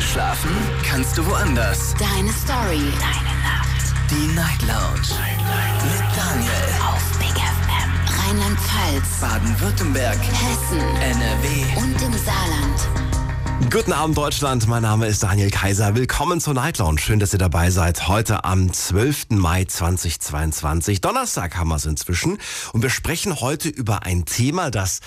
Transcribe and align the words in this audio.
Schlafen 0.00 0.50
kannst 0.82 1.18
du 1.18 1.26
woanders. 1.26 1.94
Deine 1.98 2.32
Story. 2.32 2.80
Deine 2.98 3.36
Nacht. 3.42 3.94
Die 4.10 4.34
Night 4.34 4.62
Lounge. 4.62 5.20
Mit 5.84 6.16
Daniel. 6.16 6.50
Auf 6.88 7.18
Big 7.18 7.36
FM. 7.36 7.90
Rheinland-Pfalz. 8.18 9.20
Baden-Württemberg. 9.20 10.18
Hessen. 10.18 10.80
NRW. 11.02 11.82
Und 11.82 12.02
im 12.02 12.12
Saarland. 12.14 13.70
Guten 13.70 13.92
Abend 13.92 14.16
Deutschland, 14.16 14.66
mein 14.66 14.82
Name 14.82 15.06
ist 15.06 15.22
Daniel 15.22 15.50
Kaiser. 15.50 15.94
Willkommen 15.94 16.40
zur 16.40 16.54
Night 16.54 16.78
Lounge. 16.78 16.98
Schön, 16.98 17.20
dass 17.20 17.34
ihr 17.34 17.38
dabei 17.38 17.70
seid. 17.70 18.08
Heute 18.08 18.44
am 18.44 18.72
12. 18.72 19.26
Mai 19.30 19.66
2022. 19.66 21.02
Donnerstag 21.02 21.56
haben 21.56 21.68
wir 21.68 21.76
es 21.76 21.84
inzwischen. 21.84 22.38
Und 22.72 22.82
wir 22.82 22.90
sprechen 22.90 23.40
heute 23.40 23.68
über 23.68 24.04
ein 24.04 24.24
Thema, 24.24 24.70
das 24.70 25.00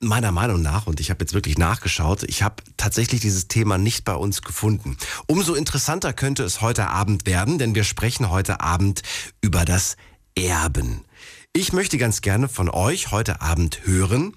meiner 0.00 0.32
Meinung 0.32 0.62
nach, 0.62 0.86
und 0.86 1.00
ich 1.00 1.10
habe 1.10 1.22
jetzt 1.22 1.34
wirklich 1.34 1.58
nachgeschaut, 1.58 2.22
ich 2.24 2.42
habe 2.42 2.62
tatsächlich 2.76 3.20
dieses 3.20 3.48
Thema 3.48 3.78
nicht 3.78 4.04
bei 4.04 4.14
uns 4.14 4.42
gefunden. 4.42 4.96
Umso 5.26 5.54
interessanter 5.54 6.12
könnte 6.12 6.44
es 6.44 6.60
heute 6.60 6.88
Abend 6.88 7.26
werden, 7.26 7.58
denn 7.58 7.74
wir 7.74 7.84
sprechen 7.84 8.30
heute 8.30 8.60
Abend 8.60 9.02
über 9.40 9.64
das 9.64 9.96
Erben. 10.36 11.04
Ich 11.52 11.72
möchte 11.72 11.98
ganz 11.98 12.20
gerne 12.20 12.48
von 12.48 12.68
euch 12.68 13.10
heute 13.10 13.40
Abend 13.40 13.80
hören, 13.84 14.34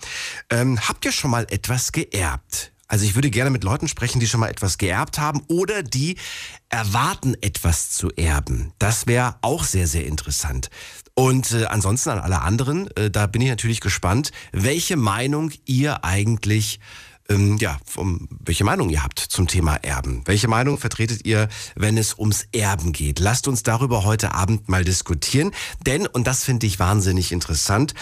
ähm, 0.50 0.80
habt 0.88 1.06
ihr 1.06 1.12
schon 1.12 1.30
mal 1.30 1.46
etwas 1.50 1.92
geerbt? 1.92 2.72
Also 2.88 3.06
ich 3.06 3.16
würde 3.16 3.30
gerne 3.30 3.52
mit 3.52 3.64
Leuten 3.64 3.88
sprechen, 3.88 4.20
die 4.20 4.28
schon 4.28 4.42
mal 4.42 4.50
etwas 4.50 4.78
geerbt 4.78 5.18
haben 5.18 5.44
oder 5.48 5.82
die 5.82 6.18
erwarten, 6.68 7.36
etwas 7.42 7.92
zu 7.92 8.10
erben. 8.12 8.74
Das 8.80 9.08
wäre 9.08 9.36
auch 9.42 9.64
sehr, 9.64 9.88
sehr 9.88 10.06
interessant. 10.06 10.70
Und 11.22 11.52
äh, 11.52 11.66
ansonsten 11.66 12.10
an 12.10 12.18
alle 12.18 12.42
anderen, 12.42 12.90
äh, 12.98 13.12
da 13.12 13.28
bin 13.28 13.44
ich 13.44 13.50
natürlich 13.50 13.80
gespannt, 13.80 14.32
welche 14.54 14.98
Meinung 14.98 15.52
ihr 15.66 16.04
eigentlich 16.04 16.80
ähm, 17.30 17.58
ja, 17.60 17.78
vom, 17.86 18.28
welche 18.44 18.64
Meinung 18.64 18.90
ihr 18.90 19.04
habt 19.04 19.20
zum 19.20 19.46
Thema 19.46 19.76
Erben. 19.76 20.24
Welche 20.26 20.48
Meinung 20.48 20.80
vertretet 20.80 21.24
ihr, 21.24 21.48
wenn 21.76 22.00
es 22.00 22.18
ums 22.18 22.48
Erben 22.54 22.92
geht? 22.92 23.20
Lasst 23.20 23.48
uns 23.48 23.62
darüber 23.62 24.04
heute 24.04 24.34
Abend 24.34 24.68
mal 24.68 24.84
diskutieren, 24.84 25.52
denn, 25.86 26.08
und 26.08 26.26
das 26.26 26.44
finde 26.44 26.66
ich 26.66 26.80
wahnsinnig 26.80 27.32
interessant, 27.32 27.94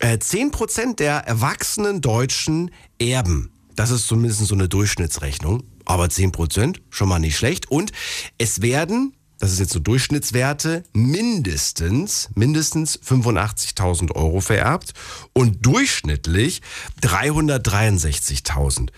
äh, 0.00 0.18
10% 0.18 0.96
der 0.96 1.26
erwachsenen 1.26 2.02
Deutschen 2.02 2.70
erben. 3.00 3.54
Das 3.74 3.90
ist 3.90 4.06
zumindest 4.06 4.44
so 4.44 4.54
eine 4.54 4.68
Durchschnittsrechnung. 4.68 5.62
Aber 5.86 6.06
10% 6.06 6.80
schon 6.90 7.08
mal 7.08 7.20
nicht 7.20 7.38
schlecht. 7.38 7.70
Und 7.70 7.92
es 8.36 8.60
werden 8.60 9.15
das 9.38 9.52
ist 9.52 9.60
jetzt 9.60 9.72
so 9.72 9.78
Durchschnittswerte, 9.78 10.84
mindestens, 10.92 12.30
mindestens 12.34 12.98
85.000 12.98 14.12
Euro 14.14 14.40
vererbt 14.40 14.92
und 15.32 15.64
durchschnittlich 15.64 16.62
363.000. 17.02 18.90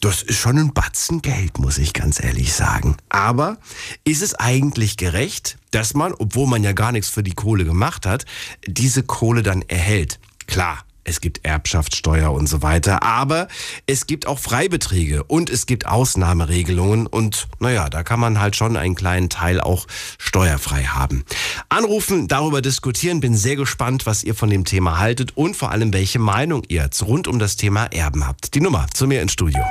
Das 0.00 0.22
ist 0.22 0.38
schon 0.38 0.58
ein 0.58 0.72
Batzen 0.72 1.22
Geld, 1.22 1.58
muss 1.58 1.78
ich 1.78 1.92
ganz 1.92 2.22
ehrlich 2.22 2.52
sagen. 2.52 2.96
Aber 3.08 3.58
ist 4.04 4.22
es 4.22 4.34
eigentlich 4.34 4.96
gerecht, 4.96 5.58
dass 5.72 5.94
man, 5.94 6.12
obwohl 6.12 6.46
man 6.46 6.62
ja 6.62 6.72
gar 6.72 6.92
nichts 6.92 7.08
für 7.08 7.24
die 7.24 7.34
Kohle 7.34 7.64
gemacht 7.64 8.06
hat, 8.06 8.24
diese 8.66 9.02
Kohle 9.02 9.42
dann 9.42 9.62
erhält? 9.62 10.20
Klar, 10.46 10.84
es 11.08 11.20
gibt 11.20 11.44
Erbschaftssteuer 11.44 12.30
und 12.30 12.46
so 12.48 12.62
weiter, 12.62 13.02
aber 13.02 13.48
es 13.86 14.06
gibt 14.06 14.26
auch 14.26 14.38
Freibeträge 14.38 15.24
und 15.24 15.48
es 15.48 15.64
gibt 15.66 15.86
Ausnahmeregelungen 15.86 17.06
und 17.06 17.48
naja, 17.58 17.88
da 17.88 18.02
kann 18.02 18.20
man 18.20 18.40
halt 18.40 18.56
schon 18.56 18.76
einen 18.76 18.94
kleinen 18.94 19.30
Teil 19.30 19.60
auch 19.60 19.86
steuerfrei 20.18 20.84
haben. 20.84 21.24
Anrufen, 21.70 22.28
darüber 22.28 22.60
diskutieren, 22.60 23.20
bin 23.20 23.34
sehr 23.34 23.56
gespannt, 23.56 24.04
was 24.04 24.22
ihr 24.22 24.34
von 24.34 24.50
dem 24.50 24.66
Thema 24.66 24.98
haltet 24.98 25.36
und 25.36 25.56
vor 25.56 25.70
allem, 25.70 25.92
welche 25.94 26.18
Meinung 26.18 26.62
ihr 26.68 26.88
rund 27.02 27.26
um 27.26 27.38
das 27.38 27.56
Thema 27.56 27.86
Erben 27.86 28.26
habt. 28.26 28.54
Die 28.54 28.60
Nummer 28.60 28.86
zu 28.92 29.06
mir 29.06 29.22
ins 29.22 29.32
Studio. 29.32 29.62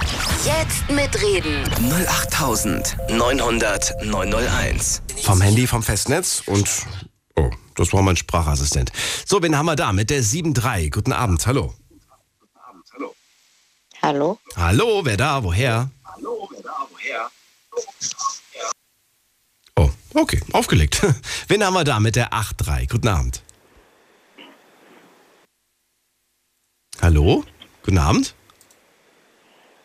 Jetzt 0.44 0.90
mitreden. 0.90 1.64
08900 2.08 3.94
901. 4.04 5.04
Vom 5.22 5.42
Handy, 5.42 5.68
vom 5.68 5.84
Festnetz 5.84 6.42
und 6.46 6.68
oh, 7.36 7.50
das 7.78 7.94
war 7.94 8.02
mein 8.02 8.18
Sprachassistent. 8.18 8.92
So, 9.26 9.42
wen 9.42 9.56
haben 9.56 9.68
wir 9.68 9.76
da 9.76 9.94
mit 9.94 10.10
der 10.10 10.24
7.3? 10.24 10.90
Guten 10.92 11.14
Abend, 11.14 11.46
hallo. 11.48 11.74
Hallo? 14.02 14.40
Hallo, 14.56 15.06
wer 15.06 15.18
da? 15.18 15.44
Woher? 15.44 15.90
Oh, 19.76 19.90
okay, 20.14 20.42
aufgelegt. 20.54 21.02
Wen 21.48 21.64
haben 21.64 21.74
wir 21.74 21.84
da 21.84 22.00
mit 22.00 22.16
der 22.16 22.32
8.3? 22.32 22.90
Guten 22.90 23.08
Abend. 23.08 23.44
Hallo? 27.02 27.44
Guten 27.84 27.98
Abend. 27.98 28.34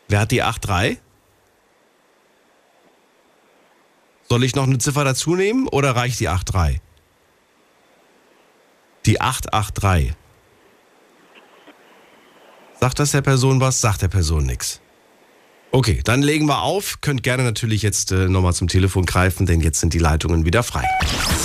Wer 0.08 0.20
hat 0.20 0.30
die 0.30 0.42
8.3? 0.42 0.98
Soll 4.28 4.44
ich 4.44 4.54
noch 4.54 4.64
eine 4.64 4.78
Ziffer 4.78 5.04
dazu 5.04 5.36
nehmen 5.36 5.68
oder 5.68 5.96
reicht 5.96 6.20
die 6.20 6.28
8.3? 6.28 6.80
Die 9.04 9.20
883. 9.20 10.14
Sagt 12.80 12.98
das 12.98 13.10
der 13.10 13.22
Person 13.22 13.60
was? 13.60 13.80
Sagt 13.80 14.02
der 14.02 14.08
Person 14.08 14.46
nichts. 14.46 14.80
Okay, 15.74 16.02
dann 16.04 16.20
legen 16.20 16.44
wir 16.48 16.60
auf. 16.60 17.00
Könnt 17.00 17.22
gerne 17.22 17.44
natürlich 17.44 17.80
jetzt 17.80 18.12
äh, 18.12 18.28
nochmal 18.28 18.52
zum 18.52 18.68
Telefon 18.68 19.06
greifen, 19.06 19.46
denn 19.46 19.62
jetzt 19.62 19.80
sind 19.80 19.94
die 19.94 19.98
Leitungen 19.98 20.44
wieder 20.44 20.62
frei. 20.62 20.84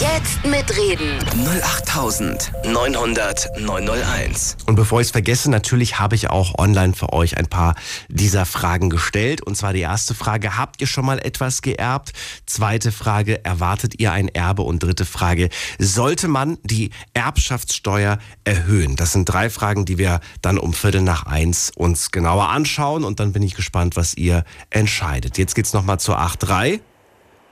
Jetzt 0.01 0.45
mitreden. 0.45 1.17
08900 1.63 3.57
901. 3.61 4.57
Und 4.65 4.75
bevor 4.75 4.99
ich 4.99 5.07
es 5.07 5.11
vergesse, 5.11 5.49
natürlich 5.49 5.97
habe 5.97 6.15
ich 6.15 6.29
auch 6.29 6.59
online 6.59 6.91
für 6.91 7.13
euch 7.13 7.37
ein 7.37 7.47
paar 7.47 7.75
dieser 8.09 8.45
Fragen 8.45 8.89
gestellt. 8.89 9.41
Und 9.41 9.55
zwar 9.55 9.71
die 9.71 9.79
erste 9.79 10.13
Frage, 10.13 10.57
habt 10.57 10.81
ihr 10.81 10.87
schon 10.87 11.05
mal 11.05 11.19
etwas 11.19 11.61
geerbt? 11.61 12.11
Zweite 12.45 12.91
Frage, 12.91 13.45
erwartet 13.45 13.97
ihr 13.97 14.11
ein 14.11 14.27
Erbe? 14.27 14.63
Und 14.63 14.83
dritte 14.83 15.05
Frage, 15.05 15.47
sollte 15.79 16.27
man 16.27 16.57
die 16.63 16.89
Erbschaftssteuer 17.13 18.19
erhöhen? 18.43 18.97
Das 18.97 19.13
sind 19.13 19.23
drei 19.23 19.49
Fragen, 19.49 19.85
die 19.85 19.97
wir 19.97 20.19
dann 20.41 20.57
um 20.57 20.73
Viertel 20.73 21.01
nach 21.01 21.25
eins 21.27 21.71
uns 21.73 22.11
genauer 22.11 22.49
anschauen. 22.49 23.05
Und 23.05 23.21
dann 23.21 23.31
bin 23.31 23.41
ich 23.41 23.55
gespannt, 23.55 23.95
was 23.95 24.16
ihr 24.17 24.43
entscheidet. 24.69 25.37
Jetzt 25.37 25.55
geht's 25.55 25.73
nochmal 25.73 25.99
zur 25.99 26.19
8.3. 26.19 26.81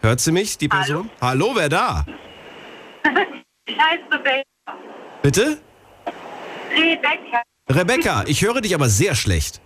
Hört 0.01 0.19
sie 0.19 0.31
mich, 0.31 0.57
die 0.57 0.67
Person? 0.67 1.09
Hallo, 1.21 1.51
wer 1.55 1.69
da? 1.69 2.05
Ich 3.67 3.75
heiße 3.79 4.03
Rebecca. 4.11 4.43
Bitte? 5.23 5.57
Rebecca. 6.71 7.41
Rebecca, 7.67 8.23
ich 8.27 8.43
höre 8.43 8.61
dich 8.61 8.75
aber 8.75 8.89
sehr 8.89 9.15
schlecht. 9.15 9.59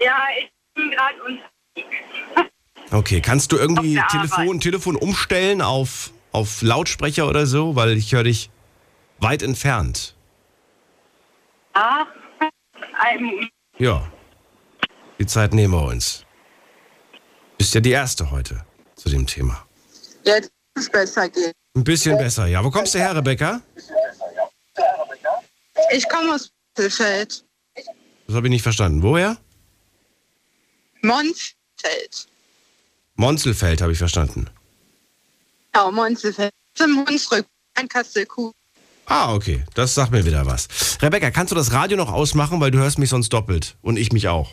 Ja, 0.00 0.16
ich 0.36 0.50
bin 0.74 0.90
gerade 0.90 1.14
unterwegs. 1.22 2.50
Okay, 2.90 3.20
kannst 3.20 3.52
du 3.52 3.56
irgendwie 3.56 4.00
Telefon. 4.10 4.58
Telefon 4.58 4.96
umstellen 4.96 5.62
auf, 5.62 6.12
auf 6.32 6.62
Lautsprecher 6.62 7.28
oder 7.28 7.46
so? 7.46 7.76
Weil 7.76 7.96
ich 7.96 8.12
höre 8.12 8.24
dich 8.24 8.50
weit 9.18 9.42
entfernt. 9.44 10.16
Ach, 11.74 12.06
ein, 12.98 13.48
Ja. 13.78 14.02
Die 15.18 15.26
Zeit 15.26 15.54
nehmen 15.54 15.74
wir 15.74 15.82
uns. 15.82 16.24
Bist 17.58 17.74
ja 17.74 17.80
die 17.80 17.92
Erste 17.92 18.30
heute 18.30 18.64
zu 18.96 19.08
dem 19.08 19.26
Thema. 19.26 19.66
Jetzt 20.24 20.50
ist 20.74 20.84
es 20.84 20.90
besser 20.90 21.28
geht. 21.28 21.52
Ein 21.76 21.84
bisschen 21.84 22.16
besser, 22.18 22.46
ja. 22.46 22.64
Wo 22.64 22.70
kommst 22.70 22.94
du 22.94 22.98
her, 22.98 23.14
Rebecca? 23.14 23.60
Ich 25.92 26.08
komme 26.08 26.34
aus 26.34 26.50
Mittelfeld. 26.76 27.44
Das 28.26 28.36
habe 28.36 28.46
ich 28.46 28.50
nicht 28.50 28.62
verstanden. 28.62 29.02
Woher? 29.02 29.36
Monsfeld. 31.02 32.26
Monzelfeld 33.16 33.82
habe 33.82 33.92
ich 33.92 33.98
verstanden. 33.98 34.48
Ja, 35.74 35.90
Monselfeld. 35.90 36.52
Zum 36.74 37.06
Hunsrück. 37.06 37.46
Ein 37.74 37.88
Kastelkuh. 37.88 38.52
Ah, 39.06 39.34
okay. 39.34 39.64
Das 39.74 39.94
sagt 39.94 40.12
mir 40.12 40.24
wieder 40.24 40.46
was. 40.46 40.68
Rebecca, 41.02 41.30
kannst 41.30 41.52
du 41.52 41.56
das 41.56 41.72
Radio 41.72 41.96
noch 41.96 42.12
ausmachen, 42.12 42.60
weil 42.60 42.70
du 42.70 42.78
hörst 42.78 42.98
mich 42.98 43.10
sonst 43.10 43.32
doppelt. 43.32 43.76
Und 43.82 43.96
ich 43.96 44.12
mich 44.12 44.28
auch. 44.28 44.50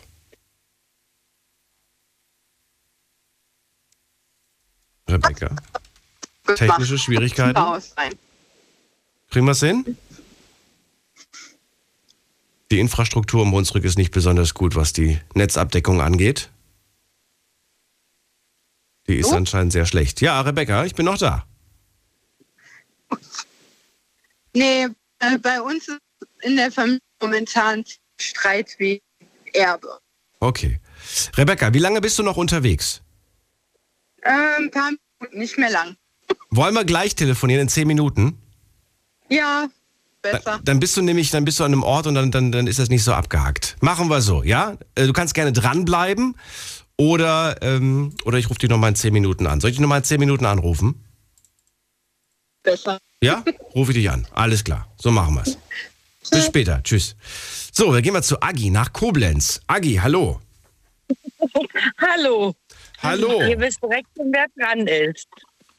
Rebecca, 5.12 5.56
technische 6.56 6.98
Schwierigkeiten? 6.98 7.60
Kriegen 9.30 9.46
wir 9.46 9.52
es 9.52 9.60
hin? 9.60 9.98
Die 12.72 12.80
Infrastruktur 12.80 13.42
um 13.42 13.52
Hunsrück 13.52 13.84
ist 13.84 13.98
nicht 13.98 14.12
besonders 14.12 14.54
gut, 14.54 14.76
was 14.76 14.94
die 14.94 15.20
Netzabdeckung 15.34 16.00
angeht. 16.02 16.50
Die 19.08 19.18
ist 19.18 19.30
So? 19.30 19.36
anscheinend 19.36 19.74
sehr 19.74 19.86
schlecht. 19.86 20.22
Ja, 20.22 20.40
Rebecca, 20.42 20.86
ich 20.86 20.96
bin 20.96 21.06
noch 21.06 21.18
da. 21.18 21.46
Nee, 24.54 24.88
äh, 25.20 25.38
bei 25.40 25.62
uns 25.62 25.88
ist 25.88 26.00
in 26.42 26.56
der 26.56 26.72
Familie 26.72 27.00
momentan 27.22 27.84
Streit 28.20 28.76
wegen 28.80 29.02
Erbe. 29.54 30.00
Okay. 30.40 30.80
Rebecca, 31.36 31.74
wie 31.74 31.80
lange 31.80 32.00
bist 32.02 32.18
du 32.20 32.24
noch 32.24 32.38
unterwegs? 32.38 33.02
Äh, 34.22 34.30
ein 34.60 34.72
paar 34.72 34.92
Minuten, 35.20 35.40
nicht 35.40 35.58
mehr 35.58 35.70
lang. 35.72 35.96
Wollen 36.50 36.74
wir 36.74 36.86
gleich 36.86 37.16
telefonieren 37.16 37.62
in 37.64 37.70
zehn 37.70 37.88
Minuten? 37.88 38.38
Ja, 39.30 39.70
besser. 40.22 40.60
Dann 40.64 40.80
bist 40.80 40.96
du 40.98 41.02
nämlich, 41.02 41.32
dann 41.32 41.46
bist 41.46 41.60
du 41.60 41.64
an 41.64 41.72
einem 41.74 41.84
Ort 41.84 42.08
und 42.08 42.16
dann, 42.16 42.32
dann, 42.32 42.52
dann 42.52 42.68
ist 42.68 42.80
das 42.80 42.90
nicht 42.90 43.04
so 43.04 43.14
abgehackt. 43.14 43.78
Machen 43.82 44.10
wir 44.10 44.22
so, 44.22 44.44
ja? 44.44 44.78
Äh, 44.96 45.08
Du 45.08 45.14
kannst 45.14 45.34
gerne 45.34 45.54
dranbleiben 45.54 46.36
oder, 46.98 47.58
ähm, 47.62 48.14
oder 48.26 48.38
ich 48.38 48.50
rufe 48.50 48.60
dich 48.60 48.70
nochmal 48.70 48.90
in 48.90 48.96
10 48.96 49.14
Minuten 49.14 49.48
an. 49.48 49.60
Soll 49.62 49.70
ich 49.72 49.78
dich 49.78 49.82
nochmal 49.82 50.00
in 50.00 50.04
10 50.04 50.20
Minuten 50.20 50.46
anrufen? 50.46 51.04
Besser. 52.64 53.00
Ja? 53.22 53.44
Rufe 53.74 53.92
ich 53.92 53.98
dich 53.98 54.10
an. 54.10 54.28
Alles 54.32 54.64
klar. 54.64 54.88
So 54.98 55.10
machen 55.12 55.36
wir's. 55.36 55.58
Bis 56.30 56.46
später. 56.46 56.82
Tschüss. 56.84 57.16
So, 57.74 57.92
dann 57.92 58.02
gehen 58.04 58.14
wir 58.14 58.22
zu 58.22 58.42
Agi 58.42 58.70
nach 58.70 58.94
Koblenz. 58.94 59.62
Agi, 59.68 59.96
hallo. 59.96 60.40
Hallo. 61.98 62.56
Hallo. 63.04 63.42
Ihr 63.42 63.60
wisst 63.60 63.82
direkt, 63.82 64.10
wer 64.16 64.46
dran 64.58 64.88
ist. 64.88 65.28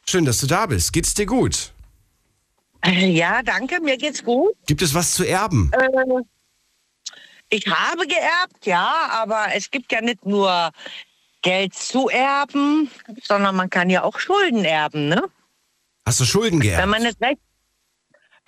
Schön, 0.07 0.25
dass 0.25 0.41
du 0.41 0.47
da 0.47 0.67
bist. 0.67 0.93
Geht's 0.93 1.15
dir 1.15 1.27
gut? 1.27 1.73
Äh, 2.85 3.07
Ja, 3.11 3.43
danke, 3.43 3.81
mir 3.81 3.97
geht's 3.97 4.25
gut. 4.25 4.55
Gibt 4.67 4.83
es 4.83 4.93
was 4.95 5.15
zu 5.15 5.25
erben? 5.25 5.71
Äh, 5.73 6.23
ich 7.51 7.67
habe 7.67 8.07
geerbt, 8.07 8.65
ja, 8.65 9.09
aber 9.11 9.47
es 9.55 9.71
gibt 9.71 9.93
ja 9.93 10.01
nicht 10.01 10.25
nur 10.25 10.71
Geld 11.43 11.75
zu 11.75 12.09
erben, 12.09 12.91
sondern 13.23 13.55
man 13.57 13.69
kann 13.69 13.91
ja 13.91 14.03
auch 14.05 14.19
Schulden 14.19 14.65
erben, 14.65 15.09
ne? 15.09 15.23
Hast 16.07 16.19
du 16.21 16.25
Schulden 16.25 16.61
Wenn 16.61 16.69
geerbt? 16.69 16.89
man 16.89 17.03
nicht 17.03 17.21
recht. 17.21 17.41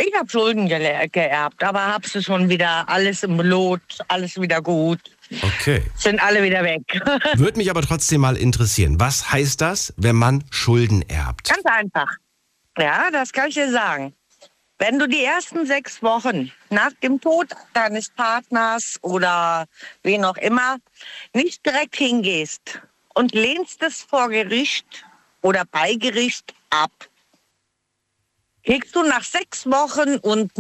Ich 0.01 0.13
habe 0.19 0.29
Schulden 0.29 0.67
geerbt, 0.69 1.63
aber 1.63 1.81
habe 1.87 2.09
sie 2.09 2.23
schon 2.23 2.49
wieder 2.49 2.89
alles 2.89 3.23
im 3.23 3.39
Lot, 3.41 3.83
alles 4.09 4.41
wieder 4.41 4.61
gut. 4.61 5.14
Okay. 5.43 5.83
Sind 5.97 6.23
alle 6.23 6.43
wieder 6.43 6.63
weg. 6.63 6.83
Würde 7.39 7.59
mich 7.59 7.71
aber 7.71 7.83
trotzdem 7.83 8.21
mal 8.21 8.37
interessieren. 8.37 9.01
Was 9.01 9.33
heißt 9.33 9.61
das, 9.61 9.93
wenn 9.97 10.17
man 10.17 10.45
Schulden 10.51 11.03
erbt? 11.03 11.49
Ganz 11.49 11.65
einfach. 11.65 12.11
Ja, 12.79 13.11
das 13.11 13.33
kann 13.33 13.49
ich 13.49 13.55
dir 13.55 13.71
sagen. 13.71 14.15
Wenn 14.79 14.99
du 14.99 15.07
die 15.07 15.25
ersten 15.25 15.67
sechs 15.67 16.03
Wochen 16.03 16.51
nach 16.69 16.93
dem 17.03 17.21
Tod 17.21 17.49
deines 17.73 18.11
Partners 18.11 18.99
oder 19.03 19.67
wen 20.03 20.25
auch 20.25 20.37
immer 20.37 20.79
nicht 21.33 21.65
direkt 21.65 21.97
hingehst 21.97 22.81
und 23.15 23.33
lehnst 23.33 23.83
es 23.83 24.03
vor 24.03 24.29
Gericht 24.29 25.05
oder 25.43 25.65
bei 25.71 25.95
Gericht 25.95 26.55
ab, 26.71 26.91
kriegst 28.65 28.97
du 28.97 29.05
nach 29.05 29.23
sechs 29.23 29.67
Wochen 29.67 30.17
und 30.17 30.51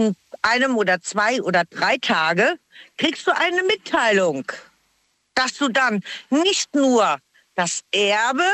einem 0.42 0.76
oder 0.76 1.00
zwei 1.00 1.42
oder 1.42 1.64
drei 1.64 1.96
Tage, 1.98 2.56
kriegst 2.96 3.26
du 3.26 3.36
eine 3.36 3.62
Mitteilung, 3.64 4.44
dass 5.34 5.54
du 5.54 5.68
dann 5.68 6.02
nicht 6.30 6.74
nur 6.74 7.18
das 7.54 7.82
Erbe 7.92 8.44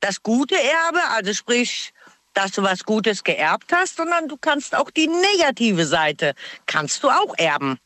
das 0.00 0.22
gute 0.22 0.54
Erbe, 0.54 1.00
also 1.10 1.32
sprich, 1.32 1.92
dass 2.34 2.52
du 2.52 2.62
was 2.62 2.84
Gutes 2.84 3.24
geerbt 3.24 3.72
hast, 3.72 3.96
sondern 3.96 4.28
du 4.28 4.36
kannst 4.36 4.74
auch 4.74 4.90
die 4.90 5.08
negative 5.08 5.86
Seite, 5.86 6.34
kannst 6.66 7.02
du 7.02 7.08
auch 7.08 7.34
erben. 7.38 7.78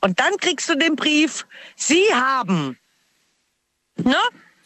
Und 0.00 0.20
dann 0.20 0.36
kriegst 0.36 0.68
du 0.68 0.76
den 0.76 0.94
Brief, 0.94 1.46
Sie 1.74 2.04
haben. 2.12 2.78
Ne? 3.96 4.16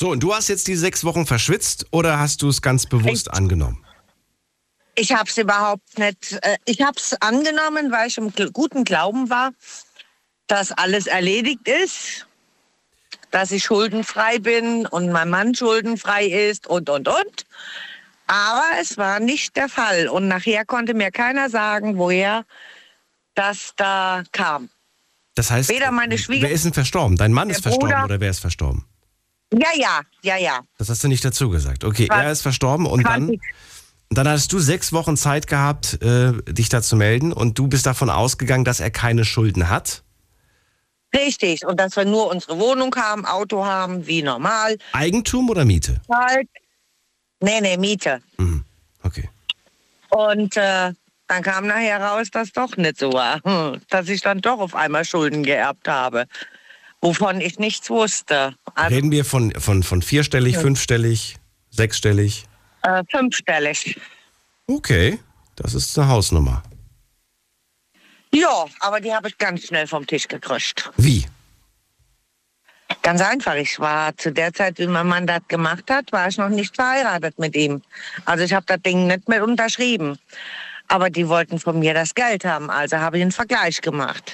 So, 0.01 0.11
und 0.11 0.23
du 0.23 0.35
hast 0.35 0.49
jetzt 0.49 0.67
die 0.67 0.77
sechs 0.77 1.05
Wochen 1.05 1.27
verschwitzt 1.27 1.87
oder 1.93 2.19
hast 2.19 2.43
du 2.43 2.49
es 2.49 2.63
ganz 2.63 2.87
bewusst 2.87 3.33
angenommen? 3.33 3.85
Ich 4.99 5.13
habe 5.13 5.29
es 5.31 5.39
überhaupt 5.39 5.99
nicht, 5.99 6.33
äh, 6.43 6.57
ich 6.65 6.81
habe 6.83 6.97
es 6.97 7.15
angenommen, 7.21 7.93
weil 7.93 8.09
ich 8.09 8.19
im 8.19 8.33
guten 8.53 8.85
Glauben 8.85 9.31
war, 9.31 9.53
dass 10.49 10.73
alles 10.73 11.07
erledigt 11.07 11.69
ist, 11.69 12.27
dass 13.31 13.51
ich 13.51 13.63
schuldenfrei 13.65 14.39
bin 14.39 14.87
und 14.87 15.11
mein 15.13 15.31
Mann 15.31 15.55
schuldenfrei 15.55 16.27
ist 16.27 16.67
und, 16.67 16.91
und, 16.91 17.07
und. 17.09 17.47
Aber 18.27 18.65
es 18.81 18.97
war 18.99 19.21
nicht 19.21 19.57
der 19.57 19.69
Fall. 19.69 20.09
Und 20.09 20.29
nachher 20.29 20.65
konnte 20.65 20.95
mir 20.95 21.11
keiner 21.11 21.49
sagen, 21.49 21.97
woher 21.97 22.45
das 23.35 23.73
da 23.77 24.23
kam. 24.33 24.69
Das 25.35 25.51
heißt, 25.51 25.69
Weder 25.69 25.93
meine 25.93 26.19
Schwieger- 26.19 26.49
wer 26.49 26.51
ist 26.51 26.65
denn 26.65 26.73
verstorben? 26.75 27.17
Dein 27.17 27.33
Mann 27.33 27.49
ist 27.51 27.63
verstorben 27.63 27.91
Bruder- 27.91 28.05
oder 28.05 28.21
wer 28.21 28.31
ist 28.31 28.41
verstorben? 28.41 28.85
Ja, 29.53 29.69
ja, 29.77 30.01
ja, 30.23 30.37
ja. 30.37 30.61
Das 30.77 30.89
hast 30.91 31.05
du 31.05 31.09
nicht 31.09 31.25
dazu 31.25 31.49
gesagt. 31.49 31.85
Okay, 31.85 32.07
Was? 32.11 32.19
er 32.19 32.33
ist 32.33 32.43
verstorben 32.43 32.85
und 32.87 33.05
dann, 33.05 33.29
Quanti- 33.31 33.41
dann 34.11 34.29
hattest 34.29 34.53
du 34.53 34.59
sechs 34.59 34.93
Wochen 34.93 35.17
Zeit 35.17 35.47
gehabt, 35.47 36.03
äh, 36.03 36.33
dich 36.51 36.69
da 36.69 36.83
zu 36.83 36.97
melden 36.97 37.33
und 37.33 37.59
du 37.59 37.69
bist 37.69 37.87
davon 37.87 38.11
ausgegangen, 38.11 38.65
dass 38.65 38.81
er 38.81 38.91
keine 38.91 39.25
Schulden 39.25 39.69
hat. 39.69 40.03
Richtig. 41.15 41.65
Und 41.67 41.79
dass 41.79 41.97
wir 41.97 42.05
nur 42.05 42.31
unsere 42.31 42.59
Wohnung 42.59 42.95
haben, 42.97 43.25
Auto 43.25 43.65
haben, 43.65 44.07
wie 44.07 44.23
normal. 44.23 44.77
Eigentum 44.93 45.49
oder 45.49 45.65
Miete? 45.65 46.01
Halt. 46.11 46.49
Nee, 47.41 47.61
nee, 47.61 47.77
Miete. 47.77 48.21
Mhm. 48.37 48.65
Okay. 49.03 49.29
Und 50.11 50.57
äh, 50.57 50.93
dann 51.29 51.43
kam 51.43 51.67
nachher 51.67 52.01
raus, 52.01 52.29
dass 52.31 52.53
doch 52.53 52.77
nicht 52.77 52.99
so 52.99 53.13
war. 53.13 53.41
Hm, 53.45 53.81
Dass 53.91 54.09
ich 54.09 54.23
dann 54.23 54.41
doch 54.41 54.59
auf 54.59 54.75
einmal 54.75 55.05
Schulden 55.05 55.43
geerbt 55.45 55.87
habe, 55.87 56.27
wovon 57.01 57.41
ich 57.41 57.59
nichts 57.59 57.89
wusste. 57.91 58.55
Also 58.75 58.95
Reden 58.95 59.11
wir 59.11 59.25
von, 59.25 59.53
von, 59.53 59.83
von 59.83 60.03
vierstellig, 60.03 60.57
fünfstellig, 60.57 61.37
sechsstellig? 61.71 62.48
Äh, 62.83 63.03
fünfstellig. 63.11 63.99
Okay, 64.67 65.19
das 65.57 65.75
ist 65.75 65.99
eine 65.99 66.09
Hausnummer. 66.09 66.63
Ja, 68.33 68.67
aber 68.81 69.01
die 69.01 69.13
habe 69.13 69.29
ich 69.29 69.39
ganz 69.39 69.67
schnell 69.67 69.87
vom 69.87 70.07
Tisch 70.07 70.29
gekriegt. 70.29 70.91
Wie? 70.97 71.27
Ganz 73.03 73.21
einfach. 73.21 73.55
Ich 73.55 73.79
war 73.81 74.17
zu 74.17 74.33
der 74.33 74.53
Zeit, 74.53 74.79
wie 74.79 74.87
mein 74.87 75.07
Mann 75.07 75.27
das 75.27 75.41
gemacht 75.49 75.91
hat, 75.91 76.13
war 76.13 76.29
ich 76.29 76.37
noch 76.37 76.49
nicht 76.49 76.75
verheiratet 76.75 77.39
mit 77.39 77.57
ihm. 77.57 77.83
Also 78.25 78.45
ich 78.45 78.53
habe 78.53 78.67
das 78.67 78.83
Ding 78.83 79.07
nicht 79.07 79.29
mehr 79.29 79.43
unterschrieben. 79.45 80.19
Aber 80.89 81.11
die 81.11 81.29
wollten 81.29 81.59
von 81.59 81.79
mir 81.79 81.95
das 81.95 82.15
Geld 82.15 82.45
haben, 82.45 82.71
also 82.71 82.99
habe 82.99 83.19
ich 83.19 83.23
einen 83.23 83.33
Vergleich 83.33 83.81
gemacht. 83.81 84.33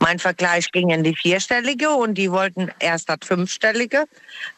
Mein 0.00 0.18
Vergleich 0.18 0.70
ging 0.72 0.90
in 0.90 1.04
die 1.04 1.14
vierstellige 1.14 1.90
und 1.90 2.14
die 2.14 2.30
wollten 2.30 2.70
erst 2.78 3.08
das 3.08 3.18
fünfstellige. 3.22 4.04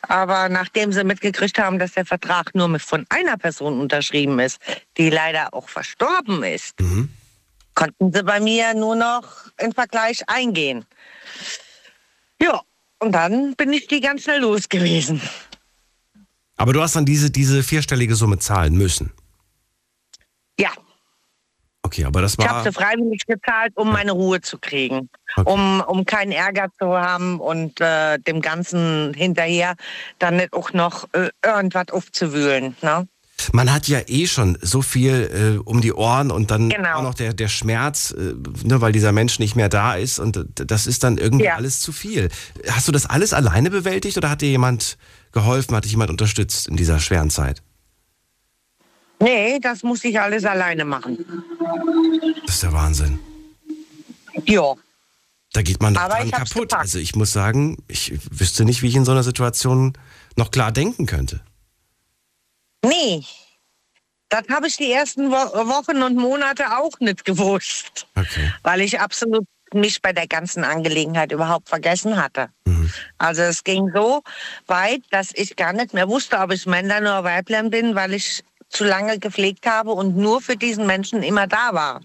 Aber 0.03 0.49
nachdem 0.49 0.93
sie 0.93 1.05
mitgekriegt 1.05 1.59
haben, 1.59 1.79
dass 1.79 1.93
der 1.93 2.07
Vertrag 2.07 2.55
nur 2.55 2.79
von 2.79 3.07
einer 3.09 3.37
Person 3.37 3.81
unterschrieben 3.81 4.39
ist, 4.39 4.59
die 4.97 5.11
leider 5.11 5.53
auch 5.53 5.69
verstorben 5.69 6.43
ist, 6.43 6.75
konnten 7.75 8.13
sie 8.13 8.23
bei 8.23 8.41
mir 8.41 8.75
nur 8.75 8.97
noch 8.97 9.47
in 9.59 9.73
Vergleich 9.73 10.29
eingehen. 10.29 10.85
Ja, 12.41 12.63
und 12.99 13.13
dann 13.13 13.55
bin 13.55 13.73
ich 13.73 13.87
die 13.87 14.01
ganz 14.01 14.23
schnell 14.23 14.41
los 14.41 14.69
gewesen. 14.69 15.21
Aber 16.57 16.73
du 16.73 16.81
hast 16.81 16.97
dann 16.97 17.05
diese, 17.05 17.31
diese 17.31 17.63
vierstellige 17.63 18.15
Summe 18.15 18.39
zahlen 18.39 18.75
müssen. 18.75 19.13
Ja, 20.59 20.71
Okay, 21.87 22.05
aber 22.07 22.23
das 22.23 22.37
ich 22.39 22.47
habe 22.49 22.57
war. 22.57 22.65
sie 22.65 22.73
freiwillig 22.73 23.27
gezahlt, 23.27 23.73
um 23.77 23.93
meine 23.93 24.13
Ruhe 24.13 24.41
zu 24.41 24.59
kriegen. 24.59 25.11
Okay. 25.37 25.51
Um, 25.53 25.83
um 25.87 26.07
keinen 26.07 26.33
Ärger 26.33 26.69
zu 26.79 26.87
haben 26.97 27.41
und 27.41 27.79
äh, 27.81 28.19
dem 28.21 28.41
Ganzen 28.41 29.13
hinterher 29.15 29.75
dann 30.19 30.37
nicht 30.37 30.55
auch 30.55 30.73
noch 30.73 31.07
äh, 31.13 31.29
irgendwas 31.45 31.91
aufzuwühlen. 31.91 32.75
Ne? 32.81 33.07
Man 33.53 33.71
hat 33.71 33.87
ja 33.89 33.99
eh 34.07 34.27
schon 34.27 34.57
so 34.63 34.81
viel 34.81 35.59
äh, 35.59 35.69
um 35.69 35.81
die 35.83 35.93
Ohren 35.93 36.31
und 36.31 36.51
dann 36.51 36.71
Genau. 36.71 36.95
auch 36.99 37.03
noch 37.03 37.15
der, 37.15 37.35
der 37.35 37.49
Schmerz, 37.49 38.13
äh, 38.17 38.33
ne, 38.67 38.81
weil 38.81 38.93
dieser 38.93 39.13
Mensch 39.13 39.39
nicht 39.39 39.55
mehr 39.57 39.69
da 39.69 39.95
ist 39.95 40.19
und 40.21 40.47
das 40.55 40.87
ist 40.87 41.03
dann 41.05 41.19
irgendwie 41.19 41.45
Ja. 41.47 41.57
alles 41.57 41.81
zu 41.81 41.93
viel. 41.93 42.31
Hast 42.71 42.89
du 42.89 42.93
das 42.93 43.05
alles 43.07 43.33
alleine 43.35 43.71
bewältigt 43.71 44.17
oder 44.17 44.31
hat 44.31 44.41
dir 44.41 44.49
jemand 44.49 44.97
geholfen, 45.33 45.75
hat 45.77 45.85
dich 45.85 45.93
jemand 45.93 46.11
unterstützt 46.11 46.69
in 46.69 46.77
dieser 46.77 46.99
schweren 47.01 47.29
Zeit? 47.29 47.63
Nee, 49.21 49.59
das 49.61 49.83
muss 49.83 50.05
ich 50.05 50.21
alles 50.21 50.45
alleine 50.45 50.85
machen. 50.85 51.25
Das 52.47 52.57
ist 52.57 52.63
der 52.63 52.73
Wahnsinn. 52.73 53.19
Ja. 54.45 54.75
Da 55.53 55.63
geht 55.63 55.81
man 55.81 55.95
doch 55.95 56.09
dran 56.09 56.31
kaputt. 56.31 56.55
gepackt. 56.55 56.75
Also 56.75 56.99
ich 56.99 57.15
muss 57.15 57.33
sagen, 57.33 57.77
ich 57.87 58.13
wüsste 58.31 58.65
nicht, 58.65 58.83
wie 58.83 58.89
ich 58.89 58.97
in 58.97 59.05
so 59.05 59.13
einer 59.13 59.23
Situation 59.23 59.93
noch 60.37 60.51
klar 60.51 60.73
denken 60.73 61.07
könnte. 61.07 61.41
Nee. 62.85 63.25
Das 64.29 64.43
habe 64.51 64.67
ich 64.67 64.77
die 64.77 64.91
ersten 64.91 65.31
Wo 65.31 65.35
Wochen 65.35 66.03
und 66.03 66.17
Monate 66.17 66.77
auch 66.77 66.99
nicht 66.99 67.25
gewusst. 67.25 68.07
Okay. 68.17 68.53
weil 68.63 68.81
ich 68.81 68.99
absolut 69.01 69.47
mich 69.73 70.03
bei 70.03 70.13
der 70.13 70.27
ganzen 70.27 70.65
Angelegenheit 70.65 71.33
überhaupt 71.33 71.69
vergessen 71.69 72.17
hatte. 72.21 72.49
Also 73.19 73.43
es 73.43 73.65
ging 73.65 73.91
so 73.95 74.23
weit, 74.67 75.03
dass 75.11 75.31
ich 75.35 75.57
gar 75.57 75.73
nicht 75.73 75.95
mehr 75.95 76.09
wusste, 76.09 76.39
ob 76.39 76.53
ich 76.53 76.67
Männlein 76.67 77.03
oder 77.03 77.25
Weiblein 77.25 77.71
bin, 77.71 77.95
weil 77.95 78.15
ich 78.15 78.45
zu 78.75 78.85
lange 78.85 79.19
gepflegt 79.19 79.67
habe 79.67 79.93
und 79.93 80.17
nur 80.17 80.43
für 80.43 80.57
diesen 80.57 80.87
Menschen 80.87 81.23
immer 81.23 81.47
da 81.47 81.73
war. 81.73 82.01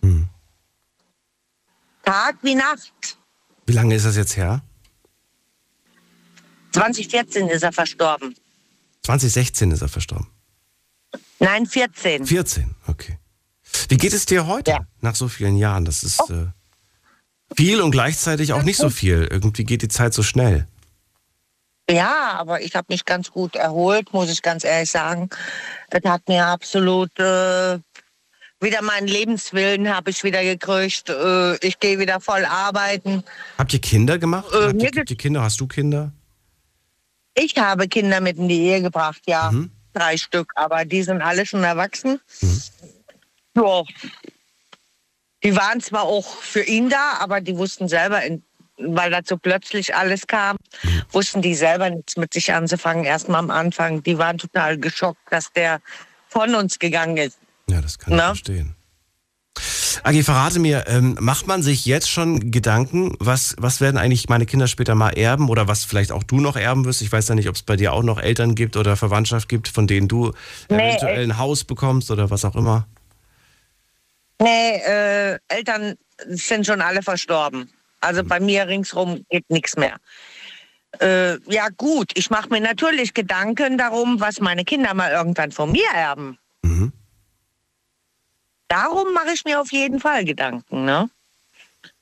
Tag 2.03 2.37
wie 2.41 2.55
Nacht. 2.55 3.17
Wie 3.65 3.73
lange 3.73 3.95
ist 3.95 4.05
das 4.05 4.15
jetzt 4.15 4.37
her? 4.37 4.61
2014 6.71 7.47
ist 7.49 7.63
er 7.63 7.71
verstorben. 7.71 8.35
2016 9.03 9.71
ist 9.71 9.81
er 9.81 9.89
verstorben. 9.89 10.27
Nein, 11.39 11.65
14. 11.65 12.25
14, 12.25 12.75
okay. 12.87 13.17
Wie 13.87 13.97
geht 13.97 14.13
es 14.13 14.25
dir 14.25 14.45
heute 14.47 14.71
Ja. 14.71 14.79
Oh. 14.81 14.85
nach 15.01 15.15
so 15.15 15.27
vielen 15.27 15.55
Jahren? 15.57 15.85
Das 15.85 16.03
ist 16.03 16.19
äh, 16.29 16.47
viel 17.55 17.81
und 17.81 17.91
gleichzeitig 17.91 18.53
auch 18.53 18.63
nicht 18.63 18.77
so 18.77 18.89
viel. 18.89 19.27
Irgendwie 19.29 19.63
geht 19.63 19.81
die 19.81 19.87
Zeit 19.87 20.13
so 20.13 20.21
schnell. 20.21 20.67
Ja, 21.89 22.33
aber 22.37 22.61
ich 22.61 22.75
habe 22.75 22.87
mich 22.89 23.03
ganz 23.03 23.31
gut 23.31 23.55
erholt, 23.55 24.13
muss 24.13 24.29
ich 24.29 24.41
ganz 24.43 24.63
ehrlich 24.63 24.91
sagen. 24.91 25.29
Es 25.89 26.07
hat 26.07 26.27
mir 26.27 26.45
absolut 26.45 27.17
äh, 27.19 27.79
wieder 28.61 28.81
meinen 28.81 29.07
Lebenswillen 29.07 29.93
habe 29.93 30.11
ich 30.11 30.23
wieder 30.23 30.43
gekriegt. 30.43 31.09
Äh, 31.09 31.55
ich 31.65 31.79
gehe 31.79 31.97
wieder 31.97 32.19
voll 32.19 32.45
arbeiten. 32.45 33.23
Habt 33.57 33.73
ihr 33.73 33.81
Kinder 33.81 34.19
gemacht? 34.19 34.53
Äh, 34.53 34.67
Habt 34.67 34.81
ihr, 34.81 34.91
habt 34.99 35.09
ihr 35.09 35.17
Kinder? 35.17 35.41
Hast 35.41 35.59
du 35.61 35.67
Kinder? 35.67 36.11
Ich 37.35 37.57
habe 37.57 37.87
Kinder 37.87 38.19
mit 38.21 38.37
in 38.37 38.49
die 38.49 38.59
Ehe 38.59 38.81
gebracht, 38.81 39.21
ja. 39.25 39.49
Mhm. 39.51 39.71
Drei 39.93 40.17
Stück, 40.17 40.51
aber 40.55 40.85
die 40.85 41.03
sind 41.03 41.21
alle 41.21 41.45
schon 41.45 41.63
erwachsen. 41.63 42.19
Ja. 43.55 43.83
Die 45.43 45.55
waren 45.55 45.79
zwar 45.79 46.03
auch 46.03 46.27
für 46.27 46.61
ihn 46.63 46.89
da, 46.89 47.13
aber 47.19 47.39
die 47.41 47.57
wussten 47.57 47.87
selber, 47.87 48.21
in, 48.23 48.43
weil 48.79 49.11
dazu 49.11 49.37
plötzlich 49.37 49.95
alles 49.95 50.27
kam, 50.27 50.57
wussten 51.11 51.41
die 51.41 51.55
selber 51.55 51.89
nichts 51.89 52.17
mit 52.17 52.33
sich 52.33 52.53
anzufangen. 52.53 53.05
Erstmal 53.05 53.39
am 53.39 53.51
Anfang. 53.51 54.03
Die 54.03 54.17
waren 54.17 54.37
total 54.37 54.77
geschockt, 54.77 55.21
dass 55.29 55.51
der 55.53 55.81
von 56.29 56.55
uns 56.55 56.79
gegangen 56.79 57.17
ist. 57.17 57.37
Ja, 57.69 57.81
das 57.81 57.97
kann 57.99 58.13
ich 58.13 58.17
Na? 58.17 58.27
verstehen. 58.27 58.75
Agi, 60.03 60.23
verrate 60.23 60.59
mir, 60.59 60.85
ähm, 60.87 61.17
macht 61.19 61.47
man 61.47 61.61
sich 61.61 61.85
jetzt 61.85 62.09
schon 62.09 62.51
Gedanken, 62.51 63.15
was, 63.19 63.55
was 63.59 63.81
werden 63.81 63.97
eigentlich 63.97 64.29
meine 64.29 64.45
Kinder 64.45 64.67
später 64.67 64.95
mal 64.95 65.09
erben 65.09 65.49
oder 65.49 65.67
was 65.67 65.83
vielleicht 65.83 66.11
auch 66.11 66.23
du 66.23 66.39
noch 66.39 66.55
erben 66.55 66.85
wirst? 66.85 67.01
Ich 67.01 67.11
weiß 67.11 67.27
ja 67.27 67.35
nicht, 67.35 67.49
ob 67.49 67.55
es 67.55 67.63
bei 67.63 67.75
dir 67.75 67.91
auch 67.91 68.03
noch 68.03 68.19
Eltern 68.19 68.55
gibt 68.55 68.77
oder 68.77 68.95
Verwandtschaft 68.95 69.49
gibt, 69.49 69.67
von 69.67 69.87
denen 69.87 70.07
du 70.07 70.31
Nee, 70.69 70.89
eventuell 70.89 71.23
ein 71.23 71.37
Haus 71.37 71.65
bekommst 71.65 72.11
oder 72.11 72.29
was 72.29 72.45
auch 72.45 72.55
immer. 72.55 72.87
Nee, 74.41 74.77
äh, 74.77 75.37
Eltern 75.49 75.95
sind 76.27 76.65
schon 76.65 76.81
alle 76.81 77.01
verstorben. 77.01 77.69
Also 78.01 78.23
bei 78.23 78.39
mir 78.39 78.67
ringsrum 78.67 79.25
geht 79.29 79.49
nichts 79.49 79.75
mehr. 79.75 79.97
Äh, 80.99 81.37
ja 81.51 81.69
gut, 81.69 82.11
ich 82.15 82.29
mache 82.29 82.49
mir 82.49 82.61
natürlich 82.61 83.13
Gedanken 83.13 83.77
darum, 83.77 84.19
was 84.19 84.39
meine 84.39 84.65
Kinder 84.65 84.93
mal 84.93 85.11
irgendwann 85.11 85.51
von 85.51 85.71
mir 85.71 85.87
erben. 85.93 86.37
Mhm. 86.63 86.91
Darum 88.67 89.13
mache 89.13 89.31
ich 89.33 89.45
mir 89.45 89.59
auf 89.59 89.71
jeden 89.71 89.99
Fall 89.99 90.25
Gedanken. 90.25 90.85
Ne? 90.85 91.09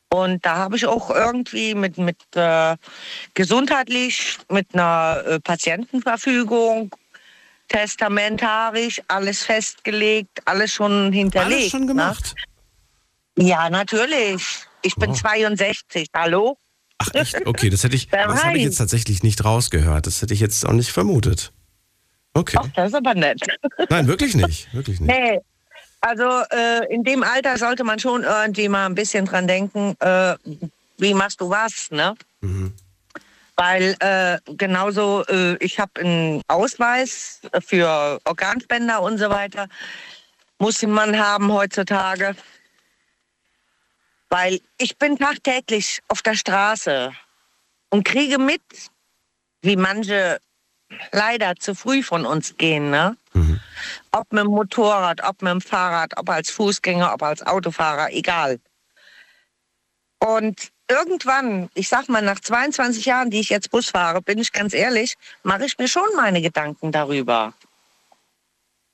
Und 0.09 0.45
da 0.45 0.55
habe 0.55 0.77
ich 0.77 0.85
auch 0.85 1.09
irgendwie 1.09 1.75
mit, 1.75 1.97
mit 1.97 2.17
äh, 2.35 2.77
gesundheitlich, 3.33 4.37
mit 4.49 4.73
einer 4.73 5.21
äh, 5.25 5.39
Patientenverfügung, 5.39 6.95
testamentarisch, 7.67 9.01
alles 9.09 9.43
festgelegt, 9.43 10.41
alles 10.45 10.71
schon 10.73 11.11
hinterlegt. 11.11 11.53
Alles 11.59 11.71
schon 11.71 11.81
Ne? 11.81 11.87
gemacht. 11.87 12.35
Ja, 13.37 13.69
natürlich. 13.69 14.65
Ich 14.87 14.95
bin 14.95 15.11
Oh. 15.11 15.13
62. 15.13 16.07
Hallo? 16.15 16.57
Ach 16.97 17.09
echt? 17.13 17.45
Okay, 17.45 17.69
das 17.69 17.83
hätte 17.83 17.95
ich, 17.95 18.07
das 18.09 18.43
habe 18.43 18.57
ich 18.57 18.63
jetzt 18.63 18.77
tatsächlich 18.77 19.21
nicht 19.21 19.43
rausgehört. 19.43 20.07
Das 20.07 20.21
hätte 20.21 20.33
ich 20.33 20.39
jetzt 20.39 20.65
auch 20.65 20.71
nicht 20.71 20.91
vermutet. 20.91 21.51
Okay. 22.33 22.57
Ach, 22.59 22.67
das 22.75 22.89
ist 22.89 22.95
aber 22.95 23.13
nett. 23.13 23.41
Nein, 23.89 24.07
wirklich 24.07 24.33
nicht. 24.35 24.73
Wirklich 24.73 24.99
nicht. 25.01 25.09
Nee. 25.09 25.39
Also 25.99 26.23
äh, 26.51 26.85
in 26.93 27.03
dem 27.03 27.23
Alter 27.23 27.57
sollte 27.57 27.83
man 27.83 27.99
schon 27.99 28.23
irgendwie 28.23 28.69
mal 28.69 28.85
ein 28.85 28.95
bisschen 28.95 29.25
dran 29.25 29.47
denken, 29.47 29.95
äh, 29.99 30.35
wie 30.99 31.13
machst 31.13 31.41
du 31.41 31.49
was, 31.49 31.89
ne? 31.91 32.13
Mhm. 32.41 32.73
Weil 33.57 33.95
äh, 33.99 34.37
genauso, 34.55 35.25
äh, 35.25 35.57
ich 35.59 35.79
habe 35.79 35.99
einen 35.99 36.41
Ausweis 36.47 37.41
für 37.65 38.19
Organspender 38.23 39.01
und 39.01 39.17
so 39.17 39.29
weiter, 39.29 39.67
muss 40.59 40.81
man 40.83 41.17
haben 41.19 41.51
heutzutage. 41.51 42.35
Weil 44.29 44.59
ich 44.77 44.97
bin 44.97 45.17
tagtäglich 45.17 46.01
auf 46.07 46.21
der 46.21 46.35
Straße 46.35 47.13
und 47.89 48.03
kriege 48.03 48.37
mit, 48.37 48.61
wie 49.61 49.75
manche 49.75 50.39
leider 51.11 51.55
zu 51.55 51.75
früh 51.75 52.03
von 52.03 52.25
uns 52.25 52.57
gehen, 52.57 52.89
ne? 52.89 53.17
Mhm. 53.33 53.59
Ob 54.11 54.31
mit 54.31 54.43
dem 54.43 54.51
Motorrad, 54.51 55.23
ob 55.23 55.41
mit 55.41 55.51
dem 55.51 55.61
Fahrrad, 55.61 56.17
ob 56.17 56.29
als 56.29 56.49
Fußgänger, 56.49 57.13
ob 57.13 57.23
als 57.23 57.45
Autofahrer, 57.45 58.11
egal. 58.11 58.59
Und 60.19 60.71
irgendwann, 60.87 61.69
ich 61.73 61.89
sag 61.89 62.09
mal, 62.09 62.21
nach 62.21 62.39
22 62.39 63.05
Jahren, 63.05 63.29
die 63.29 63.39
ich 63.39 63.49
jetzt 63.49 63.71
Bus 63.71 63.89
fahre, 63.89 64.21
bin 64.21 64.39
ich 64.39 64.51
ganz 64.51 64.73
ehrlich, 64.73 65.15
mache 65.43 65.65
ich 65.65 65.77
mir 65.77 65.87
schon 65.87 66.07
meine 66.15 66.41
Gedanken 66.41 66.91
darüber. 66.91 67.53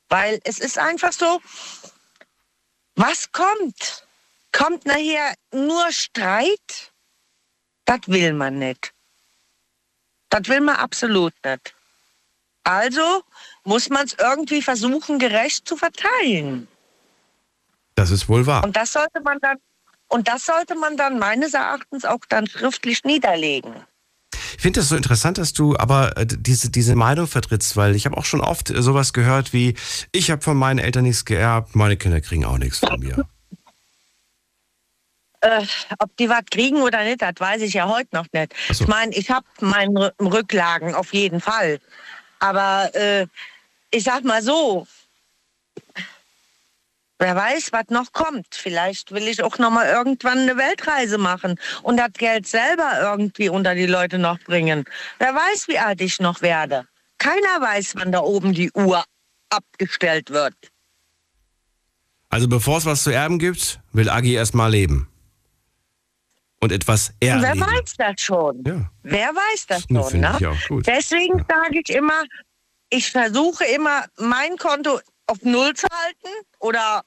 Weil 0.10 0.40
es 0.44 0.60
ist 0.60 0.78
einfach 0.78 1.13
so, 1.13 1.42
was 2.96 3.32
kommt? 3.32 4.06
Kommt 4.53 4.86
nachher 4.86 5.33
nur 5.51 5.91
Streit? 5.91 6.93
Das 7.86 8.00
will 8.07 8.33
man 8.33 8.60
nicht. 8.60 8.93
Das 10.29 10.48
will 10.48 10.62
man 10.62 10.77
absolut 10.77 11.33
nicht. 11.43 11.75
Also 12.63 13.24
muss 13.65 13.89
man 13.89 14.05
es 14.05 14.15
irgendwie 14.17 14.62
versuchen, 14.62 15.19
gerecht 15.19 15.67
zu 15.67 15.75
verteilen. 15.75 16.67
Das 17.95 18.10
ist 18.10 18.29
wohl 18.29 18.45
wahr. 18.45 18.63
Und 18.63 18.75
das 18.75 18.93
sollte 18.93 19.22
man 19.22 19.39
dann, 19.41 19.57
und 20.07 20.27
das 20.27 20.45
sollte 20.45 20.75
man 20.75 20.98
dann 20.98 21.19
meines 21.19 21.53
Erachtens 21.53 22.05
auch 22.05 22.22
dann 22.29 22.48
schriftlich 22.48 23.03
niederlegen. 23.03 23.74
Ich 24.55 24.62
finde 24.62 24.79
das 24.79 24.89
so 24.89 24.95
interessant, 24.95 25.39
dass 25.39 25.53
du 25.53 25.75
aber 25.77 26.15
äh, 26.17 26.25
diese, 26.25 26.69
diese 26.69 26.95
Meinung 26.95 27.27
vertrittst, 27.27 27.75
weil 27.75 27.95
ich 27.95 28.05
habe 28.05 28.15
auch 28.15 28.25
schon 28.25 28.39
oft 28.39 28.69
äh, 28.69 28.81
sowas 28.81 29.12
gehört 29.12 29.51
wie, 29.51 29.75
ich 30.12 30.31
habe 30.31 30.41
von 30.41 30.55
meinen 30.55 30.79
Eltern 30.79 31.03
nichts 31.03 31.25
geerbt, 31.25 31.75
meine 31.75 31.98
Kinder 31.98 32.22
kriegen 32.22 32.45
auch 32.45 32.57
nichts 32.57 32.79
von 32.79 33.00
mir. 33.00 33.27
Äh, 35.44 35.66
ob 36.00 36.16
die 36.16 36.30
was 36.30 36.46
kriegen 36.50 36.82
oder 36.82 37.04
nicht, 37.04 37.22
das 37.22 37.34
weiß 37.38 37.62
ich 37.64 37.74
ja 37.74 37.88
heute 37.90 38.10
noch 38.14 38.28
nicht. 38.32 38.54
So. 38.72 38.86
Ich 38.86 38.88
meine, 38.88 39.14
ich 39.14 39.30
habe 39.30 39.46
meine 39.60 40.14
Rü- 40.18 40.34
Rücklagen 40.34 40.96
auf 40.96 41.14
jeden 41.14 41.42
Fall. 41.42 41.82
Aber 42.40 42.90
äh, 42.96 43.28
ich 43.92 44.06
sag 44.06 44.24
mal 44.24 44.42
so, 44.42 44.88
wer 47.20 47.36
weiß, 47.36 47.74
was 47.74 47.90
noch 47.90 48.14
kommt. 48.14 48.48
Vielleicht 48.52 49.12
will 49.12 49.28
ich 49.28 49.44
auch 49.44 49.58
noch 49.58 49.70
mal 49.70 49.88
irgendwann 49.88 50.40
eine 50.40 50.56
Weltreise 50.56 51.18
machen 51.18 51.60
und 51.82 51.98
das 51.98 52.14
Geld 52.14 52.48
selber 52.48 53.02
irgendwie 53.02 53.50
unter 53.50 53.76
die 53.76 53.86
Leute 53.86 54.20
noch 54.20 54.40
bringen. 54.40 54.86
Wer 55.20 55.36
weiß, 55.36 55.68
wie 55.68 55.78
alt 55.78 56.00
ich 56.00 56.22
noch 56.22 56.42
werde. 56.42 56.88
Keiner 57.18 57.60
weiß, 57.60 57.96
wann 57.98 58.14
da 58.14 58.22
oben 58.22 58.54
die 58.54 58.72
Uhr 58.72 59.04
abgestellt 59.50 60.30
wird. 60.30 60.56
Also 62.30 62.48
bevor 62.48 62.78
es 62.78 62.86
was 62.86 63.04
zu 63.04 63.12
erben 63.12 63.40
gibt, 63.40 63.82
will 63.92 64.10
Agi 64.10 64.34
erstmal 64.34 64.72
leben. 64.72 65.10
Und 66.63 66.72
etwas 66.72 67.13
Wer 67.20 67.36
erleben. 67.36 67.62
weiß 67.62 67.93
das 67.98 68.13
schon? 68.22 68.63
Ja. 68.65 68.89
Wer 69.03 69.29
weiß 69.29 69.67
das 69.67 69.82
schon? 69.84 70.03
finde 70.10 70.32
Ne? 70.32 70.38
ich 70.39 70.48
auch 70.48 70.67
gut. 70.67 70.88
Deswegen 70.88 71.39
Ja. 71.39 71.46
sage 71.50 71.82
ich 71.84 71.89
immer, 71.89 72.24
ich 72.89 73.12
versuche 73.12 73.65
immer, 73.65 74.05
mein 74.17 74.58
Konto 74.58 75.00
auf 75.27 75.41
Null 75.41 75.74
zu 75.74 75.88
halten 75.91 76.46
oder, 76.60 77.03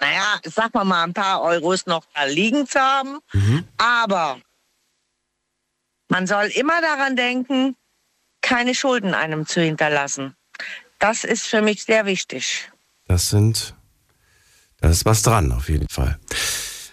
naja, 0.00 0.40
sagen 0.44 0.70
wir 0.74 0.84
mal, 0.84 1.04
ein 1.04 1.14
paar 1.14 1.42
Euros 1.42 1.86
noch 1.86 2.04
da 2.14 2.24
liegen 2.24 2.66
zu 2.66 2.80
haben. 2.80 3.18
Mhm. 3.32 3.64
Aber 3.78 4.40
man 6.08 6.26
soll 6.26 6.46
immer 6.46 6.80
daran 6.80 7.16
denken, 7.16 7.76
keine 8.40 8.74
Schulden 8.74 9.14
einem 9.14 9.46
zu 9.46 9.60
hinterlassen. 9.60 10.34
Das 10.98 11.24
ist 11.24 11.46
für 11.46 11.62
mich 11.62 11.84
sehr 11.84 12.06
wichtig. 12.06 12.70
Das 13.06 13.30
sind, 13.30 13.74
da 14.80 14.88
ist 14.88 15.04
was 15.04 15.22
dran, 15.22 15.52
auf 15.52 15.68
jeden 15.68 15.88
Fall. 15.88 16.18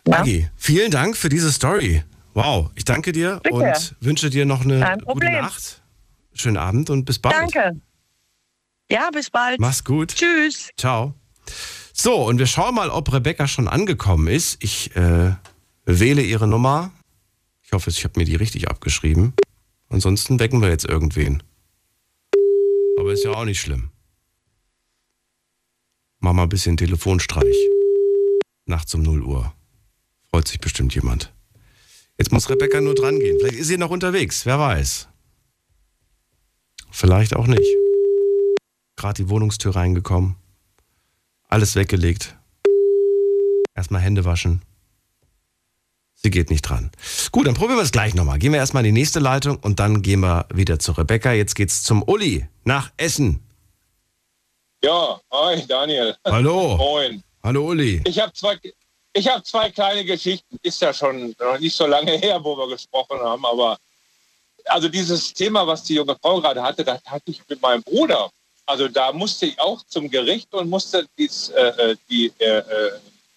Ja. 0.08 0.20
Agi, 0.20 0.50
vielen 0.56 0.92
Dank 0.92 1.18
für 1.18 1.30
diese 1.30 1.52
Story. 1.52 2.04
Wow, 2.34 2.70
ich 2.76 2.86
danke 2.86 3.12
dir 3.12 3.40
Bitte. 3.42 3.56
und 3.56 3.96
wünsche 4.02 4.30
dir 4.30 4.46
noch 4.46 4.62
eine 4.62 4.98
gute. 5.06 5.26
Nacht. 5.32 5.82
Schönen 6.34 6.58
Abend 6.58 6.90
und 6.90 7.06
bis 7.06 7.18
bald. 7.18 7.36
Danke. 7.36 7.80
Ja, 8.92 9.10
bis 9.12 9.30
bald. 9.30 9.60
Mach's 9.60 9.84
gut. 9.84 10.14
Tschüss. 10.14 10.70
Ciao. 10.78 11.14
So, 11.94 12.26
und 12.26 12.40
wir 12.40 12.46
schauen 12.46 12.76
mal, 12.76 12.90
ob 12.90 13.12
Rebecca 13.14 13.48
schon 13.48 13.68
angekommen 13.68 14.28
ist. 14.28 14.62
Ich 14.62 14.96
äh, 14.96 15.34
wähle 15.86 16.22
ihre 16.22 16.48
Nummer. 16.48 16.92
Ich 17.64 17.72
hoffe, 17.72 17.90
ich 17.90 18.04
habe 18.04 18.20
mir 18.20 18.26
die 18.26 18.36
richtig 18.36 18.70
abgeschrieben. 18.70 19.34
Ansonsten 19.90 20.40
wecken 20.40 20.62
wir 20.62 20.70
jetzt 20.70 20.86
irgendwen. 20.86 21.42
Aber 23.00 23.14
ist 23.14 23.24
ja 23.24 23.32
auch 23.32 23.46
nicht 23.46 23.62
schlimm. 23.62 23.92
Mach 26.20 26.34
mal 26.34 26.44
ein 26.44 26.50
bisschen 26.50 26.76
Telefonstreich. 26.76 27.56
Nachts 28.66 28.94
um 28.94 29.04
0 29.04 29.22
Uhr. 29.24 29.55
Freut 30.36 30.50
sich 30.50 30.60
bestimmt 30.60 30.94
jemand. 30.94 31.32
Jetzt 32.18 32.34
muss 32.34 32.50
Rebecca 32.50 32.82
nur 32.82 32.94
dran 32.94 33.22
gehen. 33.22 33.38
Vielleicht 33.40 33.56
ist 33.56 33.68
sie 33.68 33.78
noch 33.78 33.90
unterwegs, 33.90 34.46
wer 34.46 34.60
weiß. 34.60 35.08
Vielleicht 36.92 37.38
auch 37.38 37.48
nicht. 37.48 37.64
Gerade 38.98 39.24
die 39.24 39.30
Wohnungstür 39.30 39.78
reingekommen. 39.78 40.36
Alles 41.48 41.78
weggelegt. 41.78 42.36
Erstmal 43.76 44.02
Hände 44.02 44.26
waschen. 44.26 44.62
Sie 46.16 46.32
geht 46.32 46.50
nicht 46.50 46.64
dran. 46.64 46.92
Gut, 47.32 47.48
dann 47.48 47.54
probieren 47.54 47.78
wir 47.78 47.84
es 47.84 47.94
gleich 47.94 48.14
nochmal. 48.14 48.38
Gehen 48.38 48.52
wir 48.52 48.60
erstmal 48.60 48.86
in 48.86 48.94
die 48.94 49.00
nächste 49.00 49.22
Leitung 49.22 49.56
und 49.60 49.80
dann 49.80 50.02
gehen 50.02 50.20
wir 50.20 50.48
wieder 50.54 50.80
zu 50.80 50.92
Rebecca. 50.92 51.32
Jetzt 51.32 51.56
geht's 51.56 51.82
zum 51.82 52.04
Uli 52.04 52.46
nach 52.66 52.92
Essen. 52.98 53.40
Ja, 54.84 55.18
hi 55.32 55.66
Daniel. 55.66 56.14
Hallo. 56.26 56.76
Moin. 56.78 57.24
Hallo 57.42 57.70
Uli. 57.70 58.02
Ich 58.06 58.20
habe 58.20 58.34
zwei, 58.34 58.60
ich 59.16 59.28
hab 59.28 59.46
zwei 59.46 59.72
kleine 59.72 60.04
Geschichten. 60.04 60.58
Ist 60.62 60.82
ja 60.82 60.94
schon 60.94 61.36
noch 61.40 61.58
nicht 61.58 61.76
so 61.76 61.88
lange 61.88 62.12
her, 62.18 62.44
wo 62.44 62.58
wir 62.58 62.68
gesprochen 62.68 63.20
haben, 63.20 63.46
aber 63.46 63.78
also 64.66 64.90
dieses 64.90 65.34
Thema, 65.34 65.66
was 65.66 65.84
die 65.84 65.96
junge 65.96 66.16
Frau 66.22 66.42
gerade 66.42 66.62
hatte, 66.62 66.84
das 66.84 67.04
hatte 67.06 67.32
ich 67.32 67.42
mit 67.48 67.62
meinem 67.62 67.84
Bruder. 67.84 68.30
Also 68.66 68.88
da 68.88 69.12
musste 69.14 69.46
ich 69.46 69.60
auch 69.60 69.84
zum 69.86 70.10
Gericht 70.10 70.54
und 70.54 70.70
musste 70.70 71.06
dies, 71.18 71.50
äh, 71.50 71.92
äh, 71.92 71.96
die, 72.10 72.32
äh, 72.40 72.58
äh, 72.58 72.92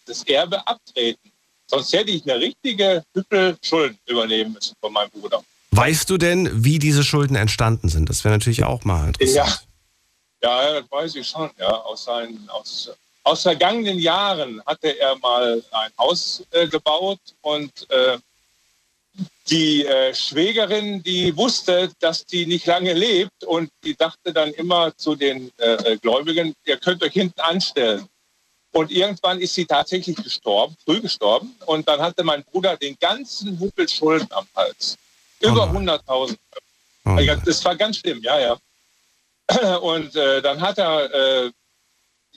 das 0.07 0.23
Erbe 0.25 0.67
abtreten. 0.67 1.31
Sonst 1.67 1.93
hätte 1.93 2.11
ich 2.11 2.23
eine 2.23 2.41
richtige 2.41 3.05
Hüppel 3.13 3.59
Schulden 3.63 3.99
übernehmen 4.07 4.55
müssen 4.55 4.75
von 4.81 4.91
meinem 4.91 5.11
Bruder. 5.11 5.45
Weißt 5.73 6.09
du 6.09 6.17
denn, 6.17 6.65
wie 6.65 6.79
diese 6.79 7.05
Schulden 7.05 7.37
entstanden 7.37 7.91
sind? 7.91 8.09
Das 8.09 8.25
wäre 8.25 8.35
natürlich 8.35 8.65
auch 8.65 8.85
mal 8.85 9.09
interessant. 9.09 9.67
Ja. 10.43 10.65
ja, 10.65 10.81
das 10.81 10.91
weiß 10.91 11.15
ich 11.17 11.29
schon. 11.29 11.51
Ja, 11.59 11.73
aus, 11.73 12.05
seinen, 12.05 12.49
aus, 12.49 12.91
aus 13.29 13.43
vergangenen 13.43 13.99
Jahren 13.99 14.63
hatte 14.65 14.99
er 14.99 15.17
mal 15.19 15.63
ein 15.71 15.91
Haus 15.99 16.43
äh, 16.51 16.67
gebaut 16.67 17.21
und 17.43 17.71
äh, 17.91 18.19
die 19.51 19.85
äh, 19.85 20.15
Schwägerin, 20.15 21.03
die 21.03 21.37
wusste, 21.37 21.91
dass 22.01 22.25
die 22.25 22.47
nicht 22.47 22.67
lange 22.67 22.95
lebt 22.95 23.45
und 23.45 23.71
die 23.85 23.95
dachte 23.95 24.33
dann 24.33 24.53
immer 24.53 24.97
zu 24.97 25.15
den 25.15 25.51
äh, 25.59 25.97
Gläubigen, 25.99 26.55
ihr 26.65 26.79
könnt 26.79 27.03
euch 27.03 27.13
hinten 27.13 27.41
anstellen. 27.41 28.09
Und 28.73 28.91
irgendwann 28.91 29.41
ist 29.41 29.55
sie 29.55 29.67
tatsächlich 29.67 30.17
gestorben, 30.17 30.77
früh 30.85 31.01
gestorben. 31.01 31.55
Und 31.67 31.89
dann 31.89 32.01
hatte 32.01 32.23
mein 32.23 32.45
Bruder 32.45 32.77
den 32.77 32.97
ganzen 32.99 33.59
Huppel 33.59 33.89
Schulden 33.89 34.29
am 34.31 34.47
Hals. 34.55 34.97
Über 35.41 35.65
oh 35.65 35.77
100.000. 35.77 36.37
Oh 37.05 37.17
das 37.45 37.65
war 37.65 37.77
ganz 37.77 37.99
schlimm, 37.99 38.23
ja, 38.23 38.39
ja. 38.39 39.79
Und 39.79 40.15
äh, 40.15 40.43
dann 40.43 40.61
hat 40.61 40.79
er 40.79 41.13
äh, 41.13 41.51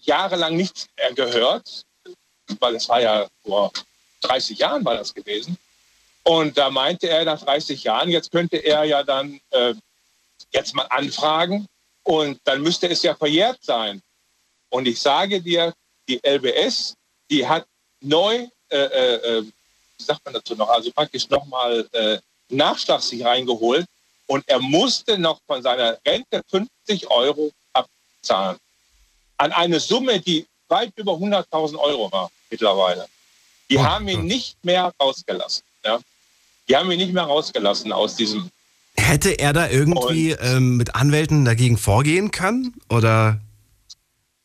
jahrelang 0.02 0.56
nichts 0.56 0.88
gehört, 1.16 1.84
weil 2.60 2.76
es 2.76 2.88
war 2.90 3.02
ja 3.02 3.28
vor 3.44 3.72
30 4.22 4.60
Jahren 4.60 4.86
war 4.86 4.96
das 4.96 5.14
gewesen. 5.14 5.58
Und 6.24 6.58
da 6.58 6.70
meinte 6.70 7.08
er 7.10 7.26
nach 7.26 7.42
30 7.42 7.84
Jahren, 7.84 8.10
jetzt 8.10 8.32
könnte 8.32 8.58
er 8.58 8.84
ja 8.84 9.04
dann 9.04 9.40
äh, 9.50 9.74
jetzt 10.52 10.76
mal 10.76 10.86
anfragen 10.90 11.68
und 12.04 12.40
dann 12.44 12.62
müsste 12.62 12.88
es 12.90 13.02
ja 13.02 13.16
verjährt 13.16 13.60
sein. 13.64 14.02
Und 14.70 14.88
ich 14.88 15.00
sage 15.02 15.42
dir, 15.42 15.74
die 16.08 16.20
LBS, 16.24 16.96
die 17.30 17.48
hat 17.48 17.66
neu, 18.02 18.48
äh, 18.70 18.78
äh, 18.78 19.16
äh, 19.16 19.44
wie 19.44 20.04
sagt 20.04 20.24
man 20.26 20.34
dazu 20.34 20.56
noch, 20.56 20.70
also 20.70 20.92
praktisch 20.92 21.30
nochmal 21.30 21.88
äh, 21.92 22.20
Nachschlag 22.50 23.02
sich 23.02 23.24
reingeholt 23.24 23.86
und 24.28 24.48
er 24.48 24.60
musste 24.60 25.18
noch 25.18 25.40
von 25.48 25.62
seiner 25.62 25.98
Rente 26.06 26.42
50 26.50 27.10
Euro 27.10 27.52
abzahlen. 27.74 28.58
An 29.42 29.52
eine 29.54 29.80
Summe, 29.80 30.20
die 30.20 30.46
weit 30.68 30.94
über 30.98 31.14
100.000 31.14 31.76
Euro 31.76 32.12
war 32.12 32.30
mittlerweile. 32.52 33.08
Die 33.72 33.78
oh, 33.78 33.84
haben 33.84 34.08
ihn 34.08 34.26
nicht 34.26 34.64
mehr 34.64 34.94
rausgelassen. 35.02 35.64
Ja? 35.84 36.00
Die 36.70 36.76
haben 36.76 36.92
ihn 36.92 37.00
nicht 37.00 37.12
mehr 37.12 37.24
rausgelassen 37.24 37.92
aus 37.92 38.16
diesem. 38.16 38.52
Hätte 38.96 39.32
er 39.32 39.52
da 39.54 39.68
irgendwie 39.68 40.32
ähm, 40.34 40.78
mit 40.78 40.94
Anwälten 40.94 41.44
dagegen 41.44 41.80
vorgehen 41.80 42.30
können? 42.30 42.76
Oder? 42.88 43.40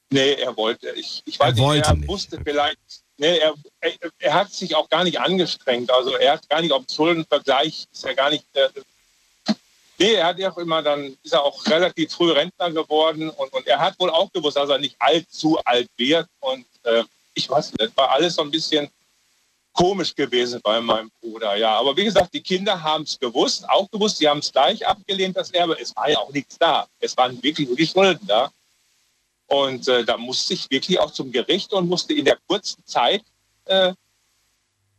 Nee, 0.08 0.32
er 0.32 0.56
wollte. 0.56 0.88
Ich, 0.92 1.22
ich 1.26 1.38
weiß 1.38 1.58
er 1.58 1.62
wollte 1.62 1.94
nicht, 1.94 2.04
er 2.04 2.08
wusste 2.08 2.40
vielleicht. 2.42 2.78
Nee, 3.18 3.36
er, 3.36 3.52
er, 3.80 3.92
er, 4.18 4.34
hat 4.34 4.50
sich 4.50 4.74
auch 4.74 4.88
gar 4.88 5.04
nicht 5.04 5.20
angestrengt. 5.20 5.90
Also 5.90 6.16
er 6.16 6.32
hat 6.32 6.48
gar 6.48 6.62
nicht 6.62 6.72
auf 6.72 6.84
Schuldenvergleich, 6.90 7.86
ist 7.92 8.04
er 8.04 8.14
gar 8.14 8.30
nicht. 8.30 8.46
Äh, 8.54 8.68
nee, 9.98 10.14
er 10.14 10.26
hat 10.26 10.38
ja 10.38 10.50
auch 10.50 10.58
immer 10.58 10.82
dann, 10.82 11.16
ist 11.22 11.32
er 11.32 11.42
auch 11.42 11.64
relativ 11.66 12.12
früh 12.12 12.32
Rentner 12.32 12.70
geworden 12.70 13.30
und, 13.30 13.52
und 13.52 13.66
er 13.66 13.78
hat 13.78 13.98
wohl 13.98 14.10
auch 14.10 14.30
gewusst, 14.32 14.56
dass 14.56 14.68
er 14.68 14.78
nicht 14.78 14.96
allzu 14.98 15.58
alt 15.64 15.88
wird. 15.96 16.28
Und 16.40 16.66
äh, 16.84 17.02
ich 17.34 17.48
weiß 17.48 17.72
nicht, 17.72 17.80
das 17.80 17.96
war 17.96 18.10
alles 18.10 18.34
so 18.34 18.42
ein 18.42 18.50
bisschen 18.50 18.88
komisch 19.72 20.14
gewesen 20.14 20.60
bei 20.62 20.80
meinem 20.80 21.10
Bruder. 21.20 21.56
Ja, 21.56 21.78
aber 21.78 21.96
wie 21.96 22.04
gesagt, 22.04 22.32
die 22.32 22.40
Kinder 22.40 22.82
haben 22.82 23.04
es 23.04 23.18
gewusst, 23.18 23.68
auch 23.68 23.90
gewusst, 23.90 24.18
sie 24.18 24.28
haben 24.28 24.38
es 24.38 24.50
gleich 24.50 24.86
abgelehnt, 24.86 25.36
das 25.36 25.50
Erbe. 25.50 25.78
Es 25.78 25.94
war 25.94 26.08
ja 26.08 26.18
auch 26.18 26.32
nichts 26.32 26.56
da. 26.58 26.86
Es 26.98 27.16
waren 27.16 27.40
wirklich 27.42 27.68
nur 27.68 27.76
die 27.76 27.86
Schulden 27.86 28.26
da. 28.26 28.50
Und 29.48 29.86
äh, 29.86 30.04
da 30.04 30.16
musste 30.16 30.54
ich 30.54 30.70
wirklich 30.70 30.98
auch 30.98 31.12
zum 31.12 31.30
Gericht 31.30 31.72
und 31.72 31.88
musste 31.88 32.14
in 32.14 32.24
der 32.24 32.38
kurzen 32.48 32.84
Zeit 32.86 33.22
äh, 33.66 33.92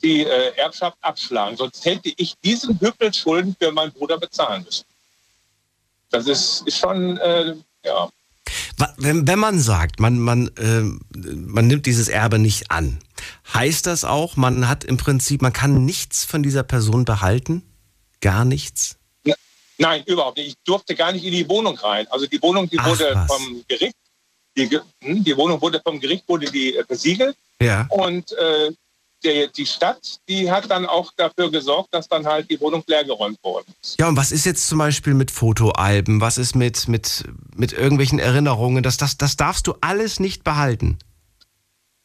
die 0.02 0.24
äh, 0.24 0.56
Erbschaft 0.56 0.98
abschlagen. 1.02 1.58
Sonst 1.58 1.84
hätte 1.84 2.14
ich 2.16 2.36
diesen 2.38 2.80
Hüppel 2.80 3.14
Schulden 3.14 3.56
für 3.60 3.72
meinen 3.72 3.92
Bruder 3.92 4.18
bezahlen 4.18 4.64
müssen. 4.64 4.86
Das 6.10 6.28
ist, 6.28 6.64
ist 6.66 6.78
schon, 6.78 7.18
äh, 7.18 7.56
ja. 7.86 8.10
Wenn, 8.98 9.28
wenn 9.28 9.40
man 9.40 9.60
sagt, 9.60 10.00
man, 10.00 10.20
man, 10.20 10.48
äh, 10.58 10.82
man 11.36 11.68
nimmt 11.68 11.86
dieses 11.86 12.08
Erbe 12.08 12.40
nicht 12.40 12.72
an, 12.72 13.00
heißt 13.54 13.86
das 13.86 14.06
auch, 14.06 14.36
man 14.36 14.70
hat 14.70 14.84
im 14.84 14.98
Prinzip, 14.98 15.42
man 15.42 15.54
kann 15.54 15.86
nichts 15.86 16.24
von 16.24 16.44
dieser 16.44 16.64
Person 16.64 17.06
behalten? 17.06 17.64
Gar 18.22 18.46
nichts? 18.46 18.98
Nein, 19.78 20.04
überhaupt 20.06 20.38
nicht. 20.38 20.48
Ich 20.48 20.56
durfte 20.66 20.96
gar 20.96 21.12
nicht 21.12 21.24
in 21.24 21.32
die 21.32 21.48
Wohnung 21.48 21.78
rein. 21.78 22.08
Also 22.10 22.26
die 22.26 22.42
Wohnung, 22.42 22.70
die 22.70 22.80
Ach, 22.80 22.88
wurde 22.88 23.12
was. 23.14 23.28
vom 23.28 23.64
Gericht, 23.68 23.96
die, 24.56 24.80
hm, 25.02 25.24
die, 25.24 25.38
Wohnung 25.38 25.62
wurde 25.62 25.80
vom 25.84 26.00
Gericht 26.00 26.28
wurde 26.28 26.50
die 26.52 26.76
äh, 26.76 26.84
besiegelt. 26.88 27.38
Ja. 27.62 27.86
Und 27.90 28.32
äh, 28.32 28.72
die, 29.24 29.50
die 29.56 29.66
Stadt, 29.66 30.20
die 30.28 30.52
hat 30.52 30.70
dann 30.70 30.86
auch 30.86 31.12
dafür 31.16 31.52
gesorgt, 31.52 31.94
dass 31.94 32.08
dann 32.08 32.26
halt 32.26 32.50
die 32.50 32.60
Wohnung 32.60 32.84
leergeräumt 32.88 33.44
worden 33.44 33.66
ist. 33.82 34.00
Ja, 34.00 34.08
und 34.08 34.18
was 34.18 34.32
ist 34.32 34.46
jetzt 34.46 34.68
zum 34.68 34.78
Beispiel 34.78 35.14
mit 35.14 35.32
Fotoalben? 35.32 36.22
Was 36.22 36.38
ist 36.38 36.56
mit, 36.56 36.88
mit, 36.88 37.24
mit 37.56 37.74
irgendwelchen 37.74 38.20
Erinnerungen? 38.20 38.84
Das, 38.84 38.98
das, 38.98 39.18
das 39.18 39.36
darfst 39.36 39.68
du 39.68 39.76
alles 39.82 40.20
nicht 40.20 40.44
behalten. 40.44 40.98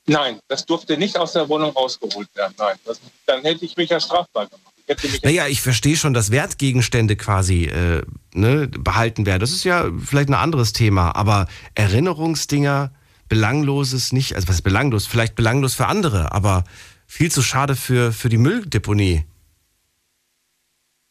Nein, 0.06 0.40
das 0.48 0.66
durfte 0.66 0.96
nicht 0.96 1.16
aus 1.16 1.32
der 1.32 1.48
Wohnung 1.48 1.70
rausgeholt 1.70 2.34
werden. 2.34 2.54
Nein, 2.58 2.76
das, 2.84 3.00
dann 3.26 3.42
hätte 3.42 3.64
ich 3.64 3.76
mich 3.76 3.90
ja 3.90 4.00
strafbar 4.00 4.46
gemacht. 4.46 4.72
Ich 5.04 5.22
naja, 5.22 5.46
ich 5.46 5.62
verstehe 5.62 5.96
schon, 5.96 6.12
dass 6.12 6.32
Wertgegenstände 6.32 7.16
quasi 7.16 7.64
äh, 7.66 8.02
ne, 8.34 8.66
behalten 8.66 9.26
werden. 9.26 9.40
Das 9.40 9.52
ist 9.52 9.64
ja 9.64 9.86
vielleicht 10.04 10.28
ein 10.28 10.34
anderes 10.34 10.72
Thema, 10.72 11.14
aber 11.14 11.46
Erinnerungsdinger, 11.76 12.92
belangloses 13.28 14.12
nicht, 14.12 14.34
also 14.34 14.48
was 14.48 14.56
ist 14.56 14.62
belanglos? 14.62 15.06
Vielleicht 15.06 15.36
belanglos 15.36 15.74
für 15.74 15.86
andere, 15.86 16.32
aber 16.32 16.64
viel 17.12 17.30
zu 17.30 17.42
schade 17.42 17.76
für, 17.76 18.10
für 18.10 18.30
die 18.30 18.38
Mülldeponie. 18.38 19.24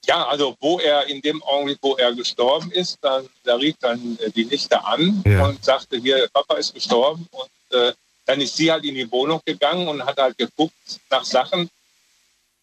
Ja, 0.05 0.27
also 0.27 0.57
wo 0.59 0.79
er 0.79 1.05
in 1.05 1.21
dem 1.21 1.43
Augenblick, 1.43 1.77
wo 1.79 1.95
er 1.95 2.11
gestorben 2.15 2.71
ist, 2.71 2.97
dann, 3.01 3.29
da 3.43 3.55
rief 3.55 3.75
dann 3.79 4.17
äh, 4.17 4.31
die 4.31 4.45
Nichte 4.45 4.83
an 4.83 5.21
ja. 5.27 5.45
und 5.45 5.63
sagte, 5.63 5.97
hier, 5.97 6.27
Papa 6.33 6.55
ist 6.55 6.73
gestorben. 6.73 7.27
Und 7.29 7.77
äh, 7.77 7.93
dann 8.25 8.41
ist 8.41 8.57
sie 8.57 8.71
halt 8.71 8.83
in 8.83 8.95
die 8.95 9.09
Wohnung 9.11 9.41
gegangen 9.45 9.87
und 9.87 10.03
hat 10.03 10.17
halt 10.17 10.39
geguckt 10.39 10.73
nach 11.11 11.23
Sachen, 11.23 11.69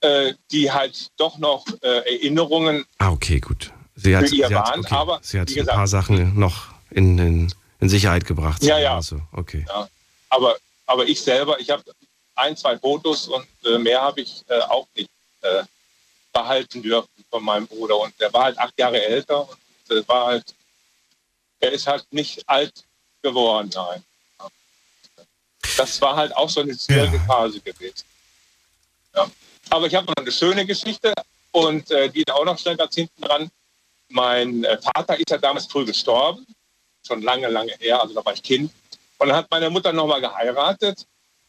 äh, 0.01 0.33
die 0.51 0.73
halt 0.73 1.09
doch 1.17 1.39
noch 1.39 1.65
äh, 1.83 2.17
Erinnerungen 2.17 2.85
ah, 2.99 3.13
okay, 3.13 3.39
gut. 3.39 3.73
Sie 3.95 4.17
hat, 4.17 4.29
für 4.29 4.35
ihr 4.35 4.49
sie 4.49 4.55
waren. 4.55 4.81
okay. 4.81 4.95
aber 4.95 5.21
sie 5.23 5.39
hat 5.39 5.47
gesagt, 5.47 5.69
ein 5.69 5.77
paar 5.77 5.87
Sachen 5.87 6.39
noch 6.39 6.67
in, 6.91 7.19
in, 7.19 7.55
in 7.79 7.89
Sicherheit 7.89 8.25
gebracht. 8.25 8.65
Ja, 8.65 8.81
ja. 8.81 8.97
Also, 8.97 9.21
okay. 9.31 9.65
Ja. 9.69 9.89
Aber, 10.29 10.57
aber 10.87 11.07
ich 11.07 11.21
selber, 11.21 11.61
ich 11.61 11.71
habe 11.71 11.85
ein, 12.39 12.57
zwei 12.57 12.79
Fotos 12.79 13.29
und 13.29 13.47
äh, 13.65 13.79
mehr 13.79 14.01
habe 14.01 14.21
ich 14.21 14.45
äh, 14.49 14.61
auch 14.61 14.87
nicht 14.95 15.11
äh, 15.43 15.63
behalten 16.33 16.83
dürfen 16.83 17.25
von 17.31 17.43
meinem 17.43 17.67
Bruder. 17.67 17.99
Und 17.99 18.19
der 18.21 18.33
war 18.33 18.45
halt 18.45 18.59
acht 18.59 18.79
Jahre 18.79 19.03
älter 19.03 19.49
und 19.49 19.97
äh, 19.97 20.07
war 20.09 20.27
halt, 20.27 20.55
er 21.61 21.73
ist 21.73 21.87
halt 21.87 22.07
nicht 22.13 22.49
alt 22.49 22.85
geworden, 23.23 23.71
nein. 23.75 24.05
Das 25.77 26.01
war 26.01 26.17
halt 26.17 26.35
auch 26.37 26.49
so 26.49 26.61
eine 26.61 26.77
schwierige 26.77 27.17
ja. 27.17 27.25
Phase 27.25 27.61
gewesen. 27.61 28.05
Ja. 29.15 29.31
Aber 29.71 29.87
ich 29.87 29.95
habe 29.95 30.07
noch 30.07 30.17
eine 30.17 30.33
schöne 30.33 30.65
Geschichte 30.65 31.13
und 31.53 31.91
äh, 31.91 32.09
die 32.09 32.25
auch 32.31 32.45
noch 32.45 32.59
schnell 32.59 32.77
ganz 32.77 32.95
hinten 32.95 33.23
dran. 33.23 33.51
Mein 34.09 34.65
äh, 34.65 34.79
Vater 34.81 35.19
ist 35.19 35.31
ja 35.31 35.39
damals 35.39 35.67
früh 35.67 35.85
gestorben, 35.85 36.47
schon 37.07 37.23
lange, 37.23 37.49
lange 37.49 37.73
her, 37.79 38.01
also 38.01 38.15
da 38.15 38.25
war 38.25 38.33
ich 38.33 38.43
Kind. 38.43 38.73
Und 39.19 39.29
dann 39.29 39.37
hat 39.37 39.51
meine 39.51 39.69
Mutter 39.69 39.93
nochmal 39.93 40.21
geheiratet 40.21 41.07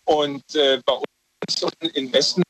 und 0.10 0.56
äh, 0.56 0.82
bei 0.86 0.94
uns 0.94 1.72
in 1.94 2.12
Westen, 2.12 2.42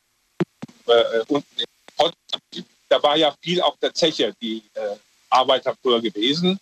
äh, 0.87 1.19
unten 1.27 1.59
in 1.59 1.65
Potsdam, 1.97 2.65
da 2.87 3.03
war 3.03 3.17
ja 3.17 3.35
viel 3.41 3.61
auch 3.61 3.77
der 3.77 3.93
Zeche, 3.93 4.33
die 4.41 4.63
äh, 4.75 4.95
Arbeiter 5.29 5.75
früher 5.81 6.01
gewesen. 6.01 6.57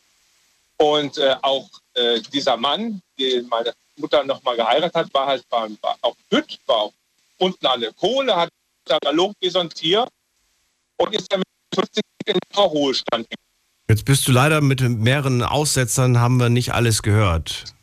Und 0.77 1.17
äh, 1.19 1.35
auch 1.41 1.69
äh, 1.93 2.19
dieser 2.33 2.57
Mann, 2.57 3.01
den 3.17 3.47
meine 3.47 3.73
Mutter 3.97 4.23
nochmal 4.23 4.55
geheiratet 4.55 4.95
hat, 4.95 5.13
war 5.13 5.27
halt 5.27 5.43
war, 5.49 5.69
war 5.81 5.97
auf 6.01 6.15
Bütt, 6.29 6.57
war 6.65 6.77
auch 6.77 6.93
unten 7.37 7.65
an 7.67 7.81
der 7.81 7.93
Kohle, 7.93 8.35
hat 8.35 8.49
da 8.85 8.97
gelobt 8.97 9.35
wie 9.39 9.49
so 9.49 9.59
ein 9.59 9.69
Tier 9.69 10.07
und 10.97 11.15
ist 11.15 11.31
dann 11.31 11.39
mit 11.39 11.47
50 11.75 12.03
in 12.25 12.33
den 12.33 12.59
Ruhestand. 12.59 13.27
Jetzt 13.87 14.05
bist 14.05 14.27
du 14.27 14.31
leider 14.31 14.61
mit 14.61 14.81
mehreren 14.81 15.43
Aussetzern, 15.43 16.19
haben 16.19 16.37
wir 16.37 16.49
nicht 16.49 16.73
alles 16.73 17.03
gehört. 17.03 17.76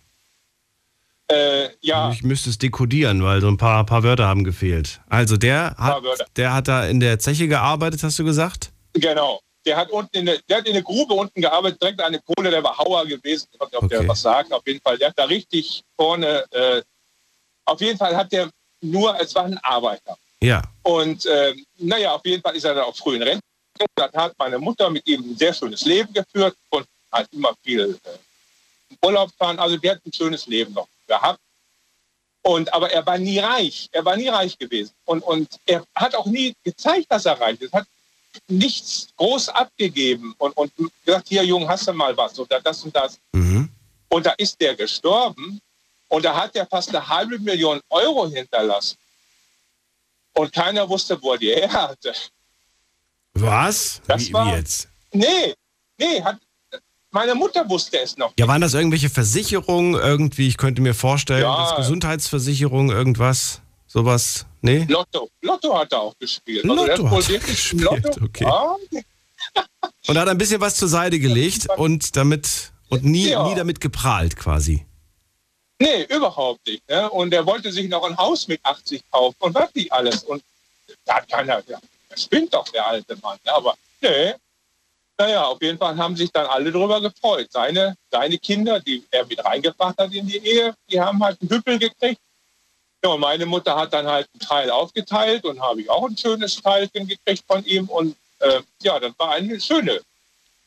Äh, 1.35 1.71
ja. 1.81 2.11
Ich 2.13 2.23
müsste 2.23 2.51
es 2.51 2.59
dekodieren, 2.59 3.23
weil 3.23 3.41
so 3.41 3.49
ein 3.49 3.57
paar, 3.57 3.85
paar 3.85 4.03
Wörter 4.03 4.27
haben 4.27 4.45
gefehlt. 4.45 5.01
Also 5.09 5.37
der 5.37 5.75
hat, 5.77 6.03
der 6.37 6.55
hat 6.55 6.69
da 6.69 6.87
in 6.87 7.01
der 7.01 7.19
Zeche 7.19 7.49
gearbeitet, 7.49 8.03
hast 8.03 8.19
du 8.19 8.25
gesagt? 8.25 8.73
Genau. 8.93 9.41
Der 9.67 9.77
hat 9.77 9.91
unten 9.91 10.19
in 10.19 10.27
der, 10.27 10.39
der 10.49 10.59
hat 10.59 10.67
in 10.67 10.75
der 10.75 10.83
Grube 10.83 11.15
unten 11.15 11.41
gearbeitet, 11.41 11.81
direkt 11.81 12.01
an 12.03 12.13
der 12.13 12.21
Kohle, 12.23 12.51
der 12.51 12.63
war 12.63 12.77
Hauer 12.77 13.07
gewesen. 13.07 13.49
Ich 13.53 13.59
weiß 13.59 13.69
nicht, 13.69 13.77
ob 13.79 13.85
okay. 13.85 13.99
der 13.99 14.09
was 14.09 14.21
sagt. 14.21 14.53
Auf 14.53 14.63
jeden 14.67 14.81
Fall, 14.81 14.99
der 14.99 15.09
hat 15.09 15.19
da 15.19 15.25
richtig 15.25 15.83
vorne, 15.97 16.45
äh, 16.51 16.83
auf 17.65 17.81
jeden 17.81 17.99
Fall 17.99 18.15
hat 18.15 18.31
der 18.31 18.51
nur, 18.83 19.19
es 19.19 19.35
war 19.35 19.45
ein 19.45 19.59
Arbeiter. 19.59 20.17
Ja. 20.43 20.63
Und 20.83 21.25
äh, 21.25 21.55
naja, 21.79 22.15
auf 22.15 22.27
jeden 22.27 22.43
Fall 22.43 22.55
ist 22.55 22.65
er 22.65 22.75
dann 22.75 22.85
auch 22.85 22.95
früh 22.95 23.17
in 23.17 23.23
Rente. 23.23 23.43
Da 23.95 24.13
hat 24.13 24.35
meine 24.39 24.59
Mutter 24.59 24.91
mit 24.91 25.07
ihm 25.09 25.23
ein 25.23 25.37
sehr 25.37 25.55
schönes 25.55 25.85
Leben 25.85 26.13
geführt 26.13 26.55
und 26.69 26.87
hat 27.11 27.27
immer 27.33 27.55
viel 27.65 27.99
äh, 28.05 29.07
Urlaub 29.07 29.31
fahren. 29.39 29.59
Also 29.59 29.79
der 29.79 29.93
hat 29.93 30.07
ein 30.07 30.13
schönes 30.13 30.47
Leben 30.47 30.75
noch 30.75 30.87
gehabt. 31.07 31.41
Und, 32.43 32.73
aber 32.75 32.91
er 32.93 33.05
war 33.07 33.17
nie 33.19 33.39
reich. 33.39 33.89
Er 33.93 34.05
war 34.05 34.17
nie 34.17 34.29
reich 34.29 34.59
gewesen. 34.59 34.93
Und, 35.07 35.23
und 35.23 35.49
er 35.67 35.85
hat 35.95 36.15
auch 36.15 36.27
nie 36.27 36.55
gezeigt, 36.63 37.07
dass 37.09 37.25
er 37.25 37.41
reich 37.41 37.61
ist. 37.61 37.73
Hat, 37.73 37.87
nichts 38.49 39.09
groß 39.17 39.49
abgegeben 39.51 40.35
und, 40.39 40.57
und 40.57 40.73
gesagt, 41.05 41.29
hier 41.29 41.45
Junge, 41.45 41.69
hast 41.69 41.87
du 41.87 41.93
mal 41.93 42.17
was 42.17 42.39
oder 42.39 42.61
das 42.61 42.83
und 42.83 42.95
das. 42.95 43.19
Mhm. 43.33 43.69
Und 44.09 44.27
da 44.27 44.33
ist 44.33 44.61
der 44.61 44.75
gestorben 44.75 45.61
und 46.09 46.25
da 46.25 46.35
hat 46.35 46.55
er 46.57 46.67
fast 46.67 46.89
eine 46.91 47.07
halbe 47.09 47.39
Million 47.39 47.81
Euro 47.91 48.29
hinterlassen. 48.29 48.97
Und 50.35 50.53
keiner 50.53 50.89
wusste, 50.89 51.21
wo 51.23 51.33
er 51.33 51.39
die 51.39 51.55
her 51.55 51.73
hatte. 51.73 52.13
Was? 53.35 54.01
Das 54.07 54.23
Wie, 54.23 54.29
wie 54.29 54.33
war- 54.33 54.57
jetzt? 54.57 54.89
Nee, 55.13 55.55
nee, 55.97 56.23
hat, 56.23 56.39
meine 57.15 57.35
Mutter 57.35 57.67
wusste 57.69 57.99
es 58.01 58.17
noch. 58.19 58.33
Ja, 58.39 58.47
waren 58.49 58.61
das 58.61 58.75
irgendwelche 58.75 59.09
Versicherungen 59.09 59.95
irgendwie? 59.95 60.49
Ich 60.49 60.57
könnte 60.59 60.83
mir 60.83 60.95
vorstellen, 60.95 61.43
Ja. 61.43 61.75
Gesundheitsversicherung, 61.77 62.91
irgendwas, 62.91 63.61
sowas. 63.87 64.45
Nee? 64.61 64.85
Lotto. 64.89 65.31
Lotto 65.43 65.79
hat 65.79 65.93
er 65.93 66.01
auch 66.01 66.19
gespielt. 66.19 66.65
Lotto 66.65 66.85
der 66.87 67.11
hat 67.11 67.31
er 67.31 67.39
gespielt, 67.39 67.83
Lotto. 67.83 68.25
okay. 68.25 68.45
Ja, 68.45 68.77
Und 70.09 70.19
hat 70.19 70.29
ein 70.29 70.39
bisschen 70.39 70.61
was 70.61 70.77
zur 70.77 70.89
Seite 70.89 71.19
gelegt 71.19 71.69
und 71.77 72.17
damit 72.17 72.73
und 72.91 73.05
nie, 73.05 73.29
Ja. 73.31 73.47
nie 73.49 73.55
damit 73.55 73.81
geprahlt 73.81 74.37
quasi. 74.37 74.85
nee, 75.81 76.05
überhaupt 76.05 76.67
nicht. 76.67 76.89
Ne? 76.89 77.11
Und 77.11 77.33
er 77.35 77.45
wollte 77.47 77.71
sich 77.73 77.89
noch 77.89 78.05
ein 78.05 78.17
Haus 78.17 78.49
mit 78.49 78.61
80 78.65 79.03
kaufen 79.11 79.37
und 79.41 79.55
was 79.55 79.75
nicht 79.75 79.93
alles. 79.93 80.23
Und 80.25 80.43
da 81.05 81.17
hat 81.17 81.29
keiner, 81.29 81.63
ja, 81.69 81.79
das 82.09 82.23
spinnt 82.25 82.55
doch 82.55 82.67
der 82.69 82.87
alte 82.87 83.17
Mann. 83.23 83.39
Ne? 83.45 83.53
Aber 83.53 83.75
nee. 84.01 84.33
Naja, 85.17 85.45
auf 85.45 85.63
jeden 85.63 85.79
Fall 85.79 85.97
haben 85.97 86.17
sich 86.17 86.31
dann 86.33 86.47
alle 86.47 86.73
darüber 86.73 87.01
gefreut. 87.01 87.47
Seine, 87.51 87.97
seine 88.11 88.37
Kinder, 88.39 88.81
die 88.81 89.05
er 89.11 89.25
mit 89.27 89.45
reingebracht 89.45 89.97
hat 89.99 90.13
in 90.13 90.27
die 90.27 90.39
Ehe, 90.39 90.75
die 90.91 91.01
haben 91.01 91.23
halt 91.23 91.41
einen 91.41 91.51
Hüppel 91.51 91.79
gekriegt. 91.79 92.21
Ja, 93.05 93.11
und 93.11 93.21
meine 93.21 93.47
Mutter 93.47 93.77
hat 93.77 93.93
dann 93.93 94.07
halt 94.07 94.29
einen 94.33 94.41
Teil 94.41 94.71
aufgeteilt 94.71 95.45
und 95.45 95.61
habe 95.61 95.83
ich 95.83 95.91
auch 95.91 96.09
ein 96.09 96.17
schönes 96.17 96.61
Teilchen 96.61 97.07
gekriegt 97.07 97.45
von 97.47 97.65
ihm. 97.65 97.89
Und 97.89 98.17
äh, 98.41 98.61
ja, 98.83 98.99
das 98.99 99.13
war 99.19 99.33
eine 99.33 99.61
schöne 99.61 100.01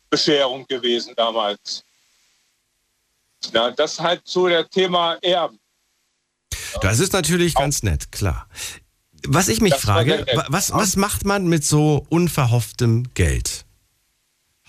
Bescherung 0.09 0.65
gewesen 0.67 1.13
damals. 1.15 1.83
Ja, 3.51 3.71
das 3.71 3.99
halt 3.99 4.25
zu 4.25 4.47
der 4.47 4.69
Thema 4.69 5.15
Erben. 5.21 5.59
Das 6.81 6.99
ist 6.99 7.13
natürlich 7.13 7.53
ganz 7.55 7.83
nett, 7.83 8.11
klar. 8.11 8.47
Was 9.25 9.47
ich 9.47 9.61
mich 9.61 9.73
Das 9.73 9.81
frage, 9.81 10.25
was, 10.47 10.71
was 10.71 10.95
macht 10.95 11.25
man 11.25 11.47
mit 11.47 11.65
so 11.65 12.05
unverhofftem 12.09 13.13
Geld? 13.13 13.65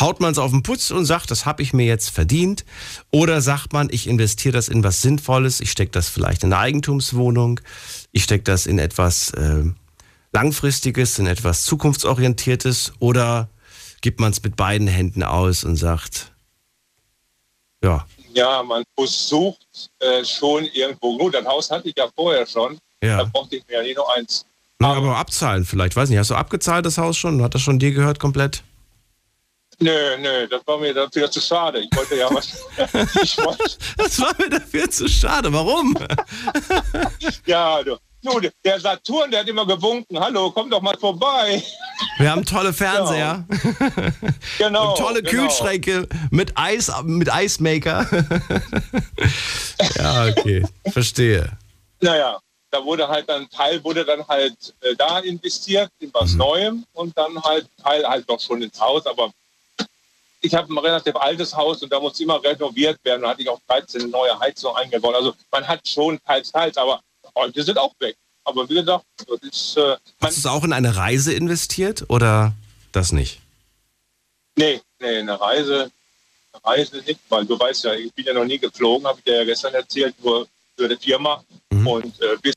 Haut 0.01 0.21
man 0.21 0.31
es 0.31 0.39
auf 0.39 0.53
den 0.53 0.63
Putz 0.63 0.91
und 0.93 1.07
sagt, 1.07 1.31
das 1.31 1.45
habe 1.45 1.63
ich 1.63 1.73
mir 1.73 1.85
jetzt 1.85 2.11
verdient? 2.11 2.65
Oder 3.11 3.41
sagt 3.41 3.73
man, 3.73 3.89
ich 3.91 4.07
investiere 4.07 4.53
das 4.53 4.69
in 4.69 4.85
was 4.85 5.01
Sinnvolles, 5.01 5.61
ich 5.61 5.73
stecke 5.73 5.91
das 5.91 6.09
vielleicht 6.09 6.45
in 6.45 6.53
eine 6.53 6.63
Eigentumswohnung, 6.63 7.61
ich 8.13 8.23
stecke 8.25 8.45
das 8.45 8.67
in 8.67 8.79
etwas 8.79 9.31
äh, 9.31 9.65
Langfristiges, 10.33 11.19
in 11.19 11.27
etwas 11.27 11.65
Zukunftsorientiertes? 11.65 12.93
Oder 13.01 13.49
gibt 14.01 14.21
man 14.21 14.31
es 14.31 14.43
mit 14.43 14.55
beiden 14.55 14.87
Händen 14.87 15.25
aus 15.25 15.65
und 15.65 15.77
sagt, 15.77 16.33
ja, 17.83 18.07
Ja, 18.35 18.63
man 18.63 18.85
versucht 18.95 19.91
äh, 19.99 20.25
schon 20.25 20.65
irgendwo. 20.67 21.19
Gut, 21.19 21.35
das 21.35 21.45
Haus 21.45 21.71
hatte 21.71 21.89
ich 21.89 21.95
ja 21.97 22.09
vorher 22.15 22.47
schon. 22.47 22.79
Da 23.01 23.09
ja. 23.09 23.25
brauchte 23.25 23.57
ich 23.57 23.67
mir 23.67 23.79
ja 23.79 23.83
nicht 23.83 23.97
nur 23.97 24.15
eins. 24.15 24.45
Na, 24.81 24.95
aber 24.95 25.17
abzahlen 25.17 25.65
vielleicht, 25.65 25.97
weiß 25.97 26.09
nicht, 26.09 26.19
hast 26.19 26.31
du 26.31 26.37
abgezahlt 26.37 26.87
das 26.87 26.99
Haus 26.99 27.17
schon? 27.17 27.43
Hat 27.43 27.55
das 27.55 27.63
schon 27.63 27.81
dir 27.81 27.91
gehört 27.93 28.21
komplett? 28.21 28.63
Nö, 29.81 30.17
nö, 30.19 30.47
das 30.49 30.67
war 30.67 30.79
mir 30.79 30.93
dafür 30.93 31.31
zu 31.31 31.41
schade. 31.41 31.81
Ich 31.81 31.89
wollte 31.97 32.17
ja 32.17 32.29
was. 32.35 32.65
wollte, 33.39 33.77
Das 33.97 34.21
war 34.21 34.35
mir 34.39 34.49
dafür 34.51 34.91
zu 34.91 35.09
schade. 35.09 35.53
Warum? 35.53 35.95
ja, 37.47 37.83
du. 37.83 37.97
Du, 38.21 38.41
der 38.65 38.81
Saturn, 38.81 39.31
der 39.31 39.41
hat 39.41 39.49
immer 39.49 39.65
gewunken. 39.65 40.19
Hallo, 40.19 40.51
komm 40.51 40.69
doch 40.69 40.83
mal 40.83 40.97
vorbei. 40.99 41.63
Wir 42.19 42.33
haben 42.33 42.45
tolle 42.45 42.73
Fernseher 42.73 43.47
Genau. 44.59 44.91
und 44.91 44.99
tolle 44.99 45.23
genau. 45.23 45.45
Kühlschränke 45.45 46.09
mit 46.33 46.53
Eis, 46.59 46.91
mit 47.05 47.33
Eismaker. 47.33 48.05
ja, 49.97 50.27
okay, 50.27 50.67
verstehe. 50.91 51.49
Naja, 52.01 52.39
da 52.73 52.85
wurde 52.85 53.07
halt 53.07 53.29
dann 53.29 53.49
Teil 53.51 53.83
wurde 53.85 54.05
dann 54.05 54.27
halt 54.27 54.75
äh, 54.81 54.97
da 54.97 55.21
investiert 55.21 55.91
in 56.01 56.11
was 56.13 56.33
Mhm. 56.33 56.39
Neuem 56.39 56.85
und 56.95 57.17
dann 57.17 57.41
halt 57.43 57.69
Teil 57.83 58.05
halt 58.07 58.29
doch 58.29 58.41
schon 58.41 58.61
ins 58.63 58.81
Haus, 58.81 59.07
aber 59.07 59.31
ich 60.41 60.55
habe 60.55 60.73
ein 60.73 60.79
relativ 60.79 61.17
altes 61.17 61.55
Haus 61.55 61.83
und 61.83 61.93
da 61.93 62.01
muss 62.01 62.19
immer 62.21 62.43
renoviert 62.43 62.99
werden. 63.05 63.23
Da 63.23 63.31
hatte 63.31 63.43
ich 63.43 63.49
auch 63.49 63.61
13 63.69 64.11
neue 64.11 64.39
Heizungen 64.39 64.77
eingebaut. 64.77 65.15
Also 65.15 65.35
man 65.51 65.67
hat 65.67 65.87
schon 65.87 66.19
teils, 66.25 66.53
teils, 66.53 66.77
aber 66.77 67.01
heute 67.35 67.63
sind 67.63 67.79
auch 67.79 67.95
weg. 68.01 68.17
Aber 68.45 68.69
wie 68.69 68.75
gesagt, 68.75 69.05
das 69.27 69.41
ist, 69.43 69.77
äh, 69.77 69.97
Hast 70.21 70.37
du 70.37 70.41
es 70.41 70.47
auch 70.47 70.65
in 70.65 70.73
eine 70.73 70.97
Reise 70.97 71.33
investiert 71.33 72.05
oder 72.09 72.53
das 72.93 73.13
nicht? 73.13 73.41
nee, 74.59 74.81
nee, 74.99 75.19
eine 75.19 75.41
Reise, 75.41 75.91
eine 76.53 76.65
Reise 76.65 76.97
nicht, 76.99 77.21
weil 77.29 77.47
du 77.47 77.59
weißt 77.59 77.85
ja, 77.85 77.95
ich 77.95 78.13
bin 78.13 78.27
ja 78.27 78.35
noch 78.35 78.45
nie 78.45 78.59
geflogen, 78.59 79.07
habe 79.07 79.19
ich 79.19 79.25
dir 79.25 79.37
ja 79.37 79.45
gestern 79.45 79.75
erzählt, 79.75 80.15
nur 80.23 80.47
für 80.77 80.89
die 80.89 80.97
Firma. 80.97 81.43
Mhm. 81.71 81.87
Und 81.87 82.21
äh, 82.21 82.37
bis 82.43 82.55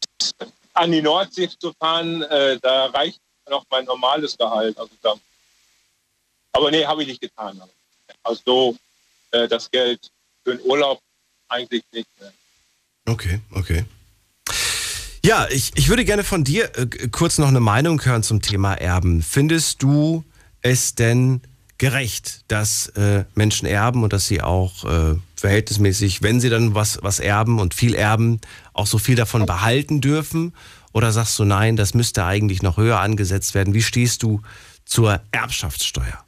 an 0.73 0.91
die 0.91 1.01
Nordsee 1.01 1.49
zu 1.59 1.73
fahren, 1.73 2.23
äh, 2.23 2.57
da 2.61 2.87
reicht 2.87 3.19
noch 3.49 3.65
mein 3.69 3.85
normales 3.85 4.37
Gehalt. 4.37 4.77
Also 4.77 4.91
da, 5.01 5.13
aber 6.53 6.71
nee, 6.71 6.85
habe 6.85 7.01
ich 7.03 7.09
nicht 7.09 7.21
getan. 7.21 7.61
Also 8.23 8.41
so, 8.45 8.77
äh, 9.31 9.47
das 9.47 9.69
Geld 9.69 10.11
für 10.43 10.55
den 10.55 10.65
Urlaub 10.65 11.01
eigentlich 11.47 11.83
nicht. 11.91 12.07
Ne. 12.19 12.31
Okay, 13.05 13.39
okay. 13.51 13.85
Ja, 15.23 15.47
ich, 15.49 15.71
ich 15.75 15.89
würde 15.89 16.03
gerne 16.03 16.23
von 16.23 16.43
dir 16.43 16.71
äh, 16.77 17.07
kurz 17.09 17.37
noch 17.37 17.47
eine 17.47 17.59
Meinung 17.59 18.03
hören 18.03 18.23
zum 18.23 18.41
Thema 18.41 18.73
Erben. 18.73 19.21
Findest 19.21 19.83
du 19.83 20.23
es 20.61 20.95
denn 20.95 21.41
gerecht, 21.77 22.41
dass 22.47 22.89
äh, 22.89 23.25
Menschen 23.33 23.67
erben 23.67 24.03
und 24.03 24.13
dass 24.13 24.27
sie 24.27 24.41
auch 24.41 24.85
äh, 24.85 25.15
verhältnismäßig, 25.35 26.21
wenn 26.21 26.39
sie 26.39 26.49
dann 26.49 26.75
was, 26.75 26.99
was 27.01 27.19
erben 27.19 27.59
und 27.59 27.73
viel 27.73 27.95
erben, 27.95 28.39
auch 28.73 28.87
so 28.87 28.97
viel 28.97 29.15
davon 29.15 29.45
behalten 29.45 30.01
dürfen? 30.01 30.53
Oder 30.93 31.11
sagst 31.11 31.39
du, 31.39 31.45
nein, 31.45 31.77
das 31.77 31.93
müsste 31.93 32.25
eigentlich 32.25 32.61
noch 32.61 32.77
höher 32.77 32.99
angesetzt 32.99 33.55
werden? 33.55 33.73
Wie 33.73 33.81
stehst 33.81 34.23
du 34.23 34.41
zur 34.85 35.21
Erbschaftssteuer? 35.31 36.23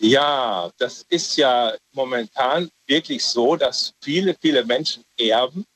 Ja, 0.00 0.70
das 0.78 1.04
ist 1.08 1.36
ja 1.36 1.74
momentan 1.92 2.70
wirklich 2.86 3.24
so, 3.24 3.56
dass 3.56 3.92
viele, 4.00 4.36
viele 4.40 4.64
Menschen 4.64 5.04
erben, 5.18 5.66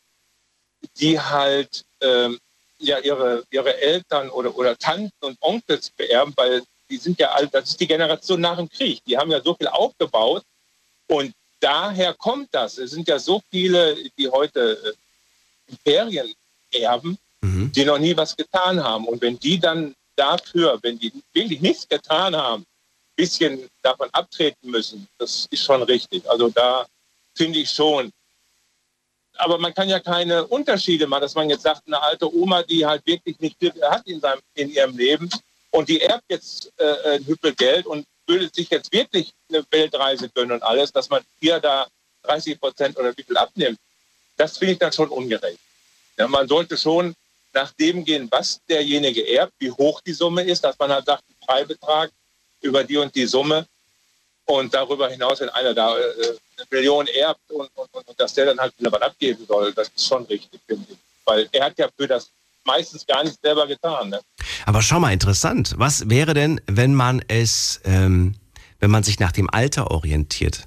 die 0.97 1.19
halt 1.19 1.85
ähm, 2.01 2.39
ja 2.79 2.99
ihre, 2.99 3.45
ihre 3.51 3.81
Eltern 3.81 4.31
oder, 4.31 4.57
oder 4.57 4.77
Tanten 4.77 5.13
und 5.25 5.37
Onkels 5.41 5.91
beerben, 5.91 6.33
weil 6.37 6.63
die 6.89 6.99
sind 6.99 7.19
ja 7.19 7.33
alt, 7.33 7.53
das 7.53 7.71
ist 7.71 7.81
die 7.81 7.87
Generation 7.87 8.41
nach 8.41 8.57
dem 8.57 8.69
Krieg. 8.69 9.03
Die 9.05 9.17
haben 9.17 9.31
ja 9.31 9.41
so 9.41 9.55
viel 9.55 9.69
aufgebaut 9.69 10.45
und 11.09 11.33
daher 11.61 12.15
kommt 12.15 12.49
das. 12.53 12.79
Es 12.79 12.91
sind 12.93 13.09
ja 13.09 13.19
so 13.19 13.43
viele, 13.51 13.97
die 14.19 14.29
heute 14.29 14.95
äh, 15.69 15.73
Imperien 15.73 16.33
erben, 16.73 17.19
Mhm. 17.43 17.73
die 17.73 17.85
noch 17.85 17.99
nie 17.99 18.17
was 18.17 18.37
getan 18.37 18.83
haben. 18.83 19.07
Und 19.07 19.21
wenn 19.21 19.39
die 19.39 19.59
dann 19.59 19.95
dafür, 20.17 20.79
wenn 20.83 20.99
die 20.99 21.13
wirklich 21.33 21.61
nichts 21.61 21.89
getan 21.89 22.37
haben, 22.37 22.65
bisschen 23.17 23.69
davon 23.83 24.09
abtreten 24.13 24.71
müssen, 24.71 25.09
das 25.19 25.47
ist 25.51 25.65
schon 25.65 25.83
richtig. 25.83 26.29
Also 26.29 26.49
da 26.49 26.87
finde 27.35 27.59
ich 27.61 27.71
schon. 27.71 28.13
Aber 29.39 29.59
man 29.59 29.73
kann 29.75 29.89
ja 29.89 29.99
keine 29.99 30.47
Unterschiede 30.47 31.07
machen, 31.07 31.23
dass 31.23 31.35
man 31.35 31.49
jetzt 31.49 31.63
sagt, 31.63 31.83
eine 31.87 32.01
alte 32.01 32.33
Oma, 32.33 32.63
die 32.63 32.85
halt 32.85 33.05
wirklich 33.07 33.39
nicht 33.41 33.57
viel 33.59 33.73
hat 33.83 34.07
in, 34.07 34.21
seinem, 34.21 34.41
in 34.55 34.71
ihrem 34.71 34.97
Leben 34.97 35.31
und 35.71 35.89
die 35.89 36.01
erbt 36.03 36.25
jetzt 36.29 36.71
äh, 36.77 37.15
ein 37.15 37.27
Hüppel 37.27 37.55
Geld 37.55 37.87
und 37.87 38.07
würde 38.27 38.51
sich 38.53 38.69
jetzt 38.71 38.93
wirklich 38.93 39.33
eine 39.49 39.65
Weltreise 39.71 40.29
gönnen 40.29 40.53
und 40.53 40.63
alles, 40.63 40.93
dass 40.93 41.09
man 41.09 41.23
ihr 41.41 41.59
da 41.61 41.87
30 42.25 42.61
Prozent 42.61 42.99
oder 42.99 43.17
wie 43.17 43.23
viel 43.23 43.37
abnimmt. 43.37 43.79
Das 44.37 44.59
finde 44.59 44.75
ich 44.75 44.79
dann 44.79 44.93
schon 44.93 45.09
ungerecht. 45.09 45.59
Ja, 46.19 46.29
man 46.29 46.47
sollte 46.47 46.77
schon 46.77 47.15
nach 47.53 47.73
dem 47.73 48.05
gehen, 48.05 48.29
was 48.31 48.61
derjenige 48.69 49.27
erbt, 49.29 49.53
wie 49.59 49.71
hoch 49.71 50.01
die 50.03 50.13
Summe 50.13 50.43
ist, 50.43 50.63
dass 50.63 50.79
man 50.79 50.91
halt 50.91 51.07
sagt, 51.07 51.25
ein 51.29 51.47
Freibetrag 51.47 52.11
über 52.63 52.85
die 52.85 52.97
und 52.97 53.15
die 53.15 53.27
Summe 53.27 53.67
und 54.47 54.73
darüber 54.73 55.09
hinaus, 55.09 55.41
wenn 55.41 55.49
einer 55.51 55.75
da 55.75 55.97
äh, 55.97 56.03
eine 56.57 56.67
Million 56.71 57.07
erbt 57.07 57.51
und, 57.51 57.69
und, 57.75 57.89
und, 57.93 58.21
dass 58.21 58.35
der 58.35 58.47
dann 58.47 58.59
halt 58.59 58.73
wieder 58.79 58.91
was 58.93 59.03
abgeben 59.03 59.45
soll, 59.47 59.73
das 59.73 59.89
ist 59.95 60.07
schon 60.07 60.25
richtig, 60.25 60.61
finde 60.67 60.87
ich. 60.91 60.99
Weil 61.25 61.49
er 61.53 61.67
hat 61.67 61.79
ja 61.79 61.89
für 61.97 62.07
das 62.07 62.31
meistens 62.65 63.07
gar 63.07 63.23
nicht 63.25 63.41
selber 63.41 63.67
getan. 63.67 64.11
Ne? 64.11 64.21
Aber 64.67 64.83
schau 64.83 65.01
mal, 65.01 65.13
interessant. 65.13 65.75
Was 65.77 66.09
wäre 66.09 66.35
denn, 66.35 66.61
wenn 66.67 66.95
man 66.95 67.23
es, 67.29 67.81
ähm, 67.85 68.35
wenn 68.81 68.91
man 68.91 69.03
sich 69.03 69.19
nach 69.19 69.33
dem 69.33 69.49
Alter 69.51 69.91
orientiert, 69.91 70.67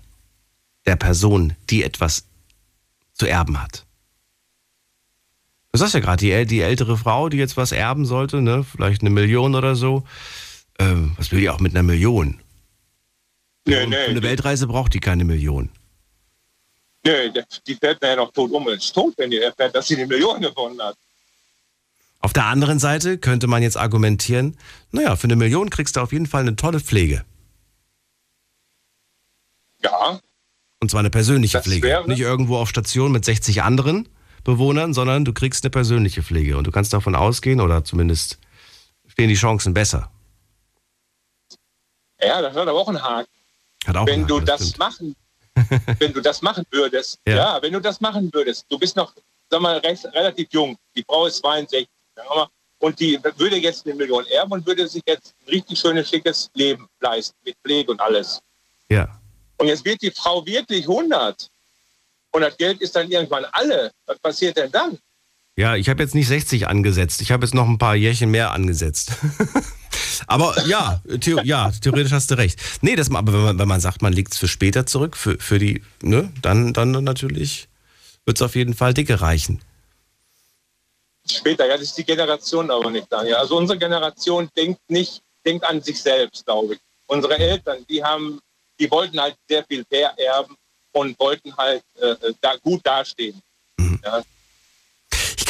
der 0.86 0.96
Person, 0.96 1.56
die 1.70 1.84
etwas 1.84 2.26
zu 3.14 3.26
erben 3.26 3.62
hat? 3.62 3.86
Du 5.72 5.80
sagst 5.80 5.94
ja 5.94 6.00
gerade, 6.00 6.26
die, 6.26 6.46
die 6.46 6.62
ältere 6.62 6.98
Frau, 6.98 7.28
die 7.28 7.38
jetzt 7.38 7.58
was 7.58 7.74
erben 7.74 8.06
sollte, 8.06 8.42
ne, 8.42 8.64
vielleicht 8.64 9.02
eine 9.02 9.10
Million 9.10 9.56
oder 9.56 9.76
so. 9.76 10.06
Ähm, 10.80 11.14
was 11.18 11.32
will 11.32 11.40
die 11.40 11.50
auch 11.50 11.60
mit 11.60 11.74
einer 11.74 11.84
Million? 11.84 12.42
Nee, 13.66 13.76
Für 13.82 13.88
nee, 13.88 13.96
eine 13.98 14.16
die, 14.22 14.24
Weltreise 14.24 14.68
braucht 14.68 14.94
die 14.94 15.00
keine 15.00 15.24
Million. 15.26 15.70
nee, 17.06 17.32
die- 17.68 17.76
fällt 17.76 18.02
mir 18.02 18.10
ja 18.10 18.16
noch 18.18 18.32
tot 18.32 18.52
um 18.52 18.66
und 18.66 18.74
ist 18.74 18.94
tot, 18.94 19.14
wenn 19.18 19.32
die 19.32 19.40
erfährt, 19.40 19.76
dass 19.76 19.88
sie 19.88 19.96
eine 19.96 20.08
Million 20.08 20.42
gewonnen 20.42 20.82
hat. 20.82 20.98
Auf 22.20 22.34
der 22.34 22.46
anderen 22.46 22.80
Seite 22.80 23.18
könnte 23.18 23.48
man 23.48 23.62
jetzt 23.64 23.78
argumentieren, 23.78 24.58
naja, 24.92 25.16
für 25.16 25.26
eine 25.26 25.36
Million 25.36 25.70
kriegst 25.70 25.96
du 25.96 26.00
auf 26.02 26.12
jeden 26.12 26.26
Fall 26.26 26.42
eine 26.42 26.56
tolle 26.56 26.80
Pflege. 26.80 27.24
Ja, 29.84 30.20
Und 30.80 30.90
zwar 30.92 31.00
eine 31.02 31.10
persönliche 31.10 31.58
Das 31.58 31.66
Pflege. 31.66 32.04
Nicht 32.08 32.20
irgendwo 32.20 32.58
auf 32.58 32.70
Station 32.70 33.12
mit 33.12 33.24
60 33.26 33.62
anderen 33.64 34.10
Bewohnern, 34.44 34.94
sondern 34.94 35.26
du 35.26 35.34
kriegst 35.34 35.64
eine 35.64 35.70
persönliche 35.72 36.24
Pflege. 36.24 36.58
Und 36.58 36.66
du 36.68 36.72
kannst 36.72 36.94
davon 36.94 37.16
ausgehen, 37.16 37.62
oder 37.62 37.84
zumindest 37.84 38.40
stehen 39.08 39.30
die 39.30 39.36
Chancen 39.36 39.74
besser. 39.74 40.12
Ja, 42.21 42.41
das 42.41 42.54
hat 42.56 42.67
aber 42.67 42.80
auch 42.80 42.88
einen 42.88 43.01
Haken. 43.01 43.30
Hat 43.88 43.95
auch 43.97 44.06
wenn 44.08 44.13
einen 44.21 44.28
du 44.28 44.36
Haken, 44.38 44.45
das 44.45 44.62
stimmt. 44.62 44.78
machen, 44.80 45.15
wenn 45.99 46.13
du 46.13 46.21
das 46.21 46.41
machen 46.41 46.65
würdest, 46.71 47.19
Ja. 47.28 47.36
ja. 47.36 47.62
wenn 47.62 47.73
du 47.73 47.80
das 47.80 48.01
machen 48.01 48.30
würdest, 48.34 48.65
du 48.69 48.78
bist 48.78 48.95
noch, 48.95 49.13
sag 49.49 49.62
mal, 49.62 49.78
recht, 49.78 50.06
relativ 50.06 50.47
jung, 50.51 50.78
die 50.95 51.04
Frau 51.04 51.25
ist 51.28 51.38
62, 51.38 51.88
sagen 52.15 52.30
wir 52.30 52.36
mal, 52.36 52.47
und 52.80 52.99
die 52.99 53.19
würde 53.38 53.58
jetzt 53.58 53.86
eine 53.86 53.95
Million 53.95 54.25
erben 54.28 54.51
und 54.51 54.65
würde 54.65 54.88
sich 54.88 55.01
jetzt 55.08 55.34
ein 55.41 55.49
richtig 55.49 55.80
schönes, 55.80 56.10
schickes 56.10 56.49
Leben 56.54 56.88
leisten, 56.99 57.36
mit 57.43 57.56
Pflege 57.63 57.91
und 57.91 58.01
alles. 58.01 58.41
Ja. 58.89 59.19
Und 59.58 59.67
jetzt 59.67 59.86
wird 59.86 60.01
die 60.01 60.12
Frau 60.12 60.45
wirklich 60.45 60.88
100 60.88 61.49
und 62.32 62.41
das 62.41 62.58
Geld 62.58 62.82
ist 62.82 62.95
dann 62.95 63.10
irgendwann 63.10 63.45
alle. 63.45 63.91
Was 64.06 64.19
passiert 64.19 64.58
denn 64.58 64.69
dann? 64.71 64.99
Ja, 65.58 65.76
ich 65.76 65.88
habe 65.88 66.04
jetzt 66.04 66.15
nicht 66.15 66.28
60 66.28 66.68
angesetzt. 66.68 67.22
Ich 67.22 67.32
habe 67.32 67.46
jetzt 67.46 67.54
noch 67.54 67.68
ein 67.68 67.78
paar 67.78 67.96
Jährchen 67.96 68.30
mehr 68.30 68.52
angesetzt. 68.52 69.13
aber 70.28 70.54
ja, 70.68 71.02
theo 71.22 71.39
ja, 71.44 71.72
theoretisch 71.72 72.12
hast 72.12 72.30
du 72.32 72.38
recht. 72.38 72.60
Nee, 72.82 72.98
das, 72.98 73.10
aber 73.10 73.32
wenn 73.32 73.41
man, 73.41 73.60
wenn 73.60 73.68
man 73.68 73.80
sagt, 73.80 74.02
man 74.02 74.12
legt 74.12 74.34
es 74.34 74.38
für 74.38 74.50
später 74.50 74.86
zurück, 74.86 75.15
für, 75.15 75.38
für 75.39 75.58
die, 75.58 75.82
ne, 76.02 76.30
dann, 76.41 76.74
dann 76.74 76.91
natürlich 76.91 77.70
wird 78.26 78.38
es 78.38 78.41
auf 78.41 78.56
jeden 78.56 78.74
Fall 78.74 78.94
dicke 78.94 79.22
reichen. 79.22 79.62
Später, 81.30 81.65
ja, 81.65 81.74
das 81.74 81.84
ist 81.84 81.98
die 81.98 82.04
Generation 82.04 82.70
aber 82.70 82.91
nicht 82.91 83.08
da. 83.10 83.24
Ja. 83.24 83.38
Also 83.38 83.58
unsere 83.58 83.80
Generation 83.80 84.50
denkt 84.58 84.82
nicht, 84.89 85.22
denkt 85.46 85.63
an 85.63 85.82
sich 85.82 86.02
selbst, 86.02 86.46
glaube 86.46 86.74
ich. 86.74 86.80
Unsere 87.08 87.38
Eltern, 87.38 87.86
die 87.89 88.04
haben, 88.04 88.39
die 88.80 88.91
wollten 88.91 89.20
halt 89.20 89.36
sehr 89.48 89.63
viel 89.63 89.86
vererben 89.86 90.56
und 90.91 91.18
wollten 91.18 91.56
halt 91.56 91.84
äh, 92.02 92.15
da 92.41 92.56
gut 92.58 92.82
dastehen. 92.86 93.39
Ja. 94.04 94.22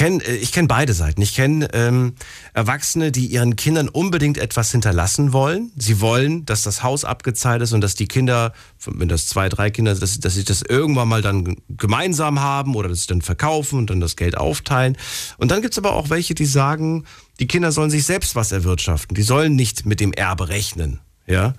Ich 0.05 0.11
kenne 0.11 0.23
ich 0.23 0.51
kenn 0.51 0.67
beide 0.67 0.93
Seiten. 0.93 1.19
Ich 1.23 1.33
kenne 1.33 1.67
ähm, 1.73 2.13
Erwachsene, 2.53 3.11
die 3.11 3.25
ihren 3.25 3.55
Kindern 3.55 3.89
unbedingt 3.89 4.37
etwas 4.37 4.71
hinterlassen 4.71 5.33
wollen. 5.33 5.71
Sie 5.77 5.99
wollen, 5.99 6.45
dass 6.45 6.61
das 6.61 6.83
Haus 6.83 7.03
abgezahlt 7.05 7.63
ist 7.63 7.73
und 7.73 7.81
dass 7.81 7.95
die 7.95 8.07
Kinder, 8.07 8.53
wenn 8.85 9.07
das 9.09 9.25
zwei, 9.25 9.49
drei 9.49 9.71
Kinder 9.71 9.95
sind, 9.95 10.23
dass, 10.23 10.35
sie 10.35 10.43
das 10.43 10.61
irgendwann 10.61 11.07
mal 11.07 11.23
dann 11.23 11.55
gemeinsam 11.69 12.39
haben 12.39 12.75
oder 12.75 12.87
dass 12.87 13.01
sie 13.01 13.07
dann 13.07 13.23
verkaufen 13.23 13.79
und 13.79 13.89
dann 13.89 13.99
das 13.99 14.15
Geld 14.15 14.37
aufteilen. 14.37 14.95
Und 15.37 15.49
dann 15.49 15.63
gibt's 15.63 15.79
aber 15.79 15.93
auch 15.93 16.11
welche, 16.11 16.35
die 16.35 16.45
sagen, 16.45 17.05
die 17.39 17.47
Kinder 17.47 17.71
sollen 17.71 17.89
sich 17.89 18.05
selbst 18.05 18.35
was 18.35 18.51
erwirtschaften. 18.51 19.15
Die 19.15 19.23
sollen 19.23 19.55
nicht 19.55 19.87
mit 19.87 19.99
dem 19.99 20.13
Erbe 20.13 20.49
rechnen. 20.49 20.99
Ja. 21.25 21.55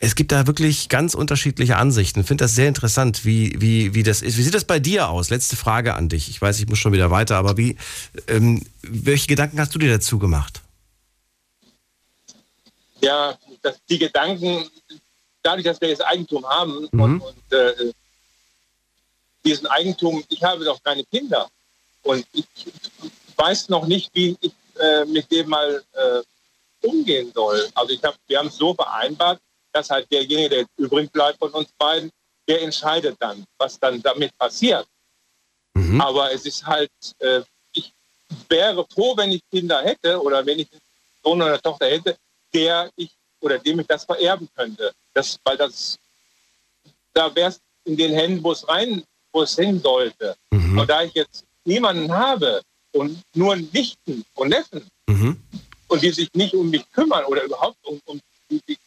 Es 0.00 0.14
gibt 0.14 0.30
da 0.30 0.46
wirklich 0.46 0.88
ganz 0.88 1.14
unterschiedliche 1.14 1.76
Ansichten. 1.76 2.20
Ich 2.20 2.26
finde 2.26 2.44
das 2.44 2.54
sehr 2.54 2.68
interessant, 2.68 3.24
wie, 3.24 3.60
wie, 3.60 3.94
wie 3.94 4.04
das 4.04 4.22
ist. 4.22 4.36
Wie 4.38 4.42
sieht 4.42 4.54
das 4.54 4.64
bei 4.64 4.78
dir 4.78 5.08
aus? 5.08 5.28
Letzte 5.30 5.56
Frage 5.56 5.94
an 5.94 6.08
dich. 6.08 6.28
Ich 6.28 6.40
weiß, 6.40 6.60
ich 6.60 6.68
muss 6.68 6.78
schon 6.78 6.92
wieder 6.92 7.10
weiter, 7.10 7.36
aber 7.36 7.56
wie, 7.56 7.76
ähm, 8.28 8.64
welche 8.82 9.26
Gedanken 9.26 9.58
hast 9.60 9.74
du 9.74 9.78
dir 9.78 9.90
dazu 9.90 10.18
gemacht? 10.18 10.62
ja, 13.00 13.38
dass 13.62 13.76
die 13.88 13.98
Gedanken, 13.98 14.68
dadurch, 15.42 15.64
dass 15.64 15.80
wir 15.80 15.88
jetzt 15.88 16.04
Eigentum 16.04 16.44
haben 16.44 16.88
Mhm. 16.90 17.00
und, 17.00 17.20
und 17.20 17.52
äh, 17.52 17.92
diesen 19.44 19.68
Eigentum, 19.68 20.24
ich 20.28 20.42
habe 20.42 20.64
doch 20.64 20.82
keine 20.82 21.04
Kinder 21.04 21.48
und 22.02 22.26
ich 22.32 22.44
weiß 23.36 23.68
noch 23.68 23.86
nicht, 23.86 24.10
wie 24.14 24.36
ich 24.40 24.52
äh, 24.80 25.04
mit 25.04 25.30
dem 25.30 25.48
mal 25.48 25.80
äh, 25.92 26.86
umgehen 26.86 27.30
soll. 27.32 27.68
Also 27.74 27.92
ich 27.92 28.02
hab, 28.02 28.16
wir 28.26 28.38
haben 28.38 28.48
es 28.48 28.56
so 28.56 28.74
vereinbart, 28.74 29.40
dass 29.78 29.90
halt 29.90 30.10
derjenige, 30.10 30.48
der 30.48 30.66
übrig 30.76 31.10
bleibt 31.12 31.38
von 31.38 31.50
uns 31.52 31.68
beiden, 31.78 32.10
der 32.48 32.62
entscheidet 32.62 33.16
dann, 33.20 33.44
was 33.58 33.78
dann 33.78 34.02
damit 34.02 34.36
passiert. 34.36 34.86
Mhm. 35.74 36.00
Aber 36.00 36.32
es 36.32 36.44
ist 36.46 36.66
halt, 36.66 36.90
äh, 37.20 37.42
ich 37.72 37.92
wäre 38.48 38.84
froh, 38.92 39.16
wenn 39.16 39.30
ich 39.32 39.42
Kinder 39.50 39.80
hätte 39.82 40.20
oder 40.20 40.44
wenn 40.44 40.58
ich 40.58 40.68
einen 40.72 40.80
Sohn 41.22 41.40
oder 41.40 41.52
eine 41.52 41.62
Tochter 41.62 41.86
hätte, 41.86 42.16
der 42.52 42.90
ich 42.96 43.10
oder 43.40 43.58
dem 43.58 43.78
ich 43.78 43.86
das 43.86 44.04
vererben 44.04 44.48
könnte. 44.56 44.92
Das, 45.14 45.38
weil 45.44 45.56
das, 45.56 45.96
da 47.12 47.32
wäre 47.34 47.50
es 47.50 47.60
in 47.84 47.96
den 47.96 48.12
Händen, 48.12 48.42
wo 48.42 48.50
es 48.50 48.66
rein, 48.66 49.04
wo 49.32 49.42
es 49.42 49.54
hin 49.54 49.80
sollte. 49.80 50.36
Mhm. 50.50 50.78
Und 50.78 50.90
da 50.90 51.02
ich 51.04 51.14
jetzt 51.14 51.44
niemanden 51.64 52.10
habe 52.12 52.62
und 52.92 53.22
nur 53.34 53.54
Nichten 53.54 54.24
und 54.34 54.48
Neffen 54.48 54.84
Mhm. 55.08 55.40
und 55.88 56.02
die 56.02 56.10
sich 56.10 56.28
nicht 56.34 56.54
um 56.54 56.68
mich 56.68 56.84
kümmern 56.92 57.24
oder 57.24 57.42
überhaupt 57.44 57.78
um, 57.86 58.00
um 58.06 58.20
die, 58.50 58.60
die 58.68 58.78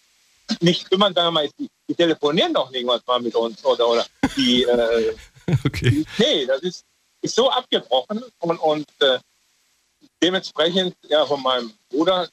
nicht 0.62 0.89
kümmern, 0.89 1.13
sagen 1.13 1.28
wir 1.28 1.32
mal, 1.32 1.50
die, 1.60 1.67
die 1.88 1.95
telefonieren 1.95 2.54
doch 2.54 2.71
irgendwas 2.71 3.02
mal 3.06 3.19
mit 3.19 3.36
uns 3.36 3.63
oder, 3.65 3.88
oder 3.88 4.06
die, 4.36 4.63
äh, 4.63 5.15
Okay. 5.65 6.06
nee, 6.17 6.45
das 6.45 6.62
ist, 6.62 6.84
ist 7.21 7.36
so 7.36 7.50
abgebrochen 7.50 8.24
und, 8.39 8.58
und 8.58 8.86
äh, 9.00 9.19
dementsprechend 10.21 10.95
ja 11.08 11.26
von 11.26 11.41
meinem 11.41 11.74
Bruder 11.89 12.30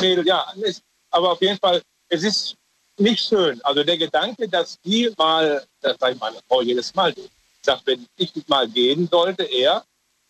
Mädel, 0.00 0.26
ja, 0.26 0.50
ist, 0.62 0.82
aber 1.10 1.32
auf 1.32 1.40
jeden 1.40 1.58
Fall, 1.58 1.82
es 2.08 2.22
ist 2.24 2.54
nicht 2.98 3.24
schön. 3.24 3.60
Also 3.62 3.84
der 3.84 3.96
Gedanke, 3.96 4.48
dass 4.48 4.78
die 4.80 5.12
mal, 5.16 5.64
das 5.80 5.96
sage 5.98 6.14
ich 6.14 6.20
meine 6.20 6.38
Frau 6.48 6.62
jedes 6.62 6.94
Mal, 6.94 7.14
sagt, 7.62 7.86
wenn 7.86 8.06
ich 8.16 8.32
mal 8.48 8.68
gehen 8.68 9.08
sollte, 9.10 9.44
er, 9.44 9.84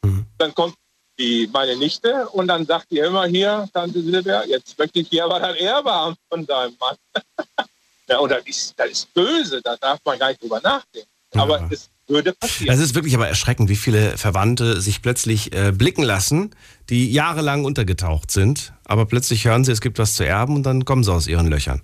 Mhm. 0.05 0.27
dann 0.39 0.55
kommt 0.55 0.77
die, 1.19 1.49
meine 1.53 1.77
Nichte 1.77 2.29
und 2.29 2.49
dann 2.49 2.65
sagt 2.67 2.91
die 2.91 2.99
immer 2.99 3.27
hier, 3.27 3.69
Tante 3.73 4.01
Silvia, 4.03 4.45
jetzt 4.45 4.79
möchte 4.79 5.01
ich 5.01 5.09
hier 5.09 5.25
aber 5.25 5.41
das 5.41 5.57
Erbe 5.57 5.91
haben 5.91 6.17
von 6.29 6.47
deinem 6.47 6.75
Mann. 6.79 6.97
ja, 8.09 8.19
und 8.19 8.31
das 8.31 8.43
ist, 8.47 8.75
das 8.77 8.91
ist 8.91 9.15
böse, 9.15 9.61
da 9.63 9.77
darf 9.77 9.99
man 10.05 10.19
gar 10.19 10.29
nicht 10.29 10.43
drüber 10.43 10.61
nachdenken. 10.61 11.09
Aber 11.35 11.61
Ja. 11.61 11.69
es 11.71 11.91
würde 12.07 12.33
passieren. 12.33 12.75
Es 12.75 12.81
ist 12.81 12.95
wirklich 12.95 13.15
aber 13.15 13.29
erschreckend, 13.29 13.69
wie 13.69 13.77
viele 13.77 14.17
Verwandte 14.17 14.81
sich 14.81 15.03
plötzlich 15.03 15.53
äh, 15.53 15.73
blicken 15.73 16.03
lassen, 16.03 16.55
die 16.89 17.13
jahrelang 17.13 17.65
untergetaucht 17.65 18.31
sind, 18.31 18.73
aber 18.85 19.05
plötzlich 19.07 19.45
hören 19.45 19.65
sie, 19.65 19.73
es 19.73 19.81
gibt 19.81 19.99
was 19.99 20.15
zu 20.15 20.25
erben 20.25 20.57
und 20.57 20.63
dann 20.63 20.85
kommen 20.85 21.05
sie 21.05 21.13
aus 21.13 21.27
ihren 21.27 21.49
Löchern. 21.49 21.83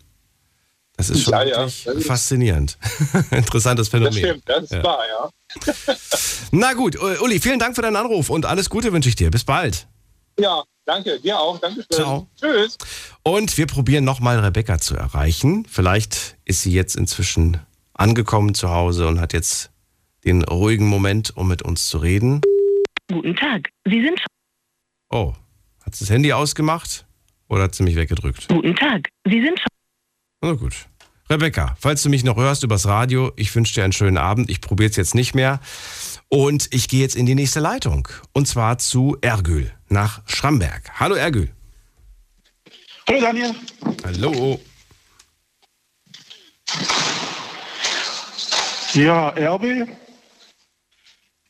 Das 0.96 1.10
ist 1.10 1.22
schon 1.24 1.32
Ja, 1.32 1.42
ja, 1.42 1.58
wirklich 1.58 1.86
ist- 1.86 2.06
faszinierend. 2.06 2.78
Interessantes 3.30 3.88
Phänomen. 3.88 4.12
Das 4.12 4.18
stimmt, 4.22 4.42
das 4.48 4.64
ist 4.64 4.72
Ja. 4.72 4.84
wahr, 4.84 5.00
ja. 5.08 5.30
Na 6.52 6.72
gut, 6.72 6.96
Uli, 7.20 7.40
vielen 7.40 7.58
Dank 7.58 7.74
für 7.76 7.82
deinen 7.82 7.96
Anruf 7.96 8.30
und 8.30 8.46
alles 8.46 8.70
Gute 8.70 8.92
wünsche 8.92 9.08
ich 9.08 9.16
dir. 9.16 9.30
Bis 9.30 9.44
bald. 9.44 9.86
Ja, 10.38 10.62
danke, 10.84 11.18
dir 11.20 11.38
auch. 11.38 11.58
Dankeschön. 11.58 11.86
Ciao. 11.90 12.28
Tschüss. 12.40 12.76
Und 13.22 13.56
wir 13.56 13.66
probieren 13.66 14.04
nochmal 14.04 14.38
Rebecca 14.38 14.78
zu 14.78 14.96
erreichen. 14.96 15.66
Vielleicht 15.68 16.36
ist 16.44 16.62
sie 16.62 16.72
jetzt 16.72 16.96
inzwischen 16.96 17.58
angekommen 17.92 18.54
zu 18.54 18.70
Hause 18.70 19.06
und 19.06 19.20
hat 19.20 19.32
jetzt 19.32 19.70
den 20.24 20.42
ruhigen 20.44 20.86
Moment, 20.86 21.36
um 21.36 21.48
mit 21.48 21.62
uns 21.62 21.86
zu 21.88 21.98
reden. 21.98 22.40
Guten 23.12 23.36
Tag. 23.36 23.68
Sie 23.84 24.00
sind. 24.02 24.20
Oh, 25.10 25.34
hat 25.84 25.94
sie 25.94 26.04
das 26.04 26.10
Handy 26.10 26.32
ausgemacht 26.32 27.04
oder 27.48 27.64
hat 27.64 27.74
sie 27.74 27.82
mich 27.82 27.94
weggedrückt? 27.94 28.48
Guten 28.48 28.74
Tag. 28.74 29.08
Sie 29.28 29.40
sind. 29.42 29.60
Na 30.44 30.52
gut. 30.52 30.74
Rebecca, 31.30 31.74
falls 31.80 32.02
du 32.02 32.10
mich 32.10 32.22
noch 32.22 32.36
hörst 32.36 32.64
übers 32.64 32.84
Radio, 32.84 33.32
ich 33.34 33.54
wünsche 33.54 33.72
dir 33.72 33.82
einen 33.82 33.94
schönen 33.94 34.18
Abend. 34.18 34.50
Ich 34.50 34.60
probiere 34.60 34.90
es 34.90 34.96
jetzt 34.96 35.14
nicht 35.14 35.34
mehr. 35.34 35.58
Und 36.28 36.68
ich 36.70 36.86
gehe 36.88 37.00
jetzt 37.00 37.16
in 37.16 37.24
die 37.24 37.34
nächste 37.34 37.60
Leitung. 37.60 38.06
Und 38.34 38.46
zwar 38.46 38.76
zu 38.76 39.16
Ergül 39.22 39.72
nach 39.88 40.20
Schramberg. 40.26 41.00
Hallo 41.00 41.14
Ergül. 41.14 41.50
Hallo 43.08 43.20
Daniel. 43.22 43.54
Hallo. 44.04 44.60
Ja, 48.92 49.30
Erbe. 49.30 49.88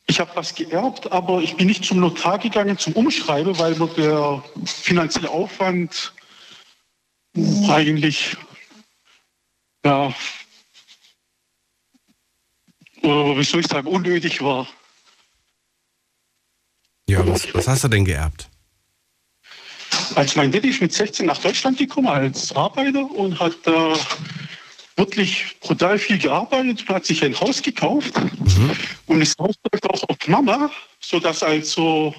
Ich 0.06 0.20
habe 0.20 0.30
was 0.36 0.54
geerbt, 0.54 1.10
aber 1.10 1.42
ich 1.42 1.56
bin 1.56 1.66
nicht 1.66 1.84
zum 1.84 1.98
Notar 1.98 2.38
gegangen 2.38 2.78
zum 2.78 2.92
Umschreiben, 2.92 3.58
weil 3.58 3.74
mir 3.74 3.88
der 3.88 4.44
finanzielle 4.64 5.30
Aufwand 5.30 6.12
eigentlich, 7.68 8.36
ja, 9.84 10.14
oder 13.02 13.38
wie 13.38 13.44
soll 13.44 13.60
ich 13.60 13.66
sagen, 13.66 13.86
unnötig 13.86 14.40
war. 14.42 14.66
Ja, 17.08 17.26
was, 17.26 17.52
was 17.52 17.68
hast 17.68 17.84
du 17.84 17.88
denn 17.88 18.04
geerbt? 18.04 18.48
Als 20.14 20.36
mein 20.36 20.50
Daddy 20.50 20.70
ist 20.70 20.80
mit 20.80 20.92
16 20.92 21.26
nach 21.26 21.38
Deutschland 21.38 21.76
gekommen 21.76 22.08
als 22.08 22.54
Arbeiter 22.56 23.04
und 23.10 23.38
hat 23.38 23.54
da 23.64 23.94
wirklich 24.96 25.56
brutal 25.60 25.98
viel 25.98 26.18
gearbeitet 26.18 26.80
und 26.80 26.94
hat 26.94 27.04
sich 27.04 27.22
ein 27.22 27.38
Haus 27.38 27.60
gekauft. 27.60 28.14
Und 29.06 29.20
das 29.20 29.34
Haus 29.38 29.54
läuft 29.70 29.90
auch 29.90 30.08
auf 30.08 30.28
Mama, 30.28 30.70
sodass 31.00 31.42
also, 31.42 32.14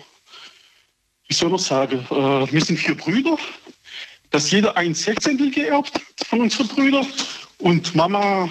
wie 1.28 1.34
soll 1.34 1.50
man 1.50 1.60
sagen, 1.60 2.06
äh, 2.12 2.52
wir 2.52 2.64
sind 2.64 2.78
vier 2.78 2.96
Brüder, 2.96 3.38
dass 4.36 4.52
jeder 4.52 4.76
ein 4.76 4.94
Sechzehntel 4.94 5.50
geerbt 5.50 5.96
hat 5.96 6.28
von 6.28 6.42
unseren 6.42 6.68
Brüdern 6.68 7.08
und 7.60 7.96
Mama, 7.96 8.50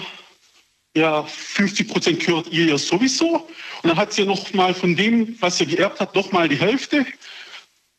ja, 0.95 1.21
50 1.21 1.87
Prozent 1.87 2.25
gehört 2.25 2.47
ihr 2.51 2.65
ja 2.65 2.77
sowieso. 2.79 3.47
Und 3.83 3.89
dann 3.89 3.95
hat 3.95 4.11
sie 4.11 4.25
noch 4.25 4.51
mal 4.53 4.73
von 4.73 4.95
dem, 4.95 5.37
was 5.41 5.59
sie 5.59 5.67
geerbt 5.67 5.99
hat, 5.99 6.15
noch 6.15 6.31
mal 6.31 6.49
die 6.49 6.55
Hälfte 6.57 7.05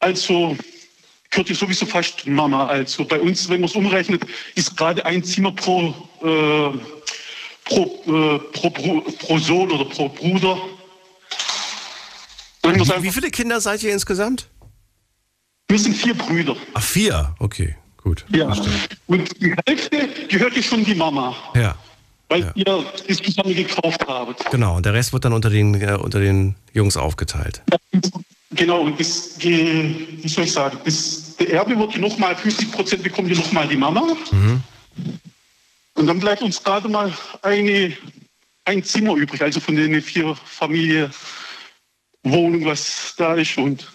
also 0.01 0.57
gehört 1.31 1.49
ja 1.49 1.55
sowieso 1.55 1.87
fast 1.87 2.27
Mama. 2.27 2.66
Also 2.66 3.05
bei 3.05 3.20
uns, 3.20 3.49
wenn 3.49 3.61
man 3.61 3.70
es 3.70 3.77
umrechnet, 3.77 4.25
ist 4.57 4.77
gerade 4.77 5.07
ein 5.07 5.22
Zimmer 5.22 5.53
pro, 5.53 5.94
äh, 6.22 6.79
pro, 7.64 8.03
äh, 8.07 8.38
pro, 8.53 8.70
pro, 8.70 9.01
pro 9.01 9.38
Sohn 9.38 9.70
oder 9.70 9.85
pro 9.85 10.09
Bruder. 10.09 10.59
Wie, 12.64 13.03
wie 13.05 13.12
viele 13.12 13.31
Kinder 13.31 13.61
seid 13.61 13.85
ihr 13.85 13.92
insgesamt? 13.92 14.49
Wir 15.68 15.79
sind 15.79 15.96
vier 15.96 16.14
Brüder. 16.14 16.57
Ach, 16.74 16.83
vier. 16.83 17.35
Okay, 17.38 17.76
gut. 18.02 18.24
Ja. 18.31 18.55
Und 19.07 19.40
die 19.40 19.55
Hälfte 19.66 20.09
gehört 20.29 20.57
ja 20.57 20.62
schon 20.62 20.85
die 20.85 20.94
Mama, 20.94 21.35
Ja, 21.55 21.76
weil 22.29 22.40
Ja. 22.42 22.52
ihr 22.55 22.85
das 23.09 23.16
zusammen 23.18 23.55
gekauft 23.55 24.00
habt. 24.07 24.50
genau. 24.50 24.76
Und 24.76 24.87
der 24.87 24.94
Rest 24.94 25.12
wird 25.12 25.24
dann 25.24 25.33
unter 25.33 25.50
den, 25.50 25.81
äh, 25.81 25.94
unter 26.00 26.20
den 26.20 26.55
Jungs 26.72 26.96
aufgeteilt. 26.96 27.62
Genau, 28.52 28.83
und 28.83 28.98
das, 28.98 29.35
wie 29.40 30.29
soll 30.29 30.44
ich 30.44 30.52
sagen, 30.52 30.79
das, 30.85 31.37
der 31.37 31.52
Erbe 31.52 31.76
wird 31.79 31.98
nochmal, 31.98 32.37
50 32.37 32.70
Prozent 32.72 33.02
bekommt 33.02 33.29
ja 33.29 33.37
nochmal 33.37 33.66
die 33.68 33.76
Mama. 33.76 34.16
Und 35.94 36.07
dann 36.07 36.20
bleibt 36.20 36.42
uns 36.42 36.62
gerade 36.62 36.88
mal 36.88 37.12
eine, 37.42 37.96
ein 38.64 38.85
Zimmer 38.85 39.14
übrig, 39.14 39.42
also 39.42 39.61
von 39.61 39.74
den 39.76 40.00
vier 40.00 40.35
Familie 40.44 41.11
Wohnung, 42.22 42.64
was 42.64 43.14
da 43.16 43.35
ist. 43.35 43.57
Und 43.59 43.87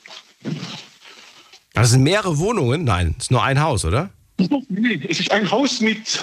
Also 1.74 1.92
sind 1.92 2.04
mehrere 2.04 2.38
Wohnungen? 2.38 2.84
Nein, 2.84 3.16
ist 3.20 3.32
nur 3.32 3.44
ein 3.44 3.60
Haus, 3.62 3.86
oder? 3.86 4.10
nee, 4.70 5.00
es 5.08 5.20
ist 5.20 5.32
ein 5.32 5.50
Haus 5.50 5.80
mit 5.82 6.20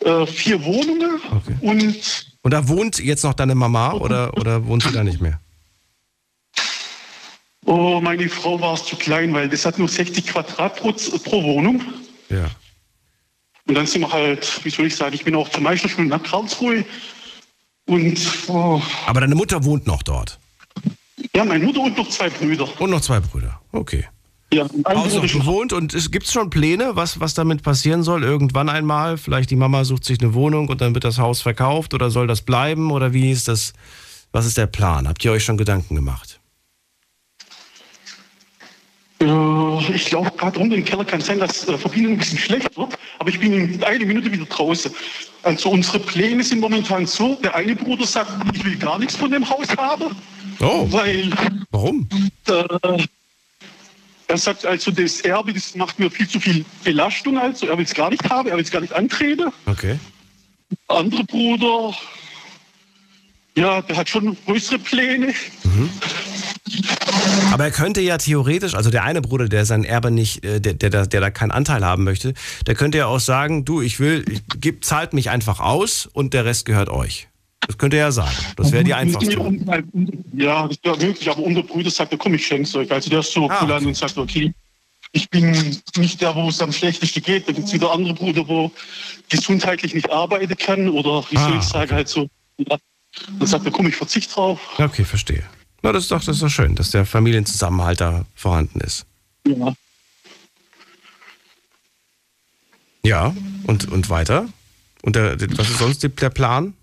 äh, 0.00 0.26
vier 0.26 0.62
Wohnungen 0.64 1.20
Okay. 1.30 1.56
und 1.60 2.26
Und 2.42 2.50
da 2.50 2.68
wohnt 2.68 2.98
jetzt 2.98 3.22
noch 3.24 3.34
deine 3.34 3.54
Mama 3.54 3.92
oder, 3.92 4.36
oder 4.36 4.66
wohnt 4.66 4.82
sie 4.82 4.92
da 4.92 5.02
nicht 5.04 5.20
mehr? 5.20 5.40
oh, 7.64 8.00
meine 8.00 8.28
Frau 8.28 8.60
war 8.60 8.74
es 8.74 8.84
zu 8.84 8.96
klein, 8.96 9.32
weil 9.34 9.48
das 9.48 9.64
hat 9.64 9.78
nur 9.78 9.88
60 9.88 10.26
Quadrat 10.26 10.76
pro, 10.76 10.92
pro 10.92 11.42
Wohnung. 11.42 11.82
Ja. 12.28 12.46
Und 13.66 13.74
dann 13.74 13.86
sind 13.86 14.02
wir 14.02 14.12
halt, 14.12 14.64
wie 14.64 14.70
soll 14.70 14.86
ich 14.86 14.94
sagen, 14.96 15.14
ich 15.14 15.24
bin 15.24 15.34
auch 15.34 15.48
zur 15.48 15.62
Meisterschule 15.62 16.06
nach 16.06 16.22
Karlsruhe. 16.22 16.84
Und 17.86 18.20
oh, 18.48 18.80
Aber 19.06 19.20
deine 19.20 19.34
Mutter 19.34 19.64
wohnt 19.64 19.86
noch 19.86 20.02
dort. 20.02 20.38
ja, 21.34 21.44
meine 21.44 21.64
Mutter 21.64 21.80
und 21.80 21.96
noch 21.96 22.08
zwei 22.08 22.28
Brüder. 22.30 22.68
Und 22.80 22.90
noch 22.90 23.00
zwei 23.00 23.18
Brüder. 23.20 23.60
Okay. 23.72 24.06
Ja, 24.52 24.62
Haus 24.64 25.12
Bruder 25.14 25.22
noch 25.22 25.32
bewohnt 25.32 25.72
und 25.72 26.12
gibt 26.12 26.26
es 26.26 26.32
schon 26.32 26.50
Pläne, 26.50 26.92
was, 26.94 27.18
was 27.18 27.34
damit 27.34 27.62
passieren 27.62 28.02
soll? 28.04 28.22
Irgendwann 28.22 28.68
einmal? 28.68 29.18
Vielleicht 29.18 29.50
die 29.50 29.56
Mama 29.56 29.84
sucht 29.84 30.04
sich 30.04 30.20
eine 30.20 30.34
Wohnung 30.34 30.68
und 30.68 30.80
dann 30.80 30.94
wird 30.94 31.04
das 31.04 31.18
Haus 31.18 31.40
verkauft 31.42 31.94
oder 31.94 32.10
soll 32.10 32.26
das 32.28 32.42
bleiben? 32.42 32.92
Oder 32.92 33.12
wie 33.12 33.30
ist 33.32 33.48
das? 33.48 33.72
Was 34.32 34.46
ist 34.46 34.56
der 34.56 34.66
Plan? 34.66 35.08
Habt 35.08 35.24
ihr 35.24 35.32
euch 35.32 35.44
schon 35.44 35.56
Gedanken 35.56 35.94
gemacht? 35.96 36.40
Äh, 39.20 39.94
ich 39.94 40.06
glaube 40.06 40.30
gerade 40.36 40.58
unten 40.58 40.74
im 40.74 40.84
Keller 40.84 41.04
kann 41.04 41.20
sein, 41.20 41.38
dass 41.38 41.66
äh, 41.68 41.76
Verbindung 41.78 42.12
ein 42.12 42.18
bisschen 42.18 42.38
schlecht 42.38 42.76
wird, 42.76 42.96
aber 43.18 43.30
ich 43.30 43.40
bin 43.40 43.52
in 43.52 43.82
einer 43.82 44.04
Minute 44.04 44.30
wieder 44.30 44.44
draußen. 44.44 44.92
Also 45.42 45.70
unsere 45.70 45.98
Pläne 46.00 46.42
sind 46.42 46.60
momentan 46.60 47.06
so, 47.06 47.34
der 47.36 47.54
eine 47.54 47.74
Bruder 47.74 48.06
sagt, 48.06 48.30
ich 48.54 48.64
will 48.64 48.76
gar 48.76 48.98
nichts 48.98 49.16
von 49.16 49.30
dem 49.30 49.48
Haus 49.48 49.68
haben, 49.76 50.14
Oh, 50.60 50.86
weil 50.90 51.30
warum? 51.70 52.08
äh, 52.48 53.04
er 54.28 54.38
sagt, 54.38 54.66
also 54.66 54.90
das 54.90 55.20
Erbe, 55.20 55.52
das 55.52 55.74
macht 55.76 55.98
mir 55.98 56.10
viel 56.10 56.28
zu 56.28 56.40
viel 56.40 56.64
Belastung, 56.84 57.38
also 57.38 57.66
er 57.66 57.76
will 57.78 57.84
es 57.84 57.94
gar 57.94 58.10
nicht 58.10 58.28
haben, 58.28 58.48
er 58.48 58.56
will 58.56 58.64
es 58.64 58.70
gar 58.70 58.80
nicht 58.80 58.92
antreten. 58.92 59.52
Okay. 59.66 59.98
Der 60.88 60.96
andere 60.96 61.22
Bruder, 61.24 61.94
ja, 63.56 63.80
der 63.82 63.96
hat 63.96 64.08
schon 64.08 64.36
größere 64.46 64.78
Pläne. 64.80 65.32
Aber 67.52 67.64
er 67.64 67.70
könnte 67.70 68.00
ja 68.00 68.18
theoretisch, 68.18 68.74
also 68.74 68.90
der 68.90 69.04
eine 69.04 69.22
Bruder, 69.22 69.48
der 69.48 69.64
sein 69.64 69.84
Erbe 69.84 70.10
nicht, 70.10 70.44
äh, 70.44 70.60
der, 70.60 70.74
der, 70.74 70.90
da- 70.90 71.06
der 71.06 71.20
da 71.20 71.30
keinen 71.30 71.52
Anteil 71.52 71.84
haben 71.84 72.04
möchte, 72.04 72.34
der 72.66 72.74
könnte 72.74 72.98
ja 72.98 73.06
auch 73.06 73.20
sagen, 73.20 73.64
du, 73.64 73.80
ich 73.80 74.00
will, 74.00 74.24
ich, 74.30 74.42
gib, 74.60 74.84
zahlt 74.84 75.12
mich 75.12 75.30
einfach 75.30 75.60
aus 75.60 76.06
und 76.12 76.34
der 76.34 76.44
Rest 76.44 76.64
gehört 76.66 76.88
euch. 76.88 77.28
Das 77.66 77.78
könnte 77.78 77.96
er 77.96 78.04
ja 78.06 78.12
sagen. 78.12 78.36
Das 78.56 78.72
wäre 78.72 78.84
die 78.84 78.94
einfachste. 78.94 79.32
Ja, 80.34 80.68
das 80.68 80.78
wäre 80.82 80.96
möglich, 80.98 81.28
aber 81.30 81.42
unser 81.42 81.62
Bruder 81.62 81.90
sagt, 81.90 82.16
komm, 82.18 82.34
ich 82.34 82.46
schenk's 82.46 82.74
euch. 82.74 82.90
Also 82.90 83.10
der 83.10 83.20
ist 83.20 83.32
so 83.32 83.48
Ah, 83.50 83.58
cool 83.62 83.72
an 83.72 83.86
und 83.86 83.96
sagt, 83.96 84.16
okay, 84.18 84.52
ich 85.12 85.28
bin 85.30 85.50
nicht 85.96 86.20
der, 86.20 86.34
wo 86.34 86.48
es 86.48 86.60
am 86.60 86.72
schlechtesten 86.72 87.22
geht. 87.22 87.48
Da 87.48 87.52
gibt 87.52 87.66
es 87.66 87.72
wieder 87.72 87.90
andere 87.92 88.14
Brüder, 88.14 88.46
wo 88.46 88.70
gesundheitlich 89.28 89.94
nicht 89.94 90.10
arbeiten 90.10 90.56
kann 90.56 90.88
oder 90.88 91.24
wie 91.30 91.36
soll 91.36 91.52
Ah, 91.52 91.58
ich 91.58 91.64
sagen, 91.64 91.90
halt 91.92 92.08
so. 92.08 92.28
Ja. 92.58 92.76
Dann 93.38 93.46
sagt 93.48 93.64
er, 93.64 93.72
komm, 93.72 93.86
ich 93.86 93.96
verzichte 93.96 94.34
drauf. 94.34 94.60
Okay, 94.78 95.04
verstehe. 95.04 95.42
Na, 95.82 95.92
das 95.92 96.04
ist 96.04 96.10
doch, 96.12 96.18
das 96.22 96.36
ist 96.36 96.42
doch 96.42 96.50
schön, 96.50 96.74
dass 96.74 96.90
der 96.90 97.06
Familienzusammenhalt 97.06 98.00
da 98.00 98.26
vorhanden 98.34 98.80
ist. 98.80 99.06
Ja. 99.46 99.74
Ja, 103.04 103.34
und, 103.64 103.90
und 103.90 104.10
weiter? 104.10 104.48
Und 105.02 105.16
der, 105.16 105.40
was 105.56 105.70
ist 105.70 105.78
sonst 105.78 106.02
der 106.02 106.30
Plan? 106.30 106.74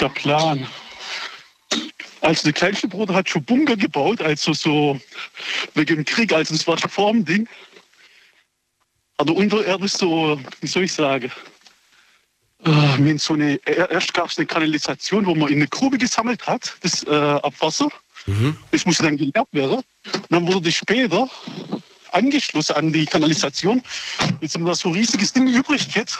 Der 0.00 0.08
Plan. 0.08 0.66
Also 2.20 2.42
der 2.44 2.52
kleinste 2.52 2.88
Bruder 2.88 3.14
hat 3.14 3.28
schon 3.28 3.44
Bunker 3.44 3.76
gebaut, 3.76 4.20
also 4.20 4.52
so 4.52 5.00
wegen 5.74 5.96
dem 5.96 6.04
Krieg, 6.04 6.32
also 6.32 6.52
das 6.54 6.66
war 6.66 6.76
schon 6.78 6.90
vor 6.90 7.12
dem 7.12 7.24
Ding. 7.24 7.48
Aber 9.18 9.34
unterirdisch 9.34 9.92
so, 9.92 10.40
wie 10.60 10.66
soll 10.66 10.84
ich 10.84 10.92
sagen, 10.92 11.30
äh, 12.64 13.18
so 13.18 13.34
eine, 13.34 13.60
er- 13.64 13.90
erst 13.90 14.14
gab 14.14 14.30
es 14.30 14.38
eine 14.38 14.46
Kanalisation, 14.46 15.26
wo 15.26 15.34
man 15.34 15.48
in 15.48 15.56
eine 15.58 15.68
Grube 15.68 15.98
gesammelt 15.98 16.46
hat, 16.46 16.76
das 16.82 17.04
äh, 17.04 17.10
Abwasser. 17.14 17.88
Das 18.72 18.84
musste 18.84 19.04
dann 19.04 19.16
geleert 19.16 19.48
werden. 19.52 19.76
Und 19.78 20.26
dann 20.28 20.46
wurde 20.46 20.62
das 20.62 20.74
später 20.74 21.30
angeschlossen 22.12 22.74
an 22.76 22.92
die 22.92 23.06
Kanalisation. 23.06 23.82
Jetzt 24.40 24.54
haben 24.54 24.64
wir 24.64 24.70
da 24.70 24.74
so 24.74 24.88
ein 24.88 24.94
riesiges 24.96 25.32
Ding 25.32 25.46
übrig 25.48 25.92
gehabt. 25.92 26.18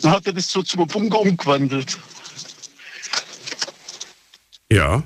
Dann 0.00 0.12
hat 0.12 0.26
er 0.26 0.32
das 0.32 0.48
so 0.48 0.62
zum 0.62 0.86
Bunker 0.86 1.20
umgewandelt. 1.20 1.98
Ja. 4.74 5.02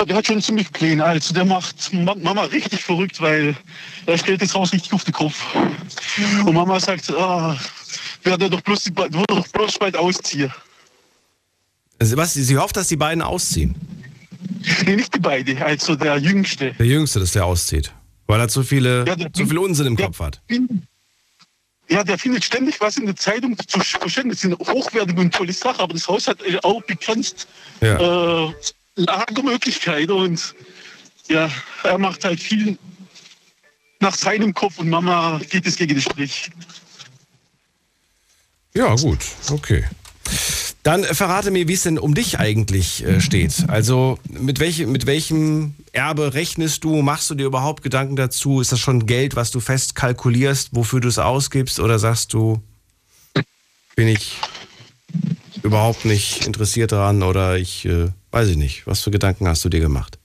Ja, 0.00 0.06
der 0.06 0.16
hat 0.16 0.26
schon 0.26 0.42
ziemlich 0.42 0.72
Pläne. 0.72 1.04
Also 1.04 1.32
der 1.34 1.44
macht 1.44 1.92
Ma- 1.92 2.16
Mama 2.16 2.42
richtig 2.44 2.82
verrückt, 2.82 3.20
weil 3.20 3.54
er 4.06 4.18
stellt 4.18 4.42
das 4.42 4.52
Haus 4.54 4.72
richtig 4.72 4.92
auf 4.92 5.04
den 5.04 5.12
Kopf. 5.14 5.40
Und 6.44 6.52
Mama 6.52 6.80
sagt, 6.80 7.10
ah, 7.14 7.56
werde 8.24 8.50
doch 8.50 8.60
bloß, 8.62 8.84
doch 9.28 9.48
bloß 9.48 9.78
bald 9.78 9.96
ausziehen. 9.96 10.52
Also, 12.00 12.16
Was, 12.16 12.34
sie 12.34 12.56
hofft, 12.58 12.76
dass 12.76 12.88
die 12.88 12.96
beiden 12.96 13.22
ausziehen. 13.22 13.76
Nee, 14.84 14.96
nicht 14.96 15.14
die 15.14 15.20
beiden, 15.20 15.58
also 15.62 15.94
der 15.94 16.18
Jüngste. 16.18 16.72
Der 16.72 16.86
Jüngste, 16.86 17.20
dass 17.20 17.32
der 17.32 17.44
auszieht. 17.44 17.92
Weil 18.26 18.40
er 18.40 18.48
zu, 18.48 18.62
viele, 18.64 19.04
Ja, 19.06 19.14
der- 19.14 19.32
zu 19.32 19.46
viel 19.46 19.58
Unsinn 19.58 19.86
im 19.86 19.96
der- 19.96 20.06
Kopf 20.06 20.18
hat. 20.20 20.42
Ja, 21.88 22.02
der 22.02 22.18
findet 22.18 22.44
ständig 22.44 22.80
was 22.80 22.96
in 22.96 23.06
der 23.06 23.16
Zeitung 23.16 23.56
zu 23.66 23.78
verschenken. 23.78 24.30
Das 24.30 24.40
sind 24.40 24.58
hochwertige 24.58 25.20
und 25.20 25.34
tolle 25.34 25.52
Sachen, 25.52 25.80
aber 25.80 25.92
das 25.92 26.08
Haus 26.08 26.26
hat 26.26 26.40
äh, 26.42 26.58
auch 26.62 26.82
begrenzt 26.82 27.46
Ja. 27.80 28.46
äh, 28.48 28.54
Lagermöglichkeiten 28.96 30.14
und 30.14 30.54
ja, 31.28 31.50
er 31.82 31.98
macht 31.98 32.24
halt 32.24 32.40
viel 32.40 32.78
nach 34.00 34.14
seinem 34.14 34.54
Kopf 34.54 34.78
und 34.78 34.88
Mama 34.88 35.40
geht 35.50 35.66
es 35.66 35.76
gegen 35.76 35.94
den 35.94 36.02
Strich. 36.02 36.50
Ja, 38.74 38.94
gut, 38.94 39.20
okay. 39.50 39.84
Dann 40.84 41.02
äh, 41.02 41.14
verrate 41.14 41.50
mir, 41.50 41.66
wie 41.66 41.72
es 41.72 41.82
denn 41.82 41.98
um 41.98 42.14
dich 42.14 42.38
eigentlich 42.38 43.04
äh, 43.04 43.20
steht. 43.20 43.64
Also 43.68 44.18
mit, 44.28 44.60
welche, 44.60 44.86
mit 44.86 45.06
welchem 45.06 45.74
Erbe 45.92 46.34
rechnest 46.34 46.84
du? 46.84 47.02
Machst 47.02 47.28
du 47.30 47.34
dir 47.34 47.46
überhaupt 47.46 47.82
Gedanken 47.82 48.14
dazu? 48.14 48.60
Ist 48.60 48.70
das 48.70 48.78
schon 48.78 49.06
Geld, 49.06 49.34
was 49.34 49.50
du 49.50 49.58
fest 49.58 49.96
kalkulierst, 49.96 50.68
wofür 50.72 51.00
du 51.00 51.08
es 51.08 51.18
ausgibst? 51.18 51.80
Oder 51.80 51.98
sagst 51.98 52.32
du, 52.32 52.62
bin 53.96 54.08
ich 54.08 54.36
überhaupt 55.62 56.04
nicht 56.04 56.46
interessiert 56.46 56.92
daran 56.92 57.22
oder 57.22 57.56
ich 57.56 57.86
äh, 57.86 58.10
weiß 58.30 58.48
ich 58.48 58.56
nicht. 58.56 58.86
Was 58.86 59.00
für 59.00 59.10
Gedanken 59.10 59.48
hast 59.48 59.64
du 59.64 59.68
dir 59.68 59.80
gemacht? 59.80 60.18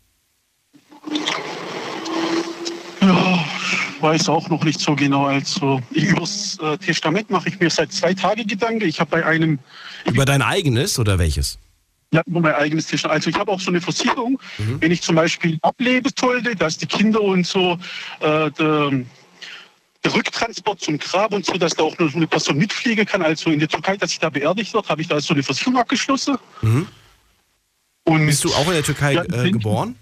Ich 3.99 4.03
weiß 4.03 4.29
auch 4.29 4.47
noch 4.49 4.63
nicht 4.63 4.79
so 4.79 4.95
genau. 4.95 5.25
Also 5.25 5.81
ich, 5.91 6.05
übers 6.05 6.57
äh, 6.61 6.77
Testament 6.77 7.29
mache 7.29 7.49
ich 7.49 7.59
mir 7.59 7.69
seit 7.69 7.91
zwei 7.91 8.13
Tagen 8.13 8.47
Gedanken. 8.47 8.87
Ich 8.87 9.01
habe 9.01 9.09
bei 9.11 9.25
einem, 9.25 9.59
Über 10.05 10.23
dein 10.23 10.41
eigenes 10.41 10.97
oder 10.97 11.19
welches? 11.19 11.57
ja, 12.13 12.23
über 12.25 12.39
mein 12.39 12.55
eigenes 12.55 12.87
Testament. 12.87 13.15
Also 13.15 13.29
ich 13.29 13.35
habe 13.35 13.51
auch 13.51 13.59
so 13.59 13.69
eine 13.69 13.81
Versicherung, 13.81 14.39
wenn 14.79 14.91
ich 14.91 15.01
zum 15.01 15.15
Beispiel 15.15 15.59
ablebe 15.61 16.09
sollte, 16.17 16.55
dass 16.55 16.77
die 16.77 16.85
Kinder 16.87 17.21
und 17.21 17.45
so 17.45 17.77
äh, 18.21 18.49
der, 18.51 18.91
der 20.03 20.13
Rücktransport 20.15 20.79
zum 20.79 20.97
Grab 20.97 21.33
und 21.33 21.45
so, 21.45 21.53
dass 21.57 21.75
da 21.75 21.83
auch 21.83 21.97
nur 21.99 22.09
so 22.09 22.15
eine 22.15 22.25
Person 22.25 22.57
mitfliegen 22.57 23.05
kann. 23.05 23.21
Also 23.21 23.51
in 23.51 23.59
der 23.59 23.67
Türkei, 23.67 23.97
dass 23.97 24.13
ich 24.13 24.19
da 24.19 24.29
beerdigt 24.29 24.73
wird, 24.73 24.87
habe 24.87 25.01
ich 25.01 25.09
da 25.09 25.19
so 25.19 25.33
eine 25.33 25.43
Versicherung 25.43 25.77
abgeschlossen. 25.77 26.37
Mhm. 26.61 26.87
Und 28.05 28.25
Bist 28.25 28.45
du 28.45 28.53
auch 28.53 28.67
in 28.67 28.73
der 28.73 28.83
Türkei 28.83 29.13
Ja, 29.15 29.23
äh, 29.25 29.51
geboren? 29.51 29.95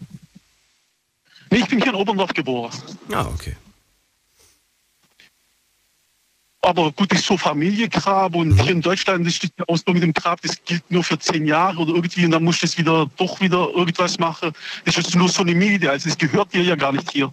Nee, 1.49 1.57
ich 1.57 1.67
bin 1.67 1.79
hier 1.81 1.89
in 1.89 1.95
Oberndorf 1.95 2.33
geboren. 2.33 2.71
Ah, 3.11 3.25
okay. 3.33 3.55
Aber 6.68 6.91
gut, 6.91 7.09
das 7.13 7.20
ist 7.20 7.28
so 7.28 7.38
Familiengrab 7.38 8.36
und 8.36 8.49
Mhm. 8.49 8.59
hier 8.61 8.72
in 8.74 8.82
Deutschland 8.82 9.26
ist 9.26 9.41
die 9.41 9.49
Ausbau 9.70 9.93
mit 9.93 10.03
dem 10.03 10.11
Grab, 10.11 10.41
das 10.41 10.57
gilt 10.65 10.84
nur 10.91 11.01
für 11.01 11.18
zehn 11.18 11.45
Jahre 11.45 11.78
oder 11.78 11.93
irgendwie 11.95 12.26
und 12.26 12.32
dann 12.32 12.43
musst 12.43 12.61
du 12.61 12.65
das 12.65 12.78
wieder 12.78 13.09
doch 13.15 13.39
wieder 13.39 13.70
irgendwas 13.74 14.20
machen. 14.20 14.51
Das 14.84 14.97
ist 14.97 15.15
nur 15.15 15.30
so 15.30 15.43
eine 15.43 15.55
Miete, 15.55 15.89
also 15.89 16.09
es 16.09 16.18
gehört 16.18 16.53
dir 16.53 16.61
ja 16.63 16.76
gar 16.76 16.91
nicht 16.91 17.09
hier. 17.09 17.32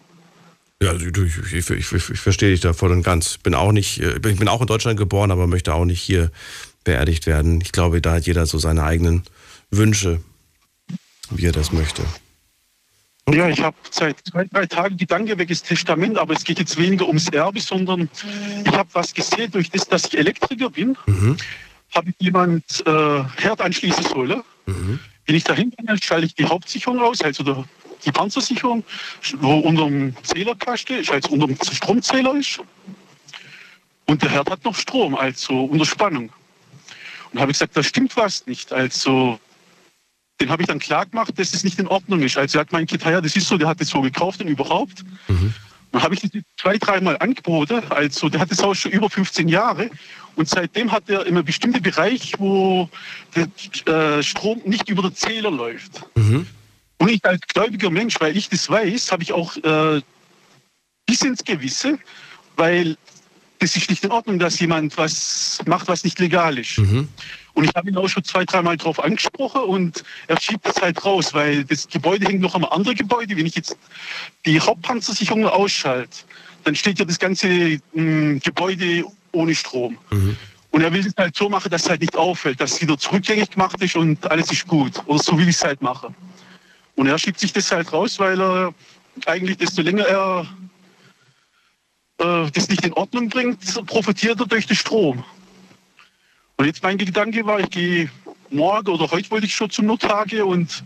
Ja, 0.81 0.91
also 0.91 1.07
ich, 1.07 1.53
ich, 1.53 1.69
ich, 1.69 1.93
ich, 1.93 2.11
ich 2.11 2.21
verstehe 2.21 2.51
dich 2.51 2.61
da 2.61 2.73
voll 2.75 2.93
und 2.93 3.03
ganz. 3.03 3.39
Bin 3.39 3.57
auch 3.57 3.73
nicht, 3.73 4.01
äh, 4.01 4.15
ich 4.15 4.39
bin 4.39 4.47
auch 4.47 4.61
in 4.61 4.69
Deutschland 4.69 4.99
geboren, 4.99 5.33
aber 5.33 5.49
möchte 5.49 5.75
auch 5.75 5.85
nicht 5.85 6.01
hier 6.01 6.31
beerdigt 6.85 7.27
werden. 7.27 7.61
Ich 7.61 7.73
glaube, 7.73 8.01
da 8.01 8.13
hat 8.13 8.27
jeder 8.27 8.47
so 8.47 8.59
seine 8.59 8.85
eigenen 8.85 9.25
Wünsche, 9.71 10.21
wie 11.31 11.47
er 11.47 11.53
das 11.53 11.73
möchte. 11.73 12.03
Ja, 13.33 13.49
ich 13.49 13.61
habe 13.63 13.77
seit 13.91 14.17
zwei, 14.29 14.45
drei 14.45 14.67
Tagen 14.67 14.97
Gedanke 14.99 15.39
weg 15.39 15.49
das 15.49 15.63
Testament, 15.63 16.19
aber 16.19 16.35
es 16.35 16.45
geht 16.45 16.59
jetzt 16.59 16.77
weniger 16.77 17.07
ums 17.07 17.29
Erbe, 17.29 17.59
sondern 17.59 18.11
ich 18.65 18.73
habe 18.73 18.89
was 18.93 19.15
gesehen, 19.15 19.51
durch 19.51 19.71
das, 19.71 19.89
dass 19.89 20.05
ich 20.07 20.19
Elektriker 20.19 20.69
bin, 20.69 20.97
Mhm. 21.07 21.37
habe 21.95 22.11
ich 22.11 22.17
jemand 22.19 22.65
äh, 22.87 23.25
Herd 23.41 23.63
anschließen 23.63 24.05
sollen. 24.05 24.43
Mhm. 24.67 24.99
Wenn 25.27 25.37
ich 25.37 25.45
dahin 25.45 25.71
bin, 25.71 25.89
schalte 26.03 26.27
ich 26.27 26.35
die 26.35 26.45
Hauptsicherung 26.45 27.01
aus, 27.01 27.23
also 27.23 27.43
der, 27.43 27.65
die 28.05 28.13
Panzersicherung, 28.13 28.85
wo 29.39 29.59
unter 29.61 29.85
dem 29.87 30.15
Zählerkasten 30.23 30.99
ist, 30.99 31.11
also 31.11 31.31
unter 31.31 31.47
dem 31.47 31.57
Stromzähler 31.57 32.35
ist. 32.37 32.61
Und 34.05 34.23
der 34.23 34.31
Herd 34.31 34.51
hat 34.51 34.65
noch 34.65 34.75
Strom, 34.77 35.15
also 35.15 35.65
unter 35.65 35.87
Spannung. 35.87 36.31
Und 37.33 37.41
habe 37.41 37.53
ich 37.53 37.59
gesagt, 37.59 37.75
da 37.75 37.83
stimmt 37.83 38.15
was 38.19 38.47
nicht. 38.47 38.71
Also 38.71 39.41
den 40.41 40.51
habe 40.51 40.63
ich 40.63 40.69
dann 40.69 40.79
klar 40.79 41.07
gemacht, 41.07 41.39
dass 41.39 41.55
es 41.55 41.65
nicht 41.65 41.79
in 41.79 41.87
Ordnung 41.87 42.21
ist. 42.23 42.37
Also 42.37 42.59
er 42.59 42.63
hat 42.63 42.73
mein 42.73 42.87
Kind, 42.87 43.05
ja, 43.05 43.21
das 43.21 43.37
ist 43.37 43.49
so, 43.49 43.57
der 43.57 43.69
hat 43.69 43.81
das 43.81 43.89
so 43.89 44.01
gekauft 44.01 44.41
und 44.41 44.49
überhaupt. 44.49 45.05
Dann 45.93 46.03
habe 46.03 46.15
ich 46.15 46.21
das 46.21 46.31
zwei, 46.61 46.77
dreimal 46.77 47.17
angeboten. 47.19 47.83
Also 47.91 48.29
der 48.29 48.41
hat 48.41 48.51
das 48.51 48.63
Haus 48.63 48.79
schon 48.79 48.91
über 48.91 49.09
15 49.09 49.49
Jahre. 49.49 49.91
Und 50.35 50.49
seitdem 50.49 50.91
hat 50.91 51.09
er 51.09 51.25
immer 51.27 51.45
bestimmte 51.45 51.81
Bereich, 51.81 52.33
wo 52.39 52.89
der 53.37 53.47
äh, 53.95 54.23
Strom 54.23 54.61
nicht 54.65 54.89
über 54.89 55.03
den 55.03 55.15
Zähler 55.15 55.53
läuft. 55.53 56.03
Mhm. 56.17 56.47
Und 56.99 57.09
ich 57.09 57.25
als 57.25 57.41
gläubiger 57.47 57.91
Mensch, 57.91 58.17
weil 58.19 58.37
ich 58.37 58.49
das 58.49 58.69
weiß, 58.69 59.13
habe 59.13 59.23
ich 59.23 59.33
auch 59.33 59.57
äh, 59.59 60.01
bis 61.07 61.23
ins 61.23 61.45
Gewisse, 61.45 61.99
weil 62.57 62.97
das 63.65 63.77
ist 63.77 63.89
nicht 63.89 64.05
in 64.05 64.11
Ordnung, 64.11 64.39
dass 64.39 64.61
jemand 64.61 64.97
was 64.99 65.59
macht, 65.65 65.89
was 65.89 66.05
nicht 66.05 66.19
legal 66.19 66.59
ist. 66.59 66.77
Mhm. 66.77 67.09
Und 67.55 67.65
ich 67.65 67.71
habe 67.75 67.89
ihn 67.89 67.97
auch 67.97 68.09
schon 68.09 68.23
zwei, 68.23 68.45
dreimal 68.45 68.77
drauf 68.77 69.03
angesprochen 69.03 69.63
und 69.63 70.05
er 70.27 70.39
schiebt 70.39 70.67
das 70.67 70.77
halt 70.83 71.03
raus, 71.03 71.33
weil 71.33 71.65
das 71.65 71.89
Gebäude 71.89 72.27
hängt 72.27 72.43
noch 72.43 72.55
am 72.55 72.65
anderen 72.65 72.95
Gebäude. 72.95 73.35
Wenn 73.37 73.47
ich 73.47 73.55
jetzt 73.55 73.77
die 74.45 74.61
Hauptpanzersicherung 74.61 75.47
ausschalte, 75.47 76.19
dann 76.65 76.75
steht 76.75 76.99
ja 76.99 77.07
das 77.07 77.19
ganze 77.19 77.81
mh, 77.95 78.41
Gebäude 78.45 79.05
ohne 79.33 79.55
Strom. 79.55 79.97
Mhm. 80.11 80.37
Und 80.71 80.83
er 80.83 80.93
will 80.93 81.07
es 81.07 81.15
halt 81.17 81.35
so 81.35 81.49
machen, 81.49 81.71
dass 81.71 81.85
es 81.85 81.89
halt 81.89 82.03
nicht 82.03 82.17
auffällt, 82.17 82.61
dass 82.61 82.73
es 82.73 82.83
wieder 82.83 82.99
zurückgängig 82.99 83.51
gemacht 83.51 83.81
ist 83.81 83.97
und 83.97 84.31
alles 84.31 84.53
ist 84.53 84.67
gut. 84.69 85.01
Oder 85.07 85.23
so 85.23 85.39
will 85.39 85.49
ich 85.49 85.57
es 85.57 85.65
halt 85.65 85.81
machen. 85.81 86.15
Und 86.97 87.07
er 87.07 87.17
schiebt 87.19 87.41
sich 87.41 87.53
das 87.53 87.73
halt 87.73 87.91
raus, 87.93 88.19
weil 88.19 88.39
er 88.39 88.75
eigentlich, 89.25 89.57
desto 89.57 89.81
länger 89.81 90.05
er 90.05 90.47
äh, 92.19 92.51
das 92.53 92.69
nicht 92.69 92.85
in 92.85 92.93
Ordnung 92.93 93.29
bringt, 93.29 93.87
profitiert 93.87 94.41
er 94.41 94.47
durch 94.47 94.67
den 94.67 94.77
Strom. 94.77 95.25
Und 96.57 96.67
jetzt 96.67 96.83
mein 96.83 96.99
Gedanke 96.99 97.45
war, 97.47 97.61
ich 97.61 97.71
gehe 97.71 98.11
morgen 98.51 98.89
oder 98.89 99.11
heute 99.11 99.31
wollte 99.31 99.47
ich 99.47 99.55
schon 99.55 99.71
zum 99.71 99.87
Notar 99.87 100.25
gehen 100.27 100.45
und 100.45 100.85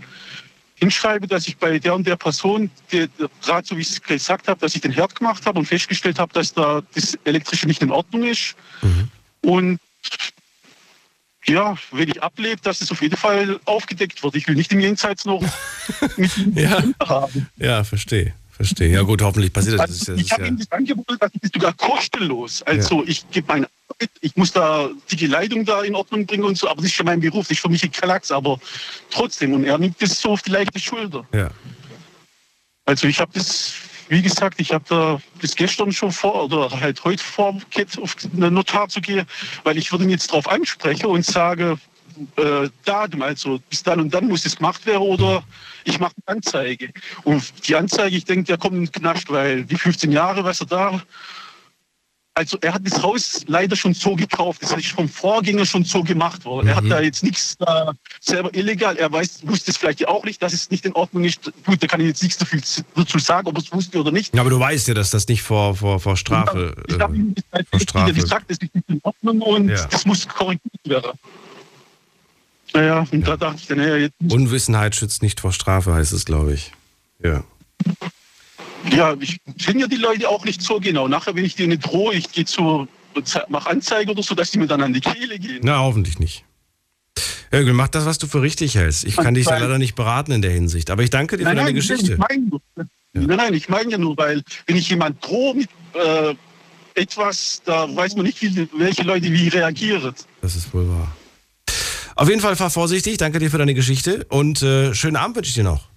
hinschreibe, 0.77 1.27
dass 1.27 1.47
ich 1.49 1.57
bei 1.59 1.79
der 1.79 1.95
und 1.95 2.07
der 2.07 2.17
Person, 2.17 2.71
gerade 2.89 3.67
so 3.67 3.77
wie 3.77 3.81
ich 3.83 3.91
es 3.91 4.03
gesagt 4.03 4.49
habe, 4.49 4.61
dass 4.61 4.75
ich 4.75 4.81
den 4.81 4.93
Herd 4.93 5.15
gemacht 5.15 5.45
habe 5.45 5.59
und 5.59 5.67
festgestellt 5.67 6.19
habe, 6.19 6.33
dass 6.33 6.55
da 6.55 6.83
das 6.95 7.19
Elektrische 7.25 7.67
nicht 7.67 7.83
in 7.83 7.91
Ordnung 7.91 8.23
ist. 8.25 8.55
Und 9.43 9.81
ja, 11.47 11.77
wenn 11.93 12.09
ich 12.09 12.23
ablebe, 12.23 12.61
dass 12.63 12.81
es 12.81 12.91
auf 12.93 13.03
jeden 13.03 13.17
Fall 13.17 13.59
aufgedeckt 13.65 14.23
wird. 14.23 14.37
Ich 14.37 14.47
will 14.47 14.55
nicht 14.55 14.71
im 14.73 14.81
Jenseits 14.81 15.25
noch 15.25 15.43
mit 16.17 16.31
Ja. 16.55 16.83
haben. 17.07 17.49
Ja, 17.57 17.85
verstehe. 17.85 18.35
Verstehe. 18.59 18.89
Ja 18.89 19.03
gut, 19.03 19.23
hoffentlich 19.23 19.53
passiert 19.53 19.79
das. 19.79 19.89
Ist, 19.91 20.09
Also, 20.09 20.15
ich 20.15 20.23
ist 20.23 20.33
habe 20.33 20.43
ja, 20.43 20.49
ihm 20.49 20.59
das 20.59 20.71
angeboten, 20.73 21.17
das 21.41 21.51
sogar 21.55 21.73
kostenlos. 21.75 22.63
Also 22.65 23.05
ich 23.07 23.31
gebe 23.31 23.47
meine 23.47 23.69
Arbeit, 23.89 24.11
ich 24.21 24.35
muss 24.35 24.51
da 24.53 24.91
die 25.13 25.27
Leitung 25.29 25.65
da 25.65 25.83
in 25.83 25.95
Ordnung 25.95 26.27
bringen 26.27 26.43
und 26.43 26.59
so, 26.59 26.69
aber 26.69 26.83
das 26.83 26.91
ist 26.91 26.99
ja 26.99 27.05
mein 27.05 27.21
Beruf, 27.21 27.47
das 27.47 27.53
ist 27.53 27.61
für 27.61 27.69
mich 27.69 27.85
ein 27.85 27.93
Klacks, 27.93 28.33
aber 28.33 28.59
trotzdem. 29.11 29.53
Und 29.55 29.63
er 29.65 29.79
nimmt 29.79 30.03
das 30.03 30.21
so 30.21 30.31
auf 30.31 30.43
die 30.43 30.51
leichte 30.51 30.81
Schulter. 30.81 31.25
ja. 31.33 31.51
Also 32.85 33.07
ich 33.07 33.21
habe 33.21 33.31
das, 33.35 33.75
wie 34.09 34.23
gesagt, 34.23 34.59
ich 34.61 34.73
habe 34.73 34.85
da 34.89 35.21
bis 35.41 35.55
gestern 35.55 35.93
schon 35.93 36.11
vor 36.11 36.45
oder 36.45 36.71
halt 36.81 37.05
heute 37.05 37.23
vor, 37.23 37.55
auf 38.01 38.15
den 38.17 38.55
Notar 38.55 38.89
zu 38.89 39.01
gehen, 39.03 39.27
weil 39.63 39.77
ich 39.77 39.93
würde 39.93 40.05
ihn 40.05 40.11
jetzt 40.11 40.31
darauf 40.31 40.49
ansprechen 40.49 41.05
und 41.05 41.25
sage, 41.25 41.79
äh, 42.37 42.69
Datum, 42.85 43.23
also 43.23 43.61
bis 43.71 43.83
dann 43.83 44.01
und 44.01 44.13
dann 44.13 44.29
muss 44.29 44.45
es 44.47 44.57
gemacht 44.57 44.85
werden 44.87 45.03
oder 45.03 45.43
ich 45.85 45.99
mache 45.99 46.13
eine 46.27 46.37
Anzeige. 46.37 46.91
Und 47.25 47.67
die 47.69 47.75
Anzeige, 47.77 48.17
ich 48.17 48.25
denke, 48.25 48.45
der 48.45 48.59
kommt 48.59 48.77
in 48.77 48.85
den 48.85 48.93
Knast, 48.93 49.31
weil 49.31 49.65
die 49.65 49.77
15 49.77 50.13
Jahre, 50.13 50.45
was 50.45 50.61
er 50.61 50.67
da 50.67 51.03
also 52.39 52.57
er 52.61 52.73
hat 52.73 52.83
das 52.85 53.03
Haus 53.03 53.43
leider 53.49 53.75
schon 53.75 53.95
so 53.95 54.15
gekauft. 54.15 54.63
Das 54.63 54.71
ist 54.73 54.87
vom 54.93 55.09
Vorgänger 55.09 55.67
schon 55.67 55.83
so 55.85 56.05
gemacht 56.05 56.45
worden. 56.45 56.69
Er 56.69 56.77
hat 56.77 56.85
da 56.89 57.01
jetzt 57.01 57.25
nichts 57.25 57.57
äh, 57.59 57.93
selber 58.21 58.55
illegal. 58.55 58.97
Er 58.97 59.11
weiß, 59.11 59.41
wusste 59.43 59.73
es 59.73 59.77
vielleicht 59.77 60.07
auch 60.07 60.25
nicht, 60.25 60.41
dass 60.41 60.53
es 60.53 60.71
nicht 60.71 60.85
in 60.87 60.93
Ordnung 60.93 61.25
ist. 61.25 61.53
Gut, 61.67 61.83
da 61.83 61.89
kann 61.89 62.01
ich 62.01 62.07
jetzt 62.07 62.23
nichts 62.23 62.39
dazu 62.95 63.19
sagen, 63.19 63.49
ob 63.49 63.57
er 63.57 63.63
es 63.63 63.73
wusste 63.73 63.99
oder 63.99 64.13
nicht. 64.13 64.37
Ja, 64.37 64.43
aber 64.43 64.51
du 64.51 64.61
weißt 64.61 64.87
ja, 64.87 64.95
dass 64.95 65.11
das 65.11 65.27
nicht 65.27 65.43
vor, 65.43 65.75
vor, 65.75 65.99
vor 65.99 66.17
Strafe. 66.17 66.77
Ich 66.87 67.01
habe 67.01 67.17
Äh, 67.17 67.19
ihm 67.19 67.35
halt 67.53 68.15
gesagt, 68.15 68.49
das 68.49 68.59
ist 68.59 68.73
nicht 68.73 68.89
in 68.89 69.01
Ordnung 69.03 69.41
und 69.43 69.71
Ja. 69.71 69.87
das 69.87 70.07
muss 70.07 70.29
korrigiert 70.29 70.63
werden. 70.85 71.19
Naja, 72.79 73.05
und 73.11 73.27
da 73.27 73.37
dachte 73.37 73.57
ich 73.61 73.67
dann, 73.67 73.79
naja, 73.79 73.97
jetzt 73.97 74.15
Unwissenheit 74.31 74.95
schützt 74.95 75.21
nicht 75.21 75.41
vor 75.41 75.53
Strafe, 75.53 75.95
heißt 75.95 76.13
es, 76.13 76.25
glaube 76.25 76.55
ich. 76.55 76.71
Ja. 77.21 77.43
Ja, 78.93 79.17
ich 79.19 79.39
kenne 79.65 79.81
ja 79.81 79.87
die 79.89 79.97
Leute 79.97 80.29
auch 80.29 80.45
nicht 80.45 80.63
so 80.63 80.79
genau. 80.79 81.09
Nachher, 81.09 81.35
wenn 81.35 81.45
ich 81.45 81.57
denen 81.57 81.81
drohe, 81.81 82.15
ich 82.15 82.31
gehe 82.31 82.45
zu, 82.45 82.87
mache 83.49 83.69
Anzeige 83.71 84.13
oder 84.13 84.23
so, 84.23 84.37
dass 84.37 84.53
die 84.53 84.59
mir 84.59 84.69
dann 84.69 84.81
an 84.81 84.93
die 84.93 85.01
Kehle 85.01 85.41
gehen. 85.41 85.59
Na, 85.63 85.81
hoffentlich 85.81 86.21
nicht. 86.21 86.45
Jürgen, 87.53 87.75
mach 87.75 87.89
das, 87.89 88.07
was 88.07 88.19
du 88.19 88.29
für 88.29 88.43
richtig 88.43 88.77
hältst. 88.77 89.03
Ich 89.05 89.17
kann 89.17 89.35
dich 89.35 89.47
da 89.47 89.59
leider 89.59 89.79
nicht 89.79 89.97
beraten 89.97 90.31
in 90.31 90.43
der 90.43 90.53
Hinsicht. 90.53 90.91
Aber 90.91 91.03
ich 91.03 91.11
danke 91.11 91.37
dir 91.37 91.47
für 91.49 91.55
deine 91.57 91.75
Geschichte. 91.75 92.13
Ich 92.13 92.19
meine, 92.19 92.43
nur- 92.45 92.61
Nein, 93.15 93.37
nein, 93.37 93.55
ich 93.55 93.69
meine 93.69 93.91
ja 93.91 93.99
nur, 93.99 94.17
weil 94.17 94.43
wenn 94.69 94.77
ich 94.77 94.89
jemand 94.89 95.25
drohe 95.27 95.55
mit 95.57 95.69
äh, 95.95 96.35
etwas, 96.95 97.61
da 97.65 97.93
weiß 97.93 98.15
man 98.15 98.27
nicht, 98.27 98.41
wie, 98.41 98.69
welche 98.77 99.03
Leute 99.03 99.33
wie 99.33 99.49
reagieren. 99.49 100.15
Das 100.43 100.55
ist 100.55 100.73
wohl 100.73 100.89
wahr. 100.89 101.11
Auf 102.19 102.29
jeden 102.29 102.41
Fall 102.41 102.57
fahr 102.57 102.69
vorsichtig. 102.69 103.17
Danke 103.19 103.39
dir 103.39 103.49
für 103.49 103.59
deine 103.59 103.75
Geschichte 103.75 104.27
und 104.29 104.61
äh, 104.61 104.93
schönen 104.93 105.15
Abend 105.15 105.37
wünsche 105.37 105.51
ich 105.51 105.55
dir 105.55 105.63
noch. 105.63 105.89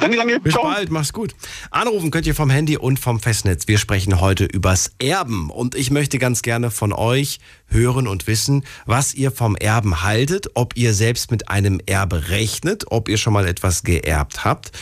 Danke, 0.00 0.16
danke. 0.16 0.40
Bis 0.40 0.54
Ciao. 0.54 0.64
bald, 0.64 0.90
mach's 0.90 1.12
gut. 1.12 1.36
Anrufen 1.70 2.10
könnt 2.10 2.26
ihr 2.26 2.34
vom 2.34 2.50
Handy 2.50 2.76
und 2.76 2.98
vom 2.98 3.20
Festnetz. 3.20 3.68
Wir 3.68 3.78
sprechen 3.78 4.20
heute 4.20 4.46
übers 4.46 4.90
Erben 4.98 5.48
und 5.48 5.76
ich 5.76 5.92
möchte 5.92 6.18
ganz 6.18 6.42
gerne 6.42 6.72
von 6.72 6.92
euch 6.92 7.38
hören 7.68 8.08
und 8.08 8.26
wissen, 8.26 8.64
was 8.84 9.14
ihr 9.14 9.30
vom 9.30 9.54
Erben 9.54 10.02
haltet, 10.02 10.48
ob 10.54 10.76
ihr 10.76 10.92
selbst 10.92 11.30
mit 11.30 11.48
einem 11.48 11.80
Erbe 11.86 12.28
rechnet, 12.28 12.86
ob 12.88 13.08
ihr 13.08 13.16
schon 13.16 13.32
mal 13.32 13.46
etwas 13.46 13.84
geerbt 13.84 14.44
habt 14.44 14.72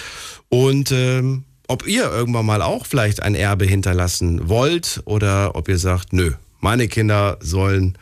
und 0.48 0.90
ähm, 0.90 1.44
ob 1.66 1.86
ihr 1.86 2.10
irgendwann 2.10 2.46
mal 2.46 2.62
auch 2.62 2.86
vielleicht 2.86 3.22
ein 3.22 3.34
Erbe 3.34 3.66
hinterlassen 3.66 4.48
wollt 4.48 5.02
oder 5.04 5.54
ob 5.54 5.68
ihr 5.68 5.76
sagt, 5.76 6.14
nö, 6.14 6.32
meine 6.60 6.88
Kinder 6.88 7.36
sollen 7.40 7.98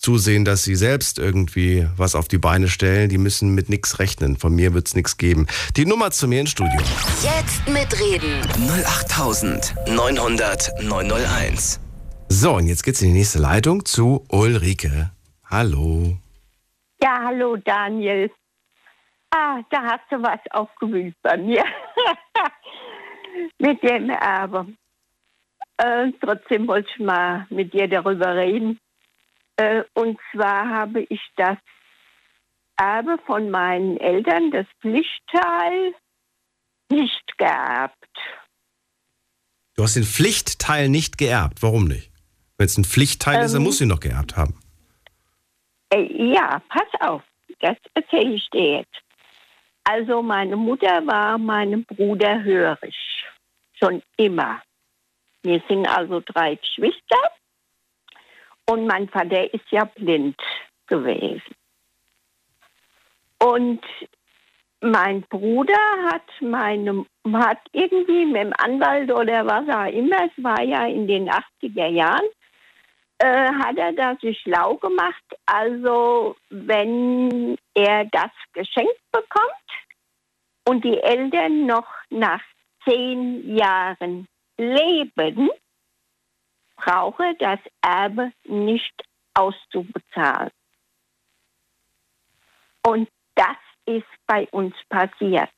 zusehen, 0.00 0.44
dass 0.46 0.64
sie 0.64 0.74
selbst 0.74 1.18
irgendwie 1.18 1.86
was 1.96 2.14
auf 2.14 2.26
die 2.26 2.38
Beine 2.38 2.68
stellen. 2.68 3.10
Die 3.10 3.18
müssen 3.18 3.54
mit 3.54 3.68
nichts 3.68 3.98
rechnen. 3.98 4.36
Von 4.36 4.54
mir 4.54 4.72
wird's 4.74 4.94
nichts 4.94 5.18
geben. 5.18 5.46
Die 5.76 5.84
Nummer 5.84 6.10
zu 6.10 6.26
mir 6.26 6.40
ins 6.40 6.50
Studio. 6.50 6.80
Jetzt 7.22 7.68
mitreden. 7.68 8.40
08900 8.86 10.82
901. 10.82 11.80
So, 12.28 12.54
und 12.54 12.66
jetzt 12.66 12.82
geht's 12.82 13.02
in 13.02 13.08
die 13.08 13.18
nächste 13.18 13.38
Leitung 13.40 13.84
zu 13.84 14.24
Ulrike. 14.30 15.10
Hallo. 15.44 16.16
Ja, 17.02 17.20
hallo 17.24 17.56
Daniel. 17.56 18.30
Ah, 19.30 19.60
da 19.70 19.82
hast 19.82 20.04
du 20.10 20.22
was 20.22 20.40
aufgewühlt 20.50 21.14
bei 21.22 21.36
mir. 21.36 21.64
mit 23.58 23.82
dem 23.82 24.10
Erbe. 24.10 24.66
Äh, 25.76 26.12
trotzdem 26.20 26.66
wollte 26.68 26.88
ich 26.94 27.00
mal 27.04 27.46
mit 27.50 27.72
dir 27.74 27.86
darüber 27.88 28.34
reden. 28.34 28.78
Äh, 29.60 29.84
und 29.92 30.18
zwar 30.32 30.70
habe 30.70 31.02
ich 31.10 31.20
das 31.36 31.58
Erbe 32.76 33.18
von 33.26 33.50
meinen 33.50 33.98
Eltern, 33.98 34.50
das 34.50 34.66
Pflichtteil, 34.80 35.92
nicht 36.90 37.36
geerbt. 37.36 37.94
Du 39.76 39.82
hast 39.82 39.96
den 39.96 40.04
Pflichtteil 40.04 40.88
nicht 40.88 41.18
geerbt. 41.18 41.62
Warum 41.62 41.84
nicht? 41.88 42.10
Wenn 42.56 42.66
es 42.66 42.78
ein 42.78 42.84
Pflichtteil 42.84 43.44
ist, 43.44 43.52
dann 43.52 43.60
Ähm. 43.60 43.66
musst 43.66 43.80
du 43.80 43.84
ihn 43.84 43.88
noch 43.88 44.00
geerbt 44.00 44.38
haben. 44.38 44.58
Äh, 45.92 46.32
ja, 46.32 46.62
pass 46.70 47.00
auf, 47.00 47.22
das 47.60 47.76
erzähle 47.92 48.34
ich 48.36 48.48
dir 48.50 48.78
jetzt. 48.78 49.02
Also 49.84 50.22
meine 50.22 50.56
Mutter 50.56 51.06
war 51.06 51.36
meinem 51.36 51.84
Bruder 51.84 52.42
hörig. 52.42 52.94
Schon 53.74 54.02
immer. 54.16 54.62
Wir 55.42 55.62
sind 55.68 55.86
also 55.86 56.22
drei 56.24 56.54
Geschwister 56.54 57.18
Und 58.70 58.86
mein 58.86 59.08
Vater 59.08 59.52
ist 59.52 59.68
ja 59.70 59.84
blind 59.84 60.40
gewesen. 60.86 61.54
Und 63.42 63.82
mein 64.80 65.22
Bruder 65.22 65.74
hat 66.08 66.22
meine 66.40 67.04
hat 67.32 67.58
irgendwie 67.72 68.26
mit 68.26 68.42
dem 68.42 68.52
Anwalt 68.58 69.10
oder 69.10 69.44
was 69.44 69.68
auch 69.68 69.92
immer, 69.92 70.24
es 70.24 70.44
war 70.44 70.62
ja 70.62 70.86
in 70.86 71.08
den 71.08 71.28
80er 71.28 71.88
Jahren, 71.88 72.26
äh, 73.18 73.48
hat 73.52 73.76
er 73.76 73.92
das 73.92 74.20
sich 74.20 74.38
schlau 74.40 74.76
gemacht. 74.76 75.24
Also 75.46 76.36
wenn 76.50 77.56
er 77.74 78.04
das 78.04 78.30
geschenkt 78.52 79.00
bekommt 79.10 79.68
und 80.68 80.84
die 80.84 80.98
Eltern 80.98 81.66
noch 81.66 81.88
nach 82.08 82.42
zehn 82.84 83.56
Jahren 83.56 84.28
leben, 84.56 85.50
brauche 86.84 87.34
das 87.38 87.58
Erbe 87.82 88.32
nicht 88.44 88.94
auszubezahlen. 89.34 90.50
Und 92.86 93.08
das 93.34 93.56
ist 93.86 94.06
bei 94.26 94.48
uns 94.50 94.74
passiert. 94.88 95.50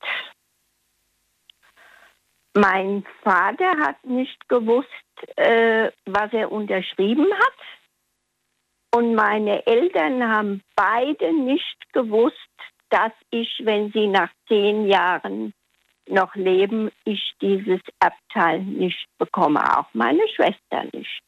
Mein 2.55 3.05
Vater 3.23 3.71
hat 3.79 4.05
nicht 4.05 4.49
gewusst, 4.49 4.89
äh, 5.37 5.91
was 6.05 6.33
er 6.33 6.53
unterschrieben 6.53 7.27
hat. 7.33 7.59
Und 8.95 9.15
meine 9.15 9.65
Eltern 9.67 10.23
haben 10.29 10.63
beide 10.77 11.33
nicht 11.33 11.93
gewusst, 11.93 12.37
dass 12.91 13.13
ich, 13.31 13.49
wenn 13.65 13.91
sie 13.93 14.07
nach 14.07 14.31
zehn 14.49 14.87
Jahren 14.87 15.55
noch 16.13 16.35
leben, 16.35 16.91
ich 17.05 17.33
dieses 17.41 17.81
Erbteil 18.01 18.63
nicht 18.63 19.07
bekomme. 19.19 19.79
Auch 19.79 19.87
meine 19.93 20.23
Schwester 20.35 20.85
nicht. 20.93 21.23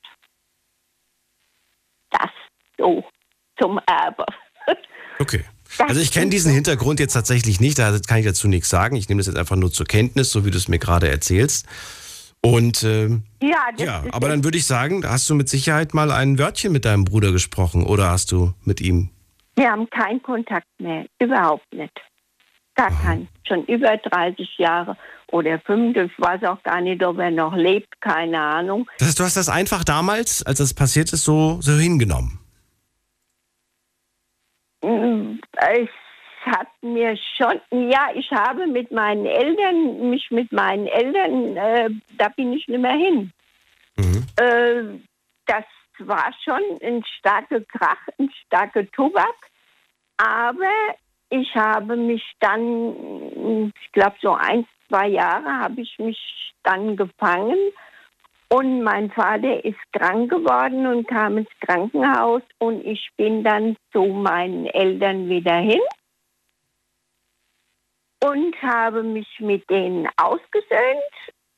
Das 2.11 2.31
so 2.79 3.05
zum 3.59 3.81
Erbe. 3.87 4.27
Okay. 5.21 5.45
Also 5.79 6.01
ich 6.01 6.11
kenne 6.11 6.29
diesen 6.31 6.53
Hintergrund 6.53 6.99
jetzt 6.99 7.13
tatsächlich 7.13 7.61
nicht, 7.61 7.79
da 7.79 7.97
kann 8.07 8.19
ich 8.19 8.27
dazu 8.27 8.49
nichts 8.49 8.69
sagen. 8.69 8.97
Ich 8.97 9.09
nehme 9.09 9.21
das 9.21 9.29
jetzt 9.29 9.37
einfach 9.37 9.55
nur 9.55 9.73
zur 9.73 9.87
Kenntnis, 9.87 10.31
so 10.33 10.45
wie 10.45 10.51
du 10.51 10.59
es 10.59 10.67
mir 10.67 10.81
gerade 10.81 11.09
erzählst. 11.09 11.69
Und 12.43 12.83
ähm, 12.83 13.23
Ja, 13.41 13.69
ja, 13.79 14.05
aber 14.11 14.29
dann 14.29 14.43
würde 14.43 14.59
ich 14.59 14.67
sagen, 14.67 15.09
hast 15.09 15.31
du 15.31 15.37
mit 15.37 15.49
Sicherheit 15.49 15.95
mal 15.95 16.11
ein 16.11 16.39
Wörtchen 16.39 16.73
mit 16.73 16.85
deinem 16.85 17.05
Bruder 17.05 17.31
gesprochen 17.31 17.87
oder 17.87 18.11
hast 18.11 18.33
du 18.33 18.53
mit 18.65 18.81
ihm? 18.81 19.11
Wir 19.57 19.71
haben 19.71 19.89
keinen 19.89 20.21
Kontakt 20.23 20.67
mehr, 20.79 21.07
überhaupt 21.21 21.73
nicht. 21.73 21.99
Gar 22.75 22.91
keinen. 23.03 23.29
Schon 23.47 23.65
über 23.67 23.97
30 23.97 24.59
Jahre 24.59 24.97
oder 25.29 25.61
5, 25.61 25.97
ich 25.97 26.13
weiß 26.19 26.43
auch 26.45 26.63
gar 26.63 26.81
nicht, 26.81 27.05
ob 27.05 27.19
er 27.19 27.31
noch 27.31 27.55
lebt, 27.55 28.01
keine 28.01 28.41
Ahnung. 28.41 28.89
Das 28.99 29.09
heißt, 29.09 29.21
du 29.21 29.25
hast 29.25 29.37
das 29.37 29.49
einfach 29.49 29.85
damals, 29.85 30.45
als 30.45 30.59
das 30.59 30.75
passiert 30.75 31.13
ist, 31.13 31.25
so, 31.25 31.61
so 31.61 31.73
hingenommen. 31.73 32.39
Mm, 34.83 35.39
Ich 35.77 35.91
hat 36.45 36.69
mir 36.83 37.17
schon, 37.37 37.59
ja, 37.91 38.09
ich 38.15 38.31
habe 38.31 38.67
mit 38.67 38.91
meinen 38.91 39.25
Eltern, 39.25 40.11
mich 40.11 40.31
mit 40.31 40.53
meinen 40.53 40.87
Eltern, 40.87 41.57
äh, 41.57 41.91
da 42.19 42.29
bin 42.29 42.53
ich 42.53 42.69
nicht 42.69 42.81
mehr 42.81 42.93
hin. 42.93 43.33
Äh, 44.37 44.99
das 45.47 45.65
war 45.99 46.33
schon 46.45 46.61
ein 46.83 47.03
starker 47.19 47.61
Krach, 47.61 48.09
ein 48.19 48.31
starker 48.47 48.91
Tobak, 48.91 49.35
aber 50.17 50.67
ich 51.35 51.55
habe 51.57 51.97
mich 51.97 52.23
dann, 52.41 53.73
ich 53.75 53.93
glaube 53.93 54.17
so 54.21 54.35
ein, 54.35 54.67
zwei 54.89 55.09
Jahre 55.09 55.61
habe 55.61 55.81
ich 55.81 55.99
mich 55.99 56.55
dann 56.63 56.97
gefangen. 56.97 57.59
Und 58.49 58.83
mein 58.83 59.11
Vater 59.11 59.65
ist 59.65 59.79
krank 59.93 60.31
geworden 60.31 60.87
und 60.87 61.09
kam 61.09 61.39
ins 61.39 61.51
Krankenhaus. 61.61 62.43
Und 62.59 62.87
ich 62.87 63.09
bin 63.17 63.43
dann 63.43 63.77
zu 63.93 64.05
meinen 64.05 64.67
Eltern 64.67 65.29
wieder 65.29 65.57
hin 65.57 65.81
und 68.25 68.63
habe 68.63 69.03
mich 69.03 69.29
mit 69.41 69.69
denen 69.69 70.09
ausgesöhnt 70.17 71.15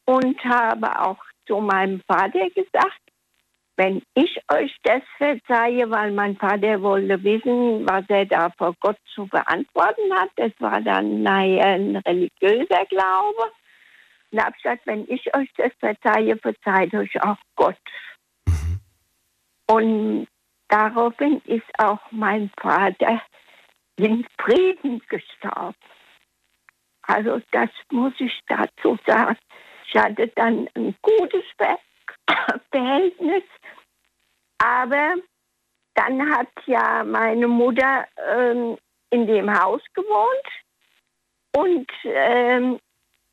und 0.06 0.42
habe 0.44 1.00
auch 1.00 1.22
zu 1.46 1.60
meinem 1.60 2.00
Vater 2.06 2.48
gesagt, 2.50 3.00
wenn 3.76 4.02
ich 4.14 4.40
euch 4.50 4.74
das 4.82 5.02
verzeihe, 5.18 5.90
weil 5.90 6.10
mein 6.12 6.36
Vater 6.36 6.80
wollte 6.82 7.22
wissen, 7.22 7.86
was 7.86 8.04
er 8.08 8.24
da 8.24 8.50
vor 8.56 8.74
Gott 8.80 8.96
zu 9.14 9.26
verantworten 9.26 10.12
hat. 10.14 10.30
Das 10.36 10.52
war 10.58 10.80
dann 10.80 11.22
naja, 11.22 11.64
ein 11.64 11.96
religiöser 11.96 12.86
Glaube. 12.88 13.52
Und 14.30 14.42
habe 14.42 14.56
gesagt, 14.56 14.86
wenn 14.86 15.06
ich 15.08 15.34
euch 15.34 15.50
das 15.56 15.72
verzeihe, 15.78 16.36
verzeiht 16.38 16.94
euch 16.94 17.22
auch 17.22 17.36
Gott. 17.54 17.76
Und 19.68 20.26
daraufhin 20.68 21.40
ist 21.44 21.66
auch 21.78 22.00
mein 22.10 22.50
Vater 22.60 23.20
in 23.96 24.26
Frieden 24.38 25.02
gestorben. 25.08 25.74
Also 27.02 27.40
das 27.52 27.70
muss 27.90 28.14
ich 28.18 28.40
dazu 28.48 28.98
sagen. 29.06 29.36
Ich 29.86 29.96
hatte 29.96 30.28
dann 30.34 30.68
ein 30.74 30.94
gutes 31.02 31.44
Ver 31.56 31.78
Verhältnis, 32.70 33.44
aber 34.58 35.14
dann 35.94 36.30
hat 36.30 36.48
ja 36.66 37.04
meine 37.04 37.48
Mutter 37.48 38.06
ähm, 38.28 38.76
in 39.10 39.26
dem 39.26 39.52
Haus 39.52 39.82
gewohnt 39.94 40.46
und 41.56 41.90
ähm, 42.04 42.78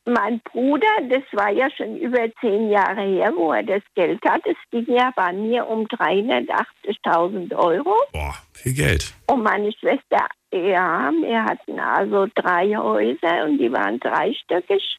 mein 0.06 0.42
Bruder, 0.42 0.88
das 1.10 1.24
war 1.32 1.50
ja 1.50 1.70
schon 1.72 1.98
über 1.98 2.28
zehn 2.42 2.70
Jahre 2.70 3.02
her, 3.02 3.34
wo 3.36 3.54
er 3.54 3.64
das 3.64 3.84
Geld 3.96 4.20
hat. 4.26 4.42
Es 4.46 4.58
ging 4.70 4.86
ja 4.94 5.12
bei 5.16 5.32
mir 5.32 5.68
um 5.68 5.86
380.000 5.86 7.56
Euro. 7.56 7.96
Boah, 8.12 8.36
viel 8.54 8.74
Geld. 8.74 9.14
Und 9.28 9.44
meine 9.44 9.72
Schwester, 9.72 10.28
ja, 10.52 11.12
wir 11.22 11.46
hatten 11.46 11.80
also 11.80 12.28
drei 12.36 12.76
Häuser 12.76 13.46
und 13.46 13.58
die 13.60 13.72
waren 13.72 14.00
dreistöckig. 14.00 14.98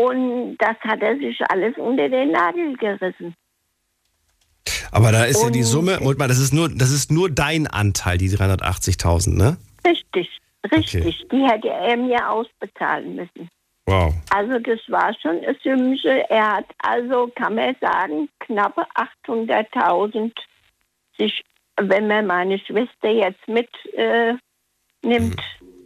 Und 0.00 0.56
das 0.58 0.76
hat 0.80 1.02
er 1.02 1.16
sich 1.18 1.38
alles 1.50 1.76
unter 1.76 2.08
den 2.08 2.30
Nagel 2.32 2.74
gerissen. 2.76 3.34
Aber 4.92 5.12
da 5.12 5.24
ist 5.24 5.42
ja 5.42 5.50
die 5.50 5.60
Und- 5.60 5.64
Summe, 5.64 5.98
Moment 6.00 6.18
mal, 6.18 6.28
das 6.28 6.38
ist 6.38 6.52
nur, 6.52 6.68
das 6.68 6.90
ist 6.90 7.10
nur 7.12 7.30
dein 7.30 7.66
Anteil, 7.66 8.18
die 8.18 8.28
380.000, 8.28 9.36
ne? 9.36 9.56
Richtig, 9.86 10.28
richtig. 10.72 11.26
Die 11.30 11.42
hätte 11.46 11.68
er 11.68 11.96
mir 11.96 12.28
ausbezahlen 12.30 13.14
müssen. 13.14 13.48
Wow. 13.86 14.14
Also 14.30 14.58
das 14.58 14.78
war 14.88 15.14
schon 15.20 15.38
eine 15.38 15.56
Sümmche. 15.62 16.28
Er 16.30 16.56
hat 16.56 16.66
also, 16.78 17.30
kann 17.34 17.54
man 17.56 17.74
sagen, 17.80 18.28
knappe 18.40 18.84
800.000 19.26 20.32
sich, 21.18 21.42
wenn 21.80 22.06
man 22.06 22.26
meine 22.26 22.58
Schwester 22.58 23.10
jetzt 23.10 23.46
mitnimmt, 23.48 23.94
äh, 23.94 24.34
nimmt, 25.02 25.40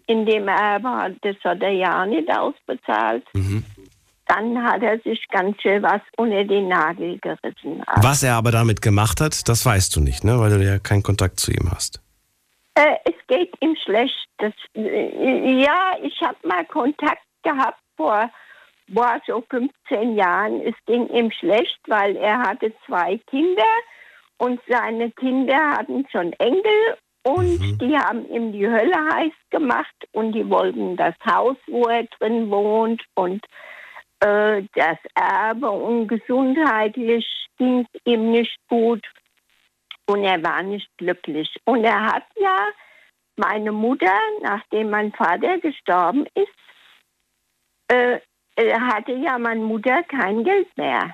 in 0.07 0.27
dem 0.27 0.49
Erbe, 0.49 0.89
hat, 0.91 1.13
das 1.23 1.37
hat 1.45 1.63
er 1.63 1.71
ja 1.71 2.05
nicht 2.05 2.31
ausbezahlt, 2.31 3.25
dann 4.35 4.63
hat 4.63 4.83
er 4.83 4.99
sich 5.01 5.27
ganz 5.29 5.61
schön 5.63 5.83
was 5.83 6.01
unter 6.17 6.45
den 6.45 6.69
Nagel 6.69 7.19
gerissen. 7.19 7.83
Was 7.97 8.23
er 8.23 8.35
aber 8.35 8.51
damit 8.51 8.83
gemacht 8.83 9.21
hat, 9.21 9.49
das 9.49 9.65
weißt 9.65 9.95
du 9.97 10.01
nicht, 10.01 10.25
ne? 10.25 10.39
Weil 10.39 10.51
du 10.51 10.65
ja 10.65 10.79
keinen 10.79 11.03
Kontakt 11.03 11.39
zu 11.41 11.53
ihm 11.53 11.71
hast. 11.71 12.01
Äh, 12.75 12.97
es 13.05 13.15
geht 13.29 13.55
ihm 13.61 13.77
schlecht. 13.85 14.27
Das, 14.39 14.53
äh, 14.75 15.63
ja, 15.63 15.97
ich 16.03 16.21
habe 16.21 16.37
mal 16.43 16.65
Kontakt 16.65 17.23
gehabt 17.43 17.79
vor 17.97 18.31
boah, 18.89 19.21
so 19.27 19.43
15 19.51 20.17
Jahren. 20.17 20.61
Es 20.61 20.75
ging 20.87 21.09
ihm 21.09 21.31
schlecht, 21.31 21.79
weil 21.87 22.17
er 22.17 22.39
hatte 22.39 22.73
zwei 22.87 23.19
Kinder 23.31 23.63
und 24.39 24.61
seine 24.69 25.11
Kinder 25.13 25.57
hatten 25.73 26.07
schon 26.11 26.33
Enkel 26.35 26.97
und 27.23 27.79
die 27.81 27.97
haben 27.97 28.29
ihm 28.31 28.53
die 28.53 28.67
Hölle 28.67 28.97
heiß 29.13 29.33
gemacht 29.51 29.95
und 30.13 30.33
die 30.33 30.49
wollten 30.49 30.97
das 30.97 31.15
Haus, 31.25 31.57
wo 31.67 31.85
er 31.85 32.05
drin 32.19 32.51
wohnt 32.51 33.03
und 33.15 33.45
äh, 34.25 34.63
das 34.75 34.99
Erbe 35.15 35.71
und 35.71 36.09
gesundheitlich 36.09 37.27
ging 37.59 37.87
es 37.93 38.01
ihm 38.05 38.31
nicht 38.31 38.57
gut 38.69 39.05
und 40.07 40.25
er 40.25 40.43
war 40.43 40.63
nicht 40.63 40.89
glücklich. 40.97 41.55
Und 41.65 41.85
er 41.85 42.07
hat 42.07 42.25
ja 42.37 42.69
meine 43.37 43.73
Mutter, 43.73 44.19
nachdem 44.43 44.91
mein 44.91 45.13
Vater 45.13 45.59
gestorben 45.59 46.27
ist, 46.35 46.49
äh, 47.89 48.21
hatte 48.81 49.13
ja 49.13 49.39
meine 49.39 49.61
Mutter 49.61 50.03
kein 50.05 50.45
Geld 50.45 50.69
mehr. 50.77 51.13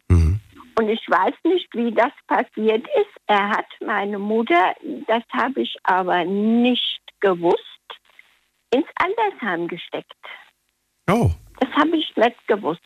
Und 0.79 0.89
ich 0.89 1.05
weiß 1.09 1.35
nicht, 1.45 1.69
wie 1.75 1.93
das 1.93 2.13
passiert 2.27 2.87
ist. 2.97 3.17
Er 3.27 3.51
hat 3.51 3.67
meine 3.85 4.19
Mutter, 4.19 4.75
das 5.07 5.23
habe 5.33 5.63
ich 5.63 5.77
aber 5.83 6.25
nicht 6.25 7.01
gewusst, 7.21 7.59
ins 8.73 8.87
Altersheim 8.95 9.69
gesteckt. 9.69 10.15
Oh. 11.11 11.31
Das 11.61 11.71
habe 11.71 11.97
ich 11.97 12.15
nicht 12.17 12.49
gewusst. 12.49 12.83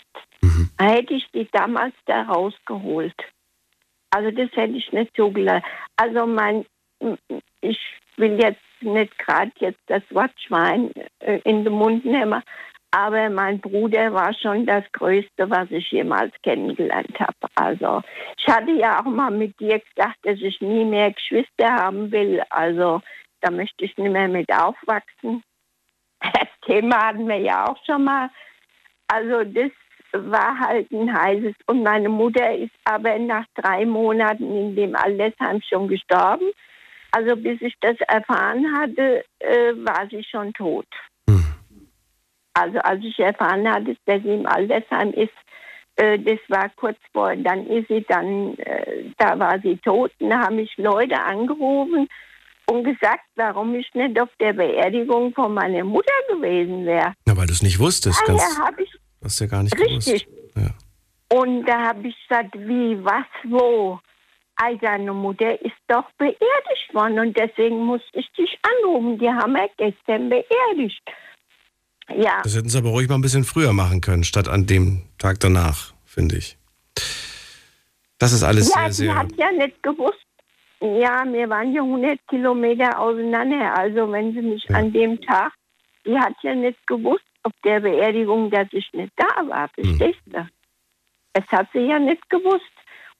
Da 0.76 0.84
hätte 0.84 1.14
ich 1.14 1.26
die 1.32 1.48
damals 1.52 1.94
da 2.06 2.22
rausgeholt. 2.22 3.14
Also 4.10 4.30
das 4.30 4.50
hätte 4.52 4.74
ich 4.76 4.92
nicht 4.92 5.16
zugelassen. 5.16 5.64
Also 5.96 6.26
mein, 6.26 6.66
ich 7.60 7.78
will 8.16 8.38
jetzt 8.40 8.60
nicht 8.80 9.18
gerade 9.18 9.50
jetzt 9.58 9.80
das 9.86 10.02
Wort 10.10 10.32
Schwein 10.40 10.92
äh, 11.20 11.40
in 11.44 11.64
den 11.64 11.72
Mund 11.72 12.04
nehmen, 12.04 12.42
Aber 12.90 13.28
mein 13.28 13.60
Bruder 13.60 14.12
war 14.12 14.32
schon 14.34 14.66
das 14.66 14.84
Größte, 14.92 15.50
was 15.50 15.68
ich 15.72 15.90
jemals 15.90 16.32
kennengelernt 16.44 17.18
habe. 17.18 17.48
Also 17.56 18.02
ich 18.38 18.46
hatte 18.46 18.70
ja 18.70 19.00
auch 19.00 19.04
mal 19.04 19.32
mit 19.32 19.58
dir 19.58 19.80
gesagt, 19.80 20.18
dass 20.22 20.40
ich 20.40 20.60
nie 20.60 20.84
mehr 20.84 21.10
Geschwister 21.10 21.72
haben 21.72 22.12
will. 22.12 22.40
Also 22.50 23.02
da 23.40 23.50
möchte 23.50 23.84
ich 23.84 23.96
nicht 23.98 24.12
mehr 24.12 24.28
mit 24.28 24.52
aufwachsen. 24.52 25.42
Das 26.20 26.48
Thema 26.64 27.08
hatten 27.08 27.28
wir 27.28 27.36
ja 27.36 27.66
auch 27.66 27.76
schon 27.84 28.04
mal. 28.04 28.30
Also 29.08 29.44
das 29.44 29.70
war 30.12 30.58
halt 30.58 30.90
ein 30.92 31.12
heißes. 31.12 31.54
Und 31.66 31.82
meine 31.82 32.08
Mutter 32.08 32.54
ist 32.54 32.72
aber 32.84 33.18
nach 33.18 33.46
drei 33.54 33.84
Monaten 33.84 34.56
in 34.56 34.76
dem 34.76 34.96
Altersheim 34.96 35.60
schon 35.62 35.88
gestorben. 35.88 36.50
Also 37.10 37.36
bis 37.36 37.60
ich 37.60 37.74
das 37.80 37.96
erfahren 38.08 38.66
hatte, 38.76 39.24
äh, 39.38 39.72
war 39.76 40.06
sie 40.10 40.24
schon 40.24 40.52
tot. 40.52 40.86
Also 42.54 42.78
als 42.78 43.04
ich 43.04 43.18
erfahren 43.18 43.68
hatte, 43.68 43.96
dass 44.06 44.22
sie 44.22 44.34
im 44.34 44.46
Altersheim 44.46 45.12
ist, 45.12 45.32
äh, 45.96 46.18
das 46.18 46.38
war 46.48 46.70
kurz 46.76 46.98
vor, 47.12 47.34
dann 47.36 47.66
ist 47.66 47.88
sie 47.88 48.04
dann, 48.08 48.56
äh, 48.58 49.10
da 49.18 49.38
war 49.38 49.58
sie 49.60 49.76
tot. 49.78 50.12
Und 50.18 50.30
da 50.30 50.40
haben 50.40 50.56
mich 50.56 50.76
Leute 50.76 51.20
angerufen 51.20 52.08
und 52.70 52.84
gesagt, 52.84 53.24
warum 53.36 53.74
ich 53.74 53.88
nicht 53.94 54.20
auf 54.20 54.28
der 54.40 54.52
Beerdigung 54.52 55.32
von 55.34 55.54
meiner 55.54 55.84
Mutter 55.84 56.12
gewesen 56.28 56.84
wäre. 56.86 57.12
Na, 57.26 57.36
weil 57.36 57.46
du 57.46 57.52
es 57.52 57.62
nicht 57.62 57.78
wusstest. 57.78 58.20
Ah, 58.22 58.26
Ganz, 58.26 58.42
ja, 58.58 58.64
habe 58.66 58.82
ich 58.82 58.90
hast 59.22 59.40
du 59.40 59.44
ja 59.44 59.50
gar 59.50 59.62
nicht 59.62 59.78
Richtig. 59.78 60.26
gewusst. 60.26 60.74
Und 61.32 61.64
da 61.66 61.88
habe 61.88 62.06
ich 62.08 62.16
gesagt, 62.28 62.54
wie, 62.54 63.02
was, 63.04 63.24
wo? 63.44 63.98
Ei, 64.56 64.76
deine 64.76 65.12
Mutter 65.12 65.60
ist 65.62 65.74
doch 65.88 66.04
beerdigt 66.18 66.92
worden 66.92 67.18
und 67.18 67.36
deswegen 67.36 67.78
musste 67.84 68.06
ich 68.12 68.30
dich 68.32 68.56
anrufen. 68.62 69.18
Die 69.18 69.28
haben 69.28 69.52
wir 69.54 69.68
gestern 69.76 70.28
beerdigt. 70.28 71.02
Ja, 72.14 72.40
Das 72.42 72.54
hätten 72.54 72.68
sie 72.68 72.78
aber 72.78 72.90
ruhig 72.90 73.08
mal 73.08 73.16
ein 73.16 73.20
bisschen 73.22 73.42
früher 73.44 73.72
machen 73.72 74.00
können, 74.00 74.22
statt 74.22 74.46
an 74.46 74.66
dem 74.66 75.02
Tag 75.18 75.40
danach, 75.40 75.92
finde 76.04 76.36
ich. 76.36 76.56
Das 78.18 78.32
ist 78.32 78.44
alles 78.44 78.68
ja 78.68 78.74
sehr, 78.74 78.86
die 78.88 78.92
sehr. 78.94 79.16
hat 79.16 79.32
ja 79.36 79.50
nicht 79.50 79.82
gewusst. 79.82 80.23
Ja, 80.84 81.24
wir 81.26 81.48
waren 81.48 81.72
ja 81.72 81.80
100 81.82 82.18
Kilometer 82.28 82.98
auseinander. 83.00 83.74
Also 83.78 84.12
wenn 84.12 84.34
sie 84.34 84.42
mich 84.42 84.68
an 84.74 84.92
dem 84.92 85.18
Tag, 85.22 85.52
die 86.04 86.18
hat 86.18 86.34
ja 86.42 86.54
nicht 86.54 86.86
gewusst 86.86 87.24
auf 87.42 87.52
der 87.64 87.80
Beerdigung, 87.80 88.50
dass 88.50 88.68
ich 88.72 88.86
nicht 88.92 89.12
da 89.16 89.48
war. 89.48 89.70
Hm. 89.76 89.96
Verstehst 89.96 90.20
du? 90.26 90.46
Das 91.32 91.46
hat 91.50 91.68
sie 91.72 91.80
ja 91.80 91.98
nicht 91.98 92.28
gewusst. 92.28 92.64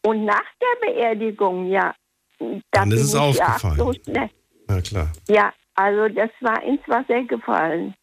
Und 0.05 0.27
nach 0.27 0.45
der 0.61 0.87
Beerdigung, 0.93 1.67
ja, 1.71 1.95
da 2.39 2.47
Dann 2.73 2.93
ist 2.93 3.01
es 3.03 3.09
ich 3.09 3.15
ja 3.15 3.47
aufgefallen. 3.47 3.77
so 3.79 3.93
schnell. 4.05 4.31
Na 4.69 4.81
klar. 4.83 5.13
Ja, 5.29 5.53
also 5.75 6.15
das 6.15 6.31
war 6.41 6.63
ins 6.63 6.83
Wasser 6.87 7.23
gefallen. 7.23 7.95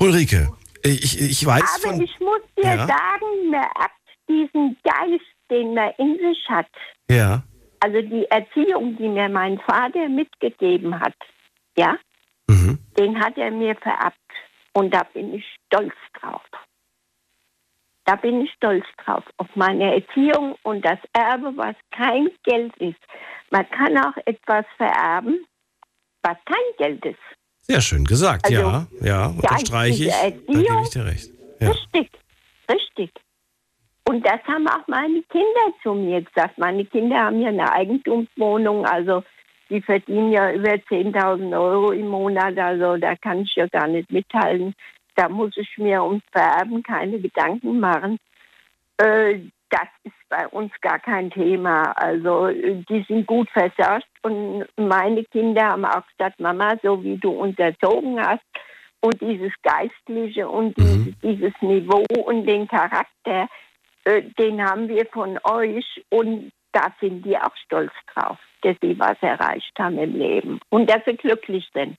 Ulrike, 0.00 0.48
ich, 0.82 1.20
ich 1.20 1.44
weiß 1.46 1.80
Aber 1.84 1.92
von. 1.94 2.02
ich 2.02 2.18
muss 2.20 2.40
dir 2.56 2.64
Ja. 2.64 2.86
sagen, 2.86 3.50
man 3.50 3.60
hat 3.78 3.90
diesen 4.28 4.76
Geist, 4.82 5.24
den 5.50 5.74
man 5.74 5.90
in 5.98 6.16
sich 6.18 6.48
hat, 6.48 6.66
Ja. 7.10 7.42
Also 7.84 8.00
die 8.00 8.24
Erziehung, 8.30 8.96
die 8.96 9.08
mir 9.08 9.28
mein 9.28 9.58
Vater 9.60 10.08
mitgegeben 10.08 10.98
hat, 10.98 11.14
ja, 11.76 11.98
Mhm. 12.48 12.78
den 12.96 13.20
hat 13.22 13.36
er 13.36 13.50
mir 13.50 13.74
vererbt. 13.76 14.16
Und 14.72 14.92
da 14.94 15.02
bin 15.12 15.34
ich 15.34 15.44
stolz 15.66 15.94
drauf. 16.18 16.42
Da 18.06 18.16
bin 18.16 18.40
ich 18.42 18.50
stolz 18.52 18.84
drauf, 19.04 19.24
auf 19.36 19.48
meine 19.54 19.94
Erziehung 19.96 20.56
und 20.62 20.82
das 20.84 20.98
Erbe, 21.12 21.52
was 21.56 21.76
kein 21.90 22.28
Geld 22.44 22.74
ist. 22.78 23.00
Man 23.50 23.68
kann 23.70 23.96
auch 23.98 24.16
etwas 24.24 24.64
vererben, 24.78 25.46
was 26.22 26.36
kein 26.46 26.68
Geld 26.78 27.04
ist. 27.04 27.26
Sehr 27.60 27.80
schön 27.82 28.04
gesagt, 28.04 28.46
Also, 28.46 28.60
ja. 28.60 28.86
Ja, 29.00 29.26
unterstreiche 29.26 30.04
ich. 30.04 30.10
Da 30.10 30.30
gebe 30.30 30.82
ich 30.82 30.90
dir 30.90 31.04
recht. 31.04 31.30
Ja. 31.60 31.70
Richtig, 31.70 32.10
richtig. 32.70 33.10
Und 34.06 34.26
das 34.26 34.42
haben 34.46 34.68
auch 34.68 34.86
meine 34.86 35.22
Kinder 35.22 35.74
zu 35.82 35.94
mir 35.94 36.20
gesagt. 36.22 36.58
Meine 36.58 36.84
Kinder 36.84 37.16
haben 37.24 37.40
ja 37.40 37.48
eine 37.48 37.72
Eigentumswohnung, 37.72 38.84
also 38.84 39.22
die 39.70 39.80
verdienen 39.80 40.30
ja 40.30 40.52
über 40.52 40.72
10.000 40.72 41.58
Euro 41.58 41.92
im 41.92 42.08
Monat, 42.08 42.58
also 42.58 42.98
da 42.98 43.16
kann 43.16 43.40
ich 43.40 43.54
ja 43.54 43.66
gar 43.66 43.88
nicht 43.88 44.10
mithalten. 44.12 44.74
Da 45.16 45.28
muss 45.28 45.56
ich 45.56 45.78
mir 45.78 46.02
ums 46.02 46.22
Vererben 46.32 46.82
keine 46.82 47.18
Gedanken 47.18 47.80
machen. 47.80 48.18
Äh, 48.98 49.40
das 49.70 49.88
ist 50.04 50.14
bei 50.28 50.46
uns 50.48 50.72
gar 50.80 50.98
kein 50.98 51.30
Thema. 51.30 51.92
Also 51.96 52.48
äh, 52.48 52.84
die 52.88 53.04
sind 53.08 53.26
gut 53.26 53.48
versorgt 53.50 54.06
und 54.22 54.66
meine 54.76 55.24
Kinder 55.24 55.68
haben 55.70 55.84
auch 55.84 56.06
gesagt, 56.08 56.40
Mama, 56.40 56.74
so 56.82 57.02
wie 57.02 57.16
du 57.16 57.30
uns 57.30 57.58
erzogen 57.58 58.20
hast 58.20 58.44
und 59.00 59.20
dieses 59.20 59.52
Geistliche 59.62 60.48
und 60.48 60.76
dieses, 60.76 61.14
dieses 61.22 61.52
Niveau 61.60 62.04
und 62.24 62.46
den 62.46 62.68
Charakter, 62.68 63.48
äh, 64.04 64.22
den 64.38 64.62
haben 64.62 64.88
wir 64.88 65.06
von 65.06 65.38
euch 65.44 66.04
und 66.10 66.52
da 66.72 66.92
sind 67.00 67.24
die 67.24 67.36
auch 67.36 67.56
stolz 67.64 67.92
drauf, 68.14 68.38
dass 68.62 68.76
sie 68.82 68.98
was 68.98 69.16
erreicht 69.20 69.72
haben 69.78 69.98
im 69.98 70.16
Leben 70.16 70.60
und 70.70 70.90
dass 70.90 71.04
sie 71.06 71.16
glücklich 71.16 71.68
sind. 71.72 71.96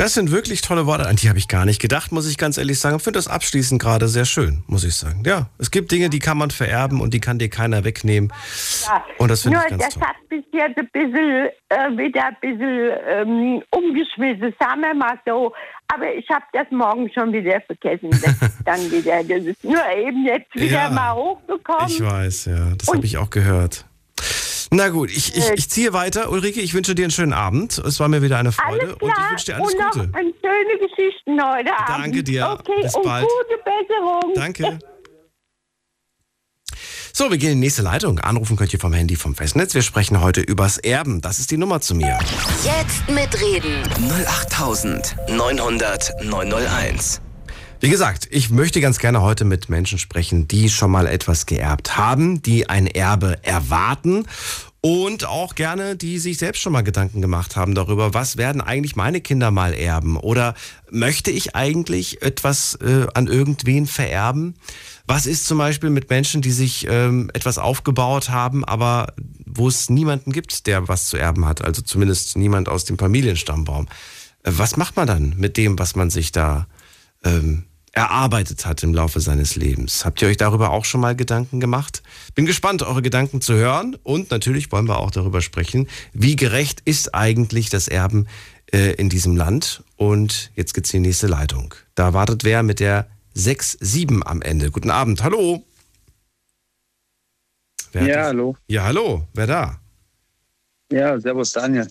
Das 0.00 0.14
sind 0.14 0.30
wirklich 0.30 0.62
tolle 0.62 0.86
Worte, 0.86 1.06
an 1.06 1.16
die 1.16 1.28
habe 1.28 1.38
ich 1.38 1.46
gar 1.46 1.66
nicht 1.66 1.78
gedacht, 1.78 2.10
muss 2.10 2.26
ich 2.26 2.38
ganz 2.38 2.56
ehrlich 2.56 2.80
sagen. 2.80 2.96
Ich 2.96 3.02
finde 3.02 3.18
das 3.18 3.28
abschließend 3.28 3.82
gerade 3.82 4.08
sehr 4.08 4.24
schön, 4.24 4.62
muss 4.66 4.82
ich 4.82 4.94
sagen. 4.94 5.24
Ja, 5.26 5.50
es 5.58 5.70
gibt 5.70 5.92
Dinge, 5.92 6.08
die 6.08 6.20
kann 6.20 6.38
man 6.38 6.50
vererben 6.50 7.02
und 7.02 7.12
die 7.12 7.20
kann 7.20 7.38
dir 7.38 7.50
keiner 7.50 7.84
wegnehmen. 7.84 8.32
Ja, 8.86 9.04
Und 9.18 9.30
das 9.30 9.42
finde 9.42 9.58
ich 9.58 9.68
ganz 9.68 9.84
das 9.84 9.94
toll. 9.96 10.04
hat 10.04 10.16
bis 10.30 10.42
jetzt 10.54 10.78
ein 10.78 10.88
bisschen, 10.90 11.48
äh, 11.68 11.98
wieder 11.98 12.28
ein 12.28 12.36
bisschen 12.40 12.90
ähm, 13.08 13.62
umgeschmissen, 13.72 14.54
sagen 14.58 14.80
wir 14.80 14.94
mal 14.94 15.20
so. 15.26 15.52
Aber 15.92 16.14
ich 16.14 16.26
habe 16.30 16.44
das 16.54 16.66
morgen 16.70 17.10
schon 17.12 17.34
wieder 17.34 17.60
vergessen. 17.60 18.08
Das 18.08 18.22
ist 18.40 18.58
dann 18.64 18.90
wieder, 18.90 19.22
das 19.22 19.44
ist 19.44 19.62
nur 19.62 19.86
eben 19.98 20.24
jetzt 20.24 20.54
wieder 20.54 20.84
Ja, 20.84 20.88
mal 20.88 21.14
hochgekommen. 21.14 21.88
Ich 21.88 22.02
weiß, 22.02 22.46
ja, 22.46 22.72
das 22.74 22.88
habe 22.88 23.04
ich 23.04 23.18
auch 23.18 23.28
gehört. 23.28 23.84
Na 24.72 24.88
gut, 24.88 25.10
ich, 25.10 25.36
ich, 25.36 25.50
ich 25.50 25.68
ziehe 25.68 25.92
weiter. 25.92 26.30
Ulrike, 26.30 26.60
ich 26.60 26.74
wünsche 26.74 26.94
dir 26.94 27.02
einen 27.04 27.10
schönen 27.10 27.32
Abend. 27.32 27.78
Es 27.78 27.98
war 27.98 28.06
mir 28.08 28.22
wieder 28.22 28.38
eine 28.38 28.52
Freude 28.52 28.82
Alles 28.82 28.94
und 29.00 29.08
ich 29.08 29.14
klar. 29.14 29.30
wünsche 29.30 29.44
dir 29.46 29.56
alles 29.56 29.72
und 29.74 29.80
noch 29.80 29.90
Gute. 29.90 30.10
eine 30.12 30.32
schöne 30.40 30.78
Geschichten 30.88 31.42
heute 31.44 31.72
Abend. 31.76 32.04
Danke 32.04 32.22
dir. 32.22 32.56
Okay, 32.60 32.82
Bis 32.82 32.94
und 32.94 33.02
bald. 33.02 33.26
gute 33.26 33.58
Besserung. 33.64 34.32
Danke. 34.36 34.78
So, 37.12 37.28
wir 37.30 37.38
gehen 37.38 37.50
in 37.50 37.56
die 37.56 37.62
nächste 37.66 37.82
Leitung. 37.82 38.20
Anrufen 38.20 38.56
könnt 38.56 38.72
ihr 38.72 38.78
vom 38.78 38.92
Handy 38.92 39.16
vom 39.16 39.34
Festnetz. 39.34 39.74
Wir 39.74 39.82
sprechen 39.82 40.20
heute 40.20 40.40
übers 40.40 40.78
Erben. 40.78 41.20
Das 41.20 41.40
ist 41.40 41.50
die 41.50 41.56
Nummer 41.56 41.80
zu 41.80 41.96
mir. 41.96 42.16
Jetzt 42.64 43.10
mitreden. 43.10 43.82
08900 44.08 46.12
901. 46.22 47.20
Wie 47.82 47.88
gesagt, 47.88 48.28
ich 48.30 48.50
möchte 48.50 48.82
ganz 48.82 48.98
gerne 48.98 49.22
heute 49.22 49.46
mit 49.46 49.70
Menschen 49.70 49.98
sprechen, 49.98 50.46
die 50.46 50.68
schon 50.68 50.90
mal 50.90 51.06
etwas 51.06 51.46
geerbt 51.46 51.96
haben, 51.96 52.42
die 52.42 52.68
ein 52.68 52.86
Erbe 52.86 53.38
erwarten 53.42 54.26
und 54.82 55.24
auch 55.24 55.54
gerne, 55.54 55.96
die 55.96 56.18
sich 56.18 56.36
selbst 56.36 56.60
schon 56.60 56.74
mal 56.74 56.82
Gedanken 56.82 57.22
gemacht 57.22 57.56
haben 57.56 57.74
darüber, 57.74 58.12
was 58.12 58.36
werden 58.36 58.60
eigentlich 58.60 58.96
meine 58.96 59.22
Kinder 59.22 59.50
mal 59.50 59.72
erben 59.72 60.18
oder 60.18 60.54
möchte 60.90 61.30
ich 61.30 61.56
eigentlich 61.56 62.20
etwas 62.20 62.74
äh, 62.82 63.06
an 63.14 63.28
irgendwen 63.28 63.86
vererben? 63.86 64.56
Was 65.06 65.24
ist 65.24 65.46
zum 65.46 65.56
Beispiel 65.56 65.88
mit 65.88 66.10
Menschen, 66.10 66.42
die 66.42 66.52
sich 66.52 66.86
ähm, 66.86 67.30
etwas 67.32 67.56
aufgebaut 67.56 68.28
haben, 68.28 68.62
aber 68.62 69.14
wo 69.46 69.68
es 69.68 69.88
niemanden 69.88 70.32
gibt, 70.32 70.66
der 70.66 70.88
was 70.88 71.06
zu 71.06 71.16
erben 71.16 71.46
hat, 71.46 71.64
also 71.64 71.80
zumindest 71.80 72.36
niemand 72.36 72.68
aus 72.68 72.84
dem 72.84 72.98
Familienstammbaum? 72.98 73.88
Äh, 74.42 74.52
was 74.54 74.76
macht 74.76 74.96
man 74.96 75.06
dann 75.06 75.34
mit 75.38 75.56
dem, 75.56 75.78
was 75.78 75.96
man 75.96 76.10
sich 76.10 76.30
da 76.30 76.66
ähm, 77.24 77.64
erarbeitet 77.92 78.66
hat 78.66 78.82
im 78.82 78.94
Laufe 78.94 79.20
seines 79.20 79.56
Lebens. 79.56 80.04
Habt 80.04 80.22
ihr 80.22 80.28
euch 80.28 80.36
darüber 80.36 80.70
auch 80.70 80.84
schon 80.84 81.00
mal 81.00 81.16
Gedanken 81.16 81.60
gemacht? 81.60 82.02
Bin 82.34 82.46
gespannt, 82.46 82.82
eure 82.82 83.02
Gedanken 83.02 83.40
zu 83.40 83.54
hören 83.54 83.96
und 84.02 84.30
natürlich 84.30 84.70
wollen 84.70 84.88
wir 84.88 84.98
auch 84.98 85.10
darüber 85.10 85.40
sprechen, 85.40 85.88
wie 86.12 86.36
gerecht 86.36 86.80
ist 86.84 87.14
eigentlich 87.14 87.68
das 87.68 87.88
Erben 87.88 88.28
äh, 88.72 88.92
in 88.94 89.08
diesem 89.08 89.36
Land. 89.36 89.82
Und 89.96 90.50
jetzt 90.54 90.74
geht's 90.74 90.94
in 90.94 91.02
die 91.02 91.08
nächste 91.08 91.26
Leitung. 91.26 91.74
Da 91.94 92.14
wartet 92.14 92.44
wer 92.44 92.62
mit 92.62 92.80
der 92.80 93.06
6-7 93.36 94.22
am 94.22 94.40
Ende. 94.42 94.70
Guten 94.70 94.90
Abend, 94.90 95.22
hallo. 95.22 95.64
Wer 97.92 98.06
Ja, 98.06 98.24
hallo. 98.24 98.56
Ja, 98.68 98.84
hallo, 98.84 99.26
wer 99.34 99.46
da? 99.46 99.80
Ja, 100.92 101.18
servus 101.20 101.52
Daniel. 101.52 101.88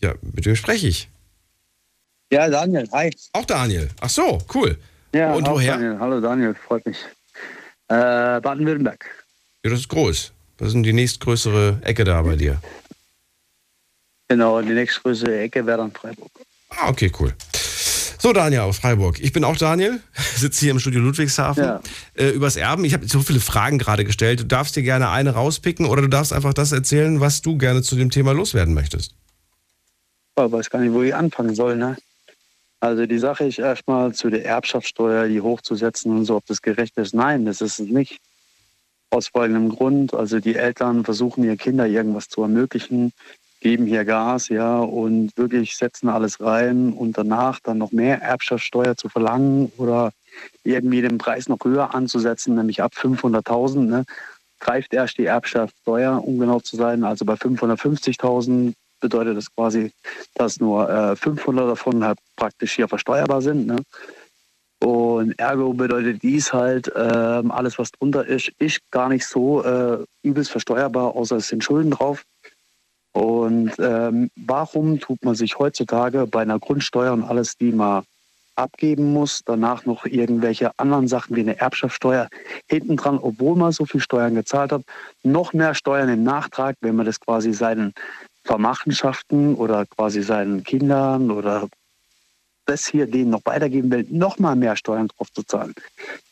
Ja, 0.00 0.14
mit 0.20 0.44
wem 0.44 0.56
spreche 0.56 0.88
ich? 0.88 1.08
Ja, 2.34 2.48
Daniel, 2.50 2.88
hi. 2.90 3.12
Auch 3.32 3.44
Daniel. 3.44 3.88
Ach 4.00 4.10
so, 4.10 4.40
cool. 4.52 4.76
Ja, 5.14 5.34
Und 5.34 5.46
woher? 5.46 5.74
Daniel. 5.74 5.98
Hallo 6.00 6.20
Daniel, 6.20 6.52
freut 6.66 6.84
mich. 6.84 6.96
Äh, 7.86 8.40
Baden-Württemberg. 8.40 9.04
Ja, 9.62 9.70
das 9.70 9.78
ist 9.78 9.88
groß. 9.88 10.32
Das 10.56 10.74
ist 10.74 10.82
die 10.82 10.92
nächstgrößere 10.92 11.78
Ecke 11.82 12.02
da 12.02 12.20
bei 12.22 12.34
dir. 12.34 12.60
Genau, 14.26 14.60
die 14.60 14.72
nächstgrößere 14.72 15.42
Ecke 15.42 15.64
wäre 15.64 15.78
dann 15.78 15.92
Freiburg. 15.92 16.28
Ah, 16.70 16.88
okay, 16.88 17.12
cool. 17.20 17.32
So, 18.18 18.32
Daniel 18.32 18.62
aus 18.62 18.78
Freiburg. 18.78 19.20
Ich 19.20 19.32
bin 19.32 19.44
auch 19.44 19.56
Daniel, 19.56 20.00
sitze 20.34 20.62
hier 20.62 20.72
im 20.72 20.80
Studio 20.80 21.02
Ludwigshafen. 21.02 21.62
Ja. 21.62 21.80
Äh, 22.14 22.30
übers 22.30 22.56
Erben. 22.56 22.84
Ich 22.84 22.94
habe 22.94 23.06
so 23.06 23.20
viele 23.20 23.38
Fragen 23.38 23.78
gerade 23.78 24.04
gestellt. 24.04 24.40
Du 24.40 24.44
darfst 24.44 24.74
dir 24.74 24.82
gerne 24.82 25.08
eine 25.10 25.34
rauspicken 25.34 25.86
oder 25.86 26.02
du 26.02 26.08
darfst 26.08 26.32
einfach 26.32 26.52
das 26.52 26.72
erzählen, 26.72 27.20
was 27.20 27.42
du 27.42 27.56
gerne 27.58 27.82
zu 27.82 27.94
dem 27.94 28.10
Thema 28.10 28.32
loswerden 28.32 28.74
möchtest. 28.74 29.14
Ich 30.36 30.50
weiß 30.50 30.68
gar 30.68 30.80
nicht, 30.80 30.92
wo 30.92 31.02
ich 31.02 31.14
anfangen 31.14 31.54
soll, 31.54 31.76
ne? 31.76 31.96
Also 32.84 33.06
die 33.06 33.18
Sache 33.18 33.46
ist 33.46 33.58
erstmal 33.58 34.12
zu 34.12 34.28
der 34.28 34.44
Erbschaftssteuer, 34.44 35.26
die 35.26 35.40
hochzusetzen 35.40 36.12
und 36.12 36.26
so, 36.26 36.36
ob 36.36 36.44
das 36.44 36.60
gerecht 36.60 36.98
ist. 36.98 37.14
Nein, 37.14 37.46
das 37.46 37.62
ist 37.62 37.80
es 37.80 37.88
nicht. 37.88 38.18
Aus 39.08 39.28
folgendem 39.28 39.70
Grund. 39.70 40.12
Also 40.12 40.38
die 40.38 40.54
Eltern 40.54 41.02
versuchen 41.02 41.44
ihr 41.44 41.56
Kinder 41.56 41.86
irgendwas 41.86 42.28
zu 42.28 42.42
ermöglichen, 42.42 43.14
geben 43.62 43.86
hier 43.86 44.04
Gas, 44.04 44.50
ja, 44.50 44.80
und 44.80 45.34
wirklich 45.38 45.78
setzen 45.78 46.10
alles 46.10 46.42
rein 46.42 46.92
und 46.92 47.16
danach 47.16 47.58
dann 47.60 47.78
noch 47.78 47.92
mehr 47.92 48.20
Erbschaftssteuer 48.20 48.98
zu 48.98 49.08
verlangen 49.08 49.72
oder 49.78 50.12
irgendwie 50.62 51.00
den 51.00 51.16
Preis 51.16 51.48
noch 51.48 51.64
höher 51.64 51.94
anzusetzen, 51.94 52.54
nämlich 52.54 52.82
ab 52.82 52.92
500.000, 52.94 53.78
ne, 53.78 54.04
greift 54.60 54.92
erst 54.92 55.16
die 55.16 55.24
Erbschaftssteuer, 55.24 56.22
um 56.22 56.38
genau 56.38 56.60
zu 56.60 56.76
sein. 56.76 57.02
Also 57.02 57.24
bei 57.24 57.34
550.000 57.34 58.74
bedeutet 59.04 59.36
das 59.36 59.54
quasi, 59.54 59.92
dass 60.34 60.58
nur 60.60 60.88
äh, 60.88 61.14
500 61.14 61.68
davon 61.68 62.02
halt 62.02 62.18
praktisch 62.36 62.72
hier 62.72 62.88
versteuerbar 62.88 63.42
sind. 63.42 63.66
Ne? 63.66 63.76
Und 64.80 65.38
ergo 65.38 65.74
bedeutet 65.74 66.22
dies 66.22 66.52
halt, 66.54 66.88
äh, 66.88 67.42
alles 67.48 67.78
was 67.78 67.90
drunter 67.92 68.26
ist, 68.26 68.50
ist 68.58 68.80
gar 68.90 69.10
nicht 69.10 69.26
so 69.26 69.62
äh, 69.62 69.98
übelst 70.22 70.50
versteuerbar, 70.50 71.14
außer 71.14 71.36
es 71.36 71.48
sind 71.48 71.62
Schulden 71.62 71.90
drauf. 71.90 72.24
Und 73.12 73.72
ähm, 73.78 74.30
warum 74.36 74.98
tut 74.98 75.22
man 75.22 75.34
sich 75.34 75.58
heutzutage 75.58 76.26
bei 76.26 76.42
einer 76.42 76.58
Grundsteuer 76.58 77.12
und 77.12 77.24
alles, 77.24 77.56
die 77.56 77.72
man 77.72 78.04
abgeben 78.56 79.12
muss, 79.12 79.42
danach 79.44 79.84
noch 79.84 80.06
irgendwelche 80.06 80.78
anderen 80.78 81.08
Sachen 81.08 81.36
wie 81.36 81.40
eine 81.40 81.58
Erbschaftssteuer 81.58 82.28
hinten 82.68 82.96
dran, 82.96 83.18
obwohl 83.18 83.56
man 83.56 83.72
so 83.72 83.84
viel 83.84 84.00
Steuern 84.00 84.34
gezahlt 84.34 84.72
hat, 84.72 84.82
noch 85.22 85.52
mehr 85.52 85.74
Steuern 85.74 86.08
im 86.08 86.22
Nachtrag, 86.22 86.76
wenn 86.80 86.96
man 86.96 87.06
das 87.06 87.20
quasi 87.20 87.52
seinen 87.52 87.92
Vermachenschaften 88.44 89.54
oder 89.54 89.86
quasi 89.86 90.22
seinen 90.22 90.64
Kindern 90.64 91.30
oder 91.30 91.68
das 92.66 92.86
hier 92.86 93.06
denen 93.06 93.30
noch 93.30 93.42
weitergeben 93.44 93.90
will, 93.90 94.06
noch 94.10 94.38
mal 94.38 94.56
mehr 94.56 94.76
Steuern 94.76 95.08
drauf 95.08 95.32
zu 95.32 95.42
zahlen. 95.42 95.74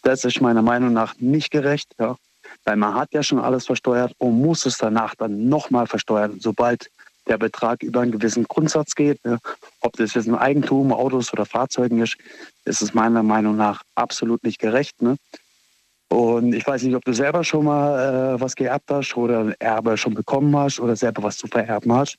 Das 0.03 0.25
ist 0.25 0.41
meiner 0.41 0.63
Meinung 0.63 0.93
nach 0.93 1.15
nicht 1.19 1.51
gerecht, 1.51 1.95
ja. 1.99 2.17
Weil 2.65 2.77
man 2.77 2.95
hat 2.95 3.13
ja 3.13 3.23
schon 3.23 3.39
alles 3.39 3.67
versteuert 3.67 4.13
und 4.19 4.41
muss 4.41 4.67
es 4.67 4.79
danach 4.79 5.15
dann 5.15 5.49
noch 5.49 5.71
mal 5.71 5.87
versteuern, 5.87 6.39
sobald 6.39 6.91
der 7.27 7.39
Betrag 7.39 7.83
über 7.83 8.01
einen 8.01 8.13
gewissen 8.13 8.45
Grundsatz 8.45 8.95
geht. 8.95 9.25
Ne? 9.25 9.39
Ob 9.81 9.97
das 9.97 10.15
jetzt 10.15 10.29
ein 10.29 10.35
Eigentum, 10.35 10.93
Autos 10.93 11.33
oder 11.33 11.47
Fahrzeugen 11.47 12.01
ist, 12.01 12.17
ist 12.65 12.83
es 12.83 12.95
meiner 12.95 13.23
Meinung 13.23 13.57
nach 13.57 13.83
absolut 13.95 14.43
nicht 14.45 14.59
gerecht. 14.59 15.01
Ne? 15.03 15.17
Und 16.13 16.53
ich 16.53 16.67
weiß 16.67 16.83
nicht, 16.83 16.95
ob 16.95 17.07
du 17.07 17.15
selber 17.15 17.43
schon 17.43 17.65
mal 17.65 18.35
äh, 18.35 18.41
was 18.41 18.55
geerbt 18.55 18.91
hast 18.91 19.17
oder 19.17 19.41
ein 19.41 19.55
Erbe 19.61 19.97
schon 19.97 20.13
bekommen 20.13 20.55
hast 20.55 20.79
oder 20.79 20.95
selber 20.95 21.23
was 21.23 21.39
zu 21.39 21.47
vererben 21.47 21.91
hast. 21.91 22.19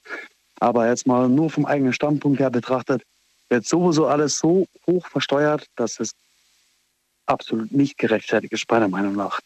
Aber 0.60 0.90
jetzt 0.90 1.06
mal 1.06 1.30
nur 1.30 1.52
vom 1.52 1.68
eigenen 1.68 1.94
Standpunkt 1.94 2.40
her 2.40 2.50
betrachtet, 2.50 3.04
wird 3.50 3.68
sowieso 3.68 4.08
alles 4.08 4.40
so 4.40 4.66
hoch 4.88 5.06
versteuert, 5.08 5.68
dass 5.76 6.00
es 6.00 6.14
absolut 7.28 7.72
nicht 7.72 8.00
gerechtfertigt 8.00 8.52
ist, 8.52 8.66
meiner 8.72 8.88
Meinung 8.88 9.16
nach. 9.16 9.40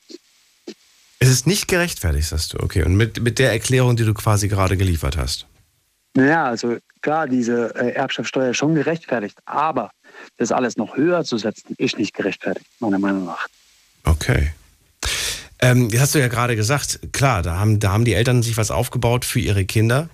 Es 1.19 1.27
ist 1.27 1.45
nicht 1.45 1.67
gerechtfertigt, 1.67 2.29
sagst 2.29 2.53
du. 2.53 2.59
Okay, 2.59 2.83
und 2.83 2.95
mit, 2.95 3.19
mit 3.21 3.39
der 3.39 3.51
Erklärung, 3.51 3.97
die 3.97 4.05
du 4.05 4.13
quasi 4.13 4.47
gerade 4.47 4.77
geliefert 4.77 5.17
hast. 5.17 5.45
Naja, 6.13 6.45
also 6.45 6.77
klar, 7.01 7.27
diese 7.27 7.75
äh, 7.75 7.91
Erbschaftssteuer 7.91 8.51
ist 8.51 8.57
schon 8.57 8.75
gerechtfertigt, 8.75 9.37
aber 9.45 9.91
das 10.37 10.53
alles 10.53 10.77
noch 10.77 10.95
höher 10.95 11.25
zu 11.25 11.37
setzen, 11.37 11.75
ist 11.77 11.97
nicht 11.97 12.13
gerechtfertigt, 12.13 12.65
meiner 12.79 12.97
Meinung 12.97 13.25
nach. 13.25 13.49
Okay. 14.07 14.51
Ähm, 15.59 15.89
jetzt 15.89 16.01
hast 16.01 16.15
du 16.15 16.19
ja 16.19 16.27
gerade 16.27 16.55
gesagt, 16.55 16.99
klar, 17.13 17.41
da 17.41 17.57
haben, 17.57 17.79
da 17.79 17.91
haben 17.91 18.05
die 18.05 18.13
Eltern 18.13 18.43
sich 18.43 18.57
was 18.57 18.71
aufgebaut 18.71 19.25
für 19.25 19.39
ihre 19.39 19.65
Kinder. 19.65 20.09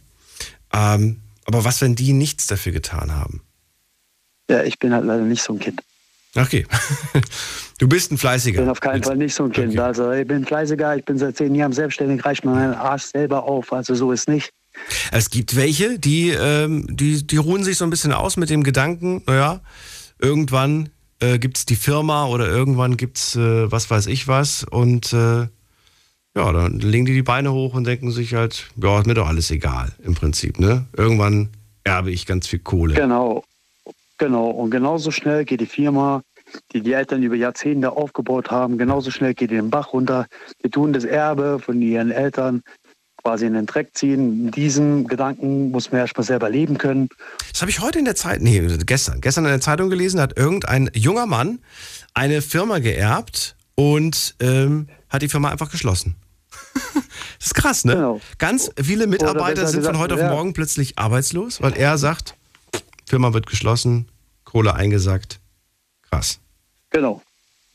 Ähm, 0.74 1.22
aber 1.46 1.66
was, 1.66 1.82
wenn 1.82 1.96
die 1.96 2.14
nichts 2.14 2.48
dafür 2.48 2.72
getan 2.72 3.14
haben? 3.14 3.42
Ja, 4.50 4.64
ich 4.64 4.80
bin 4.80 4.94
halt 4.94 5.06
leider 5.06 5.24
nicht 5.24 5.44
so 5.44 5.54
ein 5.54 5.60
Kind. 5.60 5.82
Okay. 6.36 6.66
Du 7.80 7.90
bist 7.90 8.12
ein 8.12 8.18
Fleißiger. 8.18 8.60
Ich 8.60 8.62
bin 8.62 8.70
auf 8.70 8.80
keinen 8.80 9.04
Fall 9.04 9.18
nicht 9.18 9.34
so 9.34 9.44
ein 9.44 9.52
Kind. 9.52 9.72
Okay. 9.72 9.80
Also 9.80 10.10
ich 10.12 10.26
bin 10.26 10.46
fleißiger, 10.46 10.96
ich 10.96 11.04
bin 11.04 11.18
seit 11.18 11.36
zehn 11.36 11.54
Jahren 11.54 11.74
selbstständig, 11.74 12.24
reicht 12.24 12.46
mir 12.46 12.52
meinen 12.52 12.76
Arsch 12.76 13.04
selber 13.04 13.44
auf. 13.44 13.74
Also 13.74 13.94
so 13.96 14.12
ist 14.14 14.30
nicht. 14.30 14.54
Es 15.12 15.30
gibt 15.30 15.56
welche, 15.58 16.00
die, 16.00 16.30
ähm, 16.30 16.88
die, 16.90 17.26
die 17.28 17.36
ruhen 17.36 17.64
sich 17.64 17.78
so 17.78 17.84
ein 17.84 17.90
bisschen 17.90 18.14
aus 18.14 18.38
mit 18.38 18.50
dem 18.50 18.64
Gedanken, 18.64 19.22
naja, 19.26 19.60
irgendwann 20.20 20.90
äh, 21.24 21.40
gibt 21.40 21.58
es 21.58 21.66
die 21.66 21.76
Firma 21.76 22.26
oder 22.26 22.48
irgendwann 22.48 22.98
gibt 22.98 23.18
es 23.18 23.36
äh, 23.36 23.72
was 23.72 23.90
weiß 23.90 24.08
ich 24.08 24.28
was 24.28 24.64
und 24.64 25.14
äh, 25.14 25.48
ja, 26.36 26.52
dann 26.52 26.80
legen 26.80 27.06
die 27.06 27.14
die 27.14 27.22
Beine 27.22 27.54
hoch 27.54 27.76
und 27.76 27.86
denken 27.86 28.10
sich 28.10 28.34
halt, 28.34 28.72
ja, 28.82 29.00
ist 29.00 29.06
mir 29.06 29.14
doch 29.14 29.28
alles 29.28 29.52
egal 29.52 29.92
im 30.04 30.16
Prinzip, 30.16 30.60
ne? 30.60 30.86
Irgendwann 30.98 31.50
erbe 31.84 32.10
ich 32.10 32.26
ganz 32.26 32.48
viel 32.48 32.58
Kohle. 32.58 32.96
Genau, 32.96 33.44
genau. 34.18 34.50
Und 34.50 34.72
genauso 34.72 35.12
schnell 35.12 35.46
geht 35.46 35.62
die 35.62 35.68
Firma 35.68 36.24
die 36.72 36.82
die 36.82 36.94
Eltern 36.94 37.24
über 37.24 37.36
Jahrzehnte 37.36 37.92
aufgebaut 37.92 38.52
haben. 38.52 38.78
Genauso 38.78 39.12
schnell 39.12 39.34
geht 39.34 39.52
die 39.52 39.56
den 39.56 39.70
Bach 39.70 39.94
runter. 39.94 40.28
Die 40.64 40.70
tun 40.70 40.94
das 40.94 41.06
Erbe 41.06 41.60
von 41.60 41.82
ihren 41.82 42.12
Eltern 42.12 42.64
quasi 43.24 43.46
in 43.46 43.54
den 43.54 43.66
Dreck 43.66 43.96
ziehen. 43.96 44.46
In 44.46 44.52
diesem 44.52 45.08
Gedanken 45.08 45.72
muss 45.72 45.92
man 45.92 46.02
erstmal 46.02 46.26
selber 46.26 46.50
leben 46.50 46.78
können. 46.78 47.10
Das 47.52 47.62
habe 47.62 47.72
ich 47.72 47.80
heute 47.80 48.00
in 48.00 48.06
der 48.06 48.16
Zeit, 48.16 48.42
nee, 48.42 48.60
gestern, 48.86 49.22
gestern 49.22 49.46
in 49.46 49.52
der 49.52 49.62
Zeitung 49.62 49.90
gelesen, 49.90 50.20
hat 50.20 50.38
irgendein 50.38 50.90
junger 50.94 51.26
Mann 51.26 51.60
eine 52.14 52.42
Firma 52.42 52.80
geerbt 52.80 53.56
und 53.76 54.36
ähm, 54.40 54.88
hat 55.10 55.22
die 55.22 55.30
Firma 55.30 55.50
einfach 55.50 55.72
geschlossen. 55.72 56.16
das 56.94 57.48
ist 57.48 57.56
krass, 57.56 57.86
ne? 57.86 57.96
Genau. 57.96 58.22
Ganz 58.40 58.72
viele 58.82 59.08
Mitarbeiter 59.08 59.68
sind 59.68 59.86
von 59.86 59.98
heute 59.98 60.16
auf 60.16 60.22
morgen 60.22 60.54
plötzlich 60.54 61.00
arbeitslos, 61.00 61.62
weil 61.62 61.74
er 61.74 61.98
sagt, 61.98 62.36
Firma 63.06 63.34
wird 63.34 63.48
geschlossen, 63.48 64.08
Kohle 64.44 64.76
eingesackt. 64.76 65.40
Krass. 66.10 66.40
Genau. 66.90 67.22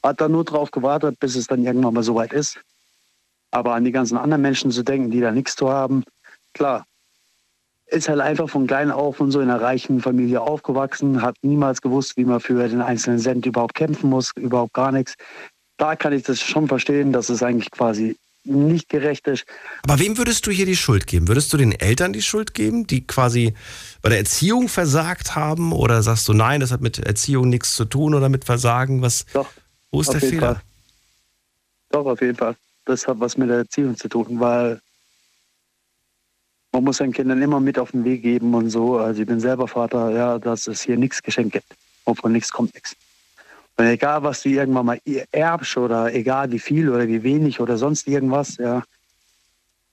Hat 0.02 0.20
dann 0.20 0.32
nur 0.32 0.44
drauf 0.44 0.70
gewartet, 0.70 1.18
bis 1.18 1.34
es 1.34 1.46
dann 1.46 1.64
irgendwann 1.64 1.94
mal 1.94 2.02
soweit 2.02 2.32
ist. 2.32 2.58
Aber 3.50 3.74
an 3.74 3.84
die 3.84 3.92
ganzen 3.92 4.18
anderen 4.18 4.42
Menschen 4.42 4.70
zu 4.70 4.82
denken, 4.82 5.10
die 5.10 5.20
da 5.20 5.30
nichts 5.30 5.56
zu 5.56 5.70
haben, 5.70 6.04
klar. 6.52 6.84
Ist 7.86 8.08
halt 8.10 8.20
einfach 8.20 8.50
von 8.50 8.66
klein 8.66 8.90
auf 8.90 9.18
und 9.18 9.30
so 9.30 9.40
in 9.40 9.48
einer 9.48 9.62
reichen 9.62 10.00
Familie 10.00 10.42
aufgewachsen, 10.42 11.22
hat 11.22 11.36
niemals 11.40 11.80
gewusst, 11.80 12.18
wie 12.18 12.24
man 12.26 12.40
für 12.40 12.68
den 12.68 12.82
einzelnen 12.82 13.18
Cent 13.18 13.46
überhaupt 13.46 13.74
kämpfen 13.74 14.10
muss, 14.10 14.32
überhaupt 14.36 14.74
gar 14.74 14.92
nichts. 14.92 15.14
Da 15.78 15.96
kann 15.96 16.12
ich 16.12 16.24
das 16.24 16.40
schon 16.40 16.68
verstehen, 16.68 17.12
dass 17.12 17.30
es 17.30 17.42
eigentlich 17.42 17.70
quasi 17.70 18.16
nicht 18.44 18.88
gerecht 18.88 19.26
ist. 19.26 19.44
Aber 19.84 19.98
wem 19.98 20.18
würdest 20.18 20.46
du 20.46 20.50
hier 20.50 20.66
die 20.66 20.76
Schuld 20.76 21.06
geben? 21.06 21.28
Würdest 21.28 21.52
du 21.52 21.56
den 21.56 21.72
Eltern 21.72 22.12
die 22.12 22.22
Schuld 22.22 22.54
geben, 22.54 22.86
die 22.86 23.06
quasi 23.06 23.54
bei 24.02 24.08
der 24.08 24.18
Erziehung 24.18 24.68
versagt 24.68 25.36
haben? 25.36 25.72
Oder 25.72 26.02
sagst 26.02 26.28
du, 26.28 26.32
nein, 26.32 26.60
das 26.60 26.72
hat 26.72 26.80
mit 26.80 26.98
Erziehung 26.98 27.48
nichts 27.48 27.76
zu 27.76 27.84
tun 27.84 28.14
oder 28.14 28.28
mit 28.28 28.44
Versagen? 28.44 29.02
Was, 29.02 29.26
Doch. 29.32 29.48
Wo 29.90 30.00
ist 30.00 30.12
der 30.12 30.20
Fehler? 30.20 30.54
Fall. 30.54 30.62
Doch, 31.90 32.06
auf 32.06 32.20
jeden 32.20 32.36
Fall. 32.36 32.56
Das 32.88 33.06
hat 33.06 33.20
was 33.20 33.36
mit 33.36 33.50
der 33.50 33.58
Erziehung 33.58 33.98
zu 33.98 34.08
tun, 34.08 34.40
weil 34.40 34.80
man 36.72 36.84
muss 36.84 36.96
seinen 36.96 37.12
Kindern 37.12 37.42
immer 37.42 37.60
mit 37.60 37.78
auf 37.78 37.90
den 37.90 38.02
Weg 38.04 38.22
geben 38.22 38.54
und 38.54 38.70
so. 38.70 38.96
Also 38.96 39.20
ich 39.20 39.28
bin 39.28 39.40
selber 39.40 39.68
Vater, 39.68 40.10
ja, 40.10 40.38
dass 40.38 40.66
es 40.66 40.80
hier 40.80 40.96
nichts 40.96 41.22
geschenkt 41.22 41.52
gibt. 41.52 41.66
Und 42.04 42.16
von 42.16 42.32
nichts 42.32 42.50
kommt 42.50 42.72
nichts. 42.72 42.96
Und 43.76 43.84
egal, 43.84 44.22
was 44.22 44.42
du 44.42 44.48
irgendwann 44.48 44.86
mal 44.86 45.00
erbst 45.32 45.76
oder 45.76 46.14
egal 46.14 46.50
wie 46.50 46.58
viel 46.58 46.88
oder 46.88 47.06
wie 47.06 47.22
wenig 47.22 47.60
oder 47.60 47.76
sonst 47.76 48.08
irgendwas, 48.08 48.56
ja, 48.56 48.82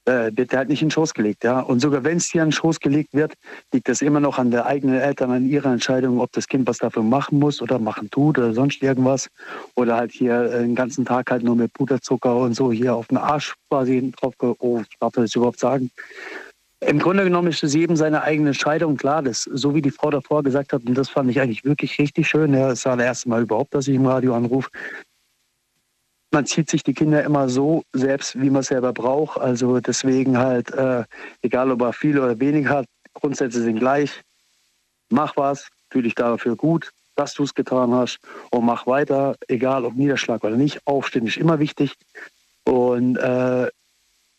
äh, 0.06 0.32
wird 0.36 0.54
halt 0.54 0.70
nicht 0.70 0.82
in 0.82 0.88
den 0.88 0.92
Schoß 0.92 1.14
gelegt. 1.14 1.44
Ja? 1.44 1.60
Und 1.60 1.80
sogar 1.80 2.04
wenn 2.04 2.18
es 2.18 2.30
dir 2.30 2.42
in 2.42 2.50
den 2.50 2.52
Schoß 2.54 2.80
gelegt 2.80 3.14
wird, 3.14 3.34
liegt 3.74 3.90
das 3.90 4.02
immer 4.02 4.20
noch 4.20 4.38
an 4.38 4.52
der 4.52 4.66
eigenen 4.66 5.00
Eltern, 5.00 5.32
an 5.32 5.46
ihrer 5.48 5.72
Entscheidung, 5.72 6.20
ob 6.20 6.32
das 6.32 6.48
Kind 6.48 6.68
was 6.68 6.78
dafür 6.78 7.04
machen 7.04 7.40
muss 7.40 7.62
oder 7.62 7.80
machen 7.80 8.10
tut 8.10 8.38
oder 8.38 8.54
sonst 8.54 8.82
irgendwas. 8.82 9.30
Oder 9.76 9.98
halt 9.98 10.12
hier 10.12 10.48
den 10.50 10.76
ganzen 10.76 11.06
Tag 11.06 11.32
halt 11.32 11.44
nur 11.44 11.56
mit 11.56 11.74
Puderzucker 11.74 12.36
und 12.36 12.54
so 12.54 12.72
hier 12.72 12.96
auf 12.96 13.08
den 13.08 13.18
Arsch 13.18 13.54
quasi 13.70 14.12
drauf, 14.20 14.34
oh, 14.60 14.82
darf 15.00 15.14
das 15.14 15.36
überhaupt 15.36 15.60
sagen? 15.60 15.90
Im 16.82 17.00
Grunde 17.00 17.24
genommen 17.24 17.48
ist 17.48 17.64
es 17.64 17.74
jedem 17.74 17.96
seine 17.96 18.22
eigene 18.22 18.50
Entscheidung. 18.50 18.98
Klar, 18.98 19.24
das, 19.24 19.44
so 19.44 19.74
wie 19.74 19.82
die 19.82 19.92
Frau 19.92 20.12
davor 20.12 20.44
gesagt 20.44 20.74
hat, 20.74 20.84
und 20.86 20.96
das 20.96 21.10
fand 21.10 21.32
ich 21.32 21.40
eigentlich 21.40 21.64
wirklich 21.64 21.98
richtig 21.98 22.28
schön. 22.28 22.54
Ja, 22.54 22.70
das 22.70 22.86
war 22.86 22.98
das 22.98 23.06
erste 23.06 23.30
Mal 23.30 23.44
überhaupt, 23.44 23.74
dass 23.74 23.88
ich 23.88 23.96
im 23.96 24.06
Radio 24.06 24.36
anrufe. 24.36 24.70
Man 26.36 26.46
zieht 26.46 26.70
sich 26.70 26.84
die 26.84 26.94
Kinder 26.94 27.24
immer 27.24 27.48
so 27.48 27.84
selbst, 27.94 28.38
wie 28.42 28.50
man 28.50 28.60
es 28.60 28.68
selber 28.68 28.92
braucht. 28.92 29.40
Also 29.40 29.80
deswegen 29.80 30.38
halt, 30.38 30.70
äh, 30.72 31.06
egal 31.42 31.72
ob 31.72 31.82
er 31.82 31.94
viel 31.94 32.20
oder 32.20 32.38
wenig 32.42 32.68
hat, 32.68 32.88
Grundsätze 33.14 33.62
sind 33.62 33.80
gleich. 33.80 34.22
Mach 35.10 35.38
was, 35.38 35.70
fühle 35.90 36.04
dich 36.04 36.16
dafür 36.16 36.58
gut, 36.58 36.92
dass 37.16 37.36
du 37.36 37.44
es 37.44 37.54
getan 37.54 37.94
hast 37.94 38.20
und 38.52 38.66
mach 38.66 38.86
weiter, 38.86 39.38
egal 39.48 39.86
ob 39.86 39.96
Niederschlag 39.96 40.44
oder 40.44 40.58
nicht. 40.58 40.86
Aufstehen 40.86 41.26
ist 41.26 41.38
immer 41.38 41.60
wichtig. 41.60 41.94
Und 42.66 43.16
äh, 43.16 43.70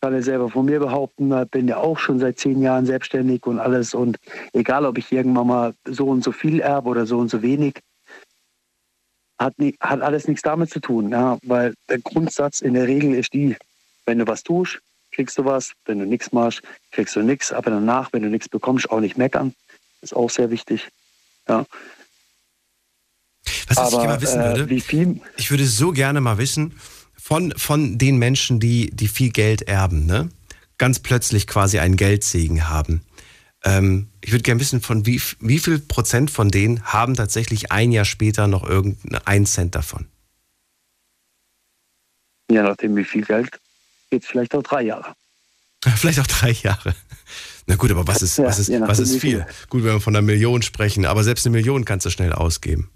kann 0.02 0.18
ich 0.18 0.26
selber 0.26 0.50
von 0.50 0.66
mir 0.66 0.80
behaupten, 0.80 1.32
bin 1.50 1.66
ja 1.66 1.78
auch 1.78 1.98
schon 1.98 2.18
seit 2.18 2.38
zehn 2.38 2.60
Jahren 2.60 2.84
selbstständig 2.84 3.46
und 3.46 3.58
alles. 3.58 3.94
Und 3.94 4.18
egal, 4.52 4.84
ob 4.84 4.98
ich 4.98 5.10
irgendwann 5.10 5.46
mal 5.46 5.74
so 5.86 6.08
und 6.08 6.22
so 6.22 6.32
viel 6.32 6.60
erbe 6.60 6.90
oder 6.90 7.06
so 7.06 7.16
und 7.16 7.30
so 7.30 7.40
wenig, 7.40 7.80
hat, 9.38 9.58
nie, 9.58 9.76
hat 9.80 10.00
alles 10.00 10.28
nichts 10.28 10.42
damit 10.42 10.70
zu 10.70 10.80
tun. 10.80 11.10
Ja? 11.10 11.38
Weil 11.42 11.74
der 11.88 11.98
Grundsatz 11.98 12.60
in 12.60 12.74
der 12.74 12.86
Regel 12.86 13.14
ist 13.14 13.32
die, 13.32 13.56
wenn 14.06 14.18
du 14.18 14.26
was 14.26 14.42
tust, 14.42 14.80
kriegst 15.12 15.38
du 15.38 15.44
was. 15.44 15.72
Wenn 15.84 15.98
du 15.98 16.06
nichts 16.06 16.32
machst, 16.32 16.62
kriegst 16.92 17.16
du 17.16 17.22
nichts. 17.22 17.52
Aber 17.52 17.70
danach, 17.70 18.12
wenn 18.12 18.22
du 18.22 18.28
nichts 18.28 18.48
bekommst, 18.48 18.90
auch 18.90 19.00
nicht 19.00 19.16
meckern. 19.16 19.54
Ist 20.02 20.14
auch 20.14 20.30
sehr 20.30 20.50
wichtig. 20.50 20.88
Ja. 21.48 21.64
Was 23.68 23.78
Aber, 23.78 23.88
ich 23.88 23.92
gerne 23.92 24.08
mal 24.08 24.22
wissen 24.22 24.40
äh, 24.40 24.44
würde, 24.44 24.68
wie 24.68 24.80
viel, 24.80 25.20
ich 25.36 25.50
würde 25.50 25.66
so 25.66 25.92
gerne 25.92 26.20
mal 26.20 26.38
wissen, 26.38 26.78
von, 27.16 27.52
von 27.56 27.98
den 27.98 28.18
Menschen, 28.18 28.60
die, 28.60 28.90
die 28.90 29.08
viel 29.08 29.30
Geld 29.30 29.62
erben, 29.62 30.06
ne? 30.06 30.30
ganz 30.78 30.98
plötzlich 30.98 31.46
quasi 31.46 31.78
einen 31.78 31.96
Geldsegen 31.96 32.68
haben. 32.68 33.02
Ähm, 33.68 34.08
ich 34.20 34.30
würde 34.32 34.42
gerne 34.44 34.60
wissen, 34.60 34.80
von 34.80 35.04
wie, 35.06 35.20
wie 35.40 35.58
viel 35.58 35.80
Prozent 35.80 36.30
von 36.30 36.50
denen 36.50 36.82
haben 36.84 37.14
tatsächlich 37.14 37.72
ein 37.72 37.90
Jahr 37.90 38.04
später 38.04 38.46
noch 38.46 38.62
irgendeinen 38.66 39.44
Cent 39.46 39.74
davon? 39.74 40.06
je 42.48 42.62
nachdem 42.62 42.94
wie 42.96 43.04
viel 43.04 43.24
Geld, 43.24 43.50
geht 44.10 44.22
es 44.22 44.28
vielleicht 44.28 44.54
auch 44.54 44.62
drei 44.62 44.82
Jahre. 44.82 45.14
Vielleicht 45.96 46.20
auch 46.20 46.26
drei 46.26 46.52
Jahre. 46.52 46.94
Na 47.66 47.74
gut, 47.76 47.90
aber 47.90 48.06
was 48.06 48.22
ist, 48.22 48.38
Ja, 48.38 48.44
was 48.44 48.58
ist, 48.60 48.70
was 48.80 48.98
ist 49.00 49.10
viel. 49.20 49.44
viel? 49.44 49.46
Gut, 49.68 49.82
wenn 49.84 49.94
wir 49.94 50.00
von 50.00 50.14
einer 50.16 50.22
Million 50.24 50.62
sprechen, 50.62 51.04
aber 51.06 51.22
selbst 51.24 51.44
eine 51.46 51.56
Million 51.56 51.84
kannst 51.84 52.06
du 52.06 52.10
schnell 52.10 52.32
ausgeben. 52.32 52.88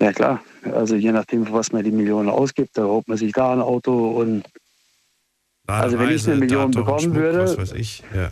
Ja 0.00 0.12
klar, 0.12 0.42
also 0.64 0.96
je 0.96 1.12
nachdem, 1.12 1.46
für 1.46 1.52
was 1.52 1.70
man 1.72 1.82
die 1.84 1.90
Millionen 1.92 2.28
ausgibt, 2.28 2.76
da 2.76 2.82
holt 2.82 3.06
man 3.08 3.16
sich 3.16 3.32
da 3.32 3.52
ein 3.52 3.60
Auto 3.60 4.10
und 4.20 4.44
Also 5.68 5.98
wenn 5.98 6.10
ich 6.10 6.26
eine 6.26 6.36
Million 6.36 6.72
Datum, 6.72 6.84
bekommen 6.84 7.00
Schmuck, 7.00 7.14
würde- 7.14 7.38
Was 7.44 7.56
weiß 7.56 7.72
ich. 7.72 8.02
Ja. 8.14 8.22
ja, 8.22 8.30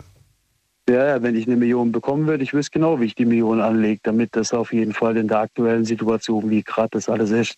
ja, 0.88 1.22
wenn 1.22 1.34
ich 1.36 1.46
eine 1.46 1.56
Million 1.56 1.92
bekommen 1.92 2.26
würde, 2.26 2.44
ich 2.44 2.52
wüsste 2.52 2.72
genau, 2.72 3.00
wie 3.00 3.06
ich 3.06 3.14
die 3.14 3.24
Million 3.24 3.60
anlege, 3.60 4.00
damit 4.02 4.36
das 4.36 4.52
auf 4.52 4.72
jeden 4.72 4.92
Fall 4.92 5.16
in 5.16 5.28
der 5.28 5.38
aktuellen 5.38 5.84
Situation, 5.84 6.50
wie 6.50 6.62
gerade 6.62 6.90
das 6.92 7.08
alles 7.08 7.30
ist, 7.30 7.56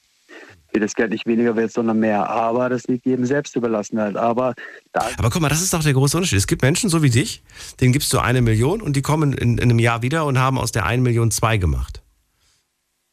wie 0.72 0.80
das 0.80 0.94
Geld 0.94 1.10
nicht 1.10 1.26
weniger 1.26 1.56
wird, 1.56 1.72
sondern 1.72 1.98
mehr. 1.98 2.28
Aber 2.28 2.68
das 2.68 2.84
liegt 2.86 3.06
jedem 3.06 3.24
selbst 3.26 3.56
überlassen 3.56 3.98
halt. 4.00 4.16
Aber 4.16 4.54
da 4.92 5.08
Aber 5.18 5.30
guck 5.30 5.42
mal, 5.42 5.48
das 5.48 5.62
ist 5.62 5.72
doch 5.74 5.82
der 5.82 5.92
große 5.92 6.16
Unterschied. 6.16 6.38
Es 6.38 6.46
gibt 6.46 6.62
Menschen 6.62 6.88
so 6.90 7.02
wie 7.02 7.10
dich, 7.10 7.42
denen 7.80 7.92
gibst 7.92 8.12
du 8.12 8.18
eine 8.18 8.42
Million 8.42 8.80
und 8.80 8.94
die 8.96 9.02
kommen 9.02 9.32
in, 9.32 9.58
in 9.58 9.70
einem 9.70 9.78
Jahr 9.78 10.02
wieder 10.02 10.24
und 10.26 10.38
haben 10.38 10.58
aus 10.58 10.72
der 10.72 10.86
einen 10.86 11.02
Million 11.02 11.30
zwei 11.30 11.56
gemacht. 11.56 12.02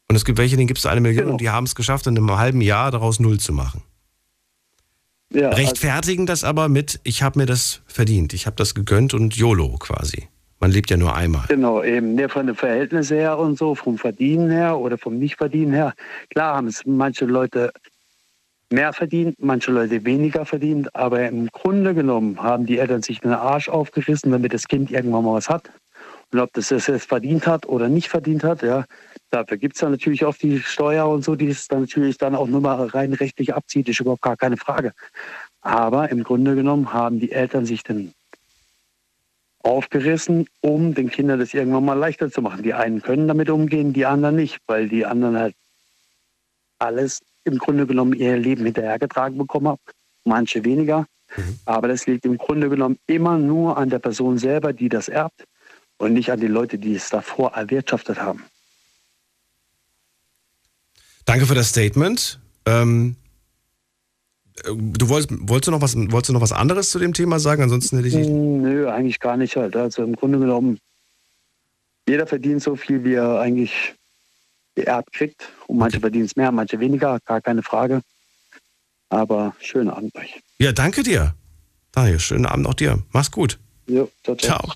Und 0.08 0.16
es 0.16 0.24
gibt 0.24 0.38
welche, 0.38 0.56
denen 0.56 0.68
gibst 0.68 0.84
du 0.84 0.90
eine 0.90 1.00
Million 1.00 1.24
Genau. 1.24 1.32
und 1.32 1.40
die 1.40 1.50
haben 1.50 1.64
es 1.64 1.74
geschafft, 1.74 2.06
in 2.06 2.16
einem 2.16 2.36
halben 2.36 2.60
Jahr 2.60 2.90
daraus 2.90 3.18
null 3.18 3.40
zu 3.40 3.52
machen. 3.52 3.82
Ja, 5.30 5.48
also, 5.48 5.62
Rechtfertigen 5.62 6.26
das 6.26 6.44
aber 6.44 6.68
mit, 6.68 7.00
ich 7.04 7.22
habe 7.22 7.38
mir 7.38 7.46
das 7.46 7.82
verdient, 7.86 8.32
ich 8.32 8.46
habe 8.46 8.56
das 8.56 8.74
gegönnt 8.74 9.14
und 9.14 9.36
YOLO 9.36 9.76
quasi. 9.78 10.28
Man 10.60 10.70
lebt 10.70 10.90
ja 10.90 10.96
nur 10.96 11.14
einmal. 11.14 11.44
Genau, 11.48 11.82
eben 11.82 12.14
ne, 12.14 12.28
von 12.28 12.46
den 12.46 12.56
Verhältnissen 12.56 13.16
her 13.18 13.38
und 13.38 13.58
so, 13.58 13.74
vom 13.74 13.98
Verdienen 13.98 14.50
her 14.50 14.78
oder 14.78 14.96
vom 14.96 15.18
Nichtverdienen 15.18 15.74
her. 15.74 15.94
Klar 16.30 16.56
haben 16.56 16.68
es 16.68 16.82
manche 16.86 17.26
Leute 17.26 17.72
mehr 18.70 18.92
verdient, 18.92 19.36
manche 19.40 19.70
Leute 19.70 20.04
weniger 20.04 20.46
verdient, 20.46 20.94
aber 20.94 21.28
im 21.28 21.48
Grunde 21.48 21.94
genommen 21.94 22.42
haben 22.42 22.66
die 22.66 22.78
Eltern 22.78 23.02
sich 23.02 23.20
den 23.20 23.32
Arsch 23.32 23.68
aufgerissen, 23.68 24.32
damit 24.32 24.54
das 24.54 24.68
Kind 24.68 24.90
irgendwann 24.90 25.24
mal 25.24 25.34
was 25.34 25.48
hat. 25.48 25.70
Und 26.32 26.40
ob 26.40 26.52
das 26.52 26.70
es 26.70 27.04
verdient 27.04 27.46
hat 27.46 27.66
oder 27.66 27.88
nicht 27.88 28.08
verdient 28.08 28.42
hat, 28.42 28.62
ja, 28.62 28.84
dafür 29.30 29.56
gibt 29.56 29.76
es 29.76 29.80
dann 29.80 29.92
natürlich 29.92 30.24
auch 30.24 30.36
die 30.36 30.60
Steuer 30.60 31.08
und 31.08 31.24
so, 31.24 31.34
die 31.34 31.48
es 31.48 31.68
dann 31.68 31.82
natürlich 31.82 32.18
dann 32.18 32.34
auch 32.34 32.46
nur 32.46 32.60
mal 32.60 32.86
rein 32.86 33.12
rechtlich 33.12 33.54
abzieht, 33.54 33.88
ist 33.88 34.00
überhaupt 34.00 34.22
gar 34.22 34.36
keine 34.36 34.56
Frage. 34.56 34.92
Aber 35.60 36.10
im 36.10 36.22
Grunde 36.22 36.54
genommen 36.54 36.92
haben 36.92 37.20
die 37.20 37.32
Eltern 37.32 37.66
sich 37.66 37.82
den 37.82 38.12
aufgerissen, 39.64 40.46
um 40.60 40.94
den 40.94 41.10
Kindern 41.10 41.40
das 41.40 41.54
irgendwann 41.54 41.86
mal 41.86 41.98
leichter 41.98 42.30
zu 42.30 42.42
machen. 42.42 42.62
Die 42.62 42.74
einen 42.74 43.00
können 43.00 43.26
damit 43.26 43.48
umgehen, 43.48 43.92
die 43.92 44.04
anderen 44.04 44.36
nicht, 44.36 44.58
weil 44.66 44.88
die 44.88 45.06
anderen 45.06 45.38
halt 45.38 45.54
alles 46.78 47.22
im 47.44 47.58
Grunde 47.58 47.86
genommen 47.86 48.12
ihr 48.12 48.36
Leben 48.36 48.64
hinterhergetragen 48.64 49.38
bekommen 49.38 49.68
haben, 49.68 49.80
manche 50.24 50.64
weniger. 50.64 51.06
Aber 51.64 51.88
das 51.88 52.06
liegt 52.06 52.26
im 52.26 52.38
Grunde 52.38 52.68
genommen 52.68 52.98
immer 53.06 53.38
nur 53.38 53.76
an 53.76 53.88
der 53.90 53.98
Person 53.98 54.38
selber, 54.38 54.72
die 54.72 54.88
das 54.88 55.08
erbt 55.08 55.44
und 55.96 56.12
nicht 56.12 56.30
an 56.30 56.40
die 56.40 56.46
Leute, 56.46 56.78
die 56.78 56.94
es 56.94 57.08
davor 57.08 57.52
erwirtschaftet 57.54 58.20
haben. 58.20 58.44
Danke 61.24 61.46
für 61.46 61.54
das 61.54 61.70
Statement. 61.70 62.38
Ähm, 62.66 63.16
äh, 64.64 64.70
du 64.74 65.08
wolltest, 65.08 65.30
wolltest, 65.48 65.68
du 65.68 65.70
noch 65.72 65.80
was, 65.80 65.96
wolltest 65.96 66.28
du 66.28 66.32
noch 66.32 66.40
was 66.40 66.52
anderes 66.52 66.90
zu 66.90 66.98
dem 66.98 67.12
Thema 67.12 67.38
sagen? 67.38 67.62
Ansonsten 67.62 67.96
hätte 67.96 68.08
ich 68.08 68.14
nicht. 68.14 68.30
Nö, 68.30 68.88
eigentlich 68.90 69.20
gar 69.20 69.36
nicht 69.36 69.56
halt. 69.56 69.76
Also 69.76 70.02
im 70.02 70.16
Grunde 70.16 70.38
genommen, 70.38 70.78
jeder 72.08 72.26
verdient 72.26 72.62
so 72.62 72.76
viel, 72.76 73.04
wie 73.04 73.14
er 73.14 73.40
eigentlich 73.40 73.94
geerbt 74.74 75.12
kriegt. 75.12 75.48
Und 75.66 75.78
manche 75.78 76.00
verdienen 76.00 76.26
es 76.26 76.36
mehr, 76.36 76.52
manche 76.52 76.80
weniger, 76.80 77.18
gar 77.24 77.40
keine 77.40 77.62
Frage. 77.62 78.02
Aber 79.08 79.54
schönen 79.60 79.90
Abend 79.90 80.14
euch. 80.16 80.40
Ja, 80.58 80.72
danke 80.72 81.02
dir. 81.02 81.34
Daniel, 81.92 82.18
schönen 82.18 82.46
Abend 82.46 82.66
auch 82.66 82.74
dir. 82.74 83.02
Mach's 83.12 83.30
gut. 83.30 83.58
Jo, 83.86 84.10
ciao, 84.24 84.36
ciao. 84.36 84.58
Ciao. 84.58 84.74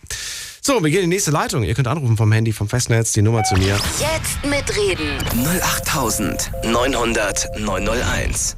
So, 0.61 0.83
wir 0.83 0.91
gehen 0.91 1.05
in 1.05 1.11
die 1.11 1.17
nächste 1.17 1.31
Leitung. 1.31 1.63
Ihr 1.63 1.75
könnt 1.75 1.89
anrufen 1.89 2.17
vom 2.17 2.33
Handy, 2.33 2.53
vom 2.53 2.69
Festnetz, 2.69 3.13
die 3.13 3.23
Nummer 3.23 3.45
zu 3.45 3.55
mir. 3.55 3.79
Jetzt 4.01 4.45
mitreden. 4.45 5.19
08900 5.63 7.49
901. 7.61 8.57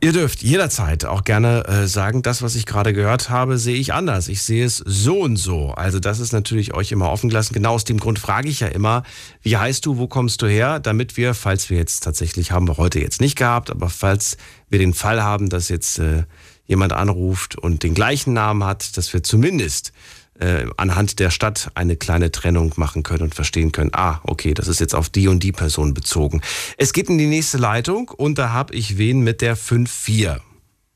Ihr 0.00 0.12
dürft 0.12 0.42
jederzeit 0.42 1.06
auch 1.06 1.24
gerne 1.24 1.64
äh, 1.66 1.86
sagen, 1.86 2.20
das, 2.20 2.42
was 2.42 2.56
ich 2.56 2.66
gerade 2.66 2.92
gehört 2.92 3.30
habe, 3.30 3.56
sehe 3.56 3.76
ich 3.76 3.94
anders. 3.94 4.28
Ich 4.28 4.42
sehe 4.42 4.64
es 4.64 4.76
so 4.76 5.20
und 5.20 5.36
so. 5.36 5.70
Also 5.70 5.98
das 5.98 6.20
ist 6.20 6.32
natürlich 6.32 6.74
euch 6.74 6.92
immer 6.92 7.10
offen 7.10 7.30
gelassen. 7.30 7.54
Genau 7.54 7.72
aus 7.72 7.84
dem 7.84 7.98
Grund 7.98 8.18
frage 8.18 8.50
ich 8.50 8.60
ja 8.60 8.68
immer, 8.68 9.02
wie 9.40 9.56
heißt 9.56 9.86
du, 9.86 9.96
wo 9.96 10.06
kommst 10.06 10.42
du 10.42 10.46
her, 10.46 10.78
damit 10.78 11.16
wir, 11.16 11.32
falls 11.32 11.70
wir 11.70 11.78
jetzt 11.78 12.00
tatsächlich, 12.00 12.52
haben 12.52 12.68
wir 12.68 12.76
heute 12.76 13.00
jetzt 13.00 13.22
nicht 13.22 13.36
gehabt, 13.36 13.70
aber 13.70 13.88
falls 13.88 14.36
wir 14.68 14.78
den 14.78 14.92
Fall 14.92 15.22
haben, 15.22 15.48
dass 15.48 15.70
jetzt 15.70 15.98
äh, 15.98 16.24
jemand 16.66 16.92
anruft 16.92 17.56
und 17.56 17.82
den 17.82 17.94
gleichen 17.94 18.34
Namen 18.34 18.62
hat, 18.62 18.98
dass 18.98 19.12
wir 19.14 19.22
zumindest 19.22 19.92
äh, 20.38 20.66
anhand 20.76 21.20
der 21.20 21.30
Stadt 21.30 21.70
eine 21.74 21.96
kleine 21.96 22.30
Trennung 22.32 22.72
machen 22.76 23.02
können 23.02 23.22
und 23.22 23.34
verstehen 23.34 23.72
können, 23.72 23.90
ah, 23.92 24.20
okay, 24.24 24.54
das 24.54 24.68
ist 24.68 24.80
jetzt 24.80 24.94
auf 24.94 25.08
die 25.08 25.28
und 25.28 25.42
die 25.42 25.52
Person 25.52 25.94
bezogen. 25.94 26.40
Es 26.76 26.92
geht 26.92 27.08
in 27.08 27.18
die 27.18 27.26
nächste 27.26 27.58
Leitung 27.58 28.08
und 28.08 28.38
da 28.38 28.50
habe 28.50 28.74
ich 28.74 28.98
wen 28.98 29.20
mit 29.20 29.40
der 29.40 29.56
5-4. 29.56 30.40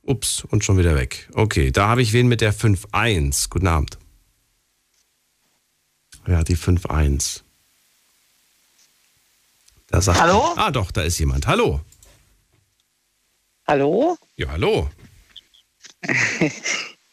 Ups, 0.02 0.42
und 0.42 0.64
schon 0.64 0.78
wieder 0.78 0.94
weg. 0.94 1.28
Okay, 1.34 1.70
da 1.70 1.88
habe 1.88 2.00
ich 2.00 2.14
wen 2.14 2.28
mit 2.28 2.40
der 2.40 2.54
5-1. 2.54 3.50
Guten 3.50 3.66
Abend. 3.66 3.98
Ja, 6.26 6.42
die 6.42 6.56
5-1. 6.56 7.42
Da 9.88 10.00
sagt 10.00 10.20
Hallo? 10.20 10.54
Ah, 10.56 10.70
doch, 10.70 10.90
da 10.90 11.02
ist 11.02 11.18
jemand. 11.18 11.46
Hallo. 11.46 11.80
Hallo? 13.66 14.16
Ja, 14.36 14.48
hallo. 14.48 14.90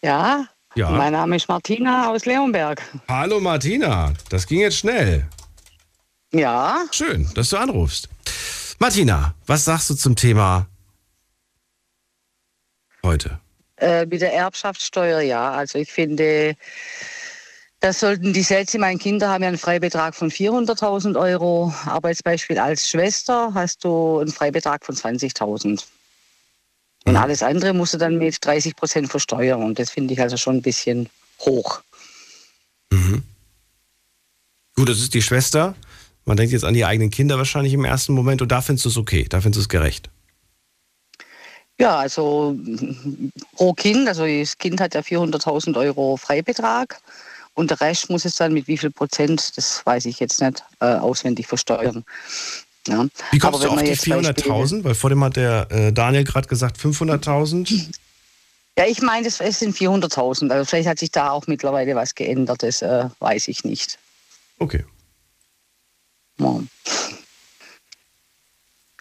Ja? 0.01 0.47
Ja. 0.75 0.89
Mein 0.89 1.13
Name 1.13 1.37
ist 1.37 1.47
Martina 1.47 2.09
aus 2.09 2.25
Leonberg. 2.25 2.81
Hallo 3.07 3.39
Martina. 3.39 4.13
Das 4.29 4.45
ging 4.45 4.59
jetzt 4.59 4.77
schnell. 4.77 5.25
Ja? 6.33 6.83
Schön, 6.91 7.29
dass 7.33 7.49
du 7.49 7.57
anrufst. 7.57 8.09
Martina, 8.77 9.33
was 9.45 9.63
sagst 9.63 9.89
du 9.89 9.95
zum 9.95 10.17
Thema 10.17 10.67
heute? 13.03 13.39
Äh, 13.77 14.05
mit 14.05 14.21
der 14.21 14.33
Erbschaftssteuer, 14.33 15.21
ja. 15.21 15.51
Also 15.51 15.79
ich 15.79 15.89
finde, 15.89 16.57
das 17.79 18.01
sollten 18.01 18.33
die 18.33 18.41
Sätze, 18.41 18.77
meine 18.77 18.99
Kinder 18.99 19.29
haben 19.29 19.43
ja 19.43 19.47
einen 19.47 19.57
Freibetrag 19.57 20.13
von 20.13 20.29
400.000 20.29 21.17
Euro. 21.17 21.73
Arbeitsbeispiel 21.85 22.59
als 22.59 22.89
Schwester 22.89 23.53
hast 23.53 23.85
du 23.85 24.19
einen 24.19 24.31
Freibetrag 24.31 24.85
von 24.85 24.95
20.000. 24.95 25.85
Und 27.05 27.15
alles 27.15 27.43
andere 27.43 27.73
musst 27.73 27.93
du 27.93 27.97
dann 27.97 28.17
mit 28.17 28.43
30 28.43 28.75
Prozent 28.75 29.09
versteuern. 29.09 29.63
Und 29.63 29.79
das 29.79 29.91
finde 29.91 30.13
ich 30.13 30.21
also 30.21 30.37
schon 30.37 30.57
ein 30.57 30.61
bisschen 30.61 31.09
hoch. 31.39 31.81
Gut, 34.75 34.89
das 34.89 34.99
ist 34.99 35.13
die 35.13 35.21
Schwester. 35.21 35.73
Man 36.25 36.37
denkt 36.37 36.51
jetzt 36.51 36.65
an 36.65 36.73
die 36.73 36.85
eigenen 36.85 37.09
Kinder 37.09 37.37
wahrscheinlich 37.37 37.73
im 37.73 37.85
ersten 37.85 38.13
Moment 38.13 38.41
und 38.41 38.51
da 38.51 38.61
findest 38.61 38.85
du 38.85 38.89
es 38.89 38.97
okay, 38.97 39.25
da 39.29 39.39
findest 39.39 39.57
du 39.57 39.61
es 39.61 39.69
gerecht. 39.69 40.09
Ja, 41.79 41.97
also 41.97 42.55
mm, 42.57 43.29
pro 43.53 43.73
Kind, 43.73 44.07
also 44.07 44.25
das 44.25 44.57
Kind 44.57 44.81
hat 44.81 44.95
ja 44.95 45.01
400.000 45.01 45.77
Euro 45.77 46.17
Freibetrag 46.17 46.99
und 47.53 47.69
der 47.69 47.79
Rest 47.79 48.09
muss 48.09 48.25
es 48.25 48.35
dann 48.35 48.53
mit 48.53 48.67
wie 48.67 48.77
viel 48.77 48.91
Prozent, 48.91 49.57
das 49.57 49.85
weiß 49.85 50.05
ich 50.05 50.19
jetzt 50.19 50.41
nicht, 50.41 50.63
äh, 50.79 50.95
auswendig 50.95 51.47
versteuern. 51.47 52.03
Ja. 52.87 53.07
Wie 53.31 53.39
kommst 53.39 53.63
du 53.63 53.67
auf 53.67 53.73
die 53.73 53.75
man 53.75 53.85
jetzt 53.85 54.05
Beispiele- 54.05 54.33
400.000? 54.33 54.83
Weil 54.83 54.95
vor 54.95 55.09
dem 55.09 55.23
hat 55.23 55.35
der 55.35 55.67
äh, 55.71 55.91
Daniel 55.93 56.23
gerade 56.23 56.47
gesagt 56.47 56.77
500.000. 56.77 57.89
Ja, 58.77 58.85
ich 58.85 59.01
meine, 59.01 59.25
das 59.25 59.39
es 59.39 59.59
sind 59.59 59.75
400.000. 59.75 60.51
Also 60.51 60.65
vielleicht 60.65 60.87
hat 60.89 60.99
sich 60.99 61.11
da 61.11 61.31
auch 61.31 61.47
mittlerweile 61.47 61.95
was 61.95 62.13
geändert, 62.13 62.61
das 62.61 62.81
äh, 62.81 63.05
weiß 63.19 63.47
ich 63.47 63.63
nicht. 63.63 63.97
Okay. 64.59 64.85
Ja. 66.37 66.59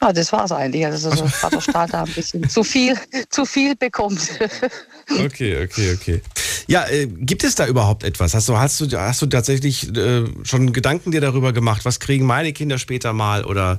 Ja, 0.02 0.12
das 0.12 0.32
war 0.32 0.44
es 0.44 0.52
eigentlich. 0.52 0.84
Also 0.84 1.10
so 1.14 1.26
Vater 1.28 1.60
Staat 1.60 1.94
da 1.94 2.02
ein 2.04 2.12
bisschen 2.12 2.48
zu 2.48 2.64
viel, 2.64 2.98
zu 3.30 3.44
viel 3.46 3.76
bekommt. 3.76 4.20
Okay, 5.24 5.62
okay, 5.64 5.94
okay. 5.94 6.22
Ja, 6.66 6.86
äh, 6.88 7.06
gibt 7.06 7.44
es 7.44 7.54
da 7.54 7.66
überhaupt 7.66 8.04
etwas? 8.04 8.34
Hast 8.34 8.48
du, 8.48 8.56
hast 8.58 8.80
du, 8.80 8.98
hast 8.98 9.22
du 9.22 9.26
tatsächlich 9.26 9.94
äh, 9.96 10.24
schon 10.44 10.72
Gedanken 10.72 11.10
dir 11.12 11.20
darüber 11.20 11.52
gemacht? 11.52 11.84
Was 11.84 12.00
kriegen 12.00 12.26
meine 12.26 12.52
Kinder 12.52 12.78
später 12.78 13.12
mal? 13.12 13.44
Oder 13.44 13.78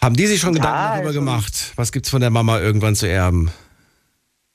haben 0.00 0.16
die 0.16 0.26
sich 0.26 0.40
schon 0.40 0.54
Ja, 0.54 0.60
Gedanken 0.60 0.88
darüber 0.92 1.08
also- 1.08 1.20
gemacht? 1.20 1.72
Was 1.76 1.92
gibt's 1.92 2.10
von 2.10 2.20
der 2.20 2.30
Mama 2.30 2.58
irgendwann 2.58 2.94
zu 2.96 3.06
erben? 3.06 3.50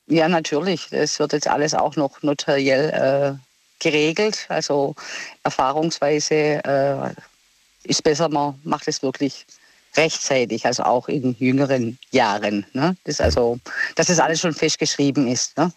Ja, 0.08 0.28
natürlich. 0.28 0.88
Es 0.91 1.18
wird 1.20 1.32
jetzt 1.34 1.47
alles 1.47 1.74
auch 1.74 1.95
noch 1.95 2.22
notariell 2.24 3.38
äh, 3.39 3.82
geregelt. 3.82 4.45
Also 4.49 4.95
erfahrungsweise 5.43 6.36
äh, 6.66 7.14
ist 7.84 8.04
besser, 8.04 8.30
man 8.30 8.60
macht 8.64 8.88
es 8.88 9.01
wirklich 9.01 9.45
rechtzeitig, 9.98 10.66
also 10.66 10.84
auch 10.84 11.08
in 11.08 11.36
jüngeren 11.39 11.98
Jahren. 12.12 12.66
Ne? 12.74 12.96
Das 13.06 13.22
also, 13.22 13.60
dass 13.96 14.08
das 14.08 14.20
alles 14.20 14.39
schon 14.39 14.54
festgeschrieben 14.54 15.28
ist. 15.28 15.58
Ne? 15.58 15.72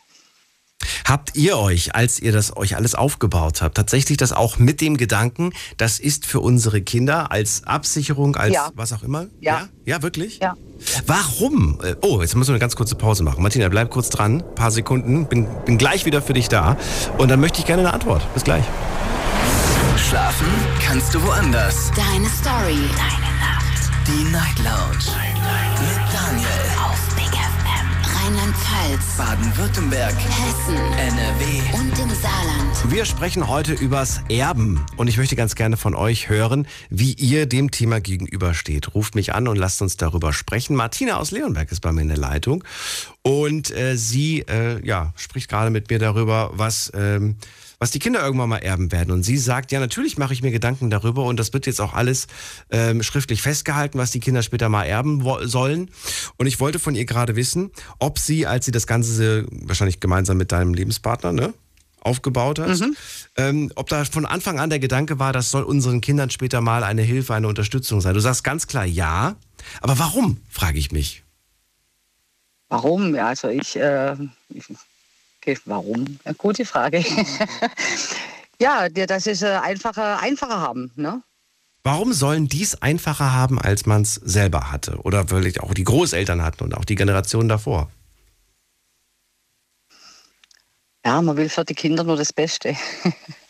Habt 1.07 1.37
ihr 1.37 1.57
euch, 1.59 1.95
als 1.95 2.19
ihr 2.21 2.33
das 2.33 2.57
euch 2.57 2.77
alles 2.77 2.95
aufgebaut 2.95 3.63
habt, 3.63 3.77
tatsächlich 3.77 4.19
das 4.19 4.33
auch 4.33 4.59
mit 4.59 4.81
dem 4.81 4.97
Gedanken, 4.97 5.53
das 5.79 5.99
ist 5.99 6.27
für 6.27 6.41
unsere 6.41 6.83
Kinder 6.83 7.33
als 7.33 7.65
Absicherung, 7.65 8.37
als 8.37 8.55
Ja. 8.55 8.71
was 8.75 8.93
auch 8.93 9.03
immer? 9.03 9.27
Ja. 9.41 9.61
Ja, 9.61 9.69
ja 9.97 10.03
wirklich? 10.03 10.39
Ja. 10.39 10.55
Warum? 11.07 11.81
Äh, 11.83 11.95
Oh, 12.03 12.21
jetzt 12.21 12.35
müssen 12.37 12.51
wir 12.51 12.55
eine 12.55 12.61
ganz 12.61 12.77
kurze 12.77 12.95
Pause 12.95 13.23
machen. 13.23 13.43
Martina, 13.43 13.69
bleib 13.69 13.91
kurz 13.91 14.11
dran, 14.11 14.43
paar 14.55 14.71
Sekunden, 14.71 15.27
bin, 15.27 15.49
bin 15.65 15.79
gleich 15.79 16.05
wieder 16.05 16.21
für 16.21 16.35
dich 16.35 16.49
da 16.49 16.77
und 17.19 17.31
dann 17.31 17.41
möchte 17.41 17.59
ich 17.61 17.67
gerne 17.67 17.83
eine 17.83 17.93
Antwort. 17.95 18.23
Bis 18.35 18.45
gleich. 18.45 18.65
Schlafen 20.09 20.47
kannst 20.85 21.15
du 21.15 21.23
woanders. 21.23 21.91
Deine 21.97 22.29
Story. 22.29 22.79
Deine. 22.97 23.26
Die 24.07 24.23
Night 24.31 24.57
Lounge. 24.59 25.05
Mit 25.81 26.15
Daniel. 26.15 26.49
Auf 26.79 27.15
Big 27.17 27.27
FM. 27.27 28.15
Rheinland-Pfalz. 28.15 29.17
Baden-Württemberg. 29.19 30.15
Hessen. 30.15 30.77
NRW. 30.77 31.77
Und 31.77 31.99
im 31.99 32.15
Saarland. 32.15 32.93
Wir 32.93 33.05
sprechen 33.05 33.49
heute 33.49 33.73
übers 33.73 34.21
Erben 34.29 34.87
und 34.97 35.09
ich 35.09 35.17
möchte 35.17 35.35
ganz 35.35 35.57
gerne 35.57 35.77
von 35.77 35.97
euch 35.97 36.29
hören, 36.29 36.69
wie 36.89 37.15
ihr 37.15 37.47
dem 37.47 37.73
Thema 37.73 38.01
gegenübersteht. 38.01 38.95
Ruft 38.95 39.17
mich 39.17 39.35
an 39.35 39.49
und 39.49 39.57
lasst 39.57 39.83
uns 39.83 39.97
darüber 39.97 40.33
sprechen. 40.33 40.77
Martina 40.77 41.17
aus 41.17 41.33
Leonberg 41.33 41.73
ist 41.73 41.81
bei 41.81 41.91
mir 41.91 42.03
in 42.03 42.09
der 42.09 42.17
Leitung 42.17 42.63
und 43.23 43.73
äh, 43.73 43.97
sie 43.97 44.43
äh, 44.43 44.87
ja, 44.87 45.15
spricht 45.17 45.51
gerade 45.51 45.71
mit 45.71 45.91
mir 45.91 45.99
darüber, 45.99 46.53
was, 46.53 46.93
ähm, 46.95 47.39
was 47.79 47.91
die 47.91 47.99
Kinder 47.99 48.25
irgendwann 48.25 48.49
mal 48.49 48.59
erben 48.59 48.93
werden. 48.93 49.11
Und 49.11 49.23
sie 49.23 49.39
sagt, 49.39 49.73
ja, 49.73 49.81
natürlich 49.81 50.19
mache 50.19 50.33
ich 50.33 50.43
mir 50.43 50.51
Gedanken 50.51 50.91
darüber 50.91 51.25
und 51.25 51.39
das 51.39 51.53
wird 51.53 51.67
jetzt 51.67 51.81
auch 51.81 51.95
alles 51.95 52.27
ähm, 52.71 53.03
schriftlich 53.03 53.43
festgehalten, 53.43 53.99
was 53.99 54.11
die 54.11 54.21
Kinder 54.21 54.43
später 54.43 54.69
mal 54.69 54.85
erben 54.85 55.23
sollen. 55.49 55.91
Und 56.37 56.47
ich 56.47 56.61
wollte 56.61 56.79
von 56.79 56.95
ihr 56.95 57.05
gerade 57.05 57.37
wissen, 57.37 57.71
ob 57.99 58.19
sie, 58.19 58.47
als 58.47 58.65
sie 58.65 58.73
das 58.73 58.87
Ganze 58.87 59.47
wahrscheinlich 59.51 60.01
gemeinsam 60.01 60.37
mit 60.37 60.53
deinem 60.53 60.75
Lebenspartner, 60.75 61.33
ne? 61.33 61.55
aufgebaut 62.07 62.61
hast. 62.61 62.85
Ähm, 63.37 63.73
ob 63.75 63.89
da 63.89 64.05
von 64.05 64.27
Anfang 64.27 64.61
an 64.61 64.71
der 64.71 64.79
Gedanke 64.79 65.19
war, 65.19 65.33
das 65.33 65.51
soll 65.51 65.65
unseren 65.65 66.01
Kindern 66.01 66.31
später 66.31 66.61
mal 66.61 66.85
eine 66.85 67.03
Hilfe, 67.03 67.35
eine 67.35 67.49
Unterstützung 67.49 68.01
sein. 68.01 68.15
Du 68.15 68.21
sagst 68.21 68.45
ganz 68.45 68.69
klar 68.69 68.85
ja, 68.85 69.35
aber 69.81 69.99
warum, 69.99 70.39
frage 70.49 70.79
ich 70.79 70.93
mich. 70.93 71.25
Warum? 72.69 73.15
Ja, 73.15 73.29
also 73.29 73.49
ich, 73.49 73.77
äh, 73.77 74.17
ich 74.51 74.65
warum? 75.67 76.19
Eine 76.25 76.35
gute 76.35 76.65
Frage. 76.65 77.05
ja, 78.61 78.89
das 78.89 79.27
ist 79.27 79.43
äh, 79.43 79.59
einfacher, 79.63 80.21
einfacher 80.21 80.61
haben, 80.61 80.91
ne? 80.97 81.23
Warum 81.83 82.13
sollen 82.13 82.49
die 82.49 82.65
es 82.65 82.83
einfacher 82.83 83.33
haben, 83.33 83.61
als 83.61 83.87
man 83.87 84.03
es 84.03 84.15
selber 84.15 84.73
hatte? 84.73 84.99
Oder 85.03 85.29
vielleicht 85.29 85.61
auch 85.61 85.73
die 85.73 85.85
Großeltern 85.85 86.43
hatten 86.43 86.65
und 86.65 86.77
auch 86.77 86.85
die 86.85 86.97
Generation 86.97 87.49
davor? 87.49 87.89
Ja, 91.05 91.23
man 91.23 91.37
will 91.37 91.49
für 91.49 91.65
die 91.65 91.75
Kinder 91.75 92.03
nur 92.03 92.17
das 92.17 92.33
Beste. 92.33 92.75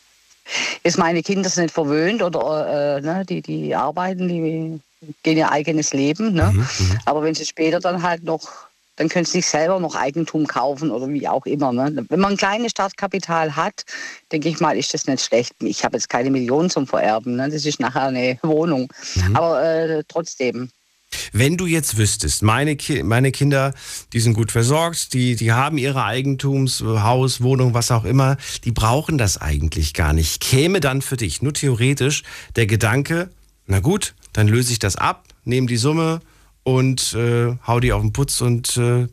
Ist 0.82 0.98
meine 0.98 1.22
Kinder 1.22 1.48
sind 1.48 1.64
nicht 1.64 1.74
verwöhnt 1.74 2.22
oder 2.22 2.98
äh, 2.98 3.00
ne, 3.00 3.24
die, 3.24 3.40
die 3.40 3.74
arbeiten, 3.74 4.28
die 4.28 4.80
gehen 5.22 5.38
ihr 5.38 5.50
eigenes 5.50 5.94
Leben. 5.94 6.34
Ne? 6.34 6.66
Aber 7.06 7.22
wenn 7.22 7.34
sie 7.34 7.46
später 7.46 7.80
dann 7.80 8.02
halt 8.02 8.22
noch, 8.22 8.68
dann 8.96 9.08
können 9.08 9.24
sie 9.24 9.32
sich 9.32 9.46
selber 9.46 9.78
noch 9.78 9.94
Eigentum 9.94 10.46
kaufen 10.46 10.90
oder 10.90 11.08
wie 11.08 11.28
auch 11.28 11.46
immer. 11.46 11.72
Ne? 11.72 12.04
Wenn 12.08 12.20
man 12.20 12.32
ein 12.32 12.36
kleines 12.36 12.72
Startkapital 12.72 13.54
hat, 13.54 13.84
denke 14.32 14.48
ich 14.48 14.60
mal, 14.60 14.76
ist 14.76 14.94
das 14.94 15.06
nicht 15.06 15.24
schlecht. 15.24 15.52
Ich 15.60 15.84
habe 15.84 15.96
jetzt 15.96 16.08
keine 16.08 16.30
Millionen 16.30 16.70
zum 16.70 16.86
Vererben. 16.86 17.36
Ne? 17.36 17.50
Das 17.50 17.64
ist 17.64 17.80
nachher 17.80 18.08
eine 18.08 18.38
Wohnung. 18.42 18.92
Aber 19.34 19.62
äh, 19.62 20.02
trotzdem. 20.08 20.70
Wenn 21.32 21.56
du 21.56 21.66
jetzt 21.66 21.96
wüsstest, 21.96 22.42
meine, 22.42 22.76
Ki 22.76 23.02
meine 23.02 23.30
Kinder, 23.30 23.74
die 24.12 24.20
sind 24.20 24.34
gut 24.34 24.52
versorgt, 24.52 25.12
die, 25.12 25.36
die 25.36 25.52
haben 25.52 25.78
ihre 25.78 26.04
Eigentums, 26.04 26.80
Haus, 26.82 27.42
Wohnung, 27.42 27.74
was 27.74 27.90
auch 27.90 28.04
immer, 28.04 28.36
die 28.64 28.72
brauchen 28.72 29.16
das 29.18 29.40
eigentlich 29.40 29.94
gar 29.94 30.12
nicht. 30.12 30.40
Käme 30.40 30.80
dann 30.80 31.02
für 31.02 31.16
dich 31.16 31.42
nur 31.42 31.54
theoretisch 31.54 32.22
der 32.56 32.66
Gedanke, 32.66 33.30
na 33.66 33.80
gut, 33.80 34.14
dann 34.32 34.48
löse 34.48 34.72
ich 34.72 34.78
das 34.78 34.96
ab, 34.96 35.24
nehme 35.44 35.66
die 35.66 35.76
Summe 35.76 36.20
und 36.66 37.14
äh, 37.14 37.56
hau 37.64 37.78
die 37.78 37.92
auf 37.92 38.02
den 38.02 38.12
Putz 38.12 38.40
und 38.40 38.76
äh, 38.76 39.06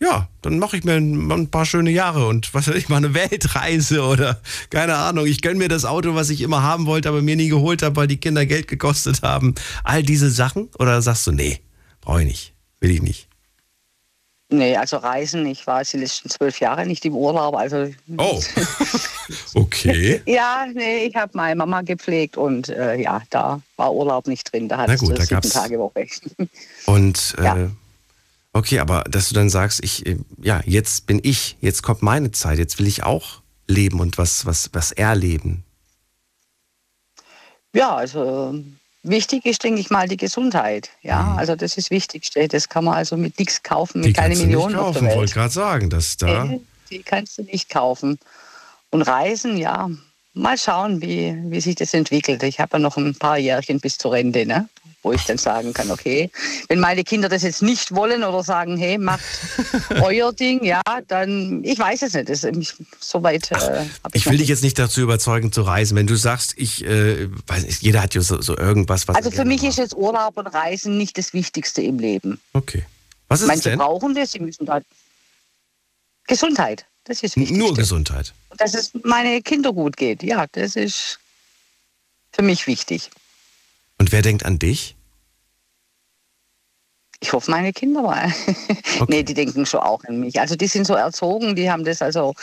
ja, 0.00 0.28
dann 0.40 0.58
mache 0.58 0.78
ich 0.78 0.84
mir 0.84 0.94
ein, 0.94 1.30
ein 1.30 1.50
paar 1.50 1.66
schöne 1.66 1.90
Jahre 1.90 2.26
und 2.26 2.54
was 2.54 2.66
weiß 2.66 2.74
ich, 2.76 2.88
mal 2.88 2.96
eine 2.96 3.12
Weltreise 3.12 4.02
oder 4.02 4.40
keine 4.70 4.96
Ahnung. 4.96 5.26
Ich 5.26 5.42
gönn 5.42 5.58
mir 5.58 5.68
das 5.68 5.84
Auto, 5.84 6.14
was 6.14 6.30
ich 6.30 6.40
immer 6.40 6.62
haben 6.62 6.86
wollte, 6.86 7.10
aber 7.10 7.20
mir 7.20 7.36
nie 7.36 7.48
geholt 7.48 7.82
habe, 7.82 7.96
weil 7.96 8.06
die 8.06 8.16
Kinder 8.16 8.46
Geld 8.46 8.68
gekostet 8.68 9.20
haben. 9.20 9.54
All 9.84 10.02
diese 10.02 10.30
Sachen? 10.30 10.70
Oder 10.78 11.02
sagst 11.02 11.26
du, 11.26 11.32
nee, 11.32 11.60
brauche 12.00 12.22
ich 12.22 12.26
nicht, 12.26 12.54
will 12.80 12.90
ich 12.90 13.02
nicht? 13.02 13.28
Nee, 14.56 14.76
also 14.76 14.98
Reisen, 14.98 15.44
ich 15.46 15.66
war 15.66 15.80
jetzt 15.80 15.92
die 15.94 15.98
letzten 15.98 16.28
zwölf 16.30 16.60
Jahre 16.60 16.86
nicht 16.86 17.04
im 17.04 17.14
Urlaub. 17.16 17.56
Also 17.56 17.90
Oh, 18.18 18.40
okay. 19.54 20.22
Ja, 20.26 20.66
nee, 20.72 21.06
ich 21.06 21.16
habe 21.16 21.32
meine 21.34 21.56
Mama 21.56 21.82
gepflegt 21.82 22.36
und 22.36 22.68
äh, 22.68 22.96
ja, 23.00 23.22
da 23.30 23.60
war 23.76 23.92
Urlaub 23.92 24.26
nicht 24.26 24.52
drin. 24.52 24.68
Da 24.68 24.76
Na 24.76 24.82
hattest 24.84 25.00
gut, 25.00 25.10
du 25.10 25.14
da 25.14 25.22
sieben 25.22 25.40
gab's- 25.40 25.50
Tage 25.50 25.78
Woche. 25.78 26.06
Und 26.86 27.34
äh, 27.38 27.44
Ja. 27.44 27.70
okay, 28.52 28.78
aber 28.78 29.02
dass 29.04 29.28
du 29.28 29.34
dann 29.34 29.50
sagst, 29.50 29.82
ich, 29.82 30.06
äh, 30.06 30.18
ja, 30.40 30.60
jetzt 30.66 31.06
bin 31.06 31.20
ich, 31.22 31.56
jetzt 31.60 31.82
kommt 31.82 32.02
meine 32.02 32.30
Zeit, 32.30 32.58
jetzt 32.58 32.78
will 32.78 32.86
ich 32.86 33.02
auch 33.02 33.40
leben 33.66 34.00
und 34.00 34.18
was, 34.18 34.44
was, 34.46 34.70
was 34.74 34.92
erleben. 34.92 35.64
Ja, 37.74 37.96
also 37.96 38.54
wichtig 39.04 39.46
ist, 39.46 39.62
denke 39.62 39.80
ich 39.80 39.90
mal, 39.90 40.08
die 40.08 40.16
Gesundheit. 40.16 40.90
Ja, 41.02 41.34
also 41.38 41.54
das 41.54 41.76
ist 41.76 41.86
das 41.86 41.90
Wichtigste. 41.90 42.48
Das 42.48 42.68
kann 42.68 42.84
man 42.84 42.94
also 42.94 43.16
mit 43.16 43.38
nichts 43.38 43.62
kaufen, 43.62 44.00
mit 44.00 44.08
Die 44.08 44.12
keine 44.12 44.30
kannst 44.34 44.42
du 44.42 44.46
nicht 44.46 44.56
Millionen 44.56 44.74
auf 44.76 44.92
der 44.92 44.92
kaufen, 44.94 45.06
Welt. 45.06 45.16
wollte 45.18 45.34
gerade 45.34 45.52
sagen, 45.52 45.90
dass 45.90 46.16
da. 46.16 46.44
Nee, 46.44 46.60
die 46.90 47.02
kannst 47.02 47.38
du 47.38 47.42
nicht 47.42 47.70
kaufen. 47.70 48.18
Und 48.90 49.02
Reisen, 49.02 49.56
ja, 49.56 49.90
mal 50.34 50.58
schauen, 50.58 51.00
wie, 51.00 51.36
wie 51.46 51.60
sich 51.60 51.76
das 51.76 51.94
entwickelt. 51.94 52.42
Ich 52.42 52.60
habe 52.60 52.76
ja 52.76 52.78
noch 52.80 52.96
ein 52.96 53.14
paar 53.14 53.38
Jährchen 53.38 53.80
bis 53.80 53.98
zur 53.98 54.12
Rente, 54.12 54.46
ne? 54.46 54.68
wo 55.04 55.12
ich 55.12 55.24
dann 55.24 55.38
sagen 55.38 55.74
kann, 55.74 55.90
okay, 55.90 56.30
wenn 56.68 56.80
meine 56.80 57.04
Kinder 57.04 57.28
das 57.28 57.42
jetzt 57.42 57.62
nicht 57.62 57.94
wollen 57.94 58.24
oder 58.24 58.42
sagen, 58.42 58.76
hey, 58.76 58.96
macht 58.96 59.22
euer 60.02 60.32
Ding, 60.32 60.64
ja, 60.64 60.80
dann, 61.06 61.62
ich 61.62 61.78
weiß 61.78 62.02
es 62.02 62.14
nicht. 62.14 62.28
Das 62.28 62.42
ist 62.42 62.56
mich 62.56 62.74
soweit. 62.98 63.50
Äh, 63.52 63.86
hab 64.02 64.14
Ich 64.14 64.26
will 64.26 64.38
dich 64.38 64.48
jetzt 64.48 64.62
nicht 64.62 64.78
dazu 64.78 65.02
überzeugen 65.02 65.52
zu 65.52 65.62
reisen. 65.62 65.96
Wenn 65.96 66.06
du 66.06 66.16
sagst, 66.16 66.54
ich 66.56 66.84
äh, 66.84 67.28
weiß 67.46 67.64
nicht, 67.64 67.82
jeder 67.82 68.02
hat 68.02 68.14
ja 68.14 68.22
so, 68.22 68.40
so 68.40 68.56
irgendwas, 68.56 69.06
was 69.06 69.16
also 69.16 69.30
für 69.30 69.44
mich 69.44 69.62
ist 69.62 69.76
jetzt 69.76 69.94
Urlaub 69.94 70.38
und 70.38 70.46
Reisen 70.46 70.96
nicht 70.96 71.18
das 71.18 71.34
Wichtigste 71.34 71.82
im 71.82 71.98
Leben. 71.98 72.40
Okay. 72.54 72.84
Was 73.28 73.42
ist 73.42 73.46
Manche 73.46 73.70
denn? 73.70 73.78
brauchen 73.78 74.14
das, 74.14 74.32
sie 74.32 74.40
müssen 74.40 74.64
da. 74.64 74.80
Gesundheit, 76.26 76.86
das 77.04 77.22
ist 77.22 77.36
wichtig. 77.36 77.56
Nur 77.56 77.74
Gesundheit. 77.74 78.32
Dass 78.56 78.74
es 78.74 78.92
meine 79.02 79.42
Kinder 79.42 79.72
gut 79.72 79.96
geht, 79.96 80.22
ja, 80.22 80.46
das 80.52 80.76
ist 80.76 81.18
für 82.32 82.42
mich 82.42 82.66
wichtig. 82.66 83.10
Und 83.98 84.12
wer 84.12 84.22
denkt 84.22 84.44
an 84.44 84.58
dich? 84.58 84.96
Ich 87.20 87.32
hoffe, 87.32 87.50
meine 87.50 87.72
Kinder 87.72 88.02
mal. 88.02 88.32
nee, 89.08 89.22
die 89.22 89.34
denken 89.34 89.64
schon 89.64 89.80
auch 89.80 90.02
an 90.04 90.20
mich. 90.20 90.38
Also 90.40 90.56
die 90.56 90.66
sind 90.66 90.86
so 90.86 90.94
erzogen, 90.94 91.56
die 91.56 91.70
haben 91.70 91.84
das 91.84 92.02
also 92.02 92.34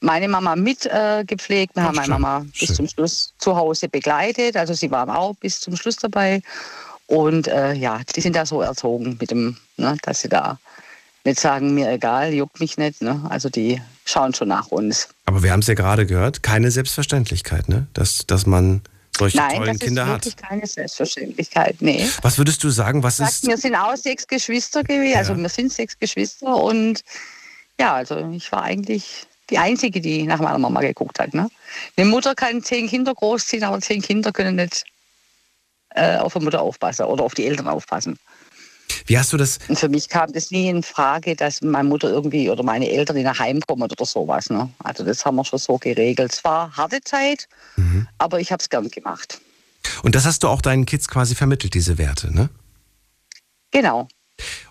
meine 0.00 0.28
Mama 0.28 0.56
mit 0.56 0.86
äh. 0.86 1.24
Wir 1.26 1.68
haben 1.76 1.96
meine 1.96 2.08
Mama 2.08 2.46
bis 2.58 2.74
zum 2.74 2.88
Schluss 2.88 3.32
zu 3.38 3.56
Hause 3.56 3.88
begleitet. 3.88 4.56
Also 4.56 4.74
sie 4.74 4.90
waren 4.90 5.10
auch 5.10 5.34
bis 5.36 5.60
zum 5.60 5.76
Schluss 5.76 5.96
dabei. 5.96 6.42
Und 7.06 7.48
äh, 7.48 7.72
ja, 7.74 8.00
die 8.14 8.20
sind 8.20 8.36
da 8.36 8.44
so 8.44 8.60
erzogen 8.60 9.16
mit 9.20 9.30
dem, 9.30 9.56
ne, 9.76 9.96
dass 10.02 10.20
sie 10.20 10.28
da 10.28 10.58
nicht 11.28 11.40
sagen, 11.40 11.74
mir 11.74 11.90
egal, 11.90 12.32
juckt 12.32 12.60
mich 12.60 12.76
nicht. 12.78 13.02
Ne? 13.02 13.24
Also 13.28 13.48
die 13.48 13.80
schauen 14.04 14.34
schon 14.34 14.48
nach 14.48 14.68
uns. 14.68 15.08
Aber 15.26 15.42
wir 15.42 15.52
haben 15.52 15.60
es 15.60 15.66
ja 15.66 15.74
gerade 15.74 16.06
gehört, 16.06 16.42
keine 16.42 16.70
Selbstverständlichkeit, 16.70 17.68
ne? 17.68 17.86
Dass, 17.92 18.26
dass 18.26 18.46
man 18.46 18.82
solche 19.16 19.36
Nein, 19.36 19.56
tollen 19.56 19.78
das 19.78 19.78
Kinder 19.78 20.06
hat. 20.06 20.24
wirklich 20.24 20.36
keine 20.36 20.66
Selbstverständlichkeit. 20.66 21.76
Nee. 21.80 22.08
Was 22.22 22.38
würdest 22.38 22.62
du 22.64 22.70
sagen, 22.70 23.02
was 23.02 23.18
sagt, 23.18 23.32
ist. 23.32 23.46
wir 23.46 23.56
sind 23.58 23.74
auch 23.74 23.96
sechs 23.96 24.26
Geschwister 24.26 24.82
gewesen. 24.84 25.18
Also 25.18 25.36
wir 25.36 25.48
sind 25.48 25.72
sechs 25.72 25.98
Geschwister 25.98 26.56
und 26.56 27.02
ja, 27.78 27.94
also 27.94 28.30
ich 28.32 28.50
war 28.50 28.62
eigentlich 28.62 29.26
die 29.50 29.58
Einzige, 29.58 30.00
die 30.00 30.24
nach 30.24 30.40
meiner 30.40 30.58
Mama 30.58 30.80
geguckt 30.80 31.18
hat. 31.18 31.34
Ne? 31.34 31.48
Eine 31.96 32.06
Mutter 32.08 32.34
kann 32.34 32.62
zehn 32.62 32.88
Kinder 32.88 33.14
großziehen, 33.14 33.64
aber 33.64 33.80
zehn 33.80 34.02
Kinder 34.02 34.32
können 34.32 34.56
nicht 34.56 34.84
äh, 35.90 36.16
auf 36.16 36.34
die 36.34 36.40
Mutter 36.40 36.60
aufpassen 36.60 37.06
oder 37.06 37.24
auf 37.24 37.34
die 37.34 37.46
Eltern 37.46 37.68
aufpassen. 37.68 38.18
Wie 39.06 39.18
hast 39.18 39.32
du 39.32 39.36
das? 39.36 39.58
Und 39.68 39.78
für 39.78 39.88
mich 39.88 40.08
kam 40.08 40.32
das 40.32 40.50
nie 40.50 40.68
in 40.68 40.82
Frage, 40.82 41.34
dass 41.36 41.62
meine 41.62 41.88
Mutter 41.88 42.10
irgendwie 42.10 42.50
oder 42.50 42.62
meine 42.62 42.90
Eltern 42.90 43.16
in 43.16 43.26
ein 43.26 43.38
Heim 43.38 43.60
kommen 43.66 43.82
oder 43.82 44.04
sowas. 44.04 44.50
Ne? 44.50 44.70
Also 44.80 45.04
das 45.04 45.24
haben 45.24 45.36
wir 45.36 45.44
schon 45.44 45.58
so 45.58 45.78
geregelt. 45.78 46.32
Es 46.32 46.44
war 46.44 46.76
harte 46.76 47.00
Zeit, 47.02 47.48
aber 48.18 48.40
ich 48.40 48.52
habe 48.52 48.60
es 48.60 48.68
gern 48.68 48.88
gemacht. 48.88 49.40
Und 50.02 50.14
das 50.14 50.24
hast 50.26 50.42
du 50.42 50.48
auch 50.48 50.60
deinen 50.60 50.86
Kids 50.86 51.08
quasi 51.08 51.34
vermittelt, 51.34 51.74
diese 51.74 51.98
Werte, 51.98 52.34
ne? 52.34 52.50
Genau. 53.70 54.08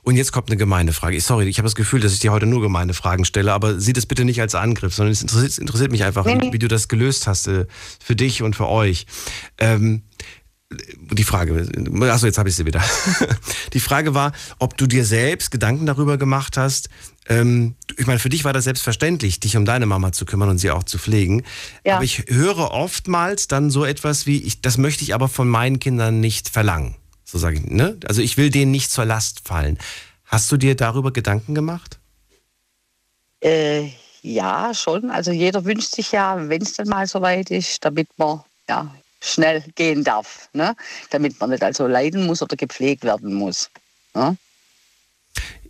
Und 0.03 0.15
jetzt 0.15 0.31
kommt 0.31 0.49
eine 0.49 0.57
gemeine 0.57 0.93
Frage. 0.93 1.19
Sorry, 1.19 1.47
ich 1.47 1.57
habe 1.57 1.65
das 1.65 1.75
Gefühl, 1.75 1.99
dass 1.99 2.13
ich 2.13 2.19
dir 2.19 2.31
heute 2.31 2.45
nur 2.45 2.61
gemeine 2.61 2.93
Fragen 2.93 3.25
stelle, 3.25 3.51
aber 3.51 3.79
sieh 3.79 3.91
das 3.91 4.05
bitte 4.05 4.23
nicht 4.23 4.39
als 4.39 4.55
Angriff, 4.55 4.93
sondern 4.95 5.11
es 5.11 5.21
interessiert, 5.21 5.51
es 5.51 5.57
interessiert 5.57 5.91
mich 5.91 6.03
einfach, 6.05 6.25
Nee, 6.25 6.35
wie, 6.35 6.37
nee. 6.37 6.53
wie 6.53 6.59
du 6.59 6.69
das 6.69 6.87
gelöst 6.87 7.27
hast 7.27 7.47
äh, 7.47 7.65
für 7.99 8.15
dich 8.15 8.41
und 8.41 8.55
für 8.55 8.67
euch. 8.69 9.05
Ähm, 9.57 10.03
die 10.69 11.23
Frage, 11.23 11.69
achso, 12.11 12.25
jetzt 12.25 12.37
habe 12.37 12.49
ich 12.49 12.55
sie 12.55 12.65
wieder. 12.65 12.83
Die 13.73 13.79
Frage 13.79 14.13
war, 14.13 14.33
ob 14.59 14.77
du 14.77 14.85
dir 14.85 15.05
selbst 15.05 15.49
Gedanken 15.49 15.85
darüber 15.85 16.17
gemacht 16.17 16.57
hast. 16.57 16.89
Ähm, 17.29 17.75
ich 17.97 18.05
meine, 18.05 18.19
für 18.19 18.27
dich 18.27 18.43
war 18.43 18.51
das 18.51 18.65
selbstverständlich, 18.65 19.39
dich 19.39 19.55
um 19.55 19.63
deine 19.63 19.85
Mama 19.85 20.11
zu 20.11 20.25
kümmern 20.25 20.49
und 20.49 20.57
sie 20.57 20.71
auch 20.71 20.83
zu 20.83 20.97
pflegen. 20.97 21.43
Ja. 21.85 21.95
Aber 21.95 22.03
ich 22.03 22.25
höre 22.27 22.71
oftmals 22.71 23.47
dann 23.47 23.69
so 23.69 23.85
etwas 23.85 24.25
wie, 24.25 24.41
ich, 24.41 24.61
das 24.61 24.77
möchte 24.77 25.03
ich 25.03 25.13
aber 25.13 25.29
von 25.29 25.47
meinen 25.47 25.79
Kindern 25.79 26.19
nicht 26.19 26.49
verlangen. 26.49 26.95
So 27.23 27.37
sage 27.37 27.57
ich, 27.57 27.65
ne? 27.65 27.97
Also 28.07 28.21
ich 28.21 28.35
will 28.35 28.49
denen 28.49 28.71
nicht 28.71 28.91
zur 28.91 29.05
Last 29.05 29.47
fallen. 29.47 29.77
Hast 30.25 30.51
du 30.51 30.57
dir 30.57 30.75
darüber 30.75 31.11
Gedanken 31.11 31.55
gemacht? 31.55 31.99
Äh, 33.41 33.91
ja, 34.21 34.73
schon. 34.73 35.11
Also 35.11 35.31
jeder 35.31 35.63
wünscht 35.63 35.95
sich 35.95 36.11
ja, 36.11 36.49
wenn 36.49 36.61
es 36.61 36.73
dann 36.73 36.89
mal 36.89 37.07
soweit 37.07 37.51
ist, 37.51 37.83
damit 37.85 38.09
man 38.17 38.41
ja, 38.67 38.93
schnell 39.21 39.63
gehen 39.75 40.03
darf. 40.03 40.49
Ne? 40.53 40.75
Damit 41.09 41.39
man 41.39 41.49
nicht 41.49 41.63
also 41.63 41.87
leiden 41.87 42.25
muss 42.25 42.41
oder 42.41 42.55
gepflegt 42.55 43.03
werden 43.03 43.33
muss. 43.33 43.69
Ne? 44.13 44.37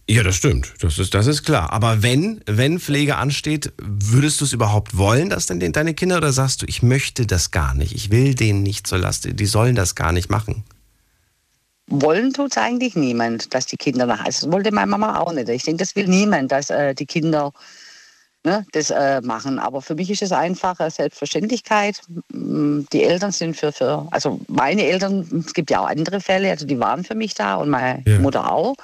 Ja, 0.10 0.24
das 0.24 0.38
stimmt. 0.38 0.74
Das 0.80 0.98
ist, 1.00 1.14
das 1.14 1.28
ist 1.28 1.44
klar. 1.44 1.74
Aber 1.74 2.02
wenn, 2.02 2.42
wenn 2.46 2.80
Pflege 2.80 3.18
ansteht, 3.18 3.74
würdest 3.78 4.40
du 4.40 4.46
es 4.46 4.54
überhaupt 4.54 4.98
wollen, 4.98 5.30
dass 5.30 5.48
denn 5.48 5.74
deine 5.74 5.94
Kinder, 5.94 6.18
oder 6.18 6.32
sagst 6.32 6.62
du, 6.62 6.66
ich 6.66 6.82
möchte 6.82 7.26
das 7.26 7.52
gar 7.52 7.74
nicht, 7.74 7.94
ich 7.94 8.10
will 8.10 8.34
denen 8.34 8.64
nicht 8.64 8.88
zur 8.88 9.00
Last, 9.00 9.28
die 9.30 9.46
sollen 9.46 9.76
das 9.76 9.96
gar 9.96 10.14
nicht 10.14 10.30
machen? 10.30 10.64
Wollen 11.88 12.34
tut 12.34 12.52
es 12.52 12.58
eigentlich 12.58 12.96
niemand, 12.96 13.54
dass 13.54 13.66
die 13.66 13.78
Kinder 13.78 14.06
nach. 14.06 14.24
Also 14.24 14.46
das 14.46 14.54
wollte 14.54 14.74
meine 14.74 14.88
Mama 14.88 15.20
auch 15.20 15.34
nicht. 15.34 15.50
Ich 15.50 15.64
denke, 15.64 15.84
das 15.84 15.96
will 15.96 16.08
niemand, 16.08 16.52
dass 16.54 16.70
äh, 16.70 16.94
die 16.96 17.06
Kinder 17.06 17.52
ne, 18.44 18.66
das 18.72 18.90
äh, 18.92 19.22
machen. 19.22 19.60
Aber 19.60 19.82
für 19.82 19.96
mich 19.96 20.10
ist 20.10 20.22
es 20.22 20.32
einfach 20.32 20.80
eine 20.80 20.92
Selbstverständlichkeit. 20.92 22.02
Die 22.30 23.04
Eltern 23.04 23.32
sind 23.32 23.56
für, 23.58 23.72
für, 23.72 24.08
also 24.12 24.40
meine 24.48 24.84
Eltern, 24.84 25.44
es 25.46 25.54
gibt 25.54 25.70
ja 25.72 25.82
auch 25.82 25.88
andere 25.88 26.22
Fälle, 26.22 26.50
also 26.52 26.66
die 26.66 26.80
waren 26.80 27.04
für 27.04 27.16
mich 27.16 27.34
da 27.34 27.56
und 27.56 27.70
meine 27.70 28.04
Ja. 28.06 28.20
Mutter 28.20 28.52
auch. 28.52 28.76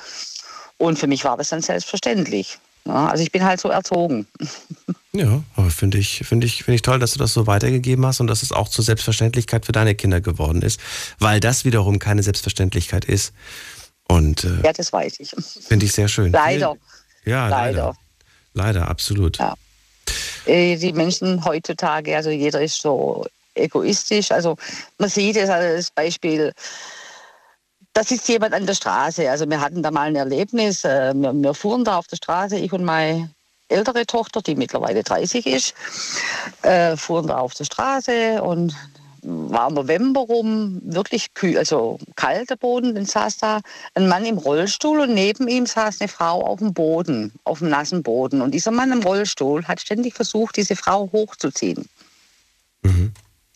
Und 0.78 0.99
für 0.99 1.08
mich 1.08 1.24
war 1.24 1.38
das 1.38 1.49
dann 1.49 1.62
selbstverständlich. 1.62 2.58
Ja, 2.86 3.08
also 3.08 3.24
ich 3.24 3.32
bin 3.32 3.43
halt 3.45 3.60
so 3.62 3.70
erzogen. 3.70 4.28
Ja, 5.16 5.43
aber 5.56 5.70
finde 5.70 5.99
ich, 5.99 6.24
finde 6.26 6.47
ich, 6.47 6.64
finde 6.64 6.74
ich 6.74 6.82
toll, 6.82 6.97
dass 6.97 7.14
du 7.14 7.20
das 7.20 7.34
so 7.34 7.45
weitergegeben 7.45 8.04
hast 8.04 8.20
und 8.20 8.26
dass 8.26 8.41
es 8.41 8.51
auch 8.51 8.68
zur 8.68 8.84
Selbstverständlichkeit 8.84 9.64
für 9.64 9.72
deine 9.72 9.93
Kinder 9.93 10.22
geworden 10.22 10.64
ist, 10.64 10.80
weil 11.20 11.39
das 11.39 11.66
wiederum 11.66 11.99
keine 11.99 12.24
Selbstverständlichkeit 12.24 13.06
ist. 13.06 13.32
Und 14.08 14.43
äh, 14.43 14.62
Ja, 14.66 14.74
das 14.74 14.91
weiß 14.91 15.20
ich. 15.20 15.30
finde 15.68 15.86
ich 15.86 15.91
sehr 15.93 16.08
schön. 16.08 16.32
Leider. 16.32 16.76
Ja, 17.26 17.47
leider. 17.47 17.93
Leider. 17.93 17.95
Leider, 18.54 18.88
absolut. 18.88 19.38
Ja. 19.38 19.56
Äh, 20.45 20.78
Die 20.78 20.93
Menschen 20.93 21.43
heutzutage, 21.45 22.16
also 22.16 22.30
jeder 22.30 22.62
ist 22.62 22.82
so 22.82 23.26
egoistisch. 23.56 24.32
Also 24.32 24.58
man 24.97 25.10
sieht 25.10 25.38
es 25.38 25.49
als 25.49 25.91
Beispiel, 25.91 26.54
da 27.93 28.04
sitzt 28.04 28.28
jemand 28.28 28.54
an 28.54 28.66
der 28.66 28.74
Straße. 28.74 29.30
Also 29.30 29.49
wir 29.49 29.62
hatten 29.62 29.84
da 29.84 29.91
mal 29.91 30.08
ein 30.08 30.16
Erlebnis. 30.16 30.84
äh, 30.84 31.14
Wir, 31.14 31.34
wir 31.34 31.54
fuhren 31.54 31.84
da 31.84 31.97
auf 31.97 32.08
der 32.08 32.18
Straße, 32.18 32.58
ich 32.58 32.74
und 32.74 32.84
meine 32.84 33.30
ältere 33.70 34.06
Tochter, 34.06 34.41
die 34.41 34.56
mittlerweile 34.56 35.04
30 35.04 35.45
ist, 35.45 35.74
äh, 36.64 36.95
fuhren 36.97 37.28
da 37.28 37.38
auf 37.38 37.54
der 37.54 37.66
Straße 37.66 38.41
und 38.41 38.76
war 39.24 39.71
November 39.71 40.21
rum, 40.21 40.82
wirklich 40.84 41.34
kühl, 41.34 41.57
also 41.57 41.99
kalter 42.15 42.55
Boden. 42.55 42.95
Dann 42.95 43.05
saß 43.05 43.38
da 43.38 43.61
ein 43.93 44.07
Mann 44.07 44.26
im 44.26 44.38
Rollstuhl 44.38 44.99
und 44.99 45.13
neben 45.13 45.47
ihm 45.47 45.65
saß 45.65 46.01
eine 46.01 46.07
Frau 46.07 46.45
auf 46.45 46.59
dem 46.59 46.74
Boden, 46.74 47.32
auf 47.43 47.59
dem 47.59 47.69
nassen 47.69 48.03
Boden. 48.03 48.41
Und 48.41 48.51
dieser 48.51 48.71
Mann 48.71 48.91
im 48.91 49.01
Rollstuhl 49.01 49.65
hat 49.67 49.82
ständig 49.82 50.13
versucht, 50.13 50.57
diese 50.57 50.76
Frau 50.76 51.09
hochzuziehen. 51.11 51.88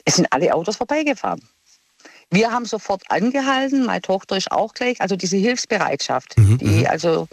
Es 0.06 0.16
sind 0.16 0.28
alle 0.32 0.54
Autos 0.54 0.78
vorbeigefahren. 0.78 1.42
Wir 2.30 2.52
haben 2.52 2.66
sofort 2.66 3.04
angehalten, 3.10 3.86
meine 3.86 4.02
Tochter 4.02 4.36
ist 4.38 4.52
auch 4.52 4.74
gleich, 4.74 5.00
also 5.00 5.16
diese 5.16 5.38
Hilfsbereitschaft, 5.38 6.36
die 6.38 6.88
also 6.88 7.28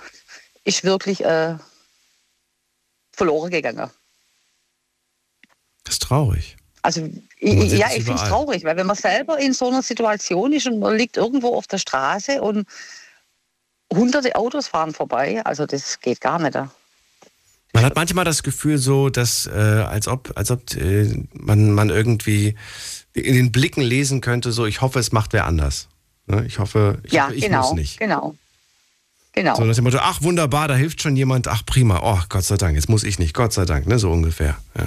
ist 0.65 0.85
wirklich 0.85 1.25
äh, 1.25 1.57
verloren 3.13 3.51
gegangen. 3.51 3.91
Das 5.85 5.95
ist 5.95 6.03
traurig. 6.03 6.57
Also 6.83 7.09
ja, 7.45 7.89
ich 7.95 8.05
finde 8.05 8.23
es 8.23 8.29
traurig, 8.29 8.65
weil 8.65 8.77
wenn 8.77 8.87
man 8.87 8.97
selber 8.97 9.39
in 9.39 9.53
so 9.53 9.69
einer 9.69 9.83
Situation 9.83 10.53
ist 10.53 10.67
und 10.67 10.79
man 10.79 10.97
liegt 10.97 11.17
irgendwo 11.17 11.55
auf 11.55 11.67
der 11.67 11.79
Straße 11.79 12.41
und 12.41 12.67
hunderte 13.93 14.35
Autos 14.37 14.69
fahren 14.69 14.95
vorbei, 14.95 15.43
also 15.45 15.67
das 15.67 16.01
geht 16.01 16.21
gar 16.21 16.39
nicht. 16.39 16.55
Man 17.75 17.85
hat 17.85 17.97
manchmal 17.97 18.25
das 18.25 18.43
Gefühl 18.43 18.79
so, 18.79 19.11
dass 19.11 19.47
äh, 19.47 19.51
als 19.51 20.07
ob, 20.07 20.33
als 20.37 20.51
ob 20.51 20.75
äh, 20.77 21.25
man, 21.33 21.73
man 21.73 21.91
irgendwie 21.91 22.55
in 23.13 23.35
den 23.35 23.53
Blicken 23.53 23.83
lesen 23.83 24.21
könnte, 24.21 24.53
so 24.53 24.65
ich 24.65 24.81
hoffe, 24.81 24.99
es 25.01 25.13
macht 25.13 25.33
wer 25.33 25.45
anders. 25.45 25.89
Ne? 26.27 26.45
Ich 26.47 26.59
hoffe, 26.59 27.01
ich, 27.03 27.13
ja, 27.13 27.25
hoffe, 27.25 27.35
ich 27.35 27.45
genau, 27.45 27.63
muss 27.63 27.73
nicht. 27.73 27.99
genau, 27.99 28.37
genau. 29.33 29.57
So 29.57 29.65
nach 29.65 29.75
dem 29.75 29.85
Motto, 29.85 29.99
ach 30.01 30.23
wunderbar, 30.23 30.69
da 30.69 30.77
hilft 30.77 31.03
schon 31.03 31.17
jemand, 31.17 31.49
ach 31.49 31.67
prima, 31.67 32.01
oh 32.03 32.21
Gott 32.29 32.45
sei 32.45 32.57
Dank, 32.57 32.77
jetzt 32.77 32.89
muss 32.89 33.03
ich 33.03 33.19
nicht, 33.19 33.35
Gott 33.35 33.53
sei 33.53 33.65
Dank, 33.65 33.87
ne, 33.87 33.99
so 33.99 34.11
ungefähr. 34.11 34.57
Ja. 34.79 34.87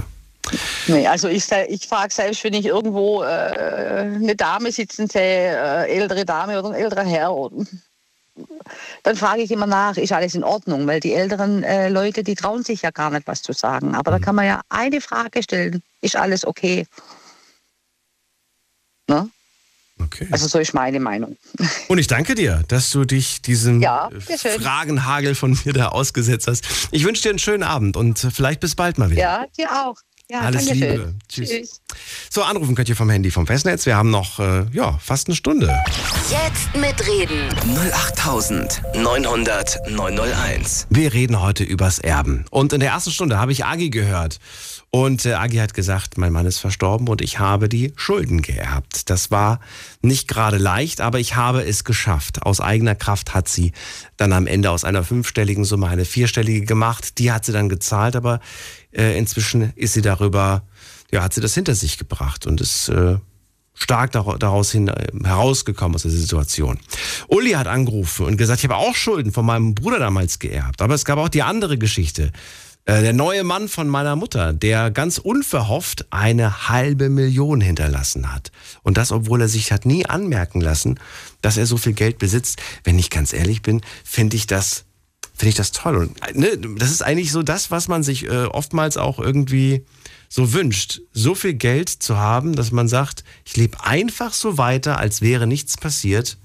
Nee, 0.88 1.08
also 1.08 1.28
ich, 1.28 1.50
ich 1.70 1.88
frage 1.88 2.14
selbst, 2.14 2.44
wenn 2.44 2.54
ich 2.54 2.66
irgendwo 2.66 3.24
äh, 3.24 3.26
eine 3.26 4.36
Dame 4.36 4.72
sitzen 4.72 5.08
sehe, 5.08 5.56
äh, 5.56 5.92
ältere 5.92 6.26
Dame 6.26 6.60
oder 6.60 6.70
ein 6.70 6.76
älterer 6.76 7.06
Herr, 7.06 7.50
dann 9.04 9.16
frage 9.16 9.42
ich 9.42 9.52
immer 9.52 9.66
nach, 9.66 9.98
ist 9.98 10.12
alles 10.12 10.36
in 10.36 10.44
Ordnung? 10.44 10.86
Weil 10.88 11.00
die 11.00 11.14
älteren 11.14 11.64
äh, 11.64 11.90
Leute, 11.90 12.24
die 12.24 12.36
trauen 12.36 12.64
sich 12.64 12.82
ja 12.82 12.92
gar 12.92 13.10
nicht 13.10 13.28
was 13.28 13.42
zu 13.42 13.54
sagen. 13.54 13.96
Aber 13.96 14.12
da 14.12 14.20
kann 14.20 14.36
man 14.36 14.46
ja 14.46 14.62
eine 14.70 15.02
Frage 15.02 15.42
stellen, 15.42 15.82
ist 16.02 16.16
alles 16.16 16.46
okay? 16.46 16.86
Ne? 19.08 19.30
Okay. 20.00 20.28
Also 20.30 20.48
so 20.48 20.60
ist 20.60 20.74
meine 20.74 21.00
Meinung. 21.00 21.38
Und 21.88 21.98
ich 21.98 22.08
danke 22.08 22.36
dir, 22.36 22.64
dass 22.68 22.92
du 22.92 23.06
dich 23.06 23.42
diesem 23.42 23.82
Ja, 23.82 24.10
äh. 24.10 24.38
Fragenhagel 24.60 25.34
von 25.34 25.58
mir 25.66 25.74
da 25.74 25.90
ausgesetzt 25.90 26.48
hast. 26.48 26.66
Ich 26.92 27.04
wünsche 27.04 27.24
dir 27.24 27.30
einen 27.30 27.40
schönen 27.40 27.64
Abend 27.64 27.98
und 27.98 28.20
vielleicht 28.20 28.60
bis 28.60 28.76
bald 28.76 28.98
mal 28.98 29.10
wieder. 29.10 29.22
Ja, 29.22 29.46
dir 29.58 29.72
auch. 29.72 29.96
Ja, 30.30 30.42
Alles 30.42 30.66
danke 30.66 30.86
Liebe. 30.86 31.14
schön. 31.30 31.46
Tschüss. 31.48 31.82
So, 32.30 32.44
anrufen 32.44 32.76
könnt 32.76 32.90
ihr 32.90 32.98
vom 32.98 33.10
Handy 33.10 33.32
vom 33.32 33.48
Festnetz. 33.48 33.86
Wir 33.86 33.96
haben 33.96 34.10
noch, 34.12 34.40
äh, 34.40 34.66
ja, 34.74 35.00
fast 35.02 35.30
eine 35.30 35.36
Stunde. 35.38 35.74
Jetzt 36.30 36.76
mitreden. 36.76 37.48
08900 37.78 39.90
901. 39.90 40.88
Wir 40.90 41.14
reden 41.14 41.42
heute 41.42 41.64
übers 41.64 42.00
Erben. 42.00 42.44
Und 42.52 42.74
in 42.74 42.82
der 42.82 42.90
ersten 42.90 43.12
Stunde 43.12 43.38
habe 43.40 43.54
ich 43.54 43.64
Agi 43.64 43.90
gehört. 43.90 44.40
Und 44.90 45.26
äh, 45.26 45.34
Agi 45.34 45.58
hat 45.58 45.74
gesagt, 45.74 46.18
mein 46.18 46.32
Mann 46.32 46.46
ist 46.46 46.60
verstorben 46.60 47.10
und 47.10 47.22
ich 47.22 47.40
habe 47.40 47.68
die 47.68 47.92
Schulden 47.98 48.42
geerbt. 48.42 49.10
Das 49.10 49.32
war 49.32 49.60
nicht 50.02 50.30
gerade 50.30 50.58
leicht, 50.58 51.02
aber 51.02 51.20
ich 51.20 51.36
habe 51.36 51.62
es 51.64 51.84
geschafft. 51.84 52.44
Aus 52.44 52.62
eigener 52.62 52.96
Kraft 52.96 53.34
hat 53.34 53.50
sie 53.50 53.74
dann 54.16 54.32
am 54.32 54.48
Ende 54.48 54.72
aus 54.72 54.86
einer 54.86 55.04
fünfstelligen 55.04 55.66
Summe 55.66 55.88
eine 55.88 56.06
vierstellige 56.06 56.66
gemacht. 56.66 57.18
Die 57.20 57.32
hat 57.34 57.44
sie 57.44 57.52
dann 57.52 57.68
gezahlt, 57.68 58.16
aber 58.16 58.40
äh, 58.94 59.18
inzwischen 59.18 59.74
ist 59.76 59.94
sie 59.94 60.02
darüber, 60.02 60.64
ja, 61.12 61.22
hat 61.22 61.34
sie 61.34 61.42
das 61.42 61.54
hinter 61.54 61.76
sich 61.76 61.98
gebracht 61.98 62.48
und 62.48 62.62
ist 62.62 62.88
äh, 62.88 63.18
stark 63.74 64.14
dar- 64.14 64.40
daraus 64.40 64.72
hin, 64.72 64.88
äh, 64.88 65.10
herausgekommen 65.22 65.96
aus 65.96 66.04
der 66.04 66.12
Situation. 66.12 66.80
Uli 67.28 67.52
hat 67.52 67.68
angerufen 67.68 68.26
und 68.26 68.38
gesagt, 68.38 68.60
ich 68.60 68.64
habe 68.64 68.78
auch 68.78 68.96
Schulden 68.96 69.34
von 69.34 69.46
meinem 69.46 69.76
Bruder 69.76 70.00
damals 70.00 70.40
geerbt. 70.40 70.82
Aber 70.82 70.96
es 70.96 71.04
gab 71.04 71.20
auch 71.20 71.30
die 71.30 71.44
andere 71.44 71.78
Geschichte. 71.78 72.32
Äh, 72.88 73.02
Der 73.02 73.14
neue 73.14 73.44
Mann 73.44 73.68
von 73.68 73.88
meiner 73.88 74.16
Mutter, 74.16 74.54
der 74.54 74.90
ganz 74.90 75.18
unverhofft 75.20 76.08
eine 76.10 76.70
halbe 76.70 77.10
Million 77.10 77.62
hinterlassen 77.62 78.34
hat. 78.34 78.52
Und 78.82 78.98
das, 78.98 79.12
obwohl 79.12 79.42
er 79.42 79.50
sich 79.50 79.72
hat 79.72 79.86
nie 79.86 80.06
anmerken 80.06 80.62
lassen, 80.62 81.00
dass 81.42 81.58
er 81.58 81.66
so 81.68 81.78
viel 81.78 81.94
Geld 81.94 82.18
besitzt. 82.18 82.60
Wenn 82.84 82.98
ich 82.98 83.10
ganz 83.10 83.34
ehrlich 83.34 83.62
bin, 83.62 83.82
finde 84.04 84.38
ich 84.38 84.48
das, 84.48 84.86
finde 85.36 85.50
ich 85.50 85.56
das 85.56 85.74
toll. 85.74 85.98
Und 85.98 86.28
äh, 86.28 86.40
ne, 86.40 86.58
das 86.78 86.90
ist 86.90 87.04
eigentlich 87.04 87.32
so 87.32 87.44
das, 87.44 87.70
was 87.72 87.90
man 87.90 88.04
sich 88.04 88.26
äh, 88.26 88.46
oftmals 88.46 88.96
auch 88.96 89.20
irgendwie 89.20 89.86
so 90.30 90.54
wünscht, 90.54 91.02
so 91.12 91.36
viel 91.36 91.54
Geld 91.56 91.90
zu 91.90 92.18
haben, 92.18 92.56
dass 92.56 92.72
man 92.72 92.88
sagt, 92.88 93.26
ich 93.44 93.58
lebe 93.58 93.84
einfach 93.84 94.34
so 94.34 94.58
weiter, 94.58 94.98
als 94.98 95.22
wäre 95.22 95.46
nichts 95.46 95.76
passiert. 95.76 96.38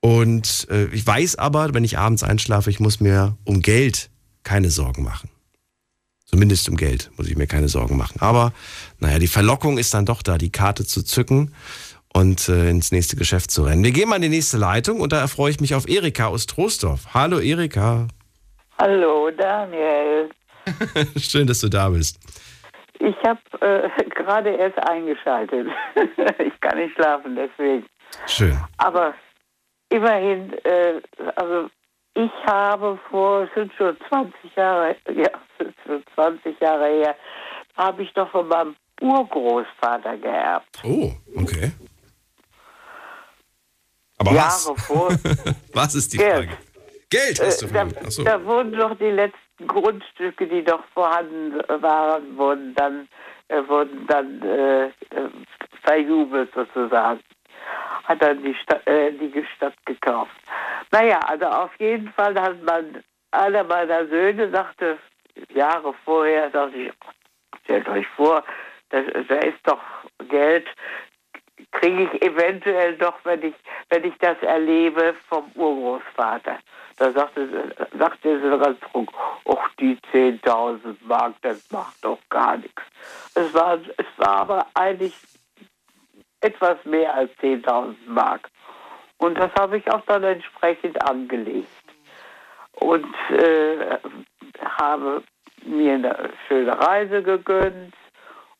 Und 0.00 0.66
äh, 0.68 0.86
ich 0.86 1.06
weiß 1.06 1.36
aber, 1.36 1.74
wenn 1.74 1.84
ich 1.84 1.96
abends 1.96 2.24
einschlafe, 2.24 2.70
ich 2.70 2.80
muss 2.80 2.98
mir 2.98 3.36
um 3.44 3.62
Geld 3.62 4.10
keine 4.42 4.70
Sorgen 4.70 5.04
machen. 5.04 5.29
Zumindest 6.30 6.68
um 6.68 6.76
Geld 6.76 7.10
muss 7.16 7.28
ich 7.28 7.36
mir 7.36 7.48
keine 7.48 7.68
Sorgen 7.68 7.96
machen. 7.96 8.20
Aber 8.20 8.52
naja, 9.00 9.18
die 9.18 9.26
Verlockung 9.26 9.78
ist 9.78 9.92
dann 9.94 10.06
doch 10.06 10.22
da, 10.22 10.38
die 10.38 10.52
Karte 10.52 10.86
zu 10.86 11.02
zücken 11.02 11.52
und 12.14 12.48
äh, 12.48 12.70
ins 12.70 12.92
nächste 12.92 13.16
Geschäft 13.16 13.50
zu 13.50 13.64
rennen. 13.64 13.82
Wir 13.82 13.90
gehen 13.90 14.08
mal 14.08 14.14
in 14.16 14.22
die 14.22 14.28
nächste 14.28 14.56
Leitung 14.56 15.00
und 15.00 15.12
da 15.12 15.20
erfreue 15.20 15.50
ich 15.50 15.60
mich 15.60 15.74
auf 15.74 15.88
Erika 15.88 16.28
aus 16.28 16.46
Troisdorf. 16.46 17.14
Hallo 17.14 17.40
Erika. 17.40 18.06
Hallo 18.78 19.32
Daniel. 19.32 20.30
Schön, 21.18 21.48
dass 21.48 21.62
du 21.62 21.68
da 21.68 21.88
bist. 21.88 22.20
Ich 23.00 23.16
habe 23.26 23.40
äh, 23.60 23.88
gerade 24.14 24.50
erst 24.50 24.78
eingeschaltet. 24.88 25.66
ich 26.38 26.60
kann 26.60 26.78
nicht 26.78 26.94
schlafen, 26.94 27.34
deswegen. 27.34 27.84
Schön. 28.28 28.56
Aber 28.76 29.14
immerhin, 29.88 30.52
äh, 30.62 31.00
also 31.34 31.68
ich 32.14 32.30
habe 32.46 33.00
vor, 33.10 33.42
es 33.42 33.50
sind 33.56 33.72
schon 33.76 33.96
20 34.08 34.34
Jahre, 34.54 34.94
ja, 35.12 35.30
sind 35.60 35.74
schon 35.86 36.02
20 36.14 36.60
Jahre 36.60 36.86
her, 36.86 37.16
habe 37.76 38.02
ich 38.02 38.12
doch 38.14 38.30
von 38.30 38.48
meinem 38.48 38.76
Urgroßvater 39.00 40.16
geerbt. 40.18 40.80
Oh, 40.84 41.12
okay. 41.36 41.72
Aber 44.18 44.32
Jahre 44.32 44.48
was? 44.50 44.86
vor. 44.86 45.08
Was 45.72 45.94
ist 45.94 46.12
die 46.12 46.18
Geld. 46.18 46.50
Frage? 46.50 46.58
Geld 47.10 47.40
hast 47.40 47.62
du 47.62 47.66
Äh, 47.66 47.72
da, 47.72 48.10
so. 48.10 48.22
da 48.24 48.44
wurden 48.44 48.72
doch 48.72 48.96
die 48.98 49.10
letzten 49.10 49.66
Grundstücke, 49.66 50.46
die 50.46 50.62
noch 50.62 50.84
vorhanden 50.94 51.58
waren, 51.82 52.36
wurden 52.36 52.74
dann, 52.74 53.08
äh, 53.48 53.62
wurden 53.66 54.06
dann 54.06 54.42
äh, 54.42 54.86
äh, 54.86 54.90
verjubelt 55.82 56.52
sozusagen. 56.54 57.20
Hat 58.04 58.22
dann 58.22 58.42
die 58.42 58.54
Stadt, 58.54 58.86
äh, 58.86 59.12
die 59.12 59.44
Stadt 59.56 59.74
gekauft. 59.86 60.30
Naja, 60.92 61.18
also 61.20 61.46
auf 61.46 61.70
jeden 61.78 62.08
Fall 62.12 62.34
hat 62.40 62.62
man, 62.62 63.02
einer 63.32 63.64
meiner 63.64 64.06
Söhne 64.08 64.50
sagte, 64.50 64.98
Jahre 65.54 65.94
vorher, 66.04 66.50
sagte 66.50 66.78
ich, 66.78 66.92
stellt 67.64 67.88
euch 67.88 68.06
vor, 68.08 68.44
da, 68.90 69.02
da 69.02 69.36
ist 69.36 69.58
doch 69.64 69.80
Geld, 70.28 70.66
kriege 71.72 72.04
ich 72.04 72.22
eventuell 72.22 72.96
doch, 72.96 73.14
wenn 73.24 73.42
ich, 73.42 73.54
wenn 73.88 74.04
ich 74.04 74.16
das 74.18 74.40
erlebe, 74.42 75.14
vom 75.28 75.50
Urgroßvater. 75.54 76.58
Da 76.96 77.12
sagte, 77.12 77.74
sagte 77.98 78.40
sie 78.40 78.58
ganz 78.58 78.78
trunk, 78.80 79.10
ach 79.48 79.68
die 79.78 79.96
10.000 80.12 80.96
Mark, 81.02 81.34
das 81.42 81.70
macht 81.70 82.04
doch 82.04 82.18
gar 82.28 82.56
nichts. 82.56 82.82
Es 83.34 83.52
war, 83.54 83.78
es 83.96 84.06
war 84.16 84.36
aber 84.40 84.66
eigentlich 84.74 85.14
etwas 86.40 86.84
mehr 86.84 87.14
als 87.14 87.30
10.000 87.38 87.94
Mark. 88.06 88.50
Und 89.18 89.38
das 89.38 89.52
habe 89.58 89.78
ich 89.78 89.90
auch 89.90 90.02
dann 90.06 90.24
entsprechend 90.24 91.00
angelegt. 91.08 91.68
Und 92.72 93.14
äh, 93.30 93.98
habe 94.62 95.22
mir 95.64 95.94
eine 95.94 96.30
schöne 96.48 96.78
Reise 96.78 97.22
gegönnt 97.22 97.94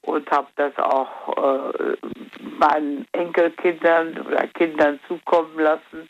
und 0.03 0.31
habe 0.31 0.49
das 0.57 0.77
auch 0.79 1.37
äh, 1.37 1.97
meinen 2.59 3.07
Enkelkindern 3.13 4.19
oder 4.27 4.47
Kindern 4.49 4.99
zukommen 5.07 5.59
lassen. 5.59 6.09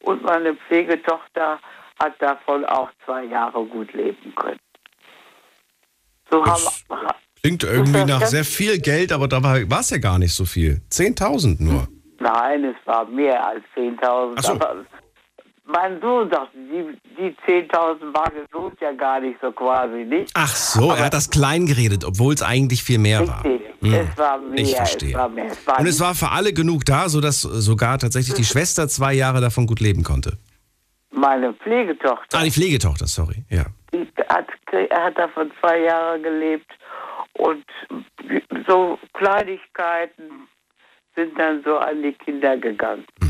Und 0.00 0.22
meine 0.22 0.54
Pflegetochter 0.54 1.58
hat 2.02 2.20
davon 2.20 2.64
auch 2.64 2.90
zwei 3.04 3.24
Jahre 3.24 3.64
gut 3.64 3.92
leben 3.92 4.34
können. 4.34 4.58
So 6.30 6.44
haben, 6.44 6.62
Klingt 7.42 7.64
irgendwie 7.64 8.00
das 8.06 8.06
nach 8.06 8.26
sehr 8.26 8.44
viel 8.44 8.78
Geld, 8.78 9.12
aber 9.12 9.28
da 9.28 9.42
war 9.42 9.80
es 9.80 9.90
ja 9.90 9.98
gar 9.98 10.18
nicht 10.18 10.32
so 10.34 10.44
viel. 10.44 10.80
10.000 10.90 11.62
nur. 11.62 11.88
Nein, 12.20 12.64
es 12.64 12.76
war 12.86 13.04
mehr 13.06 13.44
als 13.44 13.64
10.000. 13.76 14.34
Ach 14.36 14.42
so. 14.42 14.52
Aber 14.52 14.84
mein 15.64 16.00
Sohn 16.00 16.28
sagte, 16.30 16.56
die, 16.58 16.98
die 17.16 17.36
10.000 17.50 18.04
Mark 18.12 18.32
lohnt 18.52 18.80
ja 18.80 18.92
gar 18.92 19.20
nicht 19.20 19.38
so 19.40 19.52
quasi 19.52 20.04
nicht. 20.04 20.30
Ach 20.34 20.54
so, 20.54 20.90
er 20.90 21.04
hat 21.06 21.14
das 21.14 21.30
klein 21.30 21.66
geredet, 21.66 22.04
obwohl 22.04 22.34
es 22.34 22.42
eigentlich 22.42 22.82
viel 22.82 22.98
mehr 22.98 23.26
war. 23.26 23.44
Richtig, 23.44 23.68
Hm. 23.80 23.94
es 23.94 24.16
war 24.18 24.38
mehr. 24.38 24.58
Ich 24.58 24.70
Es 24.72 24.76
verstehe. 24.76 25.14
war 25.14 25.28
mehr. 25.28 25.46
Es 25.46 25.66
war 25.66 25.78
Und 25.80 25.86
es 25.86 26.00
war 26.00 26.14
für 26.14 26.30
alle 26.30 26.52
genug 26.52 26.84
da, 26.84 27.08
sodass 27.08 27.40
sogar 27.42 27.98
tatsächlich 27.98 28.34
die 28.34 28.44
Schwester 28.44 28.86
zwei 28.88 29.12
Jahre 29.14 29.40
davon 29.40 29.66
gut 29.66 29.80
leben 29.80 30.02
konnte. 30.04 30.38
meine 31.10 31.52
Pflegetochter. 31.54 32.38
Ah, 32.38 32.42
die 32.44 32.50
Pflegetochter, 32.50 33.06
sorry. 33.06 33.44
Ja. 33.50 33.64
Die 33.92 34.06
hat, 34.28 34.46
er 34.72 35.04
hat 35.04 35.18
davon 35.18 35.50
zwei 35.60 35.80
Jahre 35.80 36.20
gelebt 36.20 36.70
und 37.34 37.64
so 38.66 38.98
Kleinigkeiten 39.14 40.48
sind 41.14 41.38
dann 41.38 41.62
so 41.64 41.76
an 41.78 42.02
die 42.02 42.12
Kinder 42.12 42.56
gegangen. 42.56 43.04
Da 43.20 43.26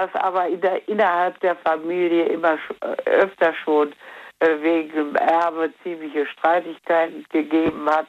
es 0.00 0.14
aber 0.14 0.48
in 0.48 0.60
der, 0.60 0.86
innerhalb 0.88 1.38
der 1.40 1.56
Familie 1.56 2.24
immer 2.26 2.58
äh, 2.80 3.10
öfter 3.10 3.54
schon 3.54 3.92
äh, 4.40 4.60
wegen 4.60 4.92
dem 4.92 5.16
Erbe 5.16 5.72
ziemliche 5.82 6.26
Streitigkeiten 6.26 7.24
gegeben 7.30 7.88
hat, 7.88 8.06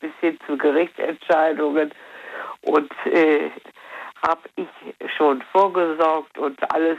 bis 0.00 0.12
hin 0.20 0.38
zu 0.46 0.56
Gerichtsentscheidungen 0.56 1.92
und 2.62 2.92
äh, 3.06 3.50
habe 4.26 4.48
ich 4.56 4.68
schon 5.16 5.42
vorgesorgt 5.52 6.36
und 6.38 6.58
alles, 6.72 6.98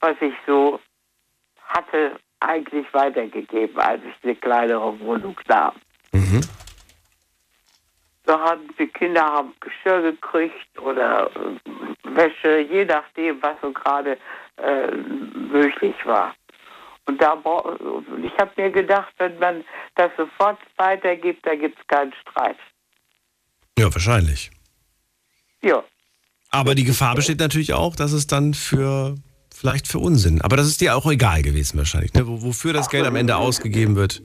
was 0.00 0.16
ich 0.20 0.34
so 0.46 0.80
hatte, 1.62 2.16
eigentlich 2.40 2.86
weitergegeben, 2.92 3.78
als 3.78 4.00
ich 4.04 4.24
eine 4.24 4.36
kleinere 4.36 4.98
Wohnung 5.00 5.38
nahm. 5.46 5.74
Da 8.28 8.38
hatten 8.38 8.68
die 8.78 8.86
Kinder 8.88 9.22
haben 9.24 9.54
Geschirr 9.58 10.02
gekriegt 10.02 10.78
oder 10.82 11.30
äh, 11.34 12.14
Wäsche, 12.14 12.58
je 12.70 12.84
nachdem, 12.84 13.40
was 13.40 13.56
so 13.62 13.72
gerade 13.72 14.18
äh, 14.58 14.90
möglich 15.50 15.94
war. 16.04 16.34
Und 17.06 17.22
da 17.22 17.32
ich 18.22 18.38
habe 18.38 18.50
mir 18.56 18.70
gedacht, 18.70 19.10
wenn 19.16 19.38
man 19.38 19.64
das 19.94 20.10
sofort 20.18 20.58
weitergibt, 20.76 21.46
da 21.46 21.54
gibt 21.54 21.78
es 21.80 21.86
keinen 21.86 22.12
Streit. 22.20 22.58
Ja, 23.78 23.86
wahrscheinlich. 23.94 24.50
Ja, 25.62 25.82
Aber 26.50 26.74
die 26.74 26.84
Gefahr 26.84 27.14
besteht 27.14 27.40
natürlich 27.40 27.72
auch, 27.72 27.96
dass 27.96 28.12
es 28.12 28.26
dann 28.26 28.52
für 28.52 29.14
vielleicht 29.54 29.88
für 29.88 30.00
Unsinn. 30.00 30.42
Aber 30.42 30.58
das 30.58 30.66
ist 30.66 30.82
dir 30.82 30.94
auch 30.96 31.10
egal 31.10 31.40
gewesen 31.40 31.78
wahrscheinlich, 31.78 32.12
ne? 32.12 32.26
Wo- 32.28 32.42
Wofür 32.42 32.74
das 32.74 32.90
Geld 32.90 33.06
am 33.06 33.16
Ende 33.16 33.36
ausgegeben 33.36 33.96
wird. 33.96 34.22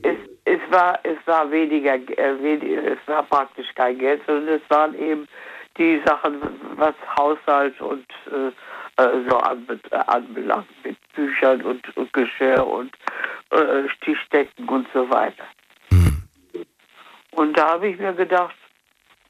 War 0.74 1.00
es 1.04 1.18
war 1.26 1.50
weniger, 1.50 1.96
äh, 1.96 2.94
es 2.94 3.08
war 3.08 3.24
praktisch 3.24 3.74
kein 3.76 3.98
Geld, 3.98 4.22
sondern 4.28 4.56
es 4.56 4.70
waren 4.70 4.94
eben 4.96 5.28
die 5.78 6.02
Sachen, 6.06 6.42
was 6.76 6.96
Haushalt 7.18 7.80
und 7.80 8.06
äh, 8.32 8.52
äh, 9.02 9.30
so 9.30 9.40
äh, 9.40 9.96
anbelangt, 10.08 10.68
mit 10.84 10.98
Büchern 11.14 11.62
und, 11.62 11.98
und 11.98 12.12
Geschirr 12.14 12.66
und 12.66 12.94
äh, 13.52 13.88
Tischdecken 14.02 14.68
und 14.68 14.88
so 14.94 15.10
weiter. 15.10 15.46
Und 17.32 17.58
da 17.58 17.70
habe 17.70 17.88
ich 17.88 17.98
mir 17.98 18.14
gedacht, 18.14 18.56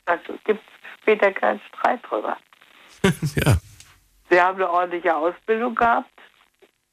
da 0.06 0.18
gibt 0.44 0.62
es 0.62 1.02
später 1.02 1.32
keinen 1.32 1.62
Streit 1.70 2.00
drüber. 2.04 2.38
ja. 3.04 3.56
Sie 4.30 4.42
haben 4.42 4.56
eine 4.56 4.70
ordentliche 4.70 5.16
Ausbildung 5.16 5.76
gehabt 5.76 6.10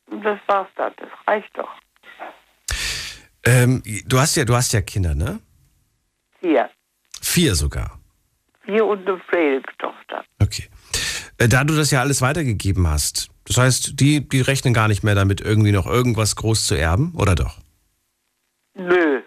und 0.07 0.25
das 0.25 0.39
war's 0.47 0.69
dann. 0.77 0.93
Das 0.97 1.09
reicht 1.27 1.57
doch. 1.59 1.71
Ähm, 3.45 3.83
du 4.07 4.19
hast 4.19 4.37
ja, 4.37 4.45
du 4.45 4.55
hast 4.55 4.73
ja 4.73 4.81
Kinder, 4.83 5.15
ne? 5.15 5.41
Hier, 6.41 6.69
Vier 7.23 7.55
sogar. 7.55 7.99
vier 8.65 8.85
und 8.87 9.07
eine 9.07 9.19
Pflegetochter. 9.29 10.25
Äh, 11.39 11.49
Da 11.49 11.65
du 11.65 11.75
das 11.77 11.91
ja 11.91 12.01
alles 12.01 12.21
weitergegeben 12.23 12.87
hast, 12.87 13.29
das 13.45 13.57
heißt, 13.59 13.99
die, 14.01 14.27
die 14.29 14.41
rechnen 14.41 14.75
gar 14.75 14.89
nicht 14.89 15.03
mehr 15.03 15.15
damit, 15.15 15.41
irgendwie 15.41 15.73
noch 15.73 15.87
irgendwas 15.87 16.37
groß 16.37 16.67
zu 16.67 16.75
erben, 16.75 17.15
oder 17.17 17.35
doch? 17.35 17.59
Nö, 18.75 19.21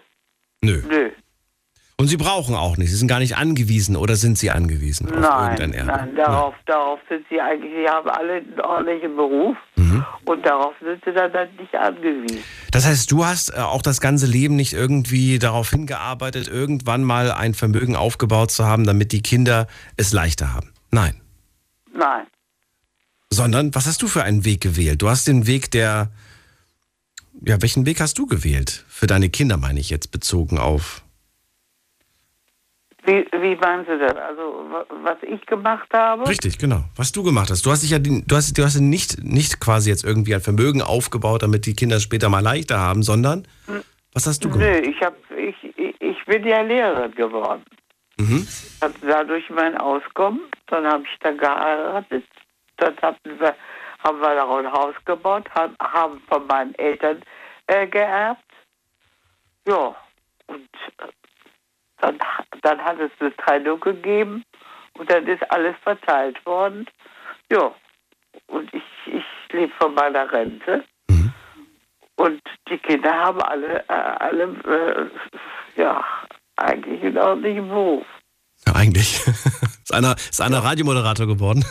Nö. 0.62 0.82
nö. 0.88 1.10
Und 1.96 2.08
sie 2.08 2.16
brauchen 2.16 2.56
auch 2.56 2.76
nicht. 2.76 2.90
Sie 2.90 2.96
sind 2.96 3.06
gar 3.06 3.20
nicht 3.20 3.36
angewiesen 3.36 3.94
oder 3.94 4.16
sind 4.16 4.36
sie 4.36 4.50
angewiesen 4.50 5.06
auf 5.12 5.20
Nein, 5.20 5.52
irgendein 5.58 5.72
Erbe? 5.88 5.92
nein, 6.06 6.16
darauf, 6.16 6.54
darauf 6.66 6.98
sind 7.08 7.24
sie 7.30 7.40
eigentlich, 7.40 7.72
sie 7.72 7.88
haben 7.88 8.08
alle 8.10 8.32
einen 8.34 8.60
ordentlichen 8.60 9.14
Beruf 9.16 9.56
Mhm. 9.76 10.04
und 10.24 10.44
darauf 10.44 10.74
sind 10.82 11.00
sie 11.04 11.12
dann, 11.12 11.32
dann 11.32 11.48
nicht 11.56 11.72
angewiesen. 11.74 12.38
Das 12.72 12.84
heißt, 12.84 13.10
du 13.12 13.24
hast 13.24 13.50
äh, 13.50 13.60
auch 13.60 13.80
das 13.82 14.00
ganze 14.00 14.26
Leben 14.26 14.56
nicht 14.56 14.72
irgendwie 14.72 15.38
darauf 15.38 15.70
hingearbeitet, 15.70 16.48
irgendwann 16.48 17.04
mal 17.04 17.30
ein 17.30 17.54
Vermögen 17.54 17.94
aufgebaut 17.94 18.50
zu 18.50 18.64
haben, 18.64 18.84
damit 18.84 19.12
die 19.12 19.22
Kinder 19.22 19.68
es 19.96 20.12
leichter 20.12 20.52
haben. 20.52 20.72
Nein. 20.90 21.20
Nein, 21.96 22.26
Sondern, 23.30 23.72
was 23.74 23.86
hast 23.86 24.02
du 24.02 24.08
für 24.08 24.24
einen 24.24 24.44
Weg 24.44 24.60
gewählt? 24.60 25.00
Du 25.00 25.08
hast 25.08 25.28
den 25.28 25.46
Weg 25.46 25.70
der. 25.70 26.10
Ja, 27.46 27.62
welchen 27.62 27.86
Weg 27.86 28.00
hast 28.00 28.18
du 28.18 28.26
gewählt? 28.26 28.84
Für 28.88 29.06
deine 29.06 29.28
Kinder, 29.28 29.56
meine 29.58 29.78
ich 29.78 29.90
jetzt, 29.90 30.10
bezogen 30.10 30.58
auf. 30.58 31.03
Wie, 33.06 33.26
wie 33.32 33.56
meinen 33.56 33.84
Sie 33.86 33.98
das? 33.98 34.16
Also, 34.16 34.66
wa- 34.70 34.86
was 35.02 35.18
ich 35.22 35.44
gemacht 35.46 35.88
habe? 35.92 36.26
Richtig, 36.28 36.58
genau. 36.58 36.84
Was 36.96 37.12
du 37.12 37.22
gemacht 37.22 37.50
hast. 37.50 37.64
Du 37.66 37.70
hast 37.70 37.82
dich 37.82 37.90
ja 37.90 37.98
du 37.98 38.22
hast, 38.36 38.56
du 38.56 38.62
hast 38.64 38.80
nicht, 38.80 39.22
nicht 39.22 39.60
quasi 39.60 39.90
jetzt 39.90 40.04
irgendwie 40.04 40.34
ein 40.34 40.40
Vermögen 40.40 40.82
aufgebaut, 40.82 41.42
damit 41.42 41.66
die 41.66 41.74
Kinder 41.74 41.96
es 41.96 42.02
später 42.02 42.28
mal 42.28 42.40
leichter 42.42 42.78
haben, 42.78 43.02
sondern 43.02 43.46
was 44.12 44.26
hast 44.26 44.44
du 44.44 44.50
gemacht? 44.50 44.68
Nö, 44.68 44.78
ich, 44.90 45.00
hab, 45.02 45.14
ich, 45.36 45.56
ich, 46.00 46.24
bin 46.26 46.46
ja 46.46 46.60
Lehrerin 46.62 47.14
geworden. 47.14 47.62
Mhm. 48.18 48.46
Hatte 48.80 49.06
dadurch 49.06 49.50
mein 49.50 49.76
Auskommen, 49.76 50.40
dann 50.68 50.86
habe 50.86 51.02
ich 51.04 51.18
dann 51.20 51.36
geheiratet, 51.36 52.24
dann 52.76 52.96
hatten 53.02 53.38
wir, 53.40 53.54
haben 54.04 54.20
wir 54.20 54.34
noch 54.36 54.56
ein 54.58 54.72
Haus 54.72 54.94
gebaut, 55.04 55.48
haben, 55.54 55.74
haben 55.80 56.20
von 56.28 56.46
meinen 56.46 56.74
Eltern 56.76 57.20
äh, 57.66 57.86
geerbt. 57.86 58.40
Ja, 59.66 59.94
und 60.46 60.68
dann, 61.98 62.18
dann 62.62 62.84
hat 62.84 62.98
es 63.00 63.10
eine 63.20 63.34
Trennung 63.36 63.80
gegeben 63.80 64.44
und 64.98 65.10
dann 65.10 65.26
ist 65.26 65.42
alles 65.50 65.76
verteilt 65.82 66.44
worden. 66.46 66.86
Ja, 67.50 67.74
und 68.46 68.72
ich, 68.72 68.82
ich 69.06 69.24
lebe 69.52 69.72
von 69.78 69.94
meiner 69.94 70.30
Rente. 70.30 70.84
Und 72.16 72.40
die 72.68 72.78
Kinder 72.78 73.12
haben 73.12 73.42
alle, 73.42 73.80
äh, 73.88 73.92
alle 73.92 74.44
äh, 74.44 75.80
ja, 75.80 76.04
eigentlich 76.56 77.02
einen 77.02 77.18
ordentlichen 77.18 77.68
Beruf. 77.68 78.06
Ja, 78.66 78.74
eigentlich. 78.74 79.26
ist 79.26 79.92
einer, 79.92 80.14
ist 80.16 80.40
einer 80.40 80.62
Radiomoderator 80.62 81.26
geworden. 81.26 81.64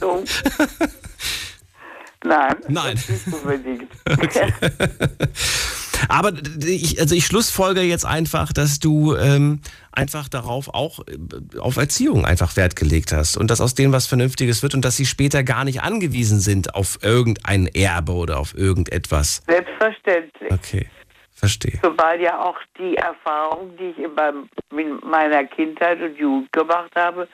So. 0.00 0.24
Nein. 2.24 2.56
Nein. 2.68 2.94
Nicht 2.94 3.32
unbedingt. 3.32 3.92
Aber 6.08 6.32
ich, 6.66 7.00
also 7.00 7.14
ich 7.14 7.26
schlussfolge 7.26 7.80
jetzt 7.82 8.04
einfach, 8.06 8.52
dass 8.52 8.78
du 8.78 9.14
ähm, 9.16 9.60
einfach 9.92 10.28
darauf 10.28 10.68
auch 10.72 11.00
äh, 11.00 11.58
auf 11.58 11.76
Erziehung 11.76 12.24
einfach 12.24 12.56
Wert 12.56 12.76
gelegt 12.76 13.12
hast 13.12 13.36
und 13.36 13.50
dass 13.50 13.60
aus 13.60 13.74
denen 13.74 13.92
was 13.92 14.06
Vernünftiges 14.06 14.62
wird 14.62 14.74
und 14.74 14.84
dass 14.84 14.96
sie 14.96 15.06
später 15.06 15.42
gar 15.42 15.64
nicht 15.64 15.82
angewiesen 15.82 16.40
sind 16.40 16.74
auf 16.74 16.98
irgendein 17.02 17.66
Erbe 17.66 18.12
oder 18.12 18.38
auf 18.38 18.54
irgendetwas. 18.56 19.42
Selbstverständlich. 19.46 20.50
Okay, 20.52 20.88
verstehe. 21.34 21.78
Zumal 21.82 22.20
ja 22.20 22.40
auch 22.40 22.58
die 22.78 22.96
Erfahrung, 22.96 23.76
die 23.76 23.90
ich 23.90 23.98
in, 23.98 25.00
meiner 25.08 25.44
Kindheit 25.44 26.00
und 26.00 26.16
Jugend 26.18 26.52
gemacht 26.52 26.90
habe, 26.96 27.28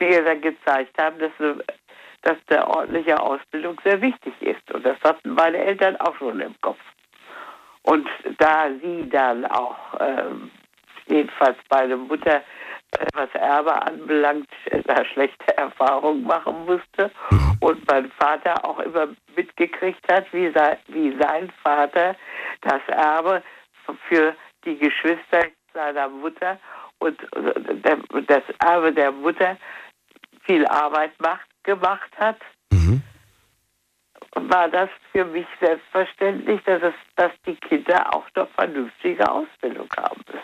mir 0.00 0.24
dann 0.24 0.40
gezeigt 0.40 0.96
haben, 0.98 1.18
dass, 1.18 1.32
eine- 1.38 1.62
dass 2.22 2.36
eine 2.48 2.66
ordentliche 2.68 3.20
Ausbildung 3.20 3.80
sehr 3.84 4.00
wichtig 4.00 4.34
ist. 4.40 4.70
Und 4.74 4.84
das 4.84 4.96
hatten 5.04 5.30
meine 5.30 5.58
Eltern 5.58 5.96
auch 5.96 6.16
schon 6.18 6.40
im 6.40 6.54
Kopf. 6.60 6.78
Und 7.86 8.08
da 8.38 8.68
sie 8.82 9.08
dann 9.08 9.46
auch, 9.46 9.76
ähm, 10.00 10.50
jedenfalls 11.06 11.56
meine 11.70 11.96
Mutter, 11.96 12.42
äh, 12.98 13.06
was 13.14 13.28
Erbe 13.34 13.80
anbelangt, 13.80 14.48
äh, 14.66 14.82
da 14.82 15.04
schlechte 15.04 15.56
Erfahrungen 15.56 16.24
machen 16.24 16.66
musste 16.66 17.12
und 17.60 17.86
mein 17.86 18.10
Vater 18.18 18.64
auch 18.64 18.80
immer 18.80 19.08
mitgekriegt 19.36 20.04
hat, 20.10 20.26
wie 20.32 20.50
sein, 20.52 20.78
wie 20.88 21.16
sein 21.20 21.50
Vater 21.62 22.16
das 22.62 22.82
Erbe 22.88 23.42
für 24.08 24.34
die 24.64 24.76
Geschwister 24.76 25.46
seiner 25.72 26.08
Mutter 26.08 26.58
und 26.98 27.22
äh, 27.36 27.92
das 28.26 28.42
Erbe 28.58 28.92
der 28.92 29.12
Mutter 29.12 29.56
viel 30.44 30.66
Arbeit 30.66 31.12
macht, 31.20 31.46
gemacht 31.62 32.10
hat, 32.18 32.38
war 34.36 34.68
das 34.68 34.88
für 35.12 35.24
mich 35.24 35.46
selbstverständlich, 35.60 36.60
dass, 36.64 36.82
es, 36.82 36.94
dass 37.16 37.32
die 37.46 37.56
Kinder 37.56 38.14
auch 38.14 38.24
noch 38.34 38.48
vernünftige 38.50 39.30
Ausbildung 39.30 39.88
haben 39.96 40.20
müssen. 40.26 40.42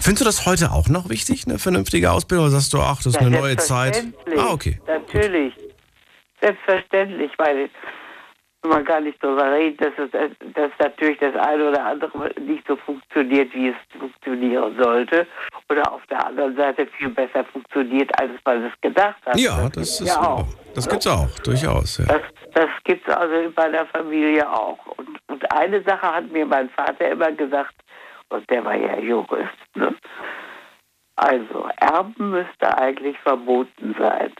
Findest 0.00 0.20
du 0.20 0.24
das 0.24 0.46
heute 0.46 0.70
auch 0.72 0.88
noch 0.88 1.10
wichtig, 1.10 1.44
eine 1.46 1.58
vernünftige 1.58 2.10
Ausbildung? 2.10 2.46
Oder 2.46 2.52
sagst 2.52 2.72
du, 2.72 2.78
ach, 2.78 2.96
das 2.98 3.06
ist 3.06 3.14
Ja, 3.14 3.20
eine 3.26 3.30
neue 3.30 3.56
Zeit? 3.56 4.04
Ah, 4.36 4.52
okay. 4.52 4.80
Natürlich. 4.86 5.54
Selbstverständlich, 6.40 7.32
weil 7.36 7.68
man 8.66 8.84
gar 8.84 9.00
nicht 9.00 9.22
darüber 9.22 9.52
reden, 9.52 9.76
dass, 9.76 9.92
es, 9.98 10.52
dass 10.54 10.70
natürlich 10.78 11.18
das 11.18 11.34
eine 11.36 11.68
oder 11.68 11.84
andere 11.84 12.30
nicht 12.40 12.66
so 12.66 12.76
funktioniert, 12.76 13.54
wie 13.54 13.68
es 13.68 13.76
funktionieren 13.98 14.76
sollte. 14.80 15.26
Oder 15.70 15.92
auf 15.92 16.04
der 16.06 16.26
anderen 16.26 16.56
Seite 16.56 16.86
viel 16.86 17.10
besser 17.10 17.44
funktioniert, 17.44 18.10
als 18.20 18.32
man 18.44 18.64
es 18.64 18.72
gedacht 18.80 19.24
hat. 19.24 19.38
Ja, 19.38 19.68
das 19.68 20.00
ist 20.00 20.08
ja 20.08 20.20
auch. 20.20 20.46
Das 20.74 20.88
gibt's 20.88 21.06
auch, 21.06 21.28
durchaus. 21.44 21.98
Ja. 21.98 22.06
Das, 22.06 22.22
das 22.54 22.70
gibt 22.84 23.06
es 23.08 23.14
also 23.14 23.34
in 23.34 23.52
meiner 23.56 23.86
Familie 23.86 24.48
auch. 24.50 24.78
Und, 24.96 25.18
und 25.28 25.52
eine 25.52 25.82
Sache 25.82 26.14
hat 26.14 26.30
mir 26.30 26.46
mein 26.46 26.68
Vater 26.70 27.10
immer 27.10 27.32
gesagt, 27.32 27.74
und 28.30 28.48
der 28.50 28.64
war 28.64 28.74
ja 28.74 28.98
Jurist. 28.98 29.48
Ne? 29.74 29.94
Also, 31.16 31.68
Erben 31.78 32.30
müsste 32.30 32.78
eigentlich 32.78 33.18
verboten 33.20 33.96
sein. 33.98 34.32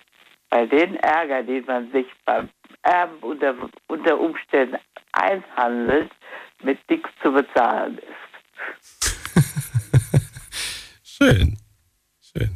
Bei 0.51 0.67
den 0.67 0.97
Ärger, 0.97 1.43
den 1.43 1.65
man 1.67 1.91
sich 1.91 2.07
beim 2.25 2.49
Erben 2.89 3.19
unter, 3.21 3.55
unter 3.89 4.19
Umständen 4.19 4.79
einhandelt, 5.13 6.11
mit 6.63 6.79
nichts 6.89 7.09
zu 7.23 7.33
bezahlen 7.33 7.99
ist. 7.99 9.15
Schön. 11.03 11.59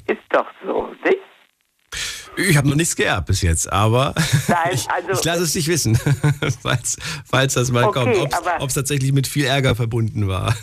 Ist 0.07 0.23
doch 0.31 0.47
so, 0.65 0.95
nicht? 1.05 1.19
Ich 2.37 2.57
habe 2.57 2.69
noch 2.69 2.77
nichts 2.77 2.97
geerbt 2.97 3.27
bis 3.27 3.43
jetzt, 3.43 3.71
aber 3.71 4.15
Nein, 4.49 4.57
ich, 4.73 4.89
also- 4.91 5.11
ich 5.13 5.25
lasse 5.25 5.43
es 5.43 5.53
dich 5.53 5.69
wissen, 5.69 5.97
falls, 6.63 6.97
falls 7.27 7.55
das 7.55 7.71
mal 7.71 7.85
Okay, 7.85 8.27
kommt, 8.29 8.35
ob 8.61 8.69
es 8.69 8.75
tatsächlich 8.75 9.13
mit 9.13 9.27
viel 9.27 9.45
Ärger 9.45 9.75
verbunden 9.75 10.29
war. 10.29 10.57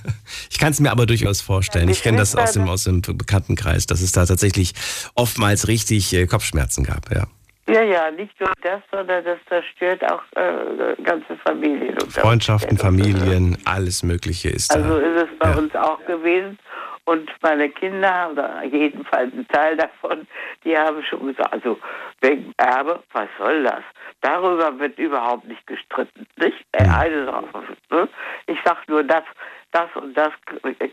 Ich 0.50 0.58
kann 0.58 0.72
es 0.72 0.80
mir 0.80 0.90
aber 0.92 1.06
durchaus 1.06 1.42
vorstellen. 1.42 1.90
Ich 1.90 2.02
kenne 2.02 2.18
das 2.18 2.36
aus 2.36 2.54
dem, 2.54 2.68
aus 2.68 2.86
dem 2.86 3.02
Bekanntenkreis, 3.02 3.86
dass 3.86 4.02
es 4.02 4.12
da 4.14 4.26
tatsächlich 4.26 4.74
oftmals 5.14 5.68
richtig 5.68 6.12
äh, 6.14 6.26
Kopfschmerzen 6.26 6.84
gab. 6.84 7.14
Ja. 7.14 7.28
Ja, 7.72 7.82
ja, 7.84 8.12
nicht 8.12 8.40
nur 8.40 8.52
das, 8.62 8.82
sondern 8.92 9.24
das 9.24 9.38
zerstört 9.48 10.04
auch 10.12 10.24
äh, 10.36 10.96
ganze 11.04 11.36
Familien. 11.44 11.98
Freundschaften. 12.10 12.78
Familien, 12.78 13.58
alles 13.66 14.04
Mögliche 14.04 14.50
ist 14.50 14.74
Also 14.76 15.00
da. 15.00 15.06
ist 15.06 15.30
es 15.32 15.38
bei 15.40 15.56
uns 15.56 15.76
auch 15.76 16.04
gewesen. 16.06 16.58
Und 17.06 17.30
meine 17.42 17.70
Kinder, 17.70 18.30
oder 18.32 18.64
jedenfalls 18.64 19.34
ein 19.34 19.48
Teil 19.48 19.78
davon, 19.78 20.28
die 20.64 20.78
haben 20.78 21.02
schon 21.04 21.26
gesagt, 21.28 21.52
also 21.54 21.80
wegen 22.22 22.54
Erbe, 22.58 23.02
was 23.14 23.28
soll 23.40 23.64
das? 23.64 23.82
Darüber 24.22 24.78
wird 24.80 25.00
überhaupt 25.00 25.46
nicht 25.48 25.66
gestritten. 25.66 26.28
Nicht? 26.38 26.58
Äh, 26.74 26.84
Eine 26.88 27.26
Sache, 27.26 27.64
ne? 27.90 28.10
Ich 28.46 28.60
sag 28.64 28.88
nur, 28.88 29.04
das, 29.04 29.24
das 29.72 29.90
und 29.96 30.16
das 30.16 30.32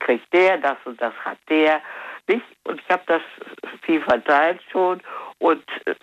kriegt 0.01 0.33
der, 0.33 0.57
das 0.59 0.77
und 0.85 0.99
das 1.03 1.13
hat 1.25 1.39
der. 1.51 1.81
Nicht? 2.29 2.45
Und 2.65 2.81
ich 2.81 2.89
habe 2.91 3.03
das 3.07 3.23
viel 3.83 4.01
verteilt 4.01 4.61
schon. 4.73 5.01
Und 5.39 5.65
äh, 5.85 5.95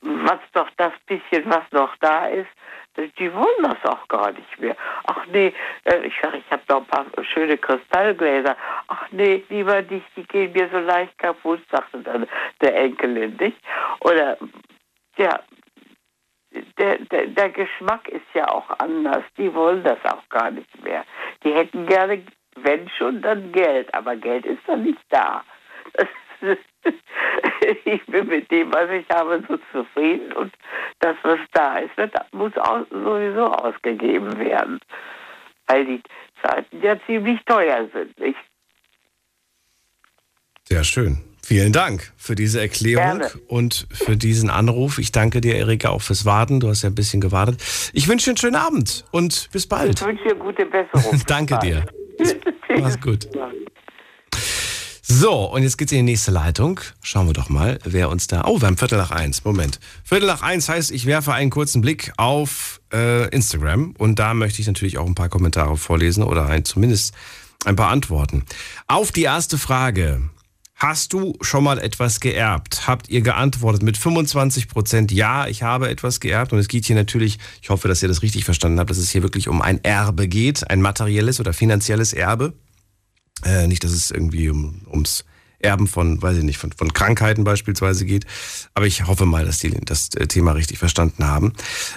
was 0.00 0.40
doch 0.52 0.68
das 0.76 0.92
bisschen, 1.06 1.44
was 1.46 1.64
noch 1.72 1.94
da 1.96 2.26
ist, 2.26 2.50
die 3.18 3.32
wollen 3.32 3.62
das 3.62 3.84
auch 3.84 4.06
gar 4.08 4.30
nicht 4.32 4.60
mehr. 4.60 4.76
Ach 5.06 5.26
nee, 5.26 5.52
äh, 5.84 6.06
ich 6.06 6.14
sage, 6.22 6.38
ich 6.38 6.50
habe 6.50 6.62
noch 6.68 6.80
ein 6.80 6.86
paar 6.86 7.24
schöne 7.24 7.58
Kristallgläser. 7.58 8.56
Ach 8.88 9.06
nee, 9.10 9.42
lieber 9.48 9.82
nicht, 9.82 10.06
die 10.16 10.24
gehen 10.24 10.52
mir 10.52 10.68
so 10.70 10.78
leicht 10.78 11.16
kaputt, 11.18 11.60
sagte 11.70 11.98
dann 12.00 12.26
der 12.60 12.76
Enkelin, 12.76 13.36
nicht? 13.40 13.58
Oder, 14.00 14.36
ja, 15.16 15.40
der, 16.78 16.98
der, 16.98 17.26
der 17.26 17.50
Geschmack 17.50 18.08
ist 18.08 18.26
ja 18.34 18.48
auch 18.48 18.70
anders. 18.78 19.24
Die 19.36 19.52
wollen 19.54 19.82
das 19.82 19.98
auch 20.04 20.28
gar 20.28 20.50
nicht 20.50 20.84
mehr. 20.84 21.04
Die 21.42 21.52
hätten 21.52 21.86
gerne, 21.86 22.24
wenn 22.56 22.88
schon, 22.90 23.22
dann 23.22 23.50
Geld. 23.52 23.92
Aber 23.92 24.14
Geld 24.16 24.46
ist 24.46 24.62
dann 24.66 24.84
nicht 24.84 25.02
da. 25.08 25.42
Das, 25.94 26.06
ich 27.84 28.06
bin 28.06 28.26
mit 28.26 28.50
dem, 28.50 28.72
was 28.72 28.90
ich 28.90 29.08
habe, 29.10 29.42
so 29.48 29.58
zufrieden. 29.72 30.32
Und 30.32 30.52
das, 31.00 31.16
was 31.22 31.38
da 31.52 31.78
ist, 31.78 31.96
wird, 31.96 32.14
muss 32.32 32.56
auch 32.58 32.86
sowieso 32.90 33.46
ausgegeben 33.52 34.38
werden. 34.38 34.80
Weil 35.66 35.86
die 35.86 36.02
Zeiten 36.42 36.82
ja 36.82 36.96
ziemlich 37.06 37.40
teuer 37.46 37.88
sind, 37.92 38.18
nicht? 38.18 38.38
Sehr 40.64 40.84
schön. 40.84 41.18
Vielen 41.44 41.72
Dank 41.72 42.10
für 42.16 42.34
diese 42.34 42.58
Erklärung 42.62 43.18
Gerne. 43.18 43.30
und 43.48 43.86
für 43.92 44.16
diesen 44.16 44.48
Anruf. 44.48 44.98
Ich 44.98 45.12
danke 45.12 45.42
dir, 45.42 45.56
Erika, 45.56 45.90
auch 45.90 46.00
fürs 46.00 46.24
Warten. 46.24 46.58
Du 46.58 46.68
hast 46.68 46.82
ja 46.82 46.88
ein 46.88 46.94
bisschen 46.94 47.20
gewartet. 47.20 47.60
Ich 47.92 48.08
wünsche 48.08 48.24
dir 48.24 48.30
einen 48.30 48.38
schönen 48.38 48.56
Abend 48.56 49.04
und 49.10 49.50
bis 49.52 49.66
bald. 49.66 50.00
Ich 50.00 50.06
wünsche 50.06 50.24
dir 50.24 50.34
gute 50.36 50.64
Besserung. 50.64 51.20
danke 51.26 51.58
dir. 51.58 51.84
Mach's 52.78 52.98
gut. 52.98 53.28
So, 55.06 55.44
und 55.52 55.62
jetzt 55.62 55.76
geht's 55.76 55.92
in 55.92 55.98
die 55.98 56.12
nächste 56.12 56.30
Leitung. 56.30 56.80
Schauen 57.02 57.26
wir 57.26 57.34
doch 57.34 57.50
mal, 57.50 57.78
wer 57.84 58.08
uns 58.08 58.26
da. 58.26 58.44
Oh, 58.46 58.62
wir 58.62 58.68
haben 58.68 58.78
Viertel 58.78 58.96
nach 58.96 59.10
eins. 59.10 59.44
Moment. 59.44 59.78
Viertel 60.02 60.26
nach 60.26 60.40
eins 60.40 60.70
heißt, 60.70 60.90
ich 60.92 61.04
werfe 61.04 61.34
einen 61.34 61.50
kurzen 61.50 61.82
Blick 61.82 62.10
auf 62.16 62.80
äh, 62.90 63.28
Instagram 63.28 63.94
und 63.98 64.18
da 64.18 64.32
möchte 64.32 64.62
ich 64.62 64.66
natürlich 64.66 64.96
auch 64.96 65.06
ein 65.06 65.14
paar 65.14 65.28
Kommentare 65.28 65.76
vorlesen 65.76 66.22
oder 66.22 66.46
ein, 66.46 66.64
zumindest 66.64 67.12
ein 67.66 67.76
paar 67.76 67.90
Antworten. 67.90 68.46
Auf 68.86 69.12
die 69.12 69.24
erste 69.24 69.58
Frage. 69.58 70.22
Hast 70.74 71.12
du 71.12 71.36
schon 71.42 71.64
mal 71.64 71.78
etwas 71.78 72.20
geerbt? 72.20 72.86
Habt 72.86 73.10
ihr 73.10 73.20
geantwortet 73.20 73.82
mit 73.82 73.98
25 73.98 74.68
Prozent 74.68 75.12
ja, 75.12 75.46
ich 75.46 75.62
habe 75.62 75.90
etwas 75.90 76.18
geerbt. 76.18 76.54
Und 76.54 76.58
es 76.60 76.68
geht 76.68 76.86
hier 76.86 76.96
natürlich, 76.96 77.38
ich 77.60 77.68
hoffe, 77.68 77.88
dass 77.88 78.02
ihr 78.02 78.08
das 78.08 78.22
richtig 78.22 78.46
verstanden 78.46 78.80
habt, 78.80 78.88
dass 78.88 78.96
es 78.96 79.10
hier 79.10 79.22
wirklich 79.22 79.48
um 79.48 79.60
ein 79.60 79.84
Erbe 79.84 80.28
geht, 80.28 80.70
ein 80.70 80.80
materielles 80.80 81.40
oder 81.40 81.52
finanzielles 81.52 82.14
Erbe. 82.14 82.54
Äh, 83.44 83.66
nicht, 83.66 83.84
dass 83.84 83.92
es 83.92 84.10
irgendwie 84.10 84.48
um, 84.48 84.82
ums 84.90 85.24
Erben 85.64 85.86
von, 85.86 86.20
weiß 86.20 86.38
ich 86.38 86.44
nicht, 86.44 86.58
von, 86.58 86.72
von 86.72 86.92
Krankheiten 86.92 87.42
beispielsweise 87.42 88.04
geht. 88.04 88.26
Aber 88.74 88.86
ich 88.86 89.06
hoffe 89.06 89.24
mal, 89.26 89.44
dass 89.44 89.58
die 89.58 89.70
das 89.70 90.10
äh, 90.14 90.26
Thema 90.26 90.52
richtig 90.52 90.78
verstanden 90.78 91.24
haben. 91.24 91.52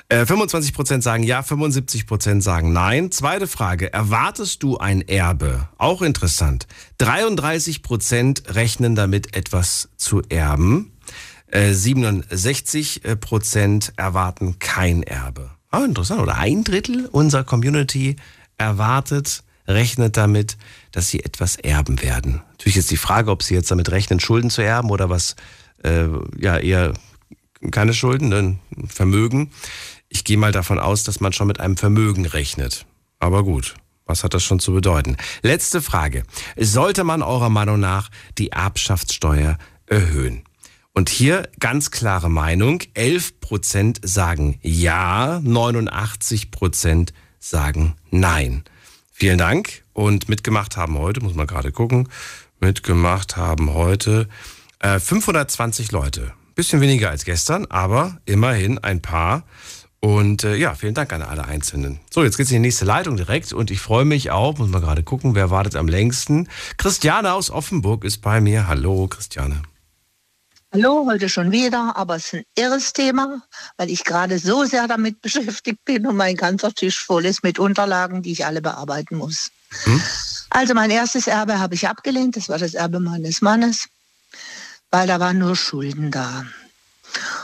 Äh, 0.09 0.25
25 0.25 0.73
Prozent 0.73 1.03
sagen 1.03 1.23
ja, 1.23 1.43
75 1.43 2.07
Prozent 2.07 2.43
sagen 2.43 2.73
nein. 2.73 3.11
Zweite 3.11 3.47
Frage, 3.47 3.91
erwartest 3.91 4.63
du 4.63 4.77
ein 4.77 5.01
Erbe? 5.01 5.67
Auch 5.77 6.01
interessant. 6.01 6.67
33 6.99 7.83
Prozent 7.83 8.43
rechnen 8.55 8.95
damit, 8.95 9.35
etwas 9.35 9.89
zu 9.97 10.21
erben. 10.29 10.93
Äh, 11.47 11.73
67 11.73 13.01
Prozent 13.19 13.93
erwarten 13.97 14.59
kein 14.59 15.03
Erbe. 15.03 15.51
Ah, 15.69 15.83
interessant. 15.83 16.21
Oder 16.21 16.37
ein 16.37 16.63
Drittel 16.63 17.07
unserer 17.07 17.43
Community 17.43 18.15
erwartet, 18.57 19.43
rechnet 19.67 20.17
damit, 20.17 20.57
dass 20.91 21.09
sie 21.09 21.23
etwas 21.23 21.55
erben 21.57 22.01
werden. 22.01 22.41
Natürlich 22.51 22.77
ist 22.77 22.91
die 22.91 22.97
Frage, 22.97 23.31
ob 23.31 23.43
sie 23.43 23.53
jetzt 23.53 23.71
damit 23.71 23.91
rechnen, 23.91 24.19
Schulden 24.19 24.49
zu 24.49 24.61
erben 24.61 24.89
oder 24.89 25.09
was, 25.09 25.35
äh, 25.83 26.07
ja, 26.39 26.57
eher 26.57 26.93
keine 27.71 27.93
Schulden, 27.93 28.33
ein 28.33 28.59
Vermögen. 28.87 29.51
Ich 30.09 30.23
gehe 30.23 30.37
mal 30.37 30.51
davon 30.51 30.79
aus, 30.79 31.03
dass 31.03 31.19
man 31.19 31.33
schon 31.33 31.47
mit 31.47 31.59
einem 31.59 31.77
Vermögen 31.77 32.25
rechnet. 32.25 32.85
Aber 33.19 33.43
gut, 33.43 33.75
was 34.05 34.23
hat 34.23 34.33
das 34.33 34.43
schon 34.43 34.59
zu 34.59 34.73
bedeuten? 34.73 35.17
Letzte 35.41 35.81
Frage. 35.81 36.23
Sollte 36.55 37.03
man 37.03 37.21
eurer 37.21 37.49
Meinung 37.49 37.79
nach 37.79 38.09
die 38.37 38.49
Erbschaftssteuer 38.49 39.57
erhöhen? 39.85 40.43
Und 40.93 41.09
hier 41.09 41.49
ganz 41.59 41.91
klare 41.91 42.29
Meinung. 42.29 42.81
11% 42.95 43.99
sagen 44.07 44.57
ja, 44.63 45.37
89% 45.43 47.09
sagen 47.39 47.95
nein. 48.09 48.63
Vielen 49.19 49.39
Dank. 49.39 49.81
Und 49.93 50.29
mitgemacht 50.29 50.77
haben 50.77 50.95
heute, 50.99 51.21
muss 51.21 51.33
man 51.33 51.47
gerade 51.47 51.71
gucken, 51.71 52.07
mitgemacht 52.59 53.35
haben 53.35 53.73
heute 53.73 54.29
äh, 54.77 54.99
520 54.99 55.91
Leute. 55.91 56.33
Bisschen 56.53 56.81
weniger 56.81 57.09
als 57.09 57.25
gestern, 57.25 57.65
aber 57.65 58.19
immerhin 58.25 58.77
ein 58.77 59.01
paar. 59.01 59.41
Und 59.99 60.43
äh, 60.43 60.55
ja, 60.55 60.75
vielen 60.75 60.93
Dank 60.93 61.11
an 61.13 61.23
alle 61.23 61.45
Einzelnen. 61.45 61.99
So, 62.11 62.23
jetzt 62.23 62.37
geht's 62.37 62.51
in 62.51 62.57
die 62.57 62.67
nächste 62.67 62.85
Leitung 62.85 63.17
direkt 63.17 63.53
und 63.53 63.71
ich 63.71 63.79
freue 63.79 64.05
mich 64.05 64.29
auch, 64.29 64.59
muss 64.59 64.69
man 64.69 64.83
gerade 64.83 65.01
gucken, 65.01 65.33
wer 65.33 65.49
wartet 65.49 65.75
am 65.77 65.87
längsten. 65.87 66.47
Christiane 66.77 67.33
aus 67.33 67.49
Offenburg 67.49 68.03
ist 68.03 68.21
bei 68.21 68.39
mir. 68.39 68.67
Hallo, 68.67 69.07
Christiane. 69.07 69.63
Hallo, 70.73 71.05
heute 71.07 71.29
schon 71.29 71.53
wieder, 71.53 71.95
aber 71.95 72.17
es 72.17 72.25
ist 72.25 72.33
ein 72.33 72.43
irres 72.55 72.91
Thema, 72.91 73.41
weil 73.77 73.89
ich 73.89 74.03
gerade 74.03 74.37
so 74.37 74.65
sehr 74.65 74.87
damit 74.87 75.21
beschäftigt 75.21 75.85
bin 75.85 76.05
und 76.05 76.17
mein 76.17 76.35
ganzer 76.35 76.73
Tisch 76.73 77.03
voll 77.03 77.25
ist 77.25 77.41
mit 77.41 77.57
Unterlagen, 77.57 78.21
die 78.21 78.33
ich 78.33 78.45
alle 78.45 78.61
bearbeiten 78.61 79.15
muss. 79.15 79.49
Hm? 79.83 80.01
Also 80.49 80.73
mein 80.73 80.91
erstes 80.91 81.27
Erbe 81.27 81.59
habe 81.59 81.75
ich 81.75 81.87
abgelehnt, 81.87 82.35
das 82.35 82.49
war 82.49 82.57
das 82.57 82.73
Erbe 82.73 82.99
meines 82.99 83.41
Mannes, 83.41 83.87
weil 84.91 85.07
da 85.07 85.21
waren 85.21 85.39
nur 85.39 85.55
Schulden 85.55 86.11
da. 86.11 86.45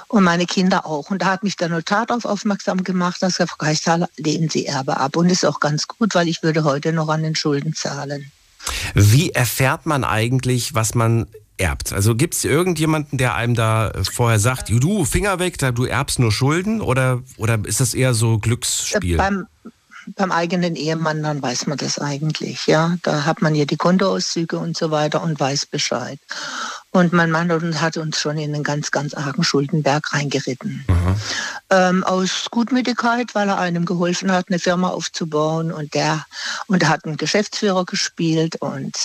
Und 0.09 0.25
meine 0.25 0.45
Kinder 0.45 0.85
auch. 0.85 1.09
Und 1.09 1.21
da 1.21 1.27
hat 1.27 1.43
mich 1.43 1.55
der 1.55 1.69
Notar 1.69 2.05
darauf 2.05 2.25
aufmerksam 2.25 2.83
gemacht, 2.83 3.23
dass 3.23 3.39
er 3.39 3.47
Frau 3.47 3.55
Geisthal 3.57 4.07
lehnen 4.17 4.49
Sie 4.49 4.65
Erbe 4.65 4.97
ab. 4.97 5.15
Und 5.15 5.29
ist 5.29 5.45
auch 5.45 5.61
ganz 5.61 5.87
gut, 5.87 6.13
weil 6.13 6.27
ich 6.27 6.43
würde 6.43 6.65
heute 6.65 6.91
noch 6.91 7.07
an 7.07 7.23
den 7.23 7.35
Schulden 7.35 7.73
zahlen. 7.73 8.31
Wie 8.93 9.31
erfährt 9.31 9.85
man 9.85 10.03
eigentlich, 10.03 10.75
was 10.75 10.93
man 10.93 11.27
erbt? 11.57 11.93
Also 11.93 12.15
gibt 12.15 12.33
es 12.33 12.43
irgendjemanden, 12.43 13.17
der 13.17 13.35
einem 13.35 13.55
da 13.55 13.91
vorher 14.11 14.39
sagt, 14.39 14.69
du, 14.69 15.05
Finger 15.05 15.39
weg, 15.39 15.57
du 15.75 15.85
erbst 15.85 16.19
nur 16.19 16.31
Schulden? 16.31 16.81
Oder, 16.81 17.21
oder 17.37 17.59
ist 17.65 17.79
das 17.79 17.93
eher 17.93 18.13
so 18.13 18.37
Glücksspiel? 18.37 19.17
Beim, 19.17 19.47
beim 20.15 20.31
eigenen 20.31 20.75
Ehemann, 20.75 21.23
dann 21.23 21.41
weiß 21.41 21.67
man 21.67 21.77
das 21.77 21.99
eigentlich. 21.99 22.67
Ja, 22.67 22.97
Da 23.03 23.25
hat 23.25 23.41
man 23.41 23.55
ja 23.55 23.65
die 23.65 23.77
Kontoauszüge 23.77 24.57
und 24.57 24.77
so 24.77 24.91
weiter 24.91 25.23
und 25.23 25.39
weiß 25.39 25.65
Bescheid. 25.67 26.19
Und 26.93 27.11
mein 27.11 27.31
Mann 27.31 27.81
hat 27.81 27.97
uns 27.97 28.19
schon 28.19 28.37
in 28.37 28.53
einen 28.53 28.63
ganz, 28.63 28.91
ganz 28.91 29.15
argen 29.15 29.43
Schuldenberg 29.43 30.13
reingeritten. 30.13 30.85
Ähm, 31.71 32.03
aus 32.03 32.45
Gutmütigkeit, 32.51 33.33
weil 33.33 33.49
er 33.49 33.57
einem 33.57 33.85
geholfen 33.85 34.31
hat, 34.31 34.45
eine 34.49 34.59
Firma 34.59 34.89
aufzubauen 34.89 35.71
und 35.71 35.95
der 35.95 36.23
und 36.67 36.83
er 36.83 36.89
hat 36.89 37.05
einen 37.05 37.17
Geschäftsführer 37.17 37.85
gespielt 37.85 38.57
und 38.57 38.95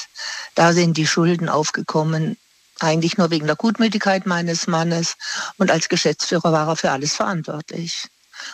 da 0.54 0.74
sind 0.74 0.98
die 0.98 1.06
Schulden 1.06 1.48
aufgekommen. 1.48 2.36
Eigentlich 2.78 3.16
nur 3.16 3.30
wegen 3.30 3.46
der 3.46 3.56
Gutmütigkeit 3.56 4.26
meines 4.26 4.66
Mannes 4.66 5.16
und 5.56 5.70
als 5.70 5.88
Geschäftsführer 5.88 6.52
war 6.52 6.68
er 6.68 6.76
für 6.76 6.90
alles 6.90 7.14
verantwortlich. 7.14 8.06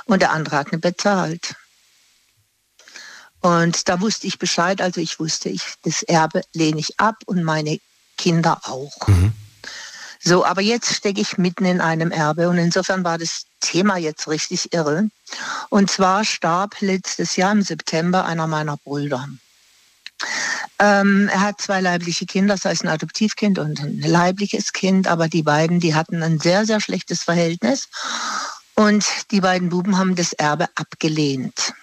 Und 0.05 0.23
der 0.23 0.31
andere 0.31 0.59
hat 0.59 0.71
nicht 0.71 0.81
bezahlt. 0.81 1.57
Und 3.41 3.89
da 3.89 4.01
wusste 4.01 4.29
ich 4.29 4.39
Bescheid, 4.39 4.81
also 4.81 5.01
ich 5.01 5.19
wusste, 5.19 5.49
ich, 5.49 5.75
das 5.83 6.05
Erbe 6.05 6.43
lehne 6.53 6.79
ich 6.79 7.01
ab 7.01 7.17
und 7.27 7.43
meine 7.43 7.81
Kinder 8.25 8.59
auch. 8.65 9.07
Mhm. 9.07 9.33
So, 10.19 10.47
aber 10.47 10.63
jetzt 10.63 10.95
stecke 10.95 11.21
ich 11.21 11.37
mitten 11.37 11.67
in 11.67 11.83
einem 11.83 12.11
Erbe 12.11 12.49
und 12.49 12.57
insofern 12.57 13.05
war 13.05 13.19
das 13.19 13.45
Thema 13.61 13.99
jetzt 13.99 14.27
richtig 14.29 14.73
irre. 14.73 15.11
Und 15.69 15.91
zwar 15.91 16.25
starb 16.25 16.81
letztes 16.81 17.37
Jahr 17.37 17.53
im 17.53 17.61
September 17.61 18.25
einer 18.25 18.47
meiner 18.47 18.79
Brüder. 18.79 19.29
Ähm, 20.79 21.29
er 21.31 21.43
hat 21.43 21.61
zwei 21.61 21.83
leibliche 21.83 22.25
Kinder, 22.25 22.55
das 22.55 22.65
heißt 22.65 22.85
ein 22.85 22.89
Adoptivkind 22.89 23.59
und 23.59 23.79
ein 23.81 24.01
leibliches 24.01 24.73
Kind, 24.73 25.07
aber 25.07 25.29
die 25.29 25.43
beiden, 25.43 25.79
die 25.79 25.95
hatten 25.95 26.23
ein 26.23 26.39
sehr, 26.39 26.65
sehr 26.65 26.81
schlechtes 26.81 27.23
Verhältnis 27.23 27.89
und 28.75 29.05
die 29.33 29.43
beiden 29.43 29.69
Buben 29.69 29.99
haben 29.99 30.15
das 30.17 30.33
Erbe 30.33 30.69
abgelehnt. 30.77 31.75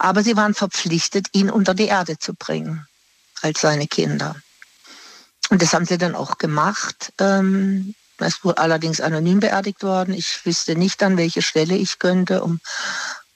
Aber 0.00 0.24
sie 0.24 0.36
waren 0.36 0.54
verpflichtet, 0.54 1.28
ihn 1.32 1.48
unter 1.48 1.74
die 1.74 1.86
Erde 1.86 2.18
zu 2.18 2.34
bringen 2.34 2.88
als 3.42 3.60
seine 3.60 3.86
Kinder. 3.86 4.34
Und 5.50 5.62
das 5.62 5.72
haben 5.72 5.84
sie 5.86 5.98
dann 5.98 6.14
auch 6.14 6.38
gemacht. 6.38 7.12
Ähm, 7.18 7.94
es 8.18 8.44
wurde 8.44 8.58
allerdings 8.58 9.00
anonym 9.00 9.40
beerdigt 9.40 9.82
worden. 9.82 10.14
Ich 10.14 10.44
wüsste 10.44 10.76
nicht, 10.76 11.02
an 11.02 11.16
welche 11.16 11.42
Stelle 11.42 11.76
ich 11.76 11.98
könnte, 11.98 12.42
um, 12.42 12.60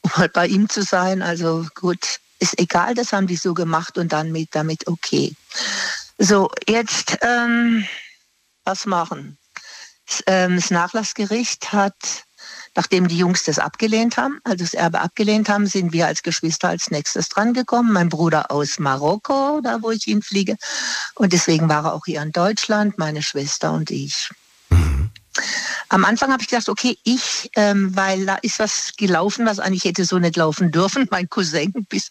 um 0.03 0.17
halt 0.17 0.33
bei 0.33 0.47
ihm 0.47 0.69
zu 0.69 0.83
sein. 0.83 1.23
Also 1.23 1.67
gut, 1.75 2.21
ist 2.39 2.59
egal, 2.59 2.95
das 2.95 3.13
haben 3.13 3.27
die 3.27 3.37
so 3.37 3.55
gemacht 3.55 3.99
und 3.99 4.13
dann 4.13 4.33
mit 4.33 4.55
damit 4.55 4.87
okay. 4.87 5.35
So, 6.19 6.51
jetzt 6.67 7.19
ähm, 7.23 7.87
was 8.65 8.87
machen? 8.87 9.39
Das, 10.07 10.23
ähm, 10.27 10.57
das 10.57 10.71
Nachlassgericht 10.71 11.73
hat 11.73 12.25
Nachdem 12.79 13.09
die 13.09 13.19
Jungs 13.19 13.43
das 13.43 13.59
abgelehnt 13.59 14.17
haben, 14.19 14.39
also 14.45 14.63
das 14.63 14.73
Erbe 14.73 15.01
abgelehnt 15.01 15.49
haben, 15.49 15.67
sind 15.67 15.93
wir 15.93 16.07
als 16.07 16.23
Geschwister 16.23 16.69
als 16.69 16.93
nächstes 16.93 17.29
drangekommen. 17.29 17.93
Mein 17.93 18.09
Bruder 18.09 18.53
aus 18.53 18.79
Marokko, 18.79 19.61
da 19.65 19.83
wo 19.83 19.91
ich 19.91 20.05
hinfliege. 20.05 20.57
Und 21.17 21.33
deswegen 21.33 21.69
war 21.69 21.87
er 21.87 21.95
auch 21.95 22.05
hier 22.05 22.23
in 22.23 22.31
Deutschland, 22.31 22.97
meine 22.97 23.21
Schwester 23.21 23.73
und 23.73 23.91
ich. 23.91 24.31
Am 25.89 26.05
Anfang 26.05 26.33
habe 26.33 26.43
ich 26.43 26.49
gedacht, 26.49 26.69
okay, 26.69 26.99
ich, 27.05 27.51
ähm, 27.57 27.95
weil 27.97 28.27
da 28.27 28.37
ist 28.37 28.59
was 28.59 28.93
gelaufen, 28.97 29.47
was 29.47 29.59
eigentlich 29.59 29.85
hätte 29.85 30.05
so 30.05 30.19
nicht 30.19 30.37
laufen 30.37 30.71
dürfen. 30.71 31.07
Mein 31.11 31.29
Cousin 31.29 31.73
bis, 31.89 32.11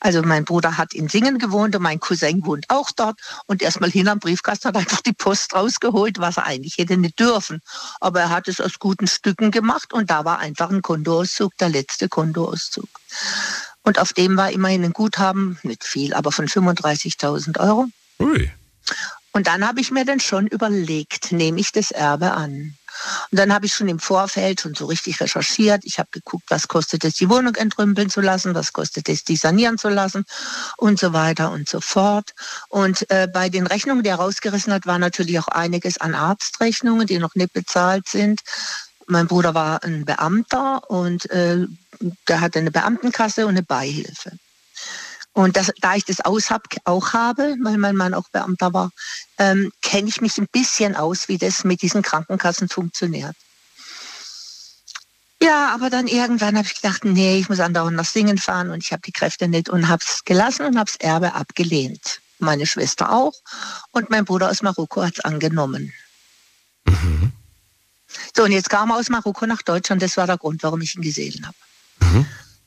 also 0.00 0.22
mein 0.22 0.44
Bruder 0.44 0.76
hat 0.76 0.94
in 0.94 1.08
Singen 1.08 1.38
gewohnt 1.38 1.74
und 1.74 1.82
mein 1.82 2.00
Cousin 2.00 2.44
wohnt 2.44 2.66
auch 2.68 2.90
dort. 2.92 3.18
Und 3.46 3.62
erstmal 3.62 3.90
hin 3.90 4.08
am 4.08 4.18
Briefkasten 4.18 4.68
hat 4.68 4.76
einfach 4.76 5.00
die 5.00 5.12
Post 5.12 5.54
rausgeholt, 5.54 6.18
was 6.18 6.36
er 6.36 6.46
eigentlich 6.46 6.78
hätte 6.78 6.96
nicht 6.96 7.18
dürfen. 7.18 7.60
Aber 8.00 8.20
er 8.20 8.30
hat 8.30 8.48
es 8.48 8.60
aus 8.60 8.78
guten 8.78 9.06
Stücken 9.06 9.50
gemacht 9.50 9.92
und 9.92 10.10
da 10.10 10.24
war 10.24 10.38
einfach 10.38 10.70
ein 10.70 10.82
Kontoauszug, 10.82 11.56
der 11.58 11.68
letzte 11.70 12.08
Kontoauszug. 12.08 12.88
Und 13.82 13.98
auf 13.98 14.12
dem 14.12 14.36
war 14.36 14.50
immerhin 14.50 14.84
ein 14.84 14.92
Guthaben, 14.92 15.58
nicht 15.62 15.84
viel, 15.84 16.14
aber 16.14 16.32
von 16.32 16.48
35.000 16.48 17.58
Euro. 17.60 17.86
Ui. 18.18 18.50
Und 19.36 19.48
dann 19.48 19.68
habe 19.68 19.82
ich 19.82 19.90
mir 19.90 20.06
dann 20.06 20.18
schon 20.18 20.46
überlegt, 20.46 21.30
nehme 21.30 21.60
ich 21.60 21.70
das 21.70 21.90
Erbe 21.90 22.32
an? 22.32 22.74
Und 23.30 23.38
dann 23.38 23.52
habe 23.52 23.66
ich 23.66 23.74
schon 23.74 23.86
im 23.86 23.98
Vorfeld 23.98 24.62
schon 24.62 24.74
so 24.74 24.86
richtig 24.86 25.20
recherchiert. 25.20 25.84
Ich 25.84 25.98
habe 25.98 26.08
geguckt, 26.10 26.44
was 26.48 26.68
kostet 26.68 27.04
es, 27.04 27.16
die 27.16 27.28
Wohnung 27.28 27.54
entrümpeln 27.54 28.08
zu 28.08 28.22
lassen, 28.22 28.54
was 28.54 28.72
kostet 28.72 29.10
es, 29.10 29.24
die 29.24 29.36
sanieren 29.36 29.76
zu 29.76 29.90
lassen 29.90 30.24
und 30.78 30.98
so 30.98 31.12
weiter 31.12 31.50
und 31.50 31.68
so 31.68 31.82
fort. 31.82 32.32
Und 32.70 33.10
äh, 33.10 33.28
bei 33.30 33.50
den 33.50 33.66
Rechnungen, 33.66 34.02
die 34.02 34.08
er 34.08 34.16
rausgerissen 34.16 34.72
hat, 34.72 34.86
war 34.86 34.98
natürlich 34.98 35.38
auch 35.38 35.48
einiges 35.48 35.98
an 35.98 36.14
Arztrechnungen, 36.14 37.06
die 37.06 37.18
noch 37.18 37.34
nicht 37.34 37.52
bezahlt 37.52 38.08
sind. 38.08 38.40
Mein 39.06 39.26
Bruder 39.26 39.52
war 39.52 39.84
ein 39.84 40.06
Beamter 40.06 40.88
und 40.88 41.28
äh, 41.28 41.66
der 42.26 42.40
hatte 42.40 42.60
eine 42.60 42.70
Beamtenkasse 42.70 43.44
und 43.44 43.50
eine 43.50 43.62
Beihilfe. 43.62 44.32
Und 45.36 45.54
das, 45.54 45.70
da 45.82 45.94
ich 45.94 46.04
das 46.06 46.20
aus 46.20 46.48
hab, 46.48 46.66
auch 46.84 47.12
habe, 47.12 47.56
weil 47.62 47.76
mein 47.76 47.94
Mann 47.94 48.14
auch 48.14 48.26
Beamter 48.30 48.72
war, 48.72 48.90
ähm, 49.36 49.70
kenne 49.82 50.08
ich 50.08 50.22
mich 50.22 50.38
ein 50.38 50.48
bisschen 50.50 50.96
aus, 50.96 51.28
wie 51.28 51.36
das 51.36 51.62
mit 51.62 51.82
diesen 51.82 52.00
Krankenkassen 52.00 52.70
funktioniert. 52.70 53.36
Ja, 55.42 55.74
aber 55.74 55.90
dann 55.90 56.06
irgendwann 56.06 56.56
habe 56.56 56.66
ich 56.66 56.80
gedacht, 56.80 57.04
nee, 57.04 57.38
ich 57.38 57.50
muss 57.50 57.60
andauernd 57.60 57.98
nach 57.98 58.06
Singen 58.06 58.38
fahren 58.38 58.70
und 58.70 58.82
ich 58.82 58.92
habe 58.92 59.02
die 59.02 59.12
Kräfte 59.12 59.46
nicht 59.46 59.68
und 59.68 59.88
habe 59.88 60.02
es 60.02 60.24
gelassen 60.24 60.64
und 60.64 60.78
habe 60.78 60.90
das 60.90 61.06
Erbe 61.06 61.34
abgelehnt. 61.34 62.22
Meine 62.38 62.66
Schwester 62.66 63.12
auch 63.12 63.34
und 63.90 64.08
mein 64.08 64.24
Bruder 64.24 64.48
aus 64.48 64.62
Marokko 64.62 65.02
hat 65.02 65.18
es 65.18 65.20
angenommen. 65.20 65.92
Mhm. 66.86 67.32
So, 68.34 68.44
und 68.44 68.52
jetzt 68.52 68.70
kam 68.70 68.90
er 68.90 68.96
aus 68.96 69.10
Marokko 69.10 69.44
nach 69.44 69.60
Deutschland, 69.60 70.00
das 70.00 70.16
war 70.16 70.26
der 70.26 70.38
Grund, 70.38 70.62
warum 70.62 70.80
ich 70.80 70.94
ihn 70.94 71.02
gesehen 71.02 71.46
habe. 71.46 71.56
Mhm. 72.00 72.26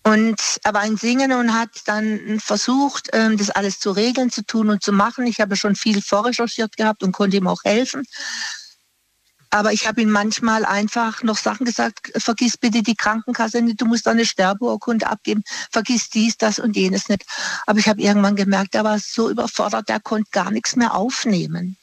Und 0.10 0.42
er 0.64 0.74
war 0.74 0.86
in 0.86 0.98
Singen 0.98 1.32
und 1.34 1.54
hat 1.54 1.70
dann 1.86 2.40
versucht, 2.40 3.10
ähm, 3.14 3.38
das 3.38 3.52
alles 3.52 3.80
zu 3.80 3.92
regeln, 3.92 4.32
zu 4.32 4.44
tun 4.44 4.72
und 4.72 4.82
zu 4.82 4.92
machen. 4.92 5.28
Ich 5.28 5.40
habe 5.40 5.56
schon 5.56 5.76
viel 5.76 6.02
vorrecherchiert 6.02 6.76
gehabt 6.78 7.04
und 7.04 7.12
konnte 7.12 7.38
ihm 7.38 7.46
auch 7.46 7.64
helfen. 7.64 8.04
Aber 9.52 9.72
ich 9.72 9.88
habe 9.88 10.02
ihm 10.02 10.10
manchmal 10.10 10.66
einfach 10.66 11.22
noch 11.22 11.38
Sachen 11.38 11.64
gesagt, 11.64 12.12
vergiss 12.18 12.58
bitte 12.58 12.82
die 12.82 12.96
Krankenkasse 12.96 13.62
nicht, 13.62 13.82
du 13.82 13.86
musst 13.86 14.08
eine 14.08 14.26
Sterbeurkunde 14.26 15.06
abgeben, 15.06 15.44
vergiss 15.72 16.10
dies, 16.10 16.38
das 16.38 16.58
und 16.58 16.76
jenes 16.76 17.08
nicht. 17.08 17.26
Aber 17.68 17.78
ich 17.78 17.88
habe 17.88 18.02
irgendwann 18.02 18.36
gemerkt, 18.36 18.74
er 18.74 18.86
war 18.86 18.98
so 18.98 19.30
überfordert, 19.30 19.92
er 19.92 20.00
konnte 20.00 20.32
gar 20.32 20.50
nichts 20.50 20.76
mehr 20.76 20.96
aufnehmen. 20.96 21.78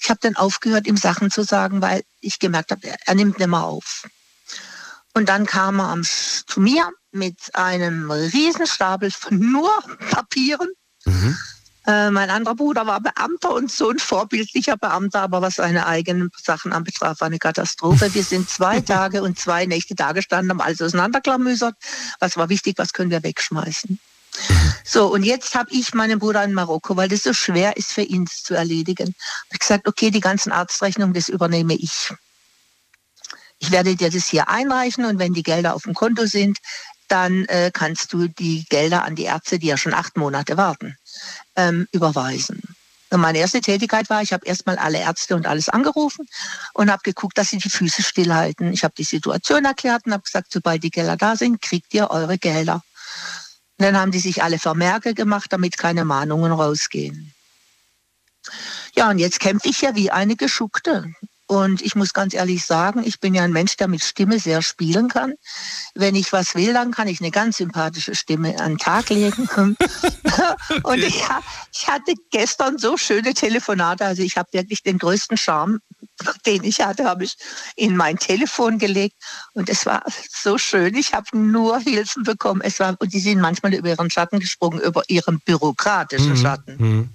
Ich 0.00 0.10
habe 0.10 0.18
dann 0.20 0.34
aufgehört, 0.34 0.88
ihm 0.88 0.96
Sachen 0.96 1.30
zu 1.30 1.44
sagen, 1.44 1.80
weil 1.80 2.02
ich 2.20 2.40
gemerkt 2.40 2.72
habe, 2.72 2.92
er 3.06 3.14
nimmt 3.14 3.38
nicht 3.38 3.48
mehr 3.48 3.62
auf. 3.62 4.08
Und 5.14 5.28
dann 5.28 5.46
kam 5.46 5.80
er 5.80 6.00
zu 6.02 6.60
mir 6.60 6.90
mit 7.12 7.54
einem 7.54 8.10
Riesenstapel 8.10 9.10
von 9.10 9.38
nur 9.38 9.70
Papieren. 10.10 10.68
Mhm. 11.04 11.36
Äh, 11.86 12.10
mein 12.10 12.28
anderer 12.28 12.54
Bruder 12.54 12.86
war 12.86 13.00
Beamter 13.00 13.54
und 13.54 13.72
so 13.72 13.88
ein 13.88 13.98
vorbildlicher 13.98 14.76
Beamter, 14.76 15.22
aber 15.22 15.40
was 15.40 15.54
seine 15.54 15.86
eigenen 15.86 16.30
Sachen 16.36 16.72
anbetraf, 16.72 17.20
war 17.20 17.28
eine 17.28 17.38
Katastrophe. 17.38 18.12
Wir 18.12 18.24
sind 18.24 18.50
zwei 18.50 18.80
Tage 18.82 19.22
und 19.22 19.38
zwei 19.38 19.64
Nächte 19.64 19.94
da 19.94 20.12
gestanden, 20.12 20.50
haben 20.50 20.60
alles 20.60 20.82
auseinanderklamüsert. 20.82 21.74
Was 22.20 22.36
war 22.36 22.50
wichtig, 22.50 22.74
was 22.76 22.92
können 22.92 23.10
wir 23.10 23.22
wegschmeißen? 23.22 23.98
So, 24.84 25.06
und 25.06 25.22
jetzt 25.22 25.54
habe 25.54 25.70
ich 25.72 25.94
meinen 25.94 26.18
Bruder 26.18 26.44
in 26.44 26.52
Marokko, 26.52 26.96
weil 26.96 27.08
das 27.08 27.22
so 27.22 27.32
schwer 27.32 27.76
ist 27.78 27.92
für 27.92 28.02
ihn 28.02 28.26
das 28.26 28.42
zu 28.42 28.54
erledigen. 28.54 29.14
Ich 29.50 29.58
gesagt, 29.58 29.88
okay, 29.88 30.10
die 30.10 30.20
ganzen 30.20 30.52
Arztrechnungen, 30.52 31.14
das 31.14 31.28
übernehme 31.28 31.74
ich. 31.74 32.12
Ich 33.60 33.70
werde 33.70 33.96
dir 33.96 34.10
das 34.10 34.26
hier 34.26 34.48
einreichen 34.48 35.04
und 35.04 35.18
wenn 35.18 35.32
die 35.32 35.42
Gelder 35.42 35.74
auf 35.74 35.82
dem 35.82 35.94
Konto 35.94 36.26
sind, 36.26 36.58
dann 37.08 37.44
äh, 37.46 37.70
kannst 37.72 38.12
du 38.12 38.28
die 38.28 38.64
Gelder 38.68 39.04
an 39.04 39.14
die 39.14 39.24
Ärzte, 39.24 39.58
die 39.58 39.66
ja 39.66 39.76
schon 39.76 39.94
acht 39.94 40.16
Monate 40.16 40.56
warten, 40.56 40.96
ähm, 41.56 41.88
überweisen. 41.92 42.62
Und 43.10 43.20
meine 43.20 43.38
erste 43.38 43.60
Tätigkeit 43.60 44.10
war, 44.10 44.22
ich 44.22 44.32
habe 44.32 44.46
erstmal 44.46 44.76
alle 44.76 44.98
Ärzte 44.98 45.34
und 45.34 45.46
alles 45.46 45.68
angerufen 45.68 46.28
und 46.74 46.90
habe 46.90 47.00
geguckt, 47.02 47.38
dass 47.38 47.48
sie 47.48 47.58
die 47.58 47.70
Füße 47.70 48.02
stillhalten. 48.02 48.72
Ich 48.72 48.84
habe 48.84 48.94
die 48.96 49.04
Situation 49.04 49.64
erklärt 49.64 50.04
und 50.04 50.12
habe 50.12 50.24
gesagt, 50.24 50.52
sobald 50.52 50.82
die 50.82 50.90
Gelder 50.90 51.16
da 51.16 51.34
sind, 51.34 51.62
kriegt 51.62 51.94
ihr 51.94 52.10
eure 52.10 52.36
Gelder. 52.36 52.82
Und 53.78 53.84
dann 53.84 53.96
haben 53.96 54.10
die 54.10 54.18
sich 54.18 54.42
alle 54.42 54.58
Vermerke 54.58 55.14
gemacht, 55.14 55.52
damit 55.52 55.78
keine 55.78 56.04
Mahnungen 56.04 56.52
rausgehen. 56.52 57.32
Ja, 58.94 59.08
und 59.08 59.18
jetzt 59.18 59.40
kämpfe 59.40 59.68
ich 59.68 59.80
ja 59.80 59.94
wie 59.94 60.10
eine 60.10 60.36
Geschuckte. 60.36 61.12
Und 61.48 61.80
ich 61.80 61.94
muss 61.94 62.12
ganz 62.12 62.34
ehrlich 62.34 62.66
sagen, 62.66 63.02
ich 63.04 63.20
bin 63.20 63.34
ja 63.34 63.42
ein 63.42 63.52
Mensch, 63.52 63.76
der 63.78 63.88
mit 63.88 64.04
Stimme 64.04 64.38
sehr 64.38 64.60
spielen 64.60 65.08
kann. 65.08 65.32
Wenn 65.94 66.14
ich 66.14 66.30
was 66.30 66.54
will, 66.54 66.74
dann 66.74 66.90
kann 66.90 67.08
ich 67.08 67.20
eine 67.20 67.30
ganz 67.30 67.56
sympathische 67.56 68.14
Stimme 68.14 68.60
an 68.60 68.72
den 68.72 68.78
Tag 68.78 69.08
legen. 69.08 69.48
Und 70.82 70.98
ich, 70.98 71.24
ich 71.72 71.88
hatte 71.88 72.12
gestern 72.30 72.76
so 72.76 72.98
schöne 72.98 73.32
Telefonate. 73.32 74.04
Also 74.04 74.22
ich 74.22 74.36
habe 74.36 74.52
wirklich 74.52 74.82
den 74.82 74.98
größten 74.98 75.38
Charme, 75.38 75.80
den 76.46 76.64
ich 76.64 76.82
hatte, 76.82 77.06
habe 77.06 77.24
ich 77.24 77.38
in 77.76 77.96
mein 77.96 78.18
Telefon 78.18 78.78
gelegt. 78.78 79.16
Und 79.54 79.70
es 79.70 79.86
war 79.86 80.04
so 80.30 80.58
schön. 80.58 80.94
Ich 80.96 81.14
habe 81.14 81.26
nur 81.36 81.78
Hilfen 81.78 82.24
bekommen. 82.24 82.60
Es 82.62 82.78
war, 82.78 82.94
und 82.98 83.14
die 83.14 83.20
sind 83.20 83.40
manchmal 83.40 83.72
über 83.72 83.88
ihren 83.88 84.10
Schatten 84.10 84.38
gesprungen, 84.38 84.80
über 84.80 85.02
ihren 85.08 85.40
bürokratischen 85.40 86.36
Schatten. 86.36 87.10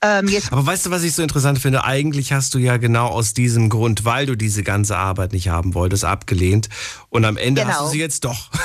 Ähm, 0.00 0.28
Aber 0.52 0.64
weißt 0.64 0.86
du, 0.86 0.90
was 0.90 1.02
ich 1.02 1.12
so 1.14 1.22
interessant 1.22 1.58
finde? 1.58 1.84
Eigentlich 1.84 2.32
hast 2.32 2.54
du 2.54 2.58
ja 2.58 2.76
genau 2.76 3.06
aus 3.08 3.34
diesem 3.34 3.68
Grund, 3.68 4.04
weil 4.04 4.26
du 4.26 4.36
diese 4.36 4.62
ganze 4.62 4.96
Arbeit 4.96 5.32
nicht 5.32 5.48
haben 5.48 5.74
wolltest, 5.74 6.04
abgelehnt. 6.04 6.68
Und 7.10 7.24
am 7.24 7.36
Ende 7.36 7.66
hast 7.66 7.76
Genau. 7.78 7.86
du 7.86 7.92
sie 7.92 7.98
jetzt 8.00 8.24
doch. 8.24 8.50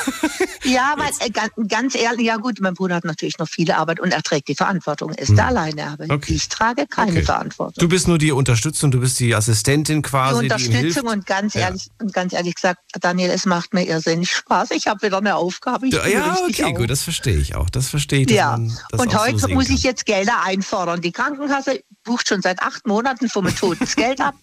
Ja, 0.65 0.95
weil 0.97 1.09
äh, 1.19 1.29
ganz, 1.29 1.51
ganz 1.67 1.93
ehrlich, 1.93 2.25
ja 2.25 2.37
gut, 2.37 2.59
mein 2.61 2.73
Bruder 2.73 2.95
hat 2.95 3.03
natürlich 3.03 3.37
noch 3.37 3.49
viele 3.49 3.75
Arbeit 3.77 3.99
und 3.99 4.13
er 4.13 4.21
trägt 4.23 4.47
die 4.47 4.55
Verantwortung. 4.55 5.11
Er 5.11 5.19
ist 5.23 5.35
der 5.37 5.47
Alleinerbe. 5.47 6.05
Hm. 6.05 6.11
Okay. 6.11 6.33
Ich 6.35 6.47
trage 6.47 6.87
keine 6.87 7.11
Okay. 7.11 7.23
Verantwortung. 7.23 7.81
Du 7.81 7.89
bist 7.89 8.07
nur 8.07 8.17
die 8.17 8.31
Unterstützung, 8.31 8.89
du 8.89 9.01
bist 9.01 9.19
die 9.19 9.35
Assistentin 9.35 10.01
quasi, 10.01 10.43
die 10.43 10.47
die. 10.47 10.53
Unterstützung 10.53 11.07
und 11.09 11.25
ganz 11.25 11.53
Ja. 11.55 11.63
ehrlich 11.63 11.89
und 11.99 12.13
ganz 12.13 12.31
ehrlich 12.31 12.55
gesagt, 12.55 12.79
Daniel, 13.01 13.29
es 13.31 13.45
macht 13.45 13.73
mir 13.73 13.83
irrsinnig 13.85 14.31
Spaß. 14.31 14.71
Ich 14.71 14.87
habe 14.87 15.05
wieder 15.05 15.17
eine 15.17 15.35
Aufgabe. 15.35 15.87
Ich 15.87 15.93
Ja, 15.95 16.07
ja, 16.07 16.37
okay, 16.47 16.63
auf. 16.63 16.75
gut, 16.75 16.89
das 16.89 17.01
verstehe 17.03 17.35
ich 17.37 17.55
auch. 17.55 17.69
Das 17.69 17.89
verstehe 17.89 18.21
ich. 18.21 18.29
Ja, 18.31 18.55
und 18.55 18.71
so 19.11 19.19
heute 19.19 19.39
sehen 19.39 19.55
muss 19.55 19.67
kann. 19.67 19.75
ich 19.75 19.83
jetzt 19.83 20.05
Gelder 20.05 20.43
einfordern. 20.45 21.01
Die 21.01 21.11
Krankenkasse 21.23 21.83
bucht 22.03 22.27
schon 22.27 22.41
seit 22.41 22.61
acht 22.61 22.85
Monaten 22.85 23.29
vom 23.29 23.53
Tod 23.55 23.77
das 23.79 23.95
Geld 23.95 24.19
ab. 24.19 24.35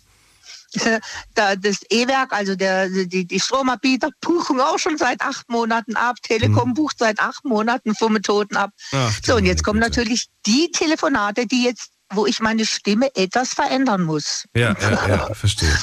Da, 1.34 1.56
das 1.56 1.80
E-Werk, 1.90 2.32
also 2.32 2.54
der, 2.54 2.88
die, 2.88 3.24
die 3.24 3.40
Stromanbieter 3.40 4.10
buchen 4.20 4.60
auch 4.60 4.78
schon 4.78 4.96
seit 4.98 5.20
acht 5.20 5.48
Monaten 5.48 5.96
ab. 5.96 6.22
Telekom 6.22 6.74
bucht 6.74 6.96
seit 7.00 7.18
acht 7.18 7.44
Monaten 7.44 7.96
vom 7.96 8.22
Toten 8.22 8.56
ab. 8.56 8.70
Mhm. 8.92 8.98
Ach, 9.00 9.20
so, 9.24 9.34
und 9.34 9.46
jetzt 9.46 9.64
kommen 9.64 9.80
natürlich 9.80 10.28
die 10.46 10.70
Telefonate, 10.70 11.48
die 11.48 11.64
jetzt, 11.64 11.90
wo 12.10 12.24
ich 12.24 12.38
meine 12.38 12.64
Stimme 12.64 13.12
etwas 13.16 13.52
verändern 13.52 14.04
muss. 14.04 14.44
Ja, 14.54 14.76
ja, 14.80 15.08
ja, 15.08 15.34
verstehe. 15.34 15.76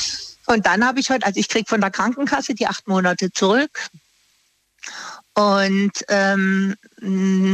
Und 0.46 0.66
dann 0.66 0.86
habe 0.86 1.02
ich 1.02 1.10
heute, 1.10 1.26
also 1.26 1.38
ich 1.38 1.50
kriege 1.50 1.68
von 1.68 1.82
der 1.82 1.92
Krankenkasse 1.92 2.56
die 2.56 2.68
acht 2.68 2.88
Monate 2.88 3.34
zurück. 3.34 3.90
Und 5.38 5.92
ähm, 6.08 6.76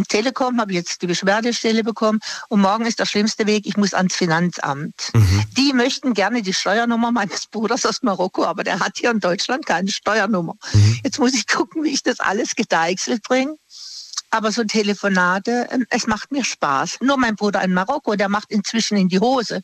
Telekom 0.08 0.62
habe 0.62 0.72
jetzt 0.72 1.02
die 1.02 1.08
Beschwerdestelle 1.08 1.84
bekommen. 1.84 2.22
Und 2.48 2.62
morgen 2.62 2.86
ist 2.86 3.00
der 3.00 3.06
schlimmste 3.06 3.46
Weg, 3.46 3.68
ich 3.68 3.76
muss 3.76 3.94
ans 3.94 4.16
Finanzamt. 4.16 5.12
Die 5.58 5.74
möchten 5.74 6.14
gerne 6.14 6.42
die 6.42 6.54
Steuernummer 6.54 7.12
meines 7.12 7.48
Bruders 7.48 7.86
aus 7.86 8.02
Marokko, 8.02 8.46
aber 8.46 8.64
der 8.64 8.80
hat 8.80 9.00
hier 9.00 9.12
in 9.12 9.20
Deutschland 9.20 9.66
keine 9.66 9.90
Steuernummer. 9.90 10.56
Jetzt 11.04 11.20
muss 11.20 11.34
ich 11.34 11.46
gucken, 11.46 11.84
wie 11.84 11.90
ich 11.90 12.04
das 12.04 12.22
alles 12.22 12.56
gedeichselt 12.56 13.22
bringe. 13.24 13.58
Aber 14.30 14.52
so 14.52 14.64
Telefonate, 14.64 15.68
ähm, 15.70 15.86
es 15.90 16.08
macht 16.08 16.32
mir 16.32 16.44
Spaß. 16.44 17.02
Nur 17.02 17.18
mein 17.18 17.36
Bruder 17.36 17.62
in 17.62 17.74
Marokko, 17.74 18.16
der 18.16 18.30
macht 18.30 18.50
inzwischen 18.50 18.98
in 18.98 19.08
die 19.08 19.20
Hose. 19.20 19.62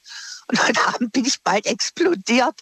Und 0.48 0.68
heute 0.68 0.80
Abend 0.88 1.12
bin 1.12 1.26
ich 1.26 1.42
bald 1.42 1.66
explodiert. 1.66 2.60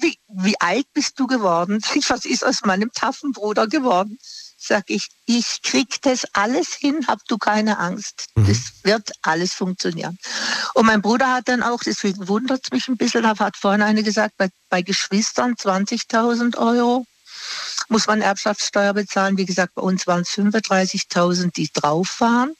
Wie, 0.00 0.18
wie 0.28 0.60
alt 0.60 0.86
bist 0.92 1.20
du 1.20 1.28
geworden? 1.28 1.80
Was 2.08 2.24
ist 2.24 2.44
aus 2.44 2.62
meinem 2.64 2.90
taffen 2.92 3.30
Bruder 3.30 3.68
geworden? 3.68 4.18
Sag 4.66 4.84
ich, 4.88 5.08
ich 5.26 5.60
krieg 5.62 6.00
das 6.02 6.24
alles 6.32 6.72
hin, 6.74 7.06
hab 7.06 7.18
du 7.28 7.36
keine 7.36 7.78
Angst. 7.78 8.28
Das 8.34 8.72
wird 8.82 9.10
alles 9.20 9.52
funktionieren. 9.52 10.18
Und 10.72 10.86
mein 10.86 11.02
Bruder 11.02 11.34
hat 11.34 11.48
dann 11.48 11.62
auch, 11.62 11.80
deswegen 11.84 12.28
wundert 12.28 12.62
es 12.64 12.70
mich 12.72 12.88
ein 12.88 12.96
bisschen, 12.96 13.26
hat 13.26 13.56
vorhin 13.58 13.82
eine 13.82 14.02
gesagt, 14.02 14.34
bei, 14.38 14.48
bei 14.70 14.80
Geschwistern 14.80 15.52
20.000 15.54 16.56
Euro 16.56 17.04
muss 17.88 18.06
man 18.06 18.22
Erbschaftssteuer 18.22 18.94
bezahlen. 18.94 19.36
Wie 19.36 19.44
gesagt, 19.44 19.74
bei 19.74 19.82
uns 19.82 20.06
waren 20.06 20.22
es 20.22 20.30
35.000, 20.30 21.52
die 21.54 21.68
drauf 21.70 22.20
waren. 22.20 22.54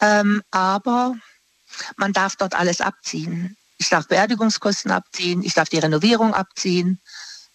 Ähm, 0.00 0.42
aber 0.50 1.14
man 1.96 2.12
darf 2.12 2.34
dort 2.34 2.54
alles 2.54 2.80
abziehen. 2.80 3.56
Ich 3.76 3.90
darf 3.90 4.08
Beerdigungskosten 4.08 4.90
abziehen, 4.90 5.42
ich 5.44 5.54
darf 5.54 5.68
die 5.68 5.78
Renovierung 5.78 6.34
abziehen. 6.34 7.00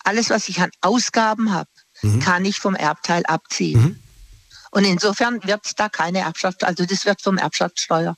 Alles, 0.06 0.30
was 0.30 0.48
ich 0.48 0.62
an 0.62 0.72
Ausgaben 0.80 1.52
habe, 1.52 1.70
kann 2.24 2.46
ich 2.46 2.60
vom 2.60 2.76
Erbteil 2.76 3.24
abziehen. 3.26 4.00
Und 4.72 4.86
insofern 4.86 5.44
wird 5.44 5.66
es 5.66 5.76
da 5.76 5.88
keine 5.88 6.20
Erbschaft, 6.20 6.64
also 6.64 6.86
das 6.86 7.06
wird 7.06 7.22
vom 7.22 7.38
Erbschaftssteuer. 7.38 8.16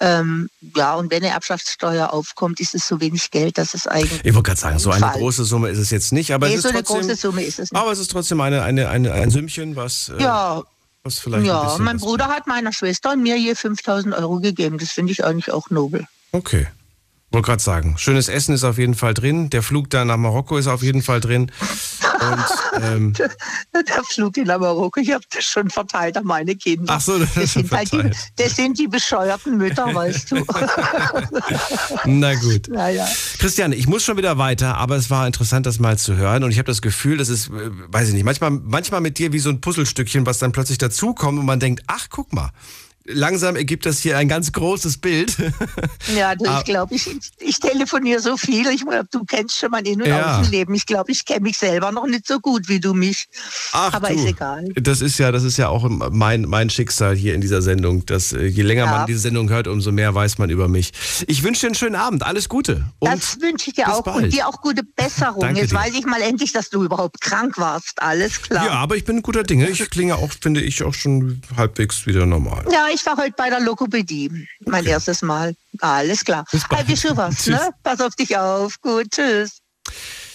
Ähm, 0.00 0.48
ja, 0.74 0.94
und 0.94 1.10
wenn 1.10 1.22
eine 1.22 1.34
Erbschaftssteuer 1.34 2.10
aufkommt, 2.10 2.58
ist 2.58 2.74
es 2.74 2.88
so 2.88 3.00
wenig 3.02 3.30
Geld, 3.30 3.58
dass 3.58 3.74
es 3.74 3.86
eigentlich. 3.86 4.24
Ich 4.24 4.32
wollte 4.34 4.48
gerade 4.48 4.60
sagen, 4.60 4.78
so 4.78 4.90
eine 4.90 5.00
Fall. 5.00 5.18
große 5.18 5.44
Summe 5.44 5.68
ist 5.68 5.78
es 5.78 5.90
jetzt 5.90 6.12
nicht, 6.12 6.32
aber 6.32 6.46
nee, 6.46 6.54
es 6.54 6.60
ist 6.60 6.62
so 6.62 6.68
eine 6.70 6.82
trotzdem, 6.82 7.02
große 7.02 7.16
Summe 7.16 7.42
ist 7.42 7.58
es 7.58 7.70
nicht. 7.70 7.78
aber 7.78 7.92
es 7.92 7.98
ist 7.98 8.10
trotzdem 8.10 8.40
eine, 8.40 8.62
eine, 8.62 8.88
eine, 8.88 9.12
ein 9.12 9.30
Sümmchen, 9.30 9.76
was, 9.76 10.08
äh, 10.08 10.22
Ja, 10.22 10.62
was 11.02 11.18
vielleicht 11.18 11.46
ja 11.46 11.76
mein 11.78 11.98
Bruder 11.98 12.28
hat 12.28 12.46
meiner 12.46 12.72
Schwester 12.72 13.12
und 13.12 13.22
mir 13.22 13.36
je 13.36 13.54
5000 13.54 14.14
Euro 14.14 14.40
gegeben. 14.40 14.78
Das 14.78 14.90
finde 14.92 15.12
ich 15.12 15.22
eigentlich 15.22 15.52
auch 15.52 15.68
nobel. 15.68 16.06
Okay. 16.32 16.66
Wollte 17.30 17.46
gerade 17.46 17.62
sagen, 17.62 17.96
schönes 17.96 18.28
Essen 18.28 18.54
ist 18.54 18.64
auf 18.64 18.78
jeden 18.78 18.94
Fall 18.94 19.14
drin. 19.14 19.50
Der 19.50 19.62
Flug 19.62 19.88
da 19.90 20.04
nach 20.04 20.16
Marokko 20.16 20.56
ist 20.56 20.66
auf 20.66 20.82
jeden 20.82 21.02
Fall 21.02 21.20
drin. 21.20 21.52
Und 22.20 22.82
ähm, 22.82 23.12
Der 23.74 24.04
Flug 24.04 24.36
in 24.36 24.46
Marokko, 24.46 25.00
ich 25.00 25.12
habe 25.12 25.24
das 25.34 25.44
schon 25.44 25.70
verteilt 25.70 26.16
an 26.16 26.24
meine 26.24 26.54
Kinder. 26.54 26.94
Ach 26.94 27.00
so, 27.00 27.18
das 27.34 27.34
das 27.34 27.52
sind, 27.52 27.70
halt 27.70 27.92
die, 27.92 28.10
das 28.36 28.56
sind 28.56 28.78
die 28.78 28.88
bescheuerten 28.88 29.56
Mütter, 29.56 29.94
weißt 29.94 30.32
du. 30.32 30.44
na 32.04 32.34
gut. 32.34 32.68
naja. 32.68 33.06
Christiane, 33.38 33.74
ich 33.74 33.86
muss 33.86 34.04
schon 34.04 34.16
wieder 34.16 34.38
weiter, 34.38 34.76
aber 34.76 34.96
es 34.96 35.10
war 35.10 35.26
interessant, 35.26 35.66
das 35.66 35.78
mal 35.78 35.98
zu 35.98 36.16
hören. 36.16 36.44
Und 36.44 36.50
ich 36.50 36.58
habe 36.58 36.66
das 36.66 36.82
Gefühl, 36.82 37.16
das 37.16 37.28
ist, 37.28 37.48
äh, 37.48 37.70
weiß 37.88 38.08
ich 38.08 38.14
nicht, 38.14 38.24
manchmal, 38.24 38.50
manchmal 38.50 39.00
mit 39.00 39.18
dir 39.18 39.32
wie 39.32 39.38
so 39.38 39.50
ein 39.50 39.60
Puzzlestückchen, 39.60 40.26
was 40.26 40.38
dann 40.38 40.52
plötzlich 40.52 40.78
dazukommt 40.78 41.38
und 41.38 41.46
man 41.46 41.60
denkt, 41.60 41.82
ach, 41.86 42.08
guck 42.10 42.32
mal, 42.32 42.50
langsam 43.12 43.56
ergibt 43.56 43.86
das 43.86 43.98
hier 44.00 44.16
ein 44.18 44.28
ganz 44.28 44.52
großes 44.52 44.98
Bild. 44.98 45.36
Ja, 46.16 46.34
du, 46.34 46.44
Ah. 46.48 46.58
ich 46.58 46.64
glaube, 46.64 46.94
ich, 46.94 47.08
ich 47.38 47.60
telefoniere 47.60 48.20
so 48.20 48.36
viel. 48.36 48.66
Ich, 48.68 48.82
du 49.10 49.24
kennst 49.24 49.56
schon 49.58 49.70
mein 49.70 49.84
In- 49.84 50.00
und 50.02 50.08
Ja. 50.08 50.40
Außenleben. 50.40 50.74
Ich 50.74 50.86
glaube, 50.86 51.12
ich 51.12 51.24
kenne 51.24 51.40
mich 51.42 51.56
selber 51.58 51.92
noch 51.92 52.06
nicht 52.06 52.26
so 52.26 52.40
gut 52.40 52.68
wie 52.68 52.80
du 52.80 52.94
mich. 52.94 53.26
Ach, 53.72 53.92
Aber 53.94 54.08
du. 54.08 54.14
ist 54.14 54.24
egal. 54.26 54.64
Das 54.74 55.00
ist 55.00 55.18
ja, 55.18 55.30
das 55.30 55.44
ist 55.44 55.56
ja 55.56 55.68
auch 55.68 55.88
mein, 55.88 56.42
mein 56.42 56.68
Schicksal 56.70 57.14
hier 57.16 57.34
in 57.34 57.40
dieser 57.40 57.62
Sendung. 57.62 58.04
Dass 58.06 58.32
äh, 58.32 58.46
je 58.46 58.62
länger 58.62 58.84
Ja. 58.86 58.90
man 58.90 59.06
diese 59.06 59.20
Sendung 59.20 59.48
hört, 59.50 59.68
umso 59.68 59.92
mehr 59.92 60.14
weiß 60.14 60.38
man 60.38 60.50
über 60.50 60.68
mich. 60.68 60.92
Ich 61.26 61.42
wünsche 61.42 61.60
dir 61.62 61.66
einen 61.68 61.74
schönen 61.76 61.96
Abend. 61.96 62.22
Alles 62.24 62.48
Gute. 62.48 62.84
Und 62.98 63.12
Das 63.12 63.40
wünsche 63.40 63.70
ich 63.70 63.76
dir 63.76 63.92
auch. 63.92 64.02
bald. 64.02 64.24
Und 64.24 64.32
dir 64.32 64.48
auch 64.48 64.60
gute 64.60 64.82
Besserung. 64.82 65.40
Danke 65.40 65.60
Jetzt 65.60 65.70
dir. 65.72 65.76
weiß 65.76 65.94
ich 65.94 66.06
mal 66.06 66.20
endlich, 66.22 66.52
dass 66.52 66.70
du 66.70 66.82
überhaupt 66.84 67.20
krank 67.20 67.56
warst. 67.58 68.02
Alles 68.02 68.42
klar. 68.42 68.66
ja, 68.66 68.72
aber 68.72 68.96
ich 68.96 69.04
bin 69.04 69.16
ein 69.16 69.22
guter 69.22 69.42
Dinge. 69.44 69.68
Ich 69.68 69.88
klinge 69.90 70.16
auch, 70.16 70.30
finde 70.40 70.60
ich, 70.60 70.82
auch 70.82 70.94
schon 70.94 71.42
halbwegs 71.56 72.06
wieder 72.06 72.26
normal. 72.26 72.64
Ja, 72.72 72.86
ich 72.92 72.99
war 73.06 73.16
heute 73.16 73.34
bei 73.36 73.50
der 73.50 73.60
Lokopädie. 73.60 74.46
Mein 74.66 74.84
erstes 74.86 75.22
Mal. 75.22 75.54
Alles 75.80 76.24
klar. 76.24 76.44
bald. 76.68 76.80
Hey, 76.80 76.88
wie 76.88 76.96
schon 76.96 77.16
was, 77.16 77.46
ne? 77.46 77.70
Pass 77.82 78.00
auf 78.00 78.14
dich 78.14 78.36
auf. 78.36 78.80
Gut, 78.80 79.10
tschüss. 79.10 79.58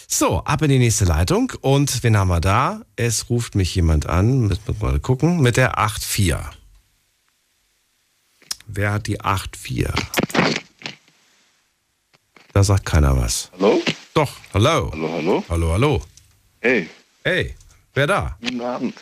So, 0.08 0.40
ab 0.44 0.62
in 0.62 0.70
die 0.70 0.80
nächste 0.80 1.06
Leitung. 1.06 1.52
Und 1.62 2.04
wen 2.04 2.16
haben 2.18 2.28
wir 2.30 2.40
da? 2.42 2.82
Es 2.96 3.30
ruft 3.30 3.56
mich 3.56 3.74
jemand 3.76 4.06
an. 4.08 4.42
Müssen 4.48 4.62
wir 4.68 4.76
mal 4.92 5.00
gucken. 5.00 5.42
Mit 5.42 5.58
der 5.58 5.78
8.4. 5.80 6.40
Wer 8.68 8.94
hat 8.94 9.08
die 9.08 9.20
8.4? 9.22 9.94
Da 12.54 12.64
sagt 12.64 12.86
keiner 12.86 13.18
was. 13.18 13.52
Hallo? 13.54 13.82
Doch, 14.14 14.32
hallo. 14.54 14.92
Hallo, 14.94 15.12
hallo. 15.14 15.44
Hallo, 15.50 15.72
hallo. 15.74 16.02
Hey, 16.62 16.90
Hey, 17.24 17.56
wer 17.94 18.08
da? 18.08 18.38
guten 18.40 18.62
Abend. 18.62 18.96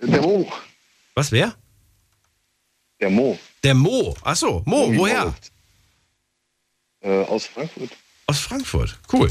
Der 0.00 0.20
Mo. 0.22 0.50
Was, 1.14 1.30
wer? 1.30 1.54
Der 3.02 3.10
Mo. 3.10 3.36
Der 3.64 3.74
Mo. 3.74 4.14
Ach 4.22 4.36
so, 4.36 4.62
Mo, 4.64 4.86
Mo 4.86 4.96
woher? 5.00 5.34
Äh, 7.00 7.24
aus 7.24 7.46
Frankfurt. 7.46 7.90
Aus 8.28 8.38
Frankfurt. 8.38 8.96
Cool. 9.12 9.28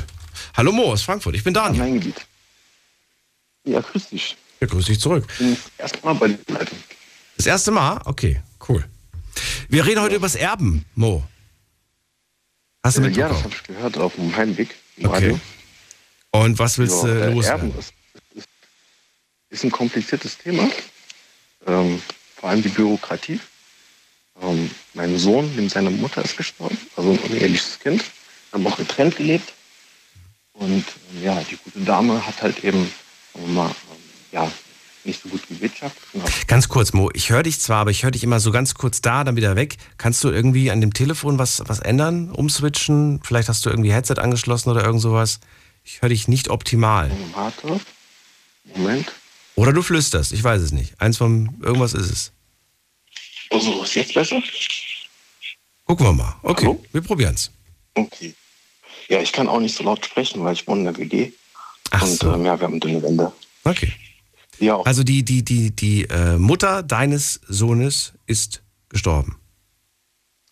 Hallo 0.57 0.73
Mo 0.73 0.91
aus 0.91 1.03
Frankfurt. 1.03 1.35
Ich 1.35 1.43
bin 1.45 1.53
Daniel. 1.53 1.81
Mein 1.81 1.93
Gebiet. 1.93 2.27
Ja, 3.63 3.79
grüß 3.79 4.09
dich. 4.09 4.35
Ja, 4.59 4.67
grüß 4.67 4.87
dich 4.87 4.99
zurück. 4.99 5.25
Ich 5.31 5.37
bin 5.37 5.55
das 5.55 5.71
erste 5.77 6.05
Mal 6.05 6.15
bei 6.15 6.27
der 6.27 6.53
Leitung. 6.53 6.77
Das 7.37 7.45
erste 7.45 7.71
Mal? 7.71 8.01
Okay, 8.03 8.41
cool. 8.67 8.83
Wir 9.69 9.85
reden 9.85 10.01
heute 10.01 10.15
übers 10.15 10.35
Erben, 10.35 10.83
Mo. 10.95 11.23
Hast 12.83 12.97
du 12.97 13.03
Äh, 13.03 13.11
ja, 13.11 13.29
das 13.29 13.41
habe 13.43 13.53
ich 13.53 13.63
gehört 13.63 13.97
auf 13.97 14.15
dem 14.15 14.35
Heimweg 14.35 14.75
im 14.97 15.05
Okay. 15.05 15.15
Radio. 15.15 15.39
Und 16.31 16.59
was 16.59 16.77
willst 16.77 17.03
du 17.03 17.07
Ja, 17.07 17.13
äh, 17.27 17.31
loswerden? 17.31 17.69
Erben 17.69 17.79
ist, 17.79 17.93
ist, 18.35 18.49
ist 19.49 19.63
ein 19.63 19.71
kompliziertes 19.71 20.37
Thema. 20.37 20.69
Ähm, 21.67 22.01
vor 22.35 22.49
allem 22.49 22.61
die 22.61 22.67
Bürokratie. 22.69 23.39
Ähm, 24.41 24.71
mein 24.93 25.17
Sohn, 25.17 25.55
dem 25.55 25.69
seine 25.69 25.89
Mutter 25.89 26.23
ist 26.23 26.37
gestorben, 26.37 26.77
also 26.95 27.11
ein 27.11 27.19
uneheliches 27.19 27.79
Kind, 27.79 28.03
haben 28.51 28.65
auch 28.67 28.77
getrennt 28.77 29.15
gelebt. 29.15 29.53
Und 30.53 30.85
ähm, 31.13 31.23
ja, 31.23 31.41
die 31.49 31.57
gute 31.57 31.79
Dame 31.79 32.25
hat 32.25 32.41
halt 32.41 32.63
eben, 32.63 32.91
sagen 33.33 33.45
wir 33.47 33.53
mal, 33.53 33.69
ähm, 33.69 33.97
ja, 34.31 34.51
nicht 35.03 35.21
so 35.23 35.29
gut 35.29 35.47
gewirtschaftet. 35.47 36.47
Ganz 36.47 36.69
kurz, 36.69 36.93
Mo, 36.93 37.09
ich 37.13 37.29
höre 37.29 37.43
dich 37.43 37.59
zwar, 37.59 37.79
aber 37.79 37.91
ich 37.91 38.03
höre 38.03 38.11
dich 38.11 38.23
immer 38.23 38.39
so 38.39 38.51
ganz 38.51 38.75
kurz 38.75 39.01
da, 39.01 39.23
dann 39.23 39.35
wieder 39.35 39.55
weg. 39.55 39.77
Kannst 39.97 40.23
du 40.23 40.29
irgendwie 40.29 40.69
an 40.69 40.81
dem 40.81 40.93
Telefon 40.93 41.39
was, 41.39 41.63
was 41.65 41.79
ändern, 41.79 42.29
umswitchen? 42.29 43.19
Vielleicht 43.23 43.49
hast 43.49 43.65
du 43.65 43.69
irgendwie 43.69 43.93
Headset 43.93 44.15
angeschlossen 44.19 44.69
oder 44.69 44.83
irgend 44.83 45.01
sowas. 45.01 45.39
Ich 45.83 46.01
höre 46.01 46.09
dich 46.09 46.27
nicht 46.27 46.49
optimal. 46.49 47.09
Warte, 47.33 47.79
Moment. 48.75 49.11
Oder 49.55 49.73
du 49.73 49.81
flüsterst, 49.81 50.31
ich 50.33 50.43
weiß 50.43 50.61
es 50.61 50.71
nicht. 50.71 50.99
Eins 51.01 51.17
von 51.17 51.55
irgendwas 51.61 51.93
ist 51.93 52.11
es. 52.11 52.31
Also, 53.51 53.83
ist 53.83 53.95
jetzt 53.95 54.13
besser? 54.13 54.41
Gucken 55.85 56.05
wir 56.05 56.13
mal. 56.13 56.35
Okay, 56.43 56.77
wir 56.91 57.01
probieren's. 57.01 57.51
Okay. 57.95 58.33
Ja, 59.09 59.19
ich 59.21 59.33
kann 59.33 59.49
auch 59.49 59.59
nicht 59.59 59.75
so 59.75 59.83
laut 59.83 60.05
sprechen, 60.05 60.43
weil 60.43 60.53
ich 60.53 60.65
wohne 60.67 60.79
in 60.79 60.85
der 60.85 60.97
WG. 60.97 61.31
Ach 61.91 62.03
und 62.03 62.09
so. 62.19 62.33
ähm, 62.33 62.45
ja, 62.45 62.57
wir 62.59 62.65
haben 62.67 62.79
dünne 62.79 63.03
Wände. 63.03 63.31
Okay. 63.65 63.91
Ja, 64.59 64.79
Also 64.81 65.03
die, 65.03 65.23
die, 65.23 65.43
die, 65.43 65.71
die 65.71 66.03
äh, 66.05 66.37
Mutter 66.37 66.83
deines 66.83 67.41
Sohnes 67.47 68.13
ist 68.27 68.61
gestorben. 68.89 69.37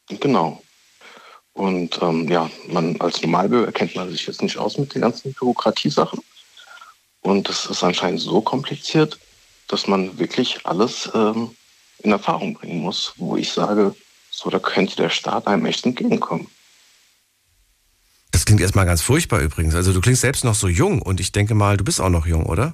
Genau. 0.10 0.62
Und 1.54 2.00
ähm, 2.02 2.28
ja, 2.28 2.50
man 2.68 3.00
als 3.00 3.22
Normalbürger 3.22 3.72
kennt 3.72 3.96
man 3.96 4.10
sich 4.10 4.26
jetzt 4.28 4.42
nicht 4.42 4.58
aus 4.58 4.78
mit 4.78 4.94
den 4.96 5.02
ganzen 5.02 5.34
Bürokratiesachen. 5.34 6.20
Und 7.22 7.48
das 7.48 7.66
ist 7.68 7.84
anscheinend 7.84 8.22
so 8.22 8.42
kompliziert, 8.42 9.20
dass 9.68 9.88
man 9.88 10.18
wirklich 10.18 10.66
alles 10.66 11.10
ähm, 11.14 11.52
in 12.00 12.12
Erfahrung 12.12 12.54
bringen 12.54 12.82
muss, 12.82 13.14
wo 13.18 13.36
ich 13.38 13.52
sage, 13.52 13.96
so, 14.32 14.50
da 14.50 14.60
könnte 14.60 14.96
der 14.96 15.10
Staat 15.10 15.48
einem 15.48 15.66
echt 15.66 15.86
entgegenkommen. 15.86 16.48
Das 18.32 18.46
klingt 18.46 18.62
erstmal 18.62 18.86
ganz 18.86 19.02
furchtbar 19.02 19.42
übrigens. 19.42 19.76
Also 19.76 19.92
du 19.92 20.02
klingst 20.02 20.22
selbst 20.22 20.44
noch 20.44 20.56
so 20.56 20.68
jung 20.68 21.02
und 21.02 21.20
ich 21.20 21.32
denke 21.32 21.56
mal, 21.56 21.78
du 21.78 21.84
bist 21.84 22.00
auch 22.00 22.10
noch 22.10 22.26
jung, 22.26 22.46
oder? 22.46 22.74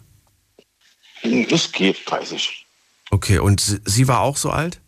Das 1.50 1.72
geht, 1.72 1.98
30. 2.06 2.66
Okay, 3.10 3.40
und 3.40 3.62
sie- 3.86 4.08
war 4.08 4.20
auch 4.20 4.38
so 4.38 4.50
alt? 4.52 4.80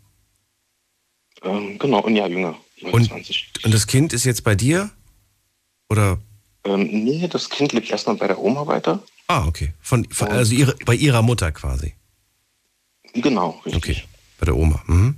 Ähm, 1.44 1.80
genau, 1.80 2.04
ein 2.04 2.16
Jahr 2.16 2.28
jünger. 2.30 2.56
Und, 2.82 3.12
und 3.12 3.74
das 3.74 3.88
Kind 3.88 4.14
ist 4.14 4.24
jetzt 4.26 4.44
bei 4.44 4.54
dir? 4.56 4.92
Oder? 5.90 6.20
Ähm, 6.64 6.84
nee, 7.06 7.28
das 7.28 7.50
Kind 7.50 7.74
lebt 7.74 7.90
erstmal 7.90 8.18
bei 8.18 8.28
der 8.28 8.38
Oma 8.40 8.68
weiter. 8.68 9.02
Ah, 9.28 9.46
okay. 9.48 9.74
Von, 9.82 10.06
von, 10.12 10.28
also 10.30 10.54
ihre, 10.54 10.76
bei 10.86 10.94
ihrer 10.96 11.22
Mutter 11.22 11.52
quasi. 11.52 11.96
Genau, 13.14 13.62
richtig. 13.66 13.76
Okay, 13.76 14.04
bei 14.40 14.46
der 14.46 14.56
Oma. 14.56 14.82
Mhm. 14.88 15.16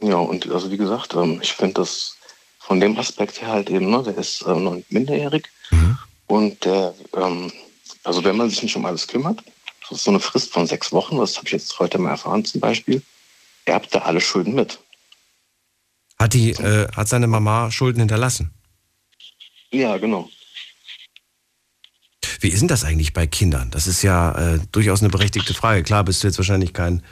Ja, 0.00 0.16
und 0.16 0.50
also 0.50 0.70
wie 0.70 0.76
gesagt, 0.76 1.14
ähm, 1.14 1.38
ich 1.42 1.52
finde 1.52 1.74
das 1.74 2.16
von 2.58 2.80
dem 2.80 2.98
Aspekt 2.98 3.40
her 3.40 3.48
halt 3.48 3.70
eben, 3.70 3.90
ne, 3.90 4.02
der 4.02 4.16
ist 4.16 4.44
ähm, 4.46 4.64
noch 4.64 4.76
minderjährig 4.88 5.48
und 6.32 6.64
der, 6.64 6.94
ähm, 7.14 7.52
also 8.04 8.24
wenn 8.24 8.36
man 8.36 8.48
sich 8.48 8.62
nicht 8.62 8.74
um 8.74 8.86
alles 8.86 9.06
kümmert, 9.06 9.42
das 9.82 9.98
ist 9.98 10.04
so 10.04 10.10
eine 10.10 10.20
Frist 10.20 10.52
von 10.52 10.66
sechs 10.66 10.90
Wochen, 10.90 11.18
das 11.18 11.36
habe 11.36 11.46
ich 11.46 11.52
jetzt 11.52 11.78
heute 11.78 11.98
mal 11.98 12.10
erfahren 12.10 12.44
zum 12.44 12.60
Beispiel, 12.60 13.02
erbt 13.66 13.94
er 13.94 14.06
alle 14.06 14.20
Schulden 14.20 14.54
mit. 14.54 14.78
Hat, 16.18 16.32
die, 16.32 16.52
äh, 16.52 16.88
hat 16.92 17.08
seine 17.08 17.26
Mama 17.26 17.70
Schulden 17.70 17.98
hinterlassen? 17.98 18.50
Ja, 19.70 19.98
genau. 19.98 20.30
Wie 22.40 22.48
ist 22.48 22.60
denn 22.60 22.68
das 22.68 22.84
eigentlich 22.84 23.12
bei 23.12 23.26
Kindern? 23.26 23.70
Das 23.70 23.86
ist 23.86 24.02
ja 24.02 24.54
äh, 24.54 24.60
durchaus 24.72 25.00
eine 25.00 25.10
berechtigte 25.10 25.52
Frage. 25.52 25.82
Klar, 25.82 26.04
bist 26.04 26.22
du 26.22 26.28
jetzt 26.28 26.38
wahrscheinlich 26.38 26.72
kein, 26.72 27.02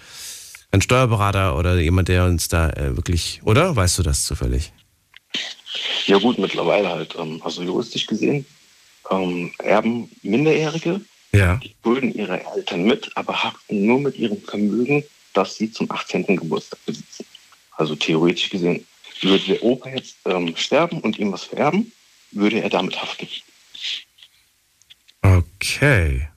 kein 0.70 0.82
Steuerberater 0.82 1.56
oder 1.56 1.78
jemand, 1.78 2.08
der 2.08 2.26
uns 2.26 2.48
da 2.48 2.70
äh, 2.70 2.96
wirklich, 2.96 3.40
oder? 3.44 3.74
Weißt 3.74 3.98
du 3.98 4.02
das 4.02 4.24
zufällig? 4.24 4.72
Ja 6.06 6.18
gut, 6.18 6.38
mittlerweile 6.38 6.88
halt, 6.88 7.14
ähm, 7.18 7.40
also 7.44 7.62
juristisch 7.62 8.06
gesehen, 8.06 8.46
ähm, 9.10 9.52
erben 9.58 10.10
Minderjährige 10.22 11.00
Ja. 11.32 11.56
die 11.56 11.74
Schulden 11.82 12.12
ihrer 12.14 12.40
Eltern 12.56 12.84
mit, 12.84 13.10
aber 13.16 13.42
haften 13.42 13.86
nur 13.86 14.00
mit 14.00 14.16
ihrem 14.16 14.40
Vermögen, 14.42 15.04
das 15.32 15.56
sie 15.56 15.70
zum 15.70 15.90
18. 15.90 16.36
Geburtstag 16.36 16.78
besitzen. 16.86 17.24
Also 17.76 17.94
theoretisch 17.96 18.50
gesehen, 18.50 18.86
würde 19.20 19.44
der 19.44 19.62
Opa 19.62 19.90
jetzt 19.90 20.16
ähm, 20.24 20.56
sterben 20.56 21.00
und 21.00 21.18
ihm 21.18 21.32
was 21.32 21.44
vererben, 21.44 21.92
würde 22.32 22.62
er 22.62 22.70
damit 22.70 23.00
haften. 23.00 23.28
Okay. 25.22 26.28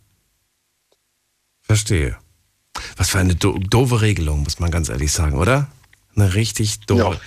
Verstehe. 1.61 2.17
Was 2.97 3.09
für 3.09 3.19
eine 3.19 3.35
do 3.35 3.57
doofe 3.57 4.01
Regelung, 4.01 4.43
muss 4.43 4.59
man 4.59 4.71
ganz 4.71 4.89
ehrlich 4.89 5.11
sagen, 5.11 5.37
oder? 5.37 5.67
Eine 6.15 6.35
richtig 6.35 6.81
doofe. 6.81 7.19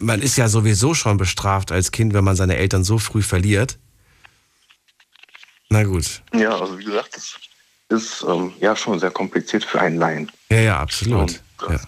man 0.00 0.22
ist 0.22 0.36
ja 0.36 0.48
sowieso 0.48 0.94
schon 0.94 1.16
bestraft 1.16 1.72
als 1.72 1.90
Kind, 1.90 2.14
wenn 2.14 2.24
man 2.24 2.36
seine 2.36 2.56
Eltern 2.56 2.84
so 2.84 2.98
früh 2.98 3.22
verliert. 3.22 3.78
Na 5.70 5.82
gut. 5.82 6.22
Ja, 6.32 6.58
also 6.58 6.78
wie 6.78 6.84
gesagt, 6.84 7.16
das 7.16 7.38
ist 7.88 8.24
ähm, 8.26 8.52
ja 8.60 8.76
schon 8.76 8.98
sehr 8.98 9.10
kompliziert 9.10 9.64
für 9.64 9.80
einen 9.80 9.96
Laien. 9.96 10.30
Ja, 10.50 10.60
ja, 10.60 10.80
absolut. 10.80 11.40
Ja. 11.68 11.80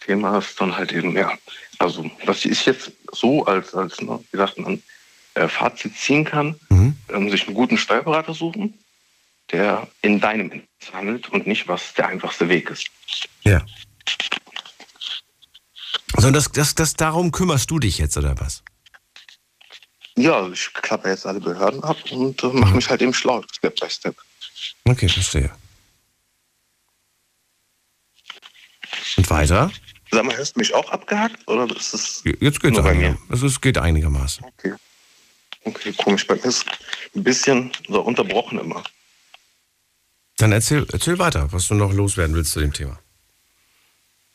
Thema 0.00 0.38
ist 0.38 0.60
dann 0.60 0.76
halt 0.76 0.92
eben, 0.92 1.16
ja, 1.16 1.32
also 1.78 2.08
was 2.24 2.44
ich 2.44 2.64
jetzt 2.66 2.92
so 3.12 3.44
als, 3.44 3.74
als 3.74 4.00
ne, 4.00 4.18
wie 4.30 4.38
gesagt, 4.38 4.58
ein 4.58 4.82
äh, 5.34 5.48
Fazit 5.48 5.96
ziehen 5.96 6.24
kann, 6.24 6.54
ähm, 6.70 7.30
sich 7.30 7.46
einen 7.46 7.54
guten 7.54 7.76
Steuerberater 7.76 8.34
suchen, 8.34 8.74
der 9.52 9.88
in 10.02 10.20
deinem 10.20 10.50
Interesse 10.50 10.92
handelt 10.92 11.28
und 11.30 11.46
nicht, 11.46 11.68
was 11.68 11.94
der 11.94 12.08
einfachste 12.08 12.48
Weg 12.48 12.70
ist. 12.70 12.88
Ja. 13.42 13.64
So, 16.16 16.28
und 16.28 16.32
das, 16.32 16.50
das, 16.52 16.74
das, 16.74 16.94
darum 16.94 17.30
kümmerst 17.30 17.70
du 17.70 17.78
dich 17.78 17.98
jetzt, 17.98 18.16
oder 18.16 18.38
was? 18.38 18.62
Ja, 20.16 20.48
ich 20.48 20.72
klappe 20.72 21.10
jetzt 21.10 21.26
alle 21.26 21.40
Behörden 21.40 21.84
ab 21.84 21.98
und 22.10 22.42
äh, 22.42 22.46
mache 22.46 22.74
mich 22.74 22.88
halt 22.88 23.02
eben 23.02 23.12
schlau, 23.12 23.42
Step 23.52 23.78
by 23.78 23.90
Step. 23.90 24.16
Okay, 24.84 25.08
verstehe. 25.08 25.50
Und 29.16 29.28
weiter? 29.30 29.70
Sag 30.10 30.24
mal, 30.24 30.36
hörst 30.36 30.56
du 30.56 30.60
mich 30.60 30.74
auch 30.74 30.90
abgehackt 30.90 31.46
oder 31.48 31.74
ist 31.76 31.92
es 31.92 32.22
Jetzt 32.40 32.60
geht's 32.60 32.76
nur 32.76 32.82
bei 32.82 32.94
mir? 32.94 33.18
also 33.28 33.46
es 33.46 33.60
geht 33.60 33.76
einigermaßen. 33.76 34.44
Okay. 34.44 34.74
Okay, 35.64 35.92
komisch. 35.92 36.26
Bei 36.26 36.36
mir 36.36 36.44
ist 36.44 36.64
ein 37.14 37.24
bisschen 37.24 37.72
so 37.88 38.00
unterbrochen 38.00 38.58
immer. 38.58 38.84
Dann 40.36 40.52
erzähl, 40.52 40.86
erzähl 40.92 41.18
weiter, 41.18 41.52
was 41.52 41.68
du 41.68 41.74
noch 41.74 41.92
loswerden 41.92 42.36
willst 42.36 42.52
zu 42.52 42.60
dem 42.60 42.72
Thema. 42.72 42.98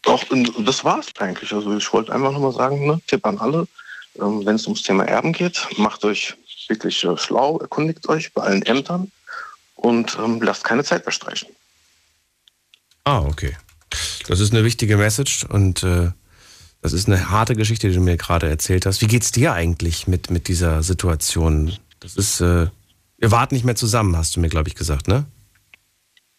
Doch, 0.02 0.24
das 0.66 0.84
war's 0.84 1.08
eigentlich. 1.20 1.54
Also 1.54 1.78
ich 1.78 1.94
wollte 1.94 2.14
einfach 2.14 2.32
nur 2.32 2.42
mal 2.42 2.54
sagen, 2.54 2.88
ne, 2.88 3.00
Tipp 3.06 3.26
an 3.26 3.38
alle, 3.38 3.68
ähm, 4.20 4.46
wenn 4.46 4.56
es 4.56 4.66
ums 4.66 4.82
Thema 4.82 5.04
Erben 5.06 5.32
geht, 5.32 5.68
macht 5.78 6.04
euch 6.04 6.36
wirklich 6.68 7.04
äh, 7.04 7.18
schlau, 7.18 7.60
erkundigt 7.60 8.10
euch 8.10 8.34
bei 8.34 8.42
allen 8.42 8.64
Ämtern 8.64 9.12
und 9.76 10.18
ähm, 10.20 10.42
lasst 10.42 10.64
keine 10.64 10.84
Zeit 10.84 11.04
verstreichen. 11.04 11.50
Ah, 13.04 13.20
okay. 13.20 13.56
Das 14.28 14.40
ist 14.40 14.54
eine 14.54 14.64
wichtige 14.64 14.98
Message 14.98 15.44
und 15.46 15.84
äh, 15.84 16.12
das 16.82 16.94
ist 16.94 17.08
eine 17.08 17.30
harte 17.30 17.56
Geschichte, 17.56 17.90
die 17.90 17.94
du 17.94 18.02
mir 18.02 18.18
gerade 18.18 18.50
erzählt 18.50 18.86
hast. 18.86 19.02
Wie 19.02 19.08
geht's 19.08 19.32
dir 19.32 19.54
eigentlich 19.54 20.08
mit, 20.08 20.32
mit 20.32 20.48
dieser 20.48 20.82
Situation? 20.82 21.78
Das 22.00 22.16
ist, 22.16 22.42
äh, 22.42 22.68
ihr 23.18 23.32
wart 23.32 23.52
nicht 23.52 23.66
mehr 23.66 23.76
zusammen, 23.76 24.18
hast 24.18 24.36
du 24.36 24.40
mir, 24.40 24.50
glaube 24.50 24.70
ich, 24.70 24.76
gesagt, 24.76 25.08
ne? 25.08 25.26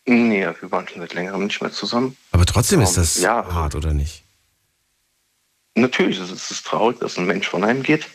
Nee, 0.04 0.46
wir 0.60 0.70
waren 0.70 0.88
schon 0.88 1.00
seit 1.00 1.14
längerem 1.14 1.46
nicht 1.46 1.60
mehr 1.62 1.70
zusammen. 1.70 2.16
Aber 2.32 2.44
trotzdem 2.44 2.80
ist 2.80 2.90
Ähm, 2.96 3.02
das 3.02 3.20
ja. 3.20 3.44
hart, 3.52 3.74
oder 3.74 3.92
nicht? 3.92 4.24
Natürlich 5.74 6.18
ist 6.18 6.30
es 6.30 6.50
ist 6.50 6.66
traurig, 6.66 6.98
dass 6.98 7.16
ein 7.16 7.26
Mensch 7.26 7.48
von 7.48 7.64
einem 7.64 7.82
geht, 7.82 8.06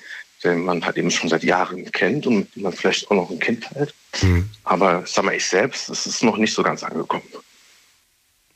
den 0.44 0.64
man 0.66 0.86
halt 0.86 0.98
eben 0.98 1.10
schon 1.10 1.30
seit 1.30 1.44
Jahren 1.44 1.90
kennt 1.92 2.28
und 2.28 2.38
mit 2.40 2.56
dem 2.56 2.64
man 2.64 2.74
vielleicht 2.74 3.10
auch 3.10 3.16
noch 3.16 3.30
ein 3.30 3.40
Kind 3.40 3.64
teilt. 3.64 3.94
Hm. 4.20 4.50
Aber 4.64 5.04
sag 5.08 5.26
mal, 5.26 5.34
ich 5.34 5.46
selbst, 5.48 5.90
es 5.90 6.06
ist 6.06 6.24
noch 6.24 6.38
nicht 6.38 6.54
so 6.54 6.62
ganz 6.62 6.84
angekommen. 6.84 7.24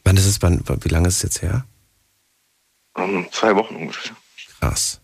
Wann 0.03 0.17
ist 0.17 0.25
es, 0.25 0.41
wann, 0.41 0.63
wie 0.81 0.89
lange 0.89 1.07
ist 1.07 1.17
es 1.17 1.23
jetzt 1.23 1.41
her? 1.41 1.65
Ähm, 2.97 3.27
zwei 3.31 3.55
Wochen 3.55 3.75
ungefähr. 3.75 4.15
Krass. 4.59 4.99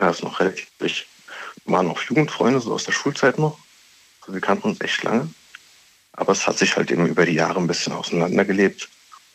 Ja, 0.00 0.10
ist 0.10 0.22
noch 0.22 0.38
relativ. 0.38 0.68
Wir 0.78 0.92
waren 1.66 1.88
auch 1.88 2.00
Jugendfreunde, 2.02 2.60
so 2.60 2.72
aus 2.72 2.84
der 2.84 2.92
Schulzeit 2.92 3.38
noch. 3.38 3.58
Also 4.20 4.32
wir 4.32 4.40
kannten 4.40 4.68
uns 4.68 4.80
echt 4.80 5.02
lange. 5.02 5.28
Aber 6.12 6.32
es 6.32 6.46
hat 6.46 6.58
sich 6.58 6.76
halt 6.76 6.90
eben 6.90 7.06
über 7.06 7.24
die 7.24 7.32
Jahre 7.32 7.60
ein 7.60 7.66
bisschen 7.66 7.92
auseinandergelebt. 7.92 8.88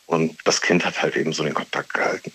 Und 0.06 0.36
das 0.44 0.60
Kind 0.60 0.84
hat 0.84 1.00
halt 1.00 1.16
eben 1.16 1.32
so 1.32 1.44
den 1.44 1.54
Kontakt 1.54 1.94
gehalten. 1.94 2.32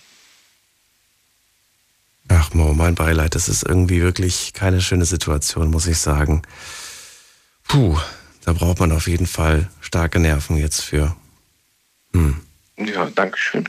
Ach 2.28 2.53
Mo, 2.53 2.74
mein 2.74 2.95
Beileid, 2.95 3.36
das 3.36 3.49
ist 3.49 3.64
irgendwie 3.64 4.02
wirklich 4.02 4.53
keine 4.53 4.82
schöne 4.82 5.06
Situation, 5.06 5.72
muss 5.72 5.88
ich 5.88 5.98
sagen. 5.98 6.44
Puh, 7.68 7.98
da 8.45 8.53
braucht 8.53 8.80
man 8.80 8.91
auf 8.91 9.07
jeden 9.07 9.28
Fall 9.28 9.70
starke 9.82 10.20
Nerven 10.20 10.57
jetzt 10.57 10.82
für. 10.82 11.16
Hm. 12.14 12.41
Ja, 12.85 13.10
danke 13.14 13.38
schön. 13.38 13.65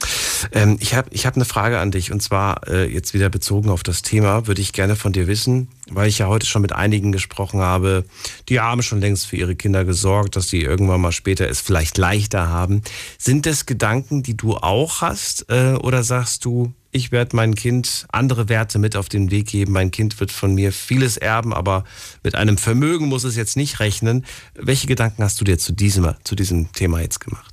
Ähm, 0.53 0.77
ich 0.81 0.95
habe 0.95 1.09
ich 1.11 1.27
hab 1.27 1.35
eine 1.35 1.45
Frage 1.45 1.81
an 1.81 1.91
dich 1.91 2.12
und 2.12 2.23
zwar 2.23 2.69
äh, 2.69 2.87
jetzt 2.87 3.12
wieder 3.12 3.28
bezogen 3.28 3.69
auf 3.69 3.82
das 3.82 4.03
Thema, 4.03 4.47
würde 4.47 4.61
ich 4.61 4.73
gerne 4.73 4.95
von 4.95 5.12
dir 5.12 5.27
wissen, 5.27 5.69
weil 5.91 6.09
ich 6.09 6.19
ja 6.19 6.28
heute 6.28 6.47
schon 6.47 6.62
mit 6.62 6.73
einigen 6.73 7.11
gesprochen 7.11 7.61
habe, 7.61 8.05
die 8.49 8.61
haben 8.61 8.82
schon 8.82 9.01
längst 9.01 9.27
für 9.27 9.37
ihre 9.37 9.57
Kinder 9.57 9.85
gesorgt, 9.85 10.37
dass 10.37 10.49
sie 10.49 10.62
irgendwann 10.62 11.01
mal 11.01 11.11
später 11.11 11.49
es 11.49 11.61
vielleicht 11.61 11.99
leichter 11.99 12.49
haben. 12.49 12.82
Sind 13.19 13.47
das 13.47 13.66
Gedanken, 13.66 14.23
die 14.23 14.37
du 14.37 14.57
auch 14.57 15.01
hast 15.01 15.47
äh, 15.49 15.74
oder 15.74 16.05
sagst 16.05 16.45
du, 16.45 16.73
ich 16.93 17.11
werde 17.11 17.35
mein 17.35 17.57
Kind 17.57 18.07
andere 18.12 18.49
Werte 18.49 18.78
mit 18.78 18.97
auf 18.97 19.09
den 19.09 19.31
Weg 19.32 19.47
geben, 19.47 19.73
mein 19.73 19.91
Kind 19.91 20.20
wird 20.20 20.31
von 20.31 20.55
mir 20.55 20.73
vieles 20.73 21.16
erben, 21.16 21.53
aber 21.53 21.85
mit 22.23 22.37
einem 22.37 22.59
Vermögen 22.59 23.07
muss 23.07 23.24
es 23.24 23.37
jetzt 23.37 23.57
nicht 23.57 23.81
rechnen. 23.81 24.24
Welche 24.55 24.87
Gedanken 24.87 25.23
hast 25.24 25.41
du 25.41 25.45
dir 25.45 25.59
zu 25.59 25.73
diesem, 25.73 26.15
zu 26.23 26.37
diesem 26.37 26.73
Thema 26.73 27.01
jetzt 27.01 27.20
gemacht? 27.20 27.49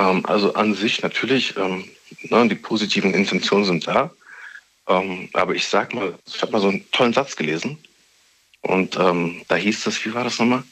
Ähm, 0.00 0.24
also 0.26 0.54
an 0.54 0.74
sich 0.74 1.02
natürlich, 1.02 1.56
ähm, 1.56 1.84
ne, 2.22 2.48
die 2.48 2.54
positiven 2.54 3.12
Intentionen 3.12 3.64
sind 3.64 3.86
da. 3.86 4.10
Ähm, 4.88 5.28
aber 5.34 5.54
ich 5.54 5.68
sag 5.68 5.94
mal, 5.94 6.14
ich 6.26 6.40
habe 6.40 6.52
mal 6.52 6.60
so 6.60 6.68
einen 6.68 6.90
tollen 6.90 7.12
Satz 7.12 7.36
gelesen. 7.36 7.78
Und 8.62 8.96
ähm, 8.96 9.42
da 9.48 9.56
hieß 9.56 9.86
es, 9.86 10.04
wie 10.04 10.14
war 10.14 10.24
das 10.24 10.38
nochmal? 10.38 10.62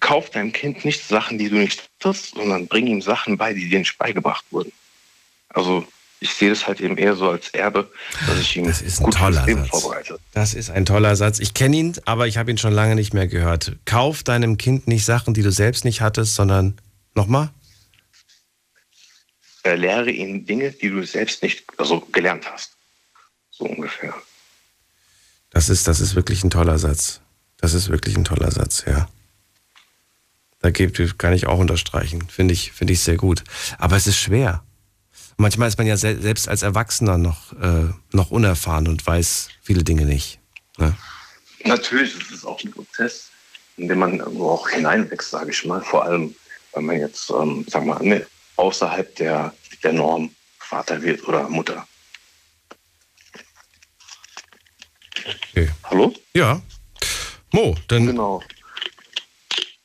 Kauf 0.00 0.30
deinem 0.30 0.52
Kind 0.52 0.84
nicht 0.84 1.06
Sachen, 1.06 1.38
die 1.38 1.48
du 1.48 1.56
nicht 1.56 1.88
hast, 2.02 2.34
sondern 2.34 2.66
bring 2.66 2.86
ihm 2.86 3.00
Sachen 3.00 3.38
bei, 3.38 3.54
die 3.54 3.68
dir 3.68 3.78
nicht 3.78 3.96
beigebracht 3.96 4.44
wurden. 4.50 4.72
Also 5.48 5.86
ich 6.20 6.32
sehe 6.34 6.50
das 6.50 6.66
halt 6.66 6.80
eben 6.80 6.96
eher 6.96 7.16
so 7.16 7.30
als 7.30 7.50
Erbe, 7.50 7.90
dass 8.26 8.38
ich 8.38 8.56
ihm 8.56 8.66
das 8.66 8.82
ist 8.82 9.00
ein 9.00 9.04
gut 9.04 9.14
toller 9.14 9.44
Leben 9.46 9.62
Satz. 9.62 9.70
vorbereite. 9.70 10.18
Das 10.32 10.54
ist 10.54 10.70
ein 10.70 10.84
toller 10.84 11.16
Satz. 11.16 11.38
Ich 11.38 11.54
kenne 11.54 11.76
ihn, 11.76 11.96
aber 12.04 12.26
ich 12.26 12.38
habe 12.38 12.50
ihn 12.50 12.58
schon 12.58 12.72
lange 12.72 12.94
nicht 12.94 13.14
mehr 13.14 13.28
gehört. 13.28 13.76
Kauf 13.84 14.22
deinem 14.22 14.56
Kind 14.56 14.88
nicht 14.88 15.04
Sachen, 15.04 15.34
die 15.34 15.42
du 15.42 15.52
selbst 15.52 15.84
nicht 15.84 16.00
hattest, 16.00 16.34
sondern 16.34 16.76
nochmal? 17.14 17.50
Äh, 19.64 19.76
lehre 19.76 20.10
ihm 20.10 20.44
Dinge, 20.44 20.72
die 20.72 20.90
du 20.90 21.02
selbst 21.04 21.42
nicht 21.42 21.64
also 21.78 22.00
gelernt 22.00 22.50
hast. 22.50 22.76
So 23.50 23.64
ungefähr. 23.64 24.14
Das 25.50 25.68
ist, 25.68 25.88
das 25.88 26.00
ist 26.00 26.14
wirklich 26.14 26.44
ein 26.44 26.50
toller 26.50 26.78
Satz. 26.78 27.20
Das 27.58 27.72
ist 27.72 27.88
wirklich 27.88 28.16
ein 28.16 28.24
toller 28.24 28.50
Satz, 28.50 28.84
ja. 28.86 29.08
Da 30.60 30.70
gibt, 30.70 31.18
kann 31.18 31.32
ich 31.32 31.46
auch 31.46 31.58
unterstreichen. 31.58 32.28
Finde 32.28 32.52
ich, 32.52 32.72
finde 32.72 32.92
ich 32.92 33.00
sehr 33.00 33.16
gut. 33.16 33.42
Aber 33.78 33.96
es 33.96 34.06
ist 34.06 34.18
schwer. 34.18 34.64
Manchmal 35.36 35.68
ist 35.68 35.78
man 35.78 35.86
ja 35.86 35.96
sel 35.96 36.20
selbst 36.20 36.48
als 36.48 36.62
Erwachsener 36.62 37.18
noch, 37.18 37.52
äh, 37.60 37.90
noch 38.12 38.30
unerfahren 38.30 38.86
und 38.88 39.06
weiß 39.06 39.48
viele 39.62 39.82
Dinge 39.82 40.04
nicht. 40.04 40.40
Ne? 40.78 40.94
Natürlich 41.64 42.18
ist 42.20 42.30
es 42.30 42.44
auch 42.44 42.62
ein 42.62 42.70
Prozess, 42.70 43.30
in 43.76 43.88
den 43.88 43.98
man 43.98 44.20
auch 44.20 44.68
hineinwächst, 44.68 45.30
sage 45.30 45.50
ich 45.50 45.64
mal. 45.64 45.80
Vor 45.80 46.04
allem, 46.04 46.34
wenn 46.74 46.84
man 46.84 46.98
jetzt, 46.98 47.30
ähm, 47.30 47.64
sag 47.68 47.84
mal, 47.84 48.02
ne, 48.02 48.26
außerhalb 48.56 49.14
der, 49.16 49.54
der 49.82 49.92
Norm 49.92 50.30
Vater 50.58 51.02
wird 51.02 51.26
oder 51.28 51.48
Mutter. 51.48 51.86
Okay. 55.50 55.70
Hallo? 55.84 56.12
Ja. 56.34 56.60
Mo, 57.52 57.76
dann, 57.88 58.06
genau. 58.06 58.42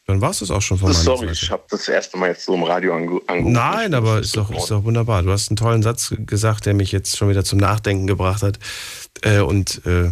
dann 0.07 0.19
war 0.19 0.31
es 0.31 0.39
das 0.39 0.49
auch 0.49 0.61
schon 0.61 0.79
von 0.79 0.89
meiner 0.91 1.03
Sorry, 1.03 1.27
Seite. 1.27 1.39
ich 1.43 1.51
habe 1.51 1.63
das 1.69 1.87
erste 1.87 2.17
Mal 2.17 2.29
jetzt 2.29 2.45
so 2.45 2.55
im 2.55 2.63
Radio 2.63 2.95
ange 2.95 3.21
angerufen. 3.27 3.51
Nein, 3.51 3.93
aber 3.93 4.19
ist 4.19 4.35
doch, 4.35 4.49
ist 4.49 4.71
doch 4.71 4.83
wunderbar. 4.83 5.21
Du 5.21 5.31
hast 5.31 5.49
einen 5.49 5.57
tollen 5.57 5.83
Satz 5.83 6.13
gesagt, 6.25 6.65
der 6.65 6.73
mich 6.73 6.91
jetzt 6.91 7.15
schon 7.15 7.29
wieder 7.29 7.43
zum 7.43 7.59
Nachdenken 7.59 8.07
gebracht 8.07 8.41
hat. 8.41 8.57
Äh, 9.21 9.41
und 9.41 9.85
äh, 9.85 10.11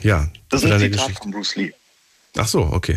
ja, 0.00 0.28
Das 0.48 0.62
ist 0.64 0.70
ein 0.70 0.78
Zitat 0.78 0.92
Geschichte. 0.92 1.22
von 1.22 1.30
Bruce 1.30 1.56
Lee. 1.56 1.72
Ach 2.38 2.48
so, 2.48 2.62
okay. 2.62 2.96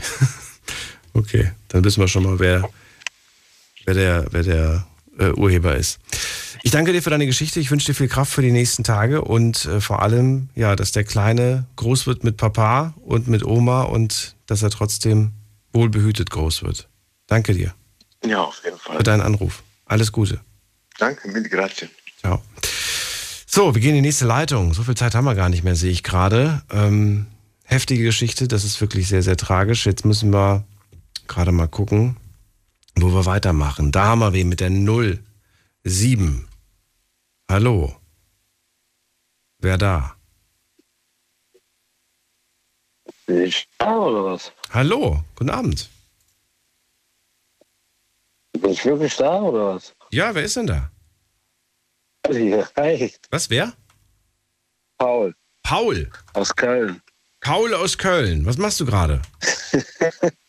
okay, 1.13 1.51
dann 1.67 1.83
wissen 1.83 1.99
wir 1.99 2.07
schon 2.07 2.23
mal, 2.23 2.39
wer, 2.39 2.69
wer 3.85 3.93
der, 3.93 4.25
wer 4.31 4.43
der 4.43 4.87
äh, 5.17 5.31
Urheber 5.31 5.75
ist. 5.75 5.99
Ich 6.63 6.71
danke 6.71 6.91
dir 6.93 7.01
für 7.03 7.09
deine 7.11 7.25
Geschichte. 7.27 7.59
Ich 7.59 7.69
wünsche 7.71 7.85
dir 7.87 7.93
viel 7.93 8.07
Kraft 8.07 8.31
für 8.33 8.41
die 8.41 8.51
nächsten 8.51 8.83
Tage 8.83 9.21
und 9.21 9.65
äh, 9.65 9.79
vor 9.81 10.01
allem, 10.01 10.49
ja, 10.55 10.75
dass 10.75 10.91
der 10.91 11.03
Kleine 11.03 11.65
groß 11.75 12.07
wird 12.07 12.23
mit 12.23 12.37
Papa 12.37 12.93
und 13.05 13.27
mit 13.27 13.45
Oma 13.45 13.83
und 13.83 14.35
dass 14.47 14.63
er 14.63 14.71
trotzdem 14.71 15.31
wohlbehütet 15.73 16.29
groß 16.31 16.63
wird. 16.63 16.87
Danke 17.27 17.53
dir 17.53 17.73
Ja, 18.25 18.41
auf 18.43 18.61
jeden 18.63 18.77
Fall. 18.77 18.97
für 18.97 19.03
deinen 19.03 19.21
Anruf. 19.21 19.63
Alles 19.85 20.11
Gute. 20.11 20.39
Danke, 20.97 21.27
mille 21.29 21.49
grazie. 21.49 21.89
Ciao. 22.19 22.41
So, 23.45 23.73
wir 23.75 23.81
gehen 23.81 23.91
in 23.91 23.95
die 24.03 24.07
nächste 24.09 24.25
Leitung. 24.25 24.73
So 24.73 24.83
viel 24.83 24.95
Zeit 24.95 25.15
haben 25.15 25.25
wir 25.25 25.35
gar 25.35 25.49
nicht 25.49 25.63
mehr, 25.63 25.75
sehe 25.75 25.91
ich 25.91 26.03
gerade. 26.03 26.61
Ähm, 26.71 27.27
heftige 27.63 28.03
Geschichte, 28.03 28.47
das 28.47 28.63
ist 28.63 28.81
wirklich 28.81 29.07
sehr, 29.07 29.21
sehr 29.23 29.37
tragisch. 29.37 29.85
Jetzt 29.85 30.03
müssen 30.05 30.31
wir 30.33 30.63
gerade 31.27 31.51
mal 31.51 31.67
gucken, 31.67 32.17
wo 32.97 33.13
wir 33.13 33.25
weitermachen. 33.25 33.91
Da 33.91 34.05
haben 34.05 34.19
wir 34.19 34.33
wen 34.33 34.49
mit 34.49 34.59
der 34.59 34.69
07. 35.83 36.47
Hallo. 37.49 37.95
Wer 39.59 39.77
da? 39.77 40.15
Ich 43.27 43.67
da 43.77 43.97
oder 43.97 44.25
was? 44.25 44.51
Hallo, 44.71 45.23
guten 45.35 45.49
Abend. 45.49 45.89
Bin 48.53 48.71
ich 48.71 48.85
wirklich 48.85 49.15
da 49.17 49.41
oder 49.41 49.75
was? 49.75 49.93
Ja, 50.11 50.33
wer 50.33 50.43
ist 50.43 50.55
denn 50.55 50.67
da? 50.67 50.91
Hi, 52.27 53.13
Was, 53.29 53.49
wer? 53.49 53.73
Paul. 54.97 55.35
Paul. 55.63 56.09
Aus 56.33 56.55
Köln. 56.55 57.01
Paul 57.41 57.73
aus 57.73 57.97
Köln. 57.97 58.45
Was 58.45 58.57
machst 58.57 58.79
du 58.79 58.85
gerade? 58.85 59.21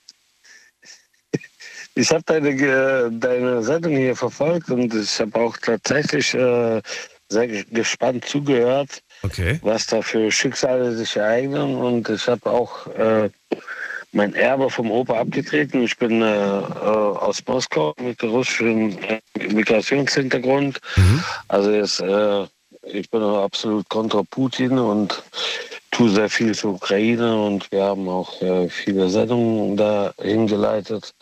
Ich 1.99 2.11
habe 2.11 2.23
deine, 2.27 3.11
deine 3.11 3.63
Sendung 3.63 3.97
hier 3.97 4.15
verfolgt 4.15 4.71
und 4.71 4.95
ich 4.95 5.19
habe 5.19 5.41
auch 5.41 5.57
tatsächlich 5.57 6.35
äh, 6.35 6.83
sehr 7.31 7.49
ge- 7.49 7.65
gespannt 7.71 8.27
zugehört, 8.27 9.01
Okay. 9.23 9.59
was 9.63 9.87
da 9.87 10.03
für 10.03 10.31
Schicksale 10.31 10.95
sich 10.95 11.17
ereignen. 11.17 11.75
Und 11.75 12.07
ich 12.11 12.29
habe 12.29 12.51
auch 12.51 12.87
äh, 12.89 13.31
mein 14.13 14.35
Erbe 14.35 14.69
vom 14.69 14.91
Opa 14.91 15.21
abgetreten. 15.21 15.83
Ich 15.83 15.97
bin 15.97 16.21
äh, 16.21 16.27
äh, 16.27 16.61
aus 16.61 17.43
Moskau 17.47 17.95
mit 17.99 18.23
russischem 18.23 18.99
äh, 18.99 19.21
Migrationshintergrund. 19.55 20.79
Also 21.49 21.71
jetzt, 21.71 22.01
äh, 22.01 22.45
ich 22.83 23.09
bin 23.11 23.23
absolut 23.23 23.89
kontra 23.89 24.23
Putin 24.31 24.79
und 24.79 25.23
tue 25.91 26.11
sehr 26.11 26.29
viel 26.29 26.53
für 26.55 26.69
Ukraine 26.69 27.43
und 27.43 27.73
wir 27.73 27.85
haben 27.85 28.07
auch 28.07 28.35
viele 28.69 29.09
Sendungen 29.09 29.79
da 29.79 30.13
hingeleitet 30.21 31.15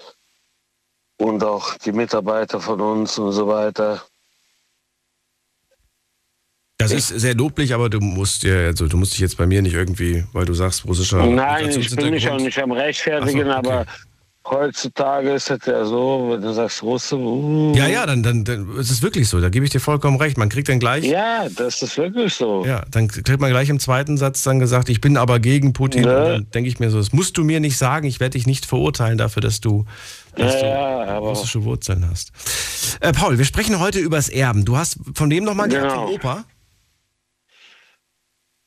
und 1.16 1.43
auch 1.45 1.77
die 1.78 1.93
Mitarbeiter 1.93 2.61
von 2.61 2.81
uns 2.81 3.19
und 3.19 3.32
so 3.32 3.47
weiter. 3.47 4.03
Das 6.78 6.93
ist 6.93 7.09
sehr 7.09 7.35
loblich, 7.35 7.73
aber 7.73 7.89
du 7.89 8.01
musst 8.01 8.43
ja, 8.43 8.66
also 8.66 8.89
du 8.89 8.97
musst 8.97 9.12
dich 9.12 9.20
jetzt 9.20 9.36
bei 9.36 9.47
mir 9.47 9.62
nicht 9.62 9.74
irgendwie, 9.74 10.24
weil 10.32 10.45
du 10.45 10.55
sagst, 10.55 10.85
russischer 10.85 11.24
Nein, 11.24 11.70
ich 11.70 11.95
bin 11.95 12.11
mich 12.11 12.28
auch 12.28 12.39
nicht 12.39 12.59
am 12.59 12.73
Rechtfertigen, 12.73 13.45
so, 13.45 13.51
okay. 13.51 13.69
aber 13.69 13.86
heutzutage 14.47 15.33
ist 15.33 15.51
es 15.51 15.65
ja 15.66 15.85
so, 15.85 16.29
wenn 16.31 16.43
du 16.43 16.53
sagst 16.53 16.83
Russe, 16.83 17.16
uh, 17.16 17.73
Ja, 17.75 17.87
ja, 17.87 18.07
dann, 18.07 18.23
dann, 18.23 18.45
dann 18.45 18.77
ist 18.77 18.91
es 18.91 19.03
wirklich 19.03 19.29
so. 19.29 19.41
Da 19.41 19.49
gebe 19.49 19.65
ich 19.65 19.71
dir 19.71 19.81
vollkommen 19.81 20.16
recht. 20.19 20.37
Man 20.39 20.49
kriegt 20.49 20.69
dann 20.69 20.79
gleich. 20.81 21.05
Ja, 21.05 21.49
das 21.49 21.83
ist 21.83 21.97
wirklich 21.97 22.35
so. 22.35 22.65
Ja, 22.65 22.85
dann 22.91 23.09
kriegt 23.09 23.41
man 23.41 23.51
gleich 23.51 23.69
im 23.69 23.81
zweiten 23.81 24.16
Satz 24.16 24.43
dann 24.43 24.59
gesagt, 24.59 24.89
ich 24.89 25.01
bin 25.01 25.16
aber 25.16 25.41
gegen 25.41 25.73
Putin. 25.73 26.03
Ne? 26.03 26.16
Und 26.19 26.29
dann 26.31 26.51
denke 26.51 26.69
ich 26.69 26.79
mir 26.79 26.91
so, 26.91 26.99
das 26.99 27.12
musst 27.12 27.37
du 27.39 27.45
mir 27.45 27.61
nicht 27.61 27.79
sagen. 27.79 28.07
Ich 28.07 28.21
werde 28.21 28.33
dich 28.39 28.47
nicht 28.47 28.66
verurteilen 28.66 29.19
dafür, 29.19 29.41
dass 29.43 29.61
du, 29.61 29.85
dass 30.37 30.55
Ja, 30.55 30.61
du 30.61 31.11
aber- 31.11 31.29
russische 31.29 31.65
Wurzeln 31.65 32.09
hast. 32.11 32.33
Äh, 33.01 33.12
Paul, 33.12 33.39
wir 33.39 33.45
sprechen 33.45 33.81
heute 33.81 33.99
übers 33.99 34.29
Erben. 34.29 34.65
Du 34.65 34.77
hast 34.77 34.99
von 35.15 35.31
wem 35.31 35.45
nochmal? 35.45 35.69
Genau. 35.69 36.07
Vom 36.07 36.15
Opa? 36.15 36.45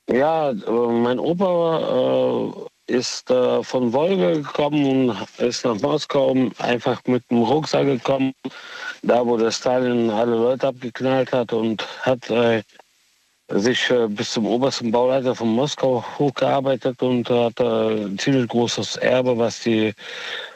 Ja, 0.10 0.52
äh, 0.52 0.56
mein 0.72 1.20
Opa 1.20 1.80
äh, 1.80 2.68
ist 2.88 3.30
äh, 3.30 3.62
von 3.64 3.94
Wolga 3.94 4.34
gekommen 4.34 5.10
und 5.10 5.40
ist 5.40 5.66
nach 5.66 5.80
Moskau 5.82 6.36
einfach 6.58 7.02
mit 7.06 7.30
dem 7.30 7.44
Rucksack 7.44 7.86
gekommen, 7.86 8.34
da 9.04 9.26
wo 9.26 9.38
der 9.38 9.52
Stalin 9.52 10.10
alle 10.10 10.36
Leute 10.36 10.68
abgeknallt 10.68 11.32
hat 11.32 11.54
und 11.54 11.86
hat 12.02 12.30
äh, 12.30 12.64
sich 13.50 13.90
äh, 13.90 14.08
bis 14.08 14.32
zum 14.32 14.46
obersten 14.46 14.92
Bauleiter 14.92 15.36
von 15.36 15.50
Moskau 15.50 16.04
hochgearbeitet 16.18 17.02
und 17.02 17.30
hat 17.30 17.60
äh, 17.60 18.06
ein 18.06 18.18
ziemlich 18.18 18.48
großes 18.48 18.98
Erbe, 18.98 19.38
was 19.38 19.62
die 19.62 19.94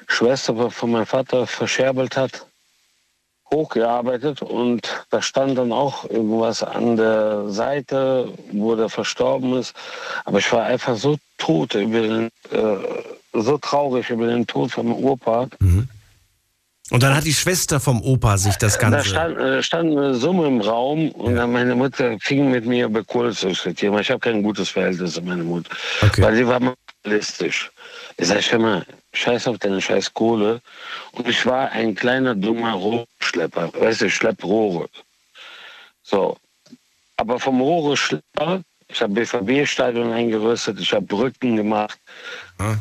Schwester 0.08 0.72
von 0.72 0.91
meinem 0.91 1.06
Vater 1.06 1.45
verscherbelt 1.48 2.18
hat 2.18 2.45
hochgearbeitet 3.53 4.41
und 4.41 5.06
da 5.10 5.22
stand 5.22 5.57
dann 5.57 5.72
auch 5.72 6.10
irgendwas 6.10 6.64
an 6.64 6.98
der 6.98 7.49
Seite, 7.49 8.30
wo 8.52 8.76
der 8.76 8.90
verstorben 8.90 9.57
ist. 9.57 9.73
Aber 10.26 10.40
ich 10.40 10.52
war 10.52 10.64
einfach 10.64 10.95
so 10.95 11.18
tot 11.38 11.76
über 11.76 12.02
den, 12.02 12.26
äh, 12.52 12.78
so 13.34 13.57
traurig 13.57 14.10
über 14.10 14.28
den 14.28 14.48
Tod 14.48 14.72
von 14.72 14.88
meinem 14.88 15.03
Opa. 15.03 15.48
Und 16.91 17.03
dann 17.03 17.15
hat 17.15 17.26
die 17.26 17.34
Schwester 17.34 17.80
vom 17.80 18.02
Opa 18.02 18.38
sich 18.38 18.56
das 18.57 18.78
Da 18.78 18.90
Ganze. 18.90 19.10
stand, 19.10 19.38
äh, 19.38 19.64
stand 19.64 19.91
eine 19.98 20.14
Summe 20.15 20.48
im 20.48 20.60
Raum 20.61 21.10
und 21.11 21.36
dann 21.36 21.52
meine 21.52 21.76
Mutter 21.76 22.18
fing 22.19 22.52
mit 22.52 22.65
mir 22.65 22.86
über 22.86 23.03
Kohle 23.03 23.32
zu 23.32 23.48
diskutieren. 23.48 23.98
Ich 23.99 24.10
habe 24.11 24.19
kein 24.19 24.44
gutes 24.44 24.69
Verhältnis 24.69 25.14
zu 25.14 25.22
meiner 25.22 25.44
Mutter. 25.44 25.69
Weil 26.18 26.36
sie 26.36 26.48
war 26.48 26.60
realistisch. 27.06 27.72
Ich 28.18 28.28
sage 28.28 28.41
schon 28.41 28.61
mal, 28.61 28.86
scheiß 29.13 29.47
auf 29.47 29.57
deine 29.59 29.81
scheiß 29.81 30.13
Kohle. 30.13 30.61
Und 31.11 31.27
ich 31.27 31.45
war 31.45 31.71
ein 31.71 31.95
kleiner, 31.95 32.35
dummer 32.35 32.73
Rohrschlepper. 32.73 33.71
Weißt 33.73 34.01
du, 34.01 34.05
ich 34.05 34.15
schlepp 34.15 34.43
Rohre. 34.43 34.89
So. 36.03 36.38
Aber 37.17 37.39
vom 37.39 37.61
Rohre-Schlepper, 37.61 38.63
ich 38.88 39.01
habe 39.01 39.13
BVB-Stadion 39.13 40.11
eingerüstet, 40.11 40.79
ich 40.79 40.91
habe 40.91 41.05
Brücken 41.05 41.55
gemacht, 41.55 41.99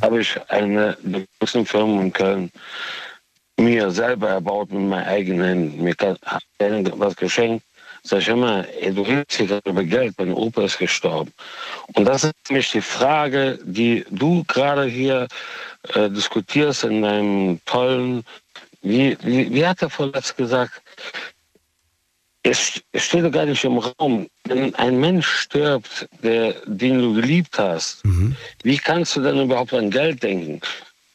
habe 0.00 0.20
ich 0.20 0.40
eine 0.48 0.96
der 1.02 1.24
größten 1.38 1.66
Firmen 1.66 2.00
in 2.00 2.12
Köln 2.12 2.50
mir 3.60 3.90
selber 3.90 4.30
erbaut 4.30 4.70
mit 4.72 4.88
meinen 4.88 5.06
eigenen 5.06 5.46
Händen. 5.46 5.84
Mir 5.84 5.94
hat 6.00 6.98
was 6.98 7.16
geschenkt. 7.16 7.64
Sag 8.02 8.20
ich 8.20 8.28
immer, 8.28 8.66
ey, 8.80 8.94
du 8.94 9.02
redest 9.02 9.32
hier 9.32 9.46
gerade 9.46 9.70
über 9.70 9.84
Geld, 9.84 10.14
mein 10.18 10.32
Opa 10.32 10.64
ist 10.64 10.78
gestorben. 10.78 11.32
Und 11.94 12.04
das 12.06 12.24
ist 12.24 12.34
nämlich 12.48 12.70
die 12.70 12.80
Frage, 12.80 13.58
die 13.62 14.04
du 14.10 14.44
gerade 14.44 14.84
hier 14.86 15.28
äh, 15.94 16.08
diskutierst 16.10 16.84
in 16.84 17.02
deinem 17.02 17.60
tollen, 17.66 18.24
wie, 18.82 19.16
wie, 19.22 19.52
wie 19.52 19.66
hat 19.66 19.82
er 19.82 19.90
vorletzt 19.90 20.36
gesagt, 20.36 20.80
es 22.42 22.80
es 22.92 23.04
steht 23.04 23.24
doch 23.24 23.30
gar 23.30 23.44
nicht 23.44 23.64
im 23.64 23.78
Raum. 23.78 24.28
Wenn 24.44 24.74
ein 24.76 24.98
Mensch 24.98 25.26
stirbt, 25.28 26.08
der, 26.22 26.54
den 26.64 26.98
du 27.00 27.14
geliebt 27.14 27.58
hast, 27.58 28.02
wie 28.62 28.78
kannst 28.78 29.16
du 29.16 29.20
denn 29.20 29.42
überhaupt 29.42 29.74
an 29.74 29.90
Geld 29.90 30.22
denken? 30.22 30.60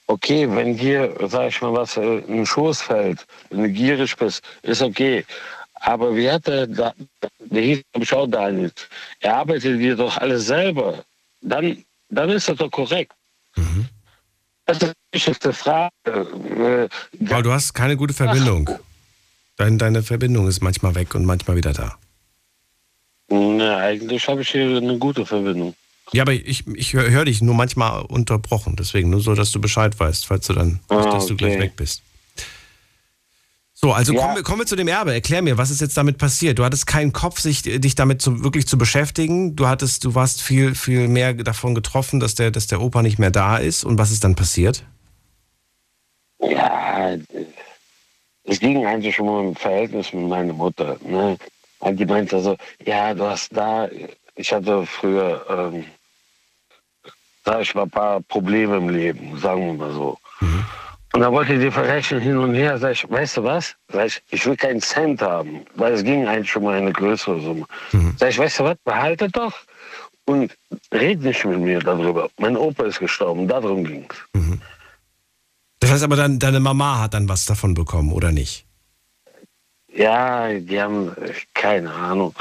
Okay, 0.07 0.47
wenn 0.49 0.77
dir, 0.77 1.15
sag 1.27 1.47
ich 1.47 1.61
mal, 1.61 1.73
was 1.73 1.97
äh, 1.97 2.19
in 2.19 2.37
den 2.37 2.45
Schoß 2.45 2.83
fällt, 2.83 3.25
wenn 3.49 3.63
du 3.63 3.69
gierig 3.69 4.15
bist, 4.15 4.43
ist 4.61 4.83
okay. 4.83 5.25
Aber 5.85 6.15
wie 6.15 6.29
hat 6.29 6.47
der, 6.47 6.65
da- 6.67 6.93
der 7.39 7.61
hieß, 7.61 8.13
auch 8.13 8.27
Daniel, 8.27 8.71
er 9.19 9.37
arbeitet 9.37 9.79
dir 9.79 9.95
doch 9.95 10.17
alles 10.17 10.47
selber. 10.47 11.03
Dann, 11.41 11.83
dann 12.09 12.29
ist 12.31 12.49
das 12.49 12.57
doch 12.57 12.71
korrekt. 12.71 13.13
Das 14.65 14.77
ist 14.81 14.87
die 14.87 15.15
wichtigste 15.15 15.53
Frage. 15.53 15.91
Äh, 16.05 17.25
Paul, 17.25 17.43
du 17.43 17.51
hast 17.51 17.73
keine 17.73 17.95
gute 17.97 18.15
Verbindung. 18.15 18.67
Dein, 19.57 19.77
deine 19.77 20.01
Verbindung 20.01 20.47
ist 20.47 20.61
manchmal 20.61 20.95
weg 20.95 21.13
und 21.13 21.23
manchmal 21.23 21.55
wieder 21.55 21.71
da. 21.71 21.97
Na, 23.29 23.77
eigentlich 23.77 24.27
habe 24.27 24.41
ich 24.41 24.49
hier 24.49 24.77
eine 24.77 24.97
gute 24.97 25.23
Verbindung. 25.25 25.75
Ja, 26.13 26.23
aber 26.23 26.33
ich, 26.33 26.65
ich 26.67 26.93
höre 26.93 27.09
hör 27.11 27.25
dich 27.25 27.41
nur 27.43 27.53
manchmal 27.55 28.01
unterbrochen. 28.05 28.75
Deswegen 28.75 29.11
nur 29.11 29.21
so, 29.21 29.35
dass 29.35 29.51
du 29.51 29.61
Bescheid 29.61 29.99
weißt, 29.99 30.25
falls 30.25 30.47
du 30.47 30.53
dann, 30.53 30.79
Ah, 30.89 31.03
dass 31.11 31.27
du 31.27 31.35
gleich 31.35 31.53
okay. 31.53 31.61
weg 31.63 31.75
bist. 31.75 32.01
So, 33.77 33.91
also 33.91 34.13
Ja. 34.13 34.21
kommen, 34.21 34.35
wir, 34.37 34.43
kommen 34.43 34.59
wir 34.59 34.65
zu 34.65 34.77
dem 34.77 34.87
Erbe. 34.87 35.13
Erklär 35.13 35.41
mir, 35.41 35.57
was 35.57 35.69
ist 35.69 35.81
jetzt 35.81 35.97
damit 35.97 36.17
passiert? 36.17 36.57
Du 36.57 36.63
hattest 36.63 36.87
keinen 36.87 37.11
Kopf, 37.11 37.41
sich, 37.41 37.61
dich 37.61 37.93
damit 37.95 38.21
zu, 38.21 38.41
wirklich 38.41 38.67
zu 38.67 38.77
beschäftigen. 38.77 39.57
Du 39.57 39.67
hattest, 39.67 40.05
du 40.05 40.15
warst 40.15 40.41
viel, 40.41 40.75
viel 40.75 41.09
mehr 41.09 41.33
davon 41.33 41.75
getroffen, 41.75 42.21
dass 42.21 42.35
der, 42.35 42.51
dass 42.51 42.67
der 42.67 42.79
Opa 42.81 43.01
nicht 43.01 43.19
mehr 43.19 43.31
da 43.31 43.57
ist. 43.57 43.83
Und 43.83 43.97
was 43.99 44.11
ist 44.11 44.23
dann 44.23 44.35
passiert? 44.35 44.83
Ja, 46.39 47.17
es 48.45 48.59
ging 48.59 48.85
eigentlich 48.85 49.19
um 49.19 49.49
ein 49.49 49.55
Verhältnis 49.55 50.13
mit 50.13 50.27
meiner 50.29 50.53
Mutter. 50.53 50.97
Ne? 51.03 51.37
Und 51.79 51.99
die 51.99 52.05
meinte 52.05 52.39
so, 52.39 52.55
ja, 52.85 53.13
du 53.13 53.25
hast 53.25 53.49
da, 53.55 53.89
ich 54.35 54.53
hatte 54.53 54.85
früher, 54.85 55.45
ähm, 55.49 55.85
sag 57.43 57.61
ich 57.61 57.75
mal, 57.75 57.83
ein 57.83 57.89
paar 57.89 58.21
Probleme 58.21 58.77
im 58.77 58.89
Leben, 58.89 59.37
sagen 59.37 59.65
wir 59.65 59.73
mal 59.73 59.91
so. 59.91 60.17
Und 61.15 61.21
da 61.21 61.31
wollte 61.31 61.57
die 61.57 61.71
verrechnen 61.71 62.19
hin 62.19 62.35
und 62.35 62.53
her. 62.55 62.77
Sag 62.77 62.91
ich, 62.91 63.09
weißt 63.09 63.37
du 63.37 63.43
was? 63.45 63.73
Sag 63.87 64.07
ich, 64.07 64.21
ich 64.31 64.45
will 64.45 64.57
keinen 64.57 64.81
Cent 64.81 65.21
haben, 65.21 65.61
weil 65.75 65.93
es 65.93 66.03
ging 66.03 66.27
eigentlich 66.27 66.51
schon 66.51 66.65
mal 66.65 66.75
eine 66.75 66.91
größere 66.91 67.39
Summe. 67.39 67.65
Sag 68.17 68.31
ich, 68.31 68.37
weißt 68.37 68.59
du 68.59 68.63
was? 68.65 68.75
Behalte 68.83 69.29
doch 69.29 69.53
und 70.25 70.53
red 70.93 71.21
nicht 71.21 71.45
mit 71.45 71.59
mir 71.59 71.79
darüber. 71.79 72.27
Mein 72.37 72.57
Opa 72.57 72.83
ist 72.83 72.99
gestorben, 72.99 73.47
darum 73.47 73.85
ging's. 73.85 74.13
Das 75.79 75.89
heißt 75.89 76.03
aber, 76.03 76.17
dann, 76.17 76.37
deine 76.37 76.59
Mama 76.59 76.99
hat 76.99 77.13
dann 77.13 77.29
was 77.29 77.45
davon 77.45 77.75
bekommen, 77.75 78.11
oder 78.11 78.33
nicht? 78.33 78.65
Ja, 79.93 80.49
die 80.49 80.81
haben 80.81 81.15
äh, 81.15 81.31
keine 81.53 81.93
Ahnung. 81.93 82.35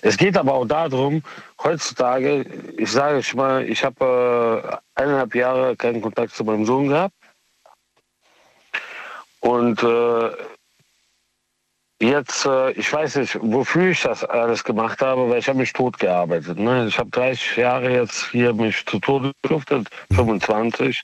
Es 0.00 0.16
geht 0.16 0.38
aber 0.38 0.54
auch 0.54 0.64
darum, 0.64 1.22
heutzutage, 1.62 2.46
ich 2.78 2.90
sage 2.90 3.18
ich 3.18 3.34
mal, 3.34 3.68
ich 3.68 3.84
habe 3.84 4.80
äh, 4.96 5.02
eineinhalb 5.02 5.34
Jahre 5.34 5.76
keinen 5.76 6.00
Kontakt 6.00 6.34
zu 6.34 6.42
meinem 6.42 6.64
Sohn 6.64 6.88
gehabt. 6.88 7.14
Und 9.44 9.82
äh, 9.82 10.30
jetzt, 12.00 12.46
äh, 12.46 12.70
ich 12.72 12.90
weiß 12.90 13.16
nicht, 13.16 13.38
wofür 13.42 13.90
ich 13.90 14.00
das 14.00 14.24
alles 14.24 14.64
gemacht 14.64 15.02
habe, 15.02 15.28
weil 15.28 15.38
ich 15.38 15.48
habe 15.48 15.58
mich 15.58 15.74
tot 15.74 15.98
gearbeitet. 15.98 16.58
Ne? 16.58 16.86
Ich 16.86 16.98
habe 16.98 17.10
30 17.10 17.58
Jahre 17.58 17.92
jetzt 17.92 18.30
hier 18.30 18.54
mich 18.54 18.86
zu 18.86 18.98
Tode 19.00 19.32
geschuftet, 19.42 19.88
25. 20.14 21.02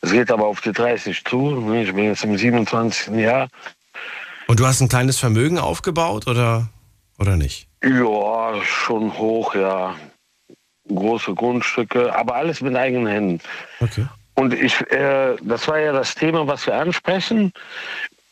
Es 0.00 0.10
geht 0.10 0.30
aber 0.30 0.46
auf 0.46 0.62
die 0.62 0.72
30 0.72 1.22
zu. 1.22 1.50
Ne? 1.50 1.82
Ich 1.82 1.92
bin 1.92 2.04
jetzt 2.04 2.24
im 2.24 2.38
27. 2.38 3.14
Jahr. 3.16 3.48
Und 4.46 4.58
du 4.58 4.66
hast 4.66 4.80
ein 4.80 4.88
kleines 4.88 5.18
Vermögen 5.18 5.58
aufgebaut, 5.58 6.26
oder, 6.26 6.70
oder 7.18 7.36
nicht? 7.36 7.68
Ja, 7.84 8.54
schon 8.62 9.18
hoch, 9.18 9.54
ja. 9.54 9.94
Große 10.88 11.34
Grundstücke, 11.34 12.16
aber 12.16 12.36
alles 12.36 12.62
mit 12.62 12.74
eigenen 12.74 13.06
Händen. 13.06 13.40
Okay. 13.80 14.06
Und 14.36 14.54
ich, 14.54 14.80
äh, 14.90 15.36
das 15.42 15.66
war 15.66 15.78
ja 15.78 15.92
das 15.92 16.14
Thema, 16.14 16.46
was 16.46 16.66
wir 16.66 16.74
ansprechen. 16.74 17.52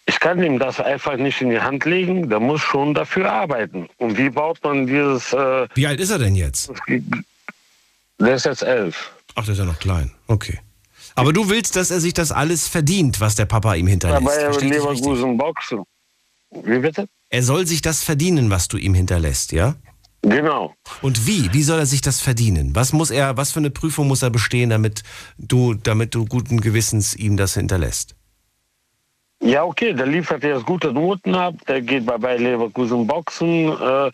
Ich 0.07 0.21
kann 0.21 0.43
ihm 0.43 0.59
das 0.59 0.79
einfach 0.81 1.17
nicht 1.17 1.41
in 1.41 1.49
die 1.51 1.61
Hand 1.61 1.85
legen. 1.87 2.29
Der 2.29 2.41
muss 2.41 2.61
schon 2.61 2.93
dafür 2.93 3.33
arbeiten. 3.33 3.89
Und 3.97 4.19
wie 4.19 4.29
baut 4.29 4.63
man 4.63 4.87
dieses? 4.87 5.33
Äh, 5.33 5.67
Wie 5.75 5.87
alt 5.87 5.99
ist 5.99 6.11
er 6.11 6.19
denn 6.19 6.37
jetzt? 6.37 6.71
der 8.21 8.35
ist 8.35 8.45
jetzt 8.45 8.63
elf. 8.63 9.13
Ach, 9.35 9.45
der 9.45 9.53
ist 9.55 9.59
ja 9.59 9.65
noch 9.65 9.79
klein. 9.79 10.13
Okay. 10.27 10.61
Aber 11.15 11.33
du 11.33 11.49
willst, 11.49 11.77
dass 11.77 11.91
er 11.91 12.01
sich 12.01 12.13
das 12.13 12.33
alles 12.33 12.69
verdient, 12.69 13.21
was 13.21 13.35
der 13.35 13.47
Papa 13.47 13.75
ihm 13.75 13.87
hinterlässt. 13.87 14.27
Dabei 14.27 14.41
Verstehe 14.41 14.69
ich 14.69 14.75
dich 14.75 14.85
richtig? 14.85 15.07
Leverkusen 15.07 15.39
boxen. 15.39 15.83
Wie 16.51 16.79
bitte? 16.79 17.09
Er 17.31 17.43
soll 17.43 17.67
sich 17.67 17.83
das 17.83 18.05
verdienen, 18.05 18.51
was 18.51 18.69
du 18.69 18.77
ihm 18.77 18.95
hinterlässt, 18.95 19.53
ja? 19.53 19.75
Genau. 20.25 20.75
Und 21.03 21.27
wie? 21.27 21.53
Wie 21.53 21.63
soll 21.63 21.79
er 21.79 21.87
sich 21.87 22.01
das 22.01 22.21
verdienen? 22.21 22.75
Was 22.75 22.93
muss 22.93 23.11
er, 23.11 23.37
was 23.37 23.53
für 23.53 23.59
eine 23.59 23.71
Prüfung 23.71 24.09
muss 24.09 24.23
er 24.23 24.31
bestehen, 24.31 24.71
damit 24.71 25.03
du, 25.37 25.75
damit 25.75 26.15
du 26.15 26.25
guten 26.25 26.61
Gewissens 26.61 27.15
ihm 27.15 27.37
das 27.37 27.55
hinterlässt? 27.55 28.17
Ja, 29.43 29.65
okay, 29.65 29.93
der 29.93 30.07
liefert 30.07 30.43
jetzt 30.43 30.65
gute 30.65 30.93
Noten 30.93 31.35
ab, 31.35 31.55
der 31.69 31.83
geht 31.83 32.07
bei 32.07 32.17
Bayer 32.17 32.39
Leverkusen 32.39 33.07
boxen. 33.07 33.69
Äh, 33.69 34.11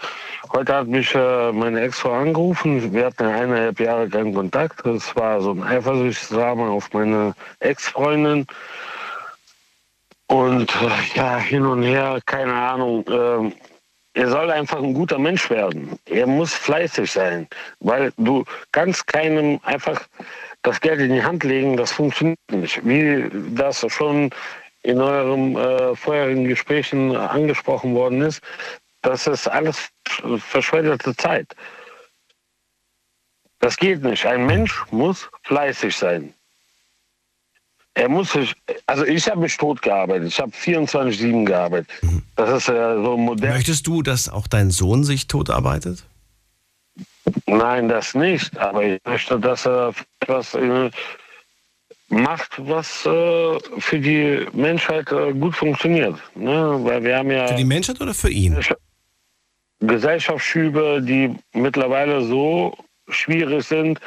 heute 0.52 0.74
hat 0.74 0.88
mich 0.88 1.14
äh, 1.14 1.52
meine 1.52 1.82
Ex-Frau 1.82 2.14
angerufen, 2.14 2.92
wir 2.92 3.06
hatten 3.06 3.26
eineinhalb 3.26 3.78
Jahre 3.78 4.08
keinen 4.08 4.34
Kontakt. 4.34 4.84
Das 4.84 5.14
war 5.14 5.40
so 5.40 5.52
ein 5.52 5.62
Eifersuchtsdrama 5.62 6.70
auf 6.70 6.92
meine 6.92 7.34
Ex-Freundin. 7.60 8.46
Und 10.26 10.74
äh, 10.74 11.16
ja, 11.16 11.38
hin 11.38 11.64
und 11.64 11.84
her, 11.84 12.18
keine 12.26 12.54
Ahnung. 12.54 13.04
ähm, 13.08 13.52
er 14.14 14.28
soll 14.28 14.50
einfach 14.50 14.82
ein 14.82 14.94
guter 14.94 15.18
Mensch 15.18 15.48
werden. 15.50 15.98
Er 16.06 16.26
muss 16.26 16.52
fleißig 16.52 17.10
sein, 17.10 17.46
weil 17.78 18.12
du 18.16 18.44
kannst 18.72 19.06
keinem 19.06 19.60
einfach 19.62 20.02
das 20.62 20.80
Geld 20.80 21.00
in 21.00 21.12
die 21.12 21.22
Hand 21.22 21.44
legen, 21.44 21.76
das 21.76 21.92
funktioniert 21.92 22.38
nicht. 22.50 22.86
Wie 22.86 23.30
das 23.54 23.84
schon 23.88 24.30
in 24.82 25.00
euren 25.00 25.56
äh, 25.56 25.94
vorherigen 25.94 26.44
Gesprächen 26.44 27.16
angesprochen 27.16 27.94
worden 27.94 28.22
ist, 28.22 28.42
das 29.02 29.26
ist 29.26 29.48
alles 29.48 29.88
verschwendete 30.38 31.14
Zeit. 31.16 31.54
Das 33.60 33.76
geht 33.76 34.02
nicht. 34.02 34.26
Ein 34.26 34.46
Mensch 34.46 34.84
muss 34.90 35.30
fleißig 35.44 35.96
sein. 35.96 36.34
Er 37.94 38.08
muss 38.08 38.32
sich, 38.32 38.54
also 38.86 39.04
ich 39.04 39.28
habe 39.28 39.40
mich 39.40 39.56
tot 39.56 39.82
gearbeitet. 39.82 40.28
Ich 40.28 40.40
habe 40.40 40.52
24-7 40.52 41.44
gearbeitet. 41.44 41.90
Das 42.36 42.50
ist 42.50 42.68
ja 42.68 42.94
so 42.94 43.16
modern. 43.16 43.54
Möchtest 43.54 43.86
du, 43.86 44.02
dass 44.02 44.28
auch 44.28 44.46
dein 44.46 44.70
Sohn 44.70 45.04
sich 45.04 45.26
totarbeitet? 45.26 46.04
Nein, 47.46 47.88
das 47.88 48.14
nicht. 48.14 48.56
Aber 48.58 48.84
ich 48.84 49.00
möchte, 49.04 49.38
dass 49.38 49.66
er 49.66 49.92
etwas 50.20 50.54
äh, 50.54 50.90
macht, 52.08 52.52
was 52.58 53.06
äh, 53.06 53.58
für 53.78 53.98
die 53.98 54.46
Menschheit 54.52 55.10
äh, 55.12 55.32
gut 55.32 55.54
funktioniert. 55.54 56.16
Ne? 56.34 56.78
Weil 56.82 57.02
wir 57.02 57.18
haben 57.18 57.30
ja 57.30 57.48
Für 57.48 57.54
die 57.54 57.64
Menschheit 57.64 58.00
oder 58.00 58.14
für 58.14 58.30
ihn? 58.30 58.58
Gesellschaftsschübe, 59.80 61.00
die 61.02 61.34
mittlerweile 61.54 62.22
so 62.22 62.76
schwierig 63.08 63.64
sind. 63.64 64.00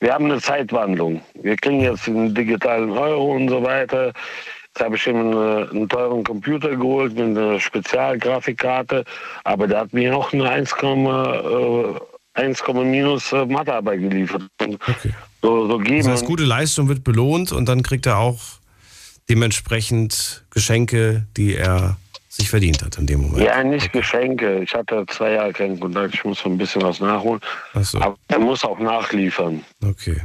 Wir 0.00 0.12
haben 0.12 0.26
eine 0.26 0.40
Zeitwandlung. 0.40 1.22
Wir 1.40 1.56
kriegen 1.56 1.80
jetzt 1.80 2.06
einen 2.06 2.34
digitalen 2.34 2.90
Euro 2.90 3.34
und 3.34 3.48
so 3.48 3.62
weiter. 3.62 4.12
Jetzt 4.68 4.84
habe 4.84 4.96
ich 4.96 5.06
ihm 5.06 5.16
eine, 5.16 5.68
einen 5.70 5.88
teuren 5.88 6.22
Computer 6.22 6.76
geholt 6.76 7.14
mit 7.14 7.36
einer 7.36 7.58
Spezialgrafikkarte, 7.58 9.04
aber 9.44 9.66
der 9.66 9.80
hat 9.80 9.94
mir 9.94 10.14
auch 10.14 10.32
eine 10.34 10.50
1, 10.50 10.72
äh, 10.82 11.94
1, 12.34 12.62
minus 12.74 13.32
äh, 13.32 13.46
Mathearbeit 13.46 14.00
geliefert. 14.00 14.42
Und 14.60 14.78
So, 15.42 15.68
so 15.68 15.78
geben. 15.78 15.98
Das 15.98 16.08
heißt, 16.08 16.24
gute 16.26 16.44
Leistung 16.44 16.88
wird 16.88 17.04
belohnt 17.04 17.52
und 17.52 17.68
dann 17.68 17.82
kriegt 17.82 18.04
er 18.06 18.18
auch 18.18 18.40
dementsprechend 19.28 20.44
Geschenke, 20.50 21.26
die 21.36 21.54
er 21.54 21.96
sich 22.36 22.50
verdient 22.50 22.82
hat 22.84 22.98
in 22.98 23.06
dem 23.06 23.22
Moment. 23.22 23.42
Ja, 23.44 23.62
nicht 23.64 23.92
Geschenke. 23.92 24.62
Ich 24.62 24.74
hatte 24.74 25.04
zwei 25.08 25.32
Jahre 25.32 25.52
keinen 25.52 25.80
Kontakt. 25.80 26.14
Ich 26.14 26.24
muss 26.24 26.40
so 26.40 26.50
ein 26.50 26.58
bisschen 26.58 26.82
was 26.82 27.00
nachholen. 27.00 27.40
Ach 27.72 27.82
so. 27.84 27.98
Aber 28.00 28.16
er 28.28 28.38
muss 28.38 28.62
auch 28.64 28.78
nachliefern. 28.78 29.64
Okay. 29.82 30.20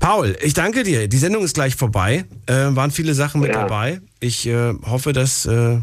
Paul, 0.00 0.36
ich 0.42 0.54
danke 0.54 0.82
dir. 0.82 1.08
Die 1.08 1.16
Sendung 1.18 1.42
ist 1.44 1.54
gleich 1.54 1.74
vorbei. 1.74 2.24
Äh, 2.46 2.52
waren 2.52 2.90
viele 2.90 3.14
Sachen 3.14 3.40
mit 3.40 3.52
Ja. 3.52 3.62
dabei. 3.62 4.00
Ich 4.20 4.46
äh, 4.46 4.74
hoffe, 4.84 5.12
dass, 5.12 5.46
äh, 5.46 5.78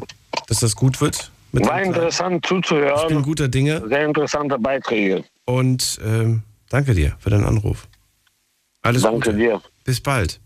dass 0.48 0.60
das 0.60 0.76
gut 0.76 1.02
wird. 1.02 1.32
War 1.54 1.82
interessant 1.82 2.46
zuzuhören. 2.46 3.00
Ich 3.02 3.08
bin 3.08 3.22
guter 3.24 3.48
Dinge. 3.48 3.82
Sehr 3.88 4.06
interessante 4.06 4.60
Beiträge. 4.60 5.24
Und 5.46 6.00
ähm, 6.06 6.44
danke 6.70 6.94
dir 6.94 7.16
für 7.20 7.30
deinen 7.30 7.46
Anruf. 7.46 7.88
Alles 8.82 9.02
Danke 9.02 9.32
Gute. 9.32 9.38
dir. 9.38 9.62
Bis 9.84 10.00
bald. 10.02 10.40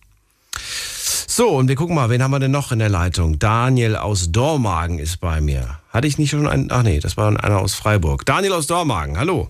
So, 1.39 1.51
und 1.51 1.69
wir 1.69 1.77
gucken 1.77 1.95
mal, 1.95 2.09
wen 2.09 2.21
haben 2.21 2.31
wir 2.31 2.39
denn 2.39 2.51
noch 2.51 2.73
in 2.73 2.79
der 2.79 2.89
Leitung? 2.89 3.39
Daniel 3.39 3.95
aus 3.95 4.29
Dormagen 4.29 4.99
ist 4.99 5.21
bei 5.21 5.39
mir. 5.39 5.79
Hatte 5.87 6.05
ich 6.05 6.17
nicht 6.17 6.31
schon 6.31 6.45
einen? 6.45 6.69
Ach 6.69 6.83
nee, 6.83 6.99
das 6.99 7.15
war 7.15 7.29
einer 7.29 7.59
aus 7.61 7.75
Freiburg. 7.75 8.25
Daniel 8.25 8.51
aus 8.51 8.67
Dormagen, 8.67 9.17
hallo. 9.17 9.47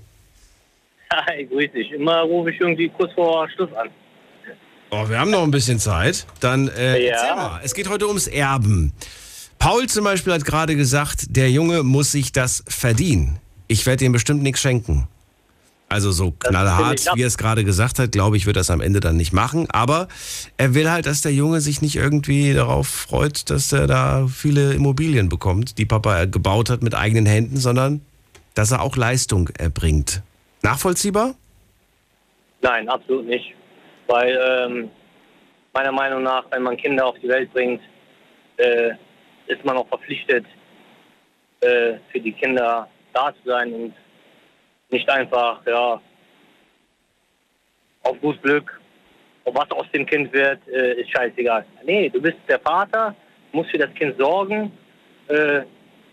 Hi, 1.12 1.46
grüß 1.48 1.72
dich. 1.72 1.92
Immer 1.92 2.22
rufe 2.22 2.52
ich 2.52 2.62
irgendwie 2.62 2.90
kurz 2.90 3.12
vor 3.14 3.50
Schluss 3.50 3.74
an. 3.74 3.90
Oh, 4.92 5.10
wir 5.10 5.18
haben 5.20 5.32
noch 5.32 5.42
ein 5.42 5.50
bisschen 5.50 5.80
Zeit. 5.80 6.28
Dann 6.42 6.68
äh, 6.68 7.08
Ja. 7.08 7.14
erzähl 7.14 7.36
mal. 7.36 7.62
Es 7.64 7.74
geht 7.74 7.90
heute 7.90 8.06
ums 8.08 8.28
Erben. 8.28 8.94
Paul 9.58 9.88
zum 9.88 10.04
Beispiel 10.04 10.34
hat 10.34 10.46
gerade 10.46 10.76
gesagt, 10.76 11.36
der 11.36 11.50
Junge 11.50 11.82
muss 11.82 12.12
sich 12.12 12.32
das 12.32 12.64
verdienen. 12.68 13.40
Ich 13.68 13.88
werde 13.88 14.06
ihm 14.06 14.12
bestimmt 14.12 14.44
nichts 14.44 14.62
schenken. 14.62 15.08
Also 15.90 16.12
so 16.12 16.32
knallhart, 16.32 17.08
wie 17.16 17.24
er 17.24 17.28
es 17.28 17.40
gerade 17.40 17.64
gesagt 17.64 17.98
hat, 17.98 18.12
glaube 18.12 18.38
ich, 18.38 18.46
wird 18.46 18.58
er 18.58 18.62
es 18.62 18.70
am 18.70 18.80
Ende 18.80 19.00
dann 19.00 19.18
nicht 19.18 19.34
machen. 19.34 19.68
Aber 19.72 20.08
er 20.58 20.76
will 20.76 20.90
halt, 20.90 21.08
dass 21.08 21.22
der 21.22 21.34
Junge 21.34 21.62
sich 21.62 21.82
nicht 21.82 21.96
irgendwie 21.96 22.54
darauf 22.54 22.88
freut, 22.88 23.50
dass 23.50 23.74
er 23.74 23.88
da 23.88 24.28
viele 24.28 24.74
Immobilien 24.74 25.30
bekommt, 25.30 25.80
die 25.80 25.86
Papa 25.86 26.26
gebaut 26.26 26.70
hat 26.70 26.84
mit 26.84 26.94
eigenen 26.94 27.26
Händen, 27.26 27.58
sondern 27.58 28.02
dass 28.54 28.72
er 28.72 28.84
auch 28.84 28.98
Leistung 28.98 29.50
erbringt. 29.58 30.22
Nachvollziehbar? 30.62 31.34
Nein, 32.62 32.88
absolut 32.88 33.26
nicht. 33.26 33.56
Weil 34.08 34.38
ähm, 34.42 34.90
meiner 35.74 35.92
Meinung 35.92 36.22
nach, 36.22 36.46
wenn 36.52 36.62
man 36.62 36.78
Kinder 36.78 37.08
auf 37.08 37.16
die 37.24 37.30
Welt 37.30 37.52
bringt, 37.52 37.82
äh, 38.58 38.92
ist 39.48 39.66
man 39.66 39.78
auch 39.78 39.88
verpflichtet, 39.88 40.46
äh, 41.62 41.94
für 42.12 42.20
die 42.20 42.34
Kinder 42.34 42.88
da 43.14 43.34
zu 43.34 43.50
sein 43.50 43.74
und 43.74 43.94
nicht 44.90 45.10
einfach, 45.10 45.66
ja, 45.66 46.02
auf 48.04 48.22
gut 48.22 48.42
Glück, 48.42 48.80
ob 49.46 49.56
was 49.56 49.72
aus 49.72 49.86
dem 49.94 50.06
Kind 50.06 50.32
wird, 50.34 50.60
äh, 50.68 51.02
ist 51.02 51.12
scheißegal. 51.12 51.66
Nee, 51.84 52.10
du 52.10 52.22
bist 52.22 52.38
der 52.48 52.60
Vater, 52.60 53.16
musst 53.52 53.72
für 53.72 53.78
das 53.78 53.94
Kind 53.94 54.18
sorgen, 54.18 54.72
äh, 55.28 55.62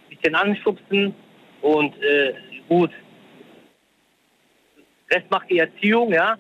bisschen 0.09 0.35
anschubsen 0.35 1.15
und 1.63 2.03
äh, 2.03 2.35
gut, 2.69 2.91
Rest 5.11 5.31
macht 5.31 5.49
die 5.51 5.59
Erziehung, 5.59 6.13
ja. 6.13 6.37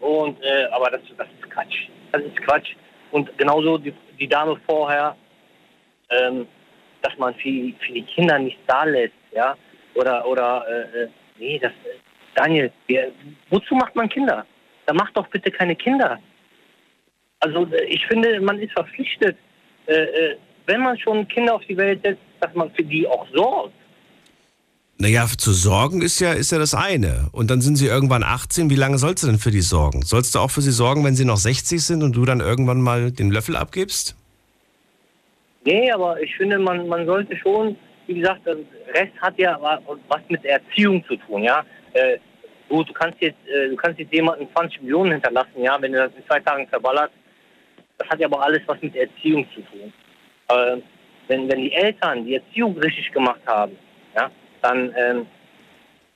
Und 0.00 0.42
äh, 0.42 0.64
aber 0.70 0.90
das, 0.90 1.00
das 1.16 1.28
ist 1.40 1.50
Quatsch. 1.50 1.88
Das 2.12 2.22
ist 2.22 2.36
Quatsch. 2.42 2.74
Und 3.10 3.36
genauso 3.38 3.78
die, 3.78 3.94
die 4.18 4.28
Dame 4.28 4.56
vorher, 4.68 5.16
ähm, 6.10 6.46
dass 7.02 7.16
man 7.18 7.34
für, 7.34 7.72
für 7.80 7.92
die 7.92 8.02
Kinder 8.02 8.38
nicht 8.38 8.58
da 8.66 8.84
lässt, 8.84 9.14
ja. 9.32 9.56
Oder 9.94 10.26
oder 10.26 10.64
äh, 10.68 11.02
äh, 11.02 11.08
nee, 11.40 11.58
das 11.58 11.72
Daniel, 12.34 12.70
wir, 12.86 13.10
wozu 13.48 13.74
macht 13.74 13.96
man 13.96 14.08
Kinder? 14.08 14.46
Dann 14.86 14.96
macht 14.96 15.16
doch 15.16 15.26
bitte 15.28 15.50
keine 15.50 15.74
Kinder. 15.74 16.18
Also 17.40 17.66
äh, 17.66 17.84
ich 17.86 18.06
finde, 18.06 18.40
man 18.40 18.58
ist 18.60 18.72
verpflichtet, 18.72 19.36
äh, 19.86 19.92
äh, 19.94 20.36
wenn 20.66 20.82
man 20.82 20.98
schon 20.98 21.26
Kinder 21.28 21.54
auf 21.54 21.62
die 21.68 21.76
Welt 21.76 22.00
setzt, 22.04 22.22
dass 22.40 22.54
man 22.54 22.70
für 22.72 22.84
die 22.84 23.06
auch 23.06 23.26
sorgt. 23.34 23.74
Naja, 24.98 25.26
zu 25.26 25.52
sorgen 25.52 26.02
ist 26.02 26.20
ja, 26.20 26.32
ist 26.34 26.52
ja 26.52 26.58
das 26.58 26.74
eine. 26.74 27.30
Und 27.32 27.50
dann 27.50 27.62
sind 27.62 27.76
sie 27.76 27.86
irgendwann 27.86 28.22
18. 28.22 28.68
Wie 28.68 28.74
lange 28.74 28.98
sollst 28.98 29.22
du 29.22 29.28
denn 29.28 29.38
für 29.38 29.50
die 29.50 29.62
sorgen? 29.62 30.02
Sollst 30.02 30.34
du 30.34 30.38
auch 30.38 30.50
für 30.50 30.60
sie 30.60 30.72
sorgen, 30.72 31.04
wenn 31.04 31.16
sie 31.16 31.24
noch 31.24 31.38
60 31.38 31.82
sind 31.82 32.02
und 32.02 32.14
du 32.14 32.26
dann 32.26 32.40
irgendwann 32.40 32.82
mal 32.82 33.10
den 33.10 33.30
Löffel 33.30 33.56
abgibst? 33.56 34.14
Nee, 35.64 35.90
aber 35.90 36.20
ich 36.20 36.36
finde, 36.36 36.58
man, 36.58 36.86
man 36.86 37.06
sollte 37.06 37.34
schon, 37.36 37.76
wie 38.10 38.20
gesagt, 38.20 38.44
der 38.44 38.56
Rest 38.88 39.12
hat 39.20 39.38
ja 39.38 39.60
wa- 39.62 39.80
was 40.08 40.20
mit 40.28 40.44
Erziehung 40.44 41.04
zu 41.06 41.14
tun, 41.16 41.44
ja. 41.44 41.64
Äh, 41.92 42.18
gut, 42.68 42.88
du 42.88 42.92
kannst 42.92 43.20
jetzt, 43.20 43.38
äh, 43.46 43.68
du 43.68 43.76
kannst 43.76 44.00
jetzt 44.00 44.12
jemanden 44.12 44.48
20 44.52 44.82
Millionen 44.82 45.12
hinterlassen, 45.12 45.62
ja, 45.62 45.80
wenn 45.80 45.92
du 45.92 45.98
das 45.98 46.12
in 46.16 46.26
zwei 46.26 46.40
Tagen 46.40 46.66
verballert. 46.66 47.12
Das 47.98 48.08
hat 48.08 48.18
ja 48.18 48.26
aber 48.26 48.42
alles 48.42 48.62
was 48.66 48.82
mit 48.82 48.96
Erziehung 48.96 49.46
zu 49.54 49.60
tun. 49.62 49.92
Äh, 50.48 50.78
wenn, 51.28 51.48
wenn 51.48 51.60
die 51.60 51.72
Eltern 51.72 52.24
die 52.24 52.34
Erziehung 52.34 52.76
richtig 52.78 53.12
gemacht 53.12 53.40
haben, 53.46 53.78
ja, 54.16 54.28
dann 54.62 54.92
ähm, 54.98 55.26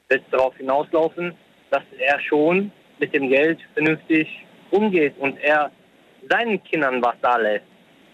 wird 0.08 0.22
es 0.24 0.30
darauf 0.32 0.56
hinauslaufen, 0.56 1.32
dass 1.70 1.84
er 1.98 2.18
schon 2.20 2.72
mit 2.98 3.14
dem 3.14 3.28
Geld 3.28 3.60
vernünftig 3.74 4.44
umgeht 4.72 5.14
und 5.18 5.38
er 5.38 5.70
seinen 6.28 6.62
Kindern 6.64 7.00
was 7.04 7.14
da 7.22 7.36
lässt. 7.36 7.66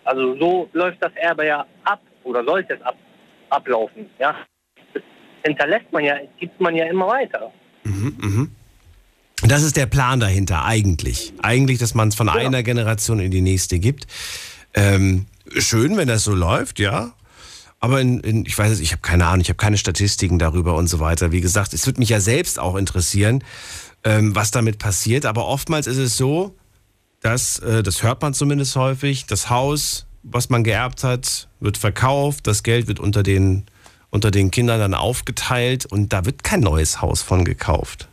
Also 0.04 0.36
so 0.38 0.68
läuft 0.74 1.02
das 1.02 1.14
Erbe 1.14 1.46
ja 1.46 1.64
ab 1.84 2.00
oder 2.24 2.44
sollte 2.44 2.74
es 2.74 2.82
ab, 2.82 2.96
ablaufen. 3.50 4.06
Ja? 4.18 4.34
Das 4.94 5.02
hinterlässt 5.44 5.92
man 5.92 6.04
ja, 6.04 6.16
gibt 6.38 6.60
man 6.60 6.74
ja 6.74 6.86
immer 6.86 7.08
weiter. 7.08 7.52
Mhm, 7.84 8.16
mhm. 8.18 8.50
Das 9.42 9.62
ist 9.62 9.76
der 9.76 9.86
Plan 9.86 10.20
dahinter, 10.20 10.64
eigentlich. 10.64 11.32
Eigentlich, 11.42 11.78
dass 11.78 11.94
man 11.94 12.08
es 12.08 12.14
von 12.14 12.28
einer 12.28 12.62
Generation 12.62 13.20
in 13.20 13.30
die 13.30 13.40
nächste 13.40 13.78
gibt. 13.78 14.06
Ähm, 14.74 15.26
schön, 15.56 15.96
wenn 15.96 16.08
das 16.08 16.24
so 16.24 16.34
läuft, 16.34 16.78
ja. 16.78 17.14
Aber 17.78 18.00
in, 18.00 18.20
in, 18.20 18.44
ich 18.44 18.58
weiß 18.58 18.70
es, 18.72 18.80
ich 18.80 18.92
habe 18.92 19.00
keine 19.00 19.26
Ahnung, 19.26 19.40
ich 19.40 19.48
habe 19.48 19.56
keine 19.56 19.78
Statistiken 19.78 20.38
darüber 20.38 20.74
und 20.74 20.88
so 20.88 21.00
weiter. 21.00 21.32
Wie 21.32 21.40
gesagt, 21.40 21.72
es 21.72 21.86
würde 21.86 22.00
mich 22.00 22.10
ja 22.10 22.20
selbst 22.20 22.58
auch 22.58 22.76
interessieren, 22.76 23.42
ähm, 24.04 24.34
was 24.36 24.50
damit 24.50 24.78
passiert. 24.78 25.24
Aber 25.24 25.46
oftmals 25.46 25.86
ist 25.86 25.96
es 25.96 26.18
so, 26.18 26.54
dass, 27.20 27.58
äh, 27.60 27.82
das 27.82 28.02
hört 28.02 28.20
man 28.20 28.34
zumindest 28.34 28.76
häufig, 28.76 29.24
das 29.26 29.48
Haus, 29.48 30.06
was 30.22 30.50
man 30.50 30.64
geerbt 30.64 31.04
hat, 31.04 31.48
wird 31.60 31.78
verkauft, 31.78 32.46
das 32.46 32.62
Geld 32.62 32.88
wird 32.88 33.00
unter 33.00 33.22
den, 33.22 33.66
unter 34.10 34.30
den 34.30 34.50
Kindern 34.50 34.80
dann 34.80 34.94
aufgeteilt 34.94 35.86
und 35.86 36.12
da 36.12 36.24
wird 36.24 36.44
kein 36.44 36.60
neues 36.60 37.00
Haus 37.00 37.22
von 37.22 37.44
gekauft. 37.44 38.08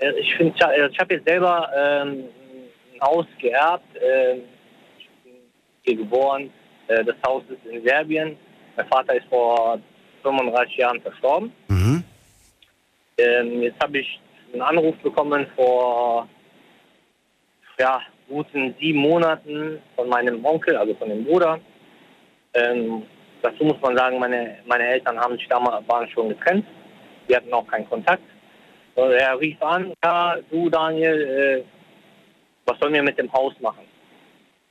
Äh, 0.00 0.12
Ich 0.20 0.38
ich 0.38 0.98
habe 0.98 1.14
jetzt 1.14 1.26
selber 1.26 1.68
ähm, 1.76 2.24
ein 2.94 3.00
Haus 3.00 3.26
geerbt. 3.40 3.84
ich 4.98 5.08
bin 5.24 5.32
hier 5.82 5.96
geboren. 5.96 6.50
Äh, 6.88 7.04
das 7.04 7.16
Haus 7.26 7.42
ist 7.48 7.64
in 7.70 7.82
Serbien. 7.84 8.36
Mein 8.76 8.86
Vater 8.88 9.14
ist 9.14 9.26
vor 9.28 9.78
35 10.22 10.76
Jahren 10.76 11.00
verstorben. 11.00 11.52
Ähm, 13.16 13.62
jetzt 13.62 13.80
habe 13.82 13.98
ich 13.98 14.20
einen 14.52 14.62
Anruf 14.62 14.96
bekommen 14.96 15.46
vor 15.54 16.28
ja, 17.78 18.00
guten 18.28 18.74
sieben 18.80 19.00
Monaten 19.00 19.80
von 19.96 20.08
meinem 20.08 20.44
Onkel, 20.44 20.76
also 20.76 20.94
von 20.94 21.08
dem 21.08 21.24
Bruder. 21.24 21.58
Ähm, 22.54 23.02
dazu 23.42 23.64
muss 23.64 23.80
man 23.80 23.96
sagen, 23.96 24.18
meine, 24.18 24.58
meine 24.66 24.86
Eltern 24.86 25.18
haben 25.18 25.36
sich 25.36 25.48
damals 25.48 25.86
waren 25.88 26.08
schon 26.10 26.30
getrennt. 26.30 26.66
Wir 27.26 27.36
hatten 27.36 27.52
auch 27.52 27.66
keinen 27.66 27.88
Kontakt. 27.88 28.22
Und 28.94 29.10
er 29.10 29.40
rief 29.40 29.60
an, 29.62 29.92
ja, 30.04 30.36
du 30.50 30.70
Daniel, 30.70 31.20
äh, 31.22 31.64
was 32.66 32.78
sollen 32.78 32.94
wir 32.94 33.02
mit 33.02 33.18
dem 33.18 33.32
Haus 33.32 33.54
machen? 33.60 33.84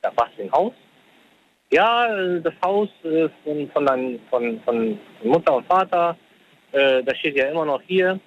Ja, 0.02 0.10
was 0.16 0.28
für 0.36 0.42
ein 0.42 0.52
Haus? 0.52 0.72
Ja, 1.70 2.06
äh, 2.06 2.40
das 2.40 2.54
Haus 2.64 2.88
äh, 3.04 3.28
von, 3.44 3.70
von, 3.70 3.86
dein, 3.86 4.20
von, 4.30 4.60
von 4.64 4.98
Mutter 5.22 5.56
und 5.56 5.66
Vater, 5.66 6.16
äh, 6.72 7.02
das 7.02 7.18
steht 7.18 7.36
ja 7.36 7.46
immer 7.46 7.64
noch 7.64 7.82
hier. 7.82 8.18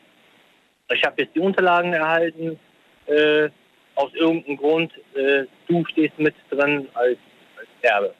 Ich 0.90 1.04
habe 1.04 1.22
jetzt 1.22 1.36
die 1.36 1.40
Unterlagen 1.40 1.94
erhalten. 1.94 2.60
Äh, 3.08 3.49
aus 3.98 4.14
irgendeinem 4.14 4.57
Grund, 4.57 4.94
äh, 5.15 5.45
du 5.68 5.84
stehst 5.86 6.18
mit 6.19 6.36
drin 6.49 6.88
als, 6.94 7.18
als 7.57 7.68
Erbe. 7.82 8.14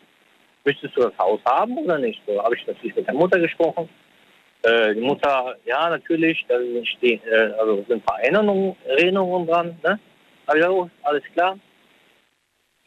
Möchtest 0.66 0.98
du 0.98 1.02
das 1.02 1.18
Haus 1.18 1.40
haben 1.46 1.78
oder 1.78 1.98
nicht? 2.00 2.20
So 2.26 2.44
habe 2.44 2.56
ich 2.56 2.66
natürlich 2.66 2.96
mit 2.96 3.08
der 3.08 3.14
Mutter 3.14 3.40
gesprochen. 3.40 3.88
Äh, 4.64 4.96
die 4.96 5.02
Mutter, 5.02 5.56
ja, 5.66 5.90
natürlich, 5.90 6.44
da 6.50 6.56
stehen, 6.84 7.22
äh, 7.26 7.54
also 7.60 7.78
sind 7.88 7.94
ein 7.94 8.02
paar 8.02 8.20
Erinnerungen, 8.22 8.76
Erinnerungen 8.86 9.48
dran. 9.48 9.80
Ne? 9.84 10.00
Aber 10.48 10.60
ja, 10.60 10.90
alles 11.04 11.24
klar. 11.34 11.58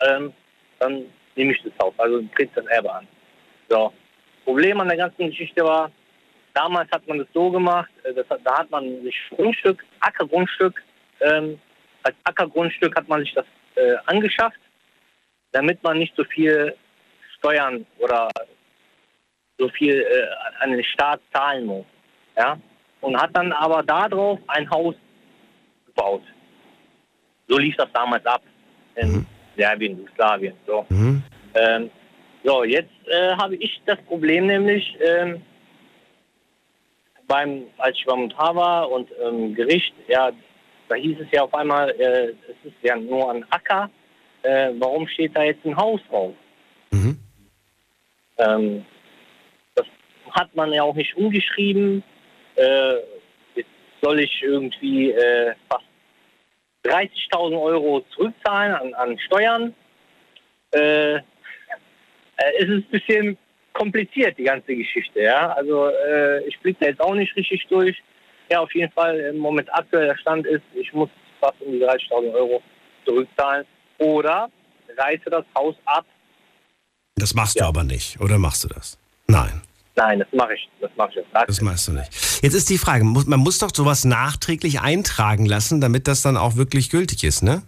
Ähm, 0.03 0.33
dann 0.81 1.07
nehme 1.37 1.53
ich 1.53 1.62
das 1.62 1.73
Haus, 1.81 1.95
also 1.99 2.23
kriegst 2.35 2.57
das 2.57 2.67
Erbe 2.67 2.93
an. 2.93 3.07
So. 3.69 3.93
Problem 4.45 4.81
an 4.81 4.89
der 4.89 4.97
ganzen 4.97 5.29
Geschichte 5.29 5.62
war, 5.62 5.93
damals 6.55 6.91
hat 6.91 7.07
man 7.07 7.19
das 7.19 7.29
so 7.33 7.51
gemacht, 7.51 7.91
äh, 8.03 8.12
das, 8.12 8.27
da 8.43 8.59
hat 8.59 8.71
man 8.71 9.03
sich 9.05 9.15
Grundstück, 9.37 9.85
Ackergrundstück, 10.01 10.83
ähm, 11.21 11.61
als 12.03 12.17
Ackergrundstück 12.25 12.97
hat 12.97 13.09
man 13.09 13.21
sich 13.21 13.33
das 13.35 13.47
äh, 13.77 13.97
angeschafft, 14.07 14.59
damit 15.53 15.83
man 15.83 15.99
nicht 15.99 16.15
so 16.17 16.25
viel 16.25 16.75
Steuern 17.39 17.87
oder 17.99 18.29
so 19.59 19.69
viel 19.69 20.01
äh, 20.01 20.63
an 20.63 20.73
den 20.73 20.85
Staat 20.85 21.21
zahlen 21.33 21.67
muss. 21.67 21.87
Ja? 22.37 22.59
Und 23.01 23.21
hat 23.21 23.31
dann 23.35 23.53
aber 23.53 23.83
darauf 23.83 24.39
ein 24.49 24.69
Haus 24.71 24.95
gebaut. 25.87 26.23
So 27.49 27.59
lief 27.59 27.77
das 27.77 27.89
damals 27.93 28.25
ab 28.27 28.43
in 28.97 29.27
Serbien, 29.57 29.99
Jugoslawien. 29.99 30.55
So. 30.67 30.87
Ähm, 31.55 31.91
so, 32.45 32.65
jetzt 32.65 32.91
äh, 33.07 33.35
habe 33.37 33.57
ich 33.57 33.81
das 33.87 34.01
Problem 34.03 34.47
nämlich, 34.47 34.97
ähm, 35.05 35.43
beim, 37.27 37.65
als 37.79 37.97
ich 37.97 38.07
beim 38.07 38.23
Notar 38.23 38.55
war 38.57 38.91
und 38.91 39.09
ähm, 39.23 39.55
Gericht, 39.55 39.93
ja, 40.09 40.31
da 40.91 40.97
hieß 40.97 41.19
es 41.21 41.29
ja 41.31 41.45
auf 41.45 41.55
einmal, 41.55 41.91
äh, 41.91 42.31
es 42.51 42.65
ist 42.65 42.83
ja 42.83 42.97
nur 42.97 43.31
ein 43.31 43.45
Acker. 43.51 43.89
Äh, 44.43 44.73
warum 44.79 45.07
steht 45.07 45.37
da 45.37 45.45
jetzt 45.45 45.65
ein 45.65 45.77
Haus 45.77 46.01
drauf? 46.09 46.35
Ähm, 48.39 48.85
das 49.77 49.87
hat 50.33 50.55
man 50.57 50.73
ja 50.73 50.83
auch 50.83 50.95
nicht 50.95 51.17
umgeschrieben. 51.17 52.03
Äh, 52.57 52.95
jetzt 53.55 53.69
soll 54.03 54.19
ich 54.19 54.43
irgendwie 54.43 55.12
äh, 55.12 55.55
fast 55.69 55.85
30.000 56.85 57.62
Euro 57.62 58.05
zurückzahlen 58.11 58.75
an, 58.75 58.95
an 58.95 59.19
Steuern. 59.21 59.73
Äh, 60.73 61.15
äh, 61.15 61.21
es 62.59 62.69
ist 62.69 62.69
ein 62.69 62.91
bisschen 62.91 63.39
kompliziert, 63.75 64.37
die 64.39 64.45
ganze 64.45 64.75
Geschichte. 64.75 65.21
Ja? 65.21 65.53
Also 65.53 65.91
ich 66.49 66.59
blicke 66.59 66.81
da 66.81 66.87
jetzt 66.87 67.01
auch 67.01 67.15
nicht 67.15 67.37
richtig 67.37 67.65
durch. 67.69 68.03
Ja, 68.51 68.61
auf 68.61 68.75
jeden 68.75 68.93
Fall 68.93 69.19
im 69.19 69.39
Moment 69.39 69.73
aktueller 69.73 70.17
Stand 70.19 70.47
ist, 70.47 70.63
ich 70.75 70.93
muss 70.93 71.09
fast 71.41 71.61
um 71.61 71.73
die 71.73 71.79
30.000 71.79 72.33
Euro 72.35 72.63
zurückzahlen 73.05 73.65
oder 73.99 74.51
reiße 74.97 75.31
das 75.31 75.45
Haus 75.57 75.77
ab. 75.85 76.05
Das 77.15 77.35
machst 77.35 77.61
du 77.61 77.65
aber 77.65 77.85
nicht, 77.85 78.21
oder 78.21 78.39
machst 78.39 78.65
du 78.65 78.69
das? 78.69 78.99
Nein. 79.29 79.63
Nein, 79.97 80.21
das 80.21 80.29
mache 80.33 80.55
ich. 80.55 80.69
Das 80.81 80.91
mache 80.97 81.11
ich 81.11 81.17
jetzt. 81.17 81.29
Das 81.33 81.61
machst 81.61 81.89
du 81.89 81.93
nicht. 81.93 82.11
Jetzt 82.43 82.55
ist 82.55 82.71
die 82.71 82.79
Frage, 82.79 83.05
man 83.05 83.41
muss 83.41 83.59
doch 83.59 83.71
sowas 83.75 84.05
nachträglich 84.05 84.81
eintragen 84.81 85.47
lassen, 85.47 85.81
damit 85.81 86.09
das 86.09 86.23
dann 86.23 86.37
auch 86.37 86.57
wirklich 86.57 86.91
gültig 86.91 87.23
ist, 87.25 87.43
ne? 87.43 87.63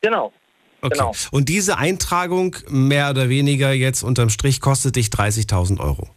Genau. 0.00 0.32
Okay. 0.80 0.96
Genau. 0.98 1.12
Und 1.32 1.48
diese 1.48 1.78
Eintragung, 1.78 2.56
mehr 2.68 3.10
oder 3.10 3.28
weniger 3.28 3.72
jetzt 3.72 4.02
unterm 4.02 4.28
Strich, 4.30 4.60
kostet 4.60 4.96
dich 4.96 5.08
30.000 5.08 5.80
Euro. 5.80 6.08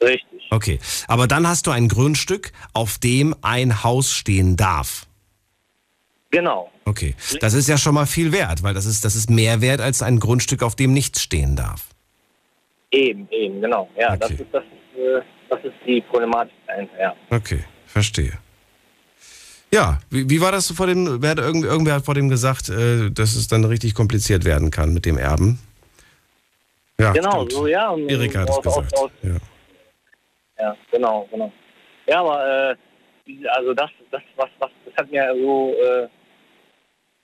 Richtig. 0.00 0.31
Okay. 0.52 0.78
Aber 1.08 1.26
dann 1.26 1.48
hast 1.48 1.66
du 1.66 1.70
ein 1.70 1.88
Grundstück, 1.88 2.52
auf 2.74 2.98
dem 2.98 3.34
ein 3.40 3.82
Haus 3.84 4.12
stehen 4.12 4.56
darf. 4.56 5.06
Genau. 6.30 6.70
Okay. 6.84 7.14
Das 7.40 7.54
ist 7.54 7.68
ja 7.68 7.78
schon 7.78 7.94
mal 7.94 8.06
viel 8.06 8.32
wert, 8.32 8.62
weil 8.62 8.74
das 8.74 8.84
ist, 8.84 9.04
das 9.04 9.16
ist 9.16 9.30
mehr 9.30 9.60
wert 9.62 9.80
als 9.80 10.02
ein 10.02 10.20
Grundstück, 10.20 10.62
auf 10.62 10.76
dem 10.76 10.92
nichts 10.92 11.22
stehen 11.22 11.56
darf. 11.56 11.86
Eben, 12.90 13.26
eben, 13.30 13.62
genau. 13.62 13.88
Ja, 13.98 14.14
das, 14.16 14.30
ist, 14.32 14.44
das, 14.52 14.62
ist, 14.64 14.98
äh, 15.00 15.22
das 15.48 15.64
ist 15.64 15.72
die 15.86 16.02
Problematik 16.02 16.52
dahinter, 16.66 17.00
ja. 17.00 17.14
Okay, 17.30 17.64
verstehe. 17.86 18.32
Ja, 19.72 20.00
wie, 20.10 20.28
wie 20.28 20.40
war 20.42 20.52
das 20.52 20.70
vor 20.70 20.86
dem, 20.86 21.22
wer 21.22 21.30
hat, 21.30 21.38
irgend, 21.38 21.64
irgendwer 21.64 21.94
hat 21.94 22.04
vor 22.04 22.14
dem 22.14 22.28
gesagt, 22.28 22.68
äh, 22.68 23.10
dass 23.10 23.34
es 23.36 23.48
dann 23.48 23.64
richtig 23.64 23.94
kompliziert 23.94 24.44
werden 24.44 24.70
kann 24.70 24.92
mit 24.92 25.06
dem 25.06 25.16
Erben? 25.16 25.58
Ja, 27.00 27.12
genau, 27.12 27.36
stimmt. 27.46 27.52
so, 27.52 27.66
ja. 27.66 27.96
Erika 27.96 28.40
hat 28.40 28.50
es 28.50 28.56
aus- 28.58 28.66
aus- 28.66 28.74
gesagt. 28.76 28.98
aus- 28.98 29.10
Ja. 29.22 29.36
Ja, 30.62 30.76
genau, 30.92 31.26
genau. 31.28 31.50
Ja, 32.06 32.20
aber 32.20 32.76
äh, 33.26 33.48
also 33.48 33.74
das, 33.74 33.90
das, 34.12 34.22
was, 34.36 34.48
was, 34.60 34.70
das 34.84 34.94
hat 34.96 35.10
mir 35.10 35.34
so 35.34 35.74
äh, 35.74 36.06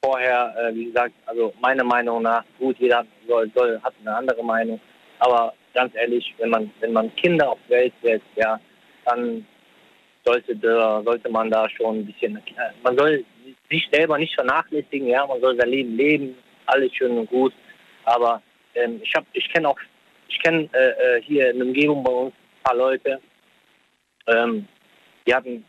vorher, 0.05 0.53
äh, 0.59 0.75
wie 0.75 0.87
gesagt, 0.87 1.15
also 1.27 1.55
meiner 1.61 1.85
Meinung 1.85 2.23
nach, 2.23 2.43
gut, 2.59 2.77
jeder 2.81 3.07
soll, 3.29 3.49
soll, 3.55 3.81
hat 3.81 3.95
eine 4.01 4.17
andere 4.17 4.43
Meinung, 4.43 4.81
aber 5.21 5.55
ganz 5.73 5.95
ehrlich, 5.95 6.35
wenn 6.39 6.51
man, 6.51 6.69
wenn 6.81 6.93
man 6.93 7.15
Kinder 7.15 7.53
auf 7.53 7.61
Welt 7.69 7.93
setzt, 8.03 8.27
ja, 8.35 8.59
dann 9.05 9.47
sollte, 10.25 10.57
da, 10.57 11.01
sollte 11.05 11.29
man 11.31 11.49
da 11.49 11.69
schon 11.71 12.01
ein 12.01 12.07
bisschen, 12.07 12.39
äh, 12.39 12.73
man 12.83 12.99
soll 12.99 13.25
sich 13.71 13.89
selber 13.93 14.19
nicht 14.19 14.35
vernachlässigen, 14.35 15.07
ja, 15.07 15.25
man 15.29 15.41
soll 15.41 15.57
sein 15.57 15.71
Leben 15.71 15.97
leben, 15.97 16.35
alles 16.67 16.93
schön 16.93 17.17
und 17.17 17.31
gut, 17.31 17.53
aber 18.05 18.43
ähm, 18.75 19.01
ich 19.01 19.15
habe, 19.15 19.27
ich 19.33 19.49
kenne 19.53 19.69
auch, 19.69 19.79
ich 20.27 20.41
kenne 20.43 20.69
äh, 20.73 21.19
äh, 21.19 21.23
hier 21.23 21.53
in 21.53 21.59
der 21.59 21.69
Umgebung 21.69 22.03
bei 22.03 22.11
uns 22.11 22.35
ein 22.35 22.63
paar 22.65 22.77
Leute, 22.77 23.21
ähm, 24.29 24.67
die 25.27 25.35
hatten 25.35 25.65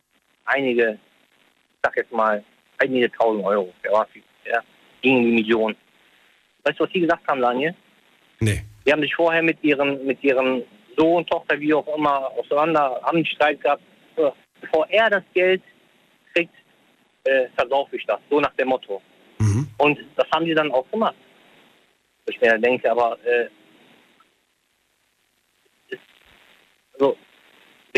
einige, 0.45 0.91
ich 0.91 1.80
sag 1.84 1.95
jetzt 1.98 2.11
mal, 2.11 2.44
einige 2.77 3.11
tausend 3.11 3.44
Euro, 3.45 3.73
ja, 3.84 3.91
war 3.91 4.07
viel, 4.07 4.23
ja, 4.45 4.61
gegen 5.02 5.23
die 5.23 5.31
Millionen. 5.31 5.76
Weißt 6.64 6.80
du, 6.80 6.84
was 6.84 6.91
die 6.91 7.02
gesagt 7.02 7.27
haben, 7.27 7.41
Daniel? 7.41 7.73
Nee. 8.40 8.64
Die 8.86 8.91
haben 8.91 9.02
sich 9.02 9.15
vorher 9.15 9.41
mit 9.41 9.61
ihren, 9.64 10.06
mit 10.06 10.23
ihren 10.23 10.64
Sohn, 10.98 11.26
Tochter, 11.26 11.60
wie 11.60 11.73
auch 11.73 11.88
immer, 11.95 12.31
auseinander, 12.31 12.99
haben 13.03 13.18
einen 13.18 13.26
Streit 13.26 13.61
gehabt. 13.61 13.84
Bevor 14.61 14.88
er 14.90 15.10
das 15.10 15.23
Geld 15.34 15.61
kriegt, 16.34 16.53
äh, 17.23 17.48
versaufe 17.56 17.95
ich 17.95 18.06
das. 18.06 18.19
So 18.30 18.40
nach 18.40 18.53
dem 18.56 18.68
Motto. 18.69 19.02
Und 19.80 19.98
das 20.18 20.27
haben 20.31 20.45
die 20.45 20.53
dann 20.53 20.72
auch 20.72 20.90
gemacht. 20.91 21.15
Ich 22.27 22.40
mir 22.41 22.60
denke, 22.60 22.91
aber 22.91 23.18
äh, 23.26 23.48
ist, 25.88 26.02
also, 26.94 27.18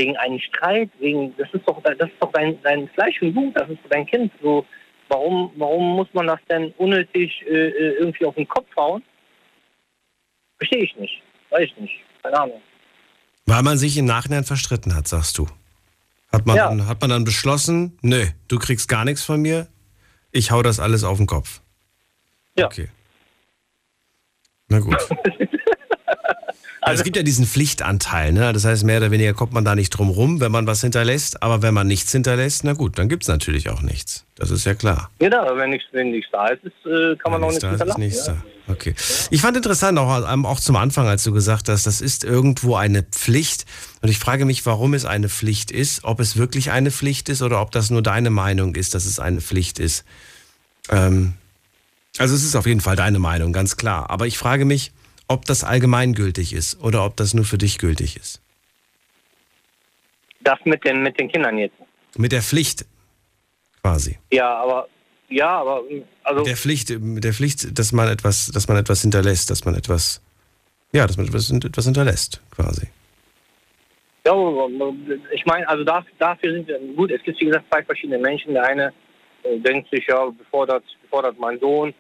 wegen 0.02 0.18
einem 0.18 0.40
Streit, 0.40 0.90
wegen 1.00 1.36
das 1.38 1.48
ist 1.54 1.68
doch 1.68 1.82
das 1.84 1.94
ist 2.10 2.18
doch 2.20 2.32
dein, 2.32 2.60
dein 2.64 2.88
Fleisch 2.90 3.22
und 3.22 3.34
Blut, 3.34 3.56
das 3.56 3.70
ist 3.70 3.80
dein 3.90 4.06
Kind. 4.08 4.32
So, 4.42 4.66
warum, 5.10 5.52
warum 5.58 5.96
muss 5.96 6.08
man 6.14 6.26
das 6.28 6.40
denn 6.50 6.74
unnötig 6.78 7.30
äh, 7.48 7.68
äh, 7.68 7.94
irgendwie 8.00 8.26
auf 8.26 8.36
den 8.36 8.48
Kopf 8.48 8.68
hauen? 8.76 9.04
Verstehe 10.58 10.84
ich 10.84 10.96
nicht. 10.98 11.22
Weiß 11.52 11.64
ich 11.66 11.78
nicht. 11.78 11.94
Keine 12.24 12.40
Ahnung. 12.40 12.62
Weil 13.46 13.62
man 13.64 13.78
sich 13.78 13.96
im 13.98 14.06
Nachhinein 14.06 14.44
verstritten 14.44 14.96
hat, 14.96 15.08
sagst 15.08 15.38
du. 15.38 15.48
Hat 16.32 16.46
man, 16.46 16.56
Ja. 16.56 16.70
dann, 16.70 16.88
hat 16.88 17.02
man 17.02 17.10
dann 17.10 17.24
beschlossen, 17.26 17.98
nö, 18.02 18.26
du 18.48 18.58
kriegst 18.58 18.88
gar 18.88 19.06
nichts 19.06 19.24
von 19.24 19.42
mir, 19.42 19.68
ich 20.32 20.50
hau 20.52 20.62
das 20.64 20.80
alles 20.80 21.04
auf 21.04 21.18
den 21.18 21.28
Kopf. 21.28 21.62
Ja. 22.58 22.66
Okay. 22.68 22.88
Na 24.70 24.80
gut. 24.80 24.96
Also 26.84 27.02
es 27.02 27.04
gibt 27.04 27.16
ja 27.16 27.22
diesen 27.22 27.46
Pflichtanteil, 27.46 28.34
ne? 28.34 28.52
Das 28.54 28.66
heißt, 28.66 28.84
mehr 28.84 28.98
oder 28.98 29.12
weniger 29.12 29.36
kommt 29.36 29.54
man 29.54 29.64
da 29.64 29.76
nicht 29.76 29.92
drum 29.92 30.10
rum, 30.10 30.40
wenn 30.40 30.52
man 30.52 30.66
was 30.66 30.82
hinterlässt. 30.82 31.44
Aber 31.44 31.62
wenn 31.62 31.76
man 31.76 31.86
nichts 31.86 32.12
hinterlässt, 32.12 32.64
na 32.64 32.74
gut, 32.74 32.98
dann 32.98 33.08
gibt's 33.08 33.28
natürlich 33.28 33.70
auch 33.70 33.84
nichts. 33.84 34.26
Das 34.36 34.50
ist 34.50 34.66
ja 34.66 34.74
klar. 34.74 35.12
Genau, 35.20 35.56
wenn 35.56 35.70
nichts, 35.70 35.88
wenn 35.92 36.10
nichts 36.10 36.32
da 36.32 36.48
ist, 36.48 36.64
äh, 36.86 37.16
kann 37.18 37.32
man 37.32 37.44
auch 37.44 37.50
nichts 37.50 37.64
hinterlassen. 37.64 38.00
nichts 38.00 38.26
ja. 38.26 38.34
da. 38.34 38.44
Okay. 38.72 38.96
Ich 39.30 39.42
fand 39.42 39.58
interessant, 39.58 40.00
auch, 40.00 40.32
ähm, 40.32 40.46
auch 40.46 40.60
zum 40.60 40.76
Anfang, 40.76 41.08
als 41.08 41.24
du 41.24 41.32
gesagt 41.32 41.70
hast, 41.70 41.86
das 41.86 42.02
ist 42.02 42.24
irgendwo 42.24 42.76
eine 42.76 43.04
Pflicht. 43.04 43.66
Und 44.02 44.10
ich 44.10 44.18
frage 44.18 44.46
mich, 44.46 44.66
warum 44.66 44.96
es 44.96 45.06
eine 45.06 45.30
Pflicht 45.30 45.70
ist, 45.70 46.04
ob 46.04 46.20
es 46.20 46.36
wirklich 46.36 46.72
eine 46.72 46.90
Pflicht 46.90 47.30
ist 47.30 47.44
oder 47.44 47.62
ob 47.62 47.72
das 47.72 47.92
nur 47.92 48.02
deine 48.02 48.32
Meinung 48.32 48.74
ist, 48.74 48.96
dass 48.96 49.06
es 49.06 49.20
eine 49.20 49.42
Pflicht 49.42 49.78
ist. 49.78 50.04
Ähm, 50.90 51.34
also 52.18 52.34
es 52.34 52.44
ist 52.44 52.56
auf 52.56 52.66
jeden 52.66 52.82
Fall 52.82 52.96
deine 52.96 53.20
Meinung, 53.20 53.54
ganz 53.54 53.78
klar. 53.78 54.10
Aber 54.10 54.26
ich 54.26 54.38
frage 54.38 54.66
mich, 54.66 54.92
ob 55.32 55.46
das 55.46 55.64
allgemeingültig 55.64 56.54
ist 56.54 56.82
oder 56.82 57.06
ob 57.06 57.16
das 57.16 57.34
nur 57.34 57.46
für 57.46 57.58
dich 57.58 57.78
gültig 57.78 58.18
ist. 58.18 58.42
Das 60.42 60.60
mit 60.66 60.84
den, 60.84 61.04
mit 61.04 61.20
den 61.20 61.32
Kindern 61.32 61.58
jetzt. 61.58 61.76
Mit 62.18 62.32
der 62.32 62.42
Pflicht 62.42 62.86
quasi. 63.82 64.18
Ja, 64.32 64.56
aber 64.56 64.88
ja, 65.30 65.62
aber 65.62 65.84
also 66.24 66.40
Mit 66.40 66.48
der 66.48 66.58
Pflicht, 66.58 66.90
mit 67.00 67.24
der 67.24 67.34
Pflicht, 67.34 67.80
dass 67.80 67.94
man 67.94 68.10
etwas, 68.10 68.48
dass 68.48 68.68
man 68.68 68.78
etwas 68.78 69.02
hinterlässt, 69.02 69.50
dass 69.50 69.64
man 69.64 69.76
etwas, 69.76 70.22
ja, 70.92 71.08
dass 71.08 71.16
man 71.16 71.28
etwas, 71.28 71.50
etwas 71.50 71.86
hinterlässt, 71.86 72.42
quasi. 72.52 72.88
Ja, 74.26 74.34
ich 75.34 75.46
meine, 75.46 75.68
also 75.68 75.84
dafür, 75.84 76.52
sind 76.52 76.68
wir, 76.68 76.80
gut, 76.96 77.12
es 77.12 77.24
gibt 77.24 77.40
wie 77.40 77.46
gesagt 77.46 77.66
zwei 77.72 77.82
verschiedene 77.84 78.20
Menschen. 78.20 78.54
Der 78.54 78.66
eine 78.66 78.94
äh, 79.44 79.58
denkt 79.58 79.90
sich, 79.90 80.06
ja, 80.08 80.26
befordert, 80.26 80.84
befordert 81.02 81.40
mein 81.40 81.60
Sohn 81.60 81.94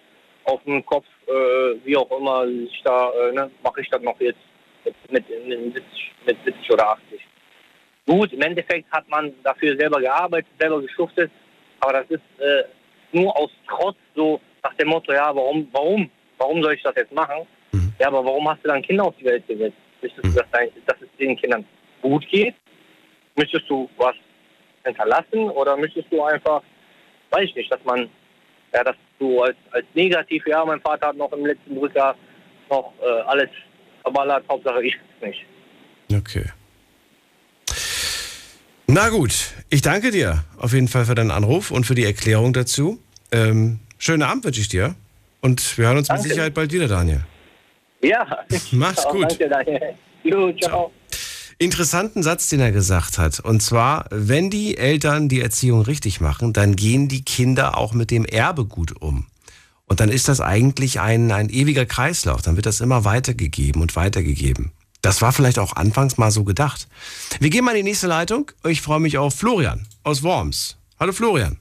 auf 0.46 0.64
dem 0.64 0.86
Kopf, 0.86 1.06
äh, 1.28 1.76
wie 1.86 1.98
auch 1.98 2.10
immer, 2.12 2.48
sich 2.48 2.82
da, 2.84 3.12
äh, 3.12 3.32
ne, 3.32 3.52
mache 3.64 3.82
ich 3.82 3.90
das 3.90 4.02
noch 4.02 4.20
jetzt 4.20 4.40
mit, 4.86 4.96
mit, 5.12 5.48
mit, 5.48 5.76
70, 5.76 5.84
mit 6.26 6.38
70 6.46 6.72
oder 6.72 6.90
80. 6.90 7.22
Gut, 8.08 8.34
im 8.34 8.42
Endeffekt 8.42 8.92
hat 8.92 9.08
man 9.10 9.34
dafür 9.44 9.78
selber 9.78 10.00
gearbeitet, 10.00 10.50
selber 10.60 10.82
geschuftet, 10.82 11.32
aber 11.80 11.94
das 11.94 12.06
ist 12.10 12.40
äh, 12.40 12.64
nur 13.12 13.38
aus 13.38 13.52
Trotz 13.68 13.98
so 14.16 14.42
nach 14.64 14.74
dem 14.76 14.90
Motto, 14.90 15.14
ja, 15.14 15.36
warum, 15.36 15.68
warum, 15.72 16.10
warum 16.38 16.62
soll 16.62 16.74
ich 16.74 16.84
das 16.84 16.96
jetzt 16.96 17.14
machen? 17.14 17.48
Ja, 18.00 18.08
aber 18.08 18.26
warum 18.26 18.50
hast 18.50 18.64
du 18.64 18.68
dann 18.68 18.82
Kinder 18.82 19.06
auf 19.06 19.16
die 19.20 19.26
Welt 19.26 19.48
gesetzt? 19.48 19.78
Möchtest 20.02 20.26
du, 20.26 20.32
dass, 20.32 20.50
dein, 20.52 20.70
dass 20.88 21.02
es 21.02 21.08
den 21.20 21.38
Kindern 21.38 21.66
gut 22.02 22.28
geht? 22.30 22.56
Möchtest 23.36 23.70
du 23.70 23.90
was 23.98 24.16
hinterlassen 24.84 25.50
oder 25.52 25.78
möchtest 25.78 26.12
du 26.12 26.24
einfach, 26.24 26.64
weiß 27.30 27.46
ich 27.46 27.56
nicht, 27.56 27.72
dass 27.72 27.84
man, 27.84 28.10
ja, 28.74 28.84
dass 28.84 28.96
du 29.20 29.42
als, 29.42 29.56
als 29.72 29.86
negativ, 29.94 30.46
ja, 30.48 30.64
mein 30.66 30.82
Vater 30.82 31.08
hat 31.08 31.18
noch 31.18 31.32
im 31.34 31.46
letzten 31.46 31.76
Drücker 31.76 32.16
noch 32.70 32.94
äh, 33.02 33.22
alles 33.28 33.50
verballert, 34.02 34.44
Hauptsache 34.50 34.84
ich 34.84 34.96
nicht. 35.22 35.46
Okay. 36.14 36.46
Na 38.88 39.10
gut, 39.10 39.54
ich 39.70 39.82
danke 39.82 40.12
dir 40.12 40.44
auf 40.58 40.74
jeden 40.74 40.88
Fall 40.88 41.06
für 41.06 41.16
deinen 41.16 41.32
Anruf 41.32 41.72
und 41.72 41.86
für 41.86 41.96
die 41.96 42.04
Erklärung 42.04 42.52
dazu. 42.52 43.00
Ähm, 43.32 43.80
schönen 43.98 44.24
Abend 44.24 44.44
wünsche 44.44 44.60
ich 44.60 44.68
dir. 44.68 44.96
Und 45.40 45.78
wir 45.78 45.88
hören 45.88 45.98
uns 45.98 46.08
Danke. 46.08 46.24
mit 46.24 46.32
Sicherheit 46.32 46.54
bald 46.54 46.72
wieder, 46.72 46.88
Daniel. 46.88 47.22
Ja. 48.02 48.26
Mach's 48.72 49.02
Ciao, 49.02 49.14
gut. 49.14 49.32
Danke, 49.32 49.50
Daniel. 49.50 49.96
Jo, 50.24 50.52
ciao. 50.54 50.92
Interessanten 51.62 52.24
Satz, 52.24 52.50
den 52.50 52.60
er 52.60 52.72
gesagt 52.72 53.20
hat. 53.20 53.40
Und 53.40 53.62
zwar, 53.62 54.06
wenn 54.10 54.50
die 54.50 54.80
Eltern 54.80 55.30
die 55.30 55.42
Erziehung 55.42 55.84
richtig 55.84 56.20
machen, 56.20 56.54
dann 56.54 56.76
gehen 56.76 57.08
die 57.08 57.24
Kinder 57.24 57.78
auch 57.78 57.94
mit 57.94 58.10
dem 58.10 58.26
Erbe 58.26 58.66
gut 58.66 59.00
um. 59.00 59.28
Und 59.86 60.00
dann 60.00 60.10
ist 60.10 60.28
das 60.28 60.42
eigentlich 60.42 61.00
ein, 61.02 61.32
ein 61.32 61.52
ewiger 61.52 61.86
Kreislauf. 61.86 62.42
Dann 62.42 62.56
wird 62.56 62.66
das 62.66 62.82
immer 62.82 63.06
weitergegeben 63.06 63.80
und 63.84 63.96
weitergegeben. 63.96 64.72
Das 65.04 65.22
war 65.22 65.34
vielleicht 65.34 65.60
auch 65.60 65.76
anfangs 65.76 66.18
mal 66.18 66.32
so 66.32 66.44
gedacht. 66.46 66.88
Wir 67.40 67.52
gehen 67.52 67.64
mal 67.64 67.76
in 67.76 67.86
die 67.86 67.92
nächste 67.92 68.08
Leitung. 68.08 68.52
Ich 68.64 68.82
freue 68.82 69.00
mich 69.00 69.20
auf 69.20 69.36
Florian 69.36 69.86
aus 70.04 70.24
Worms. 70.24 70.78
Hallo 71.00 71.12
Florian. 71.14 71.60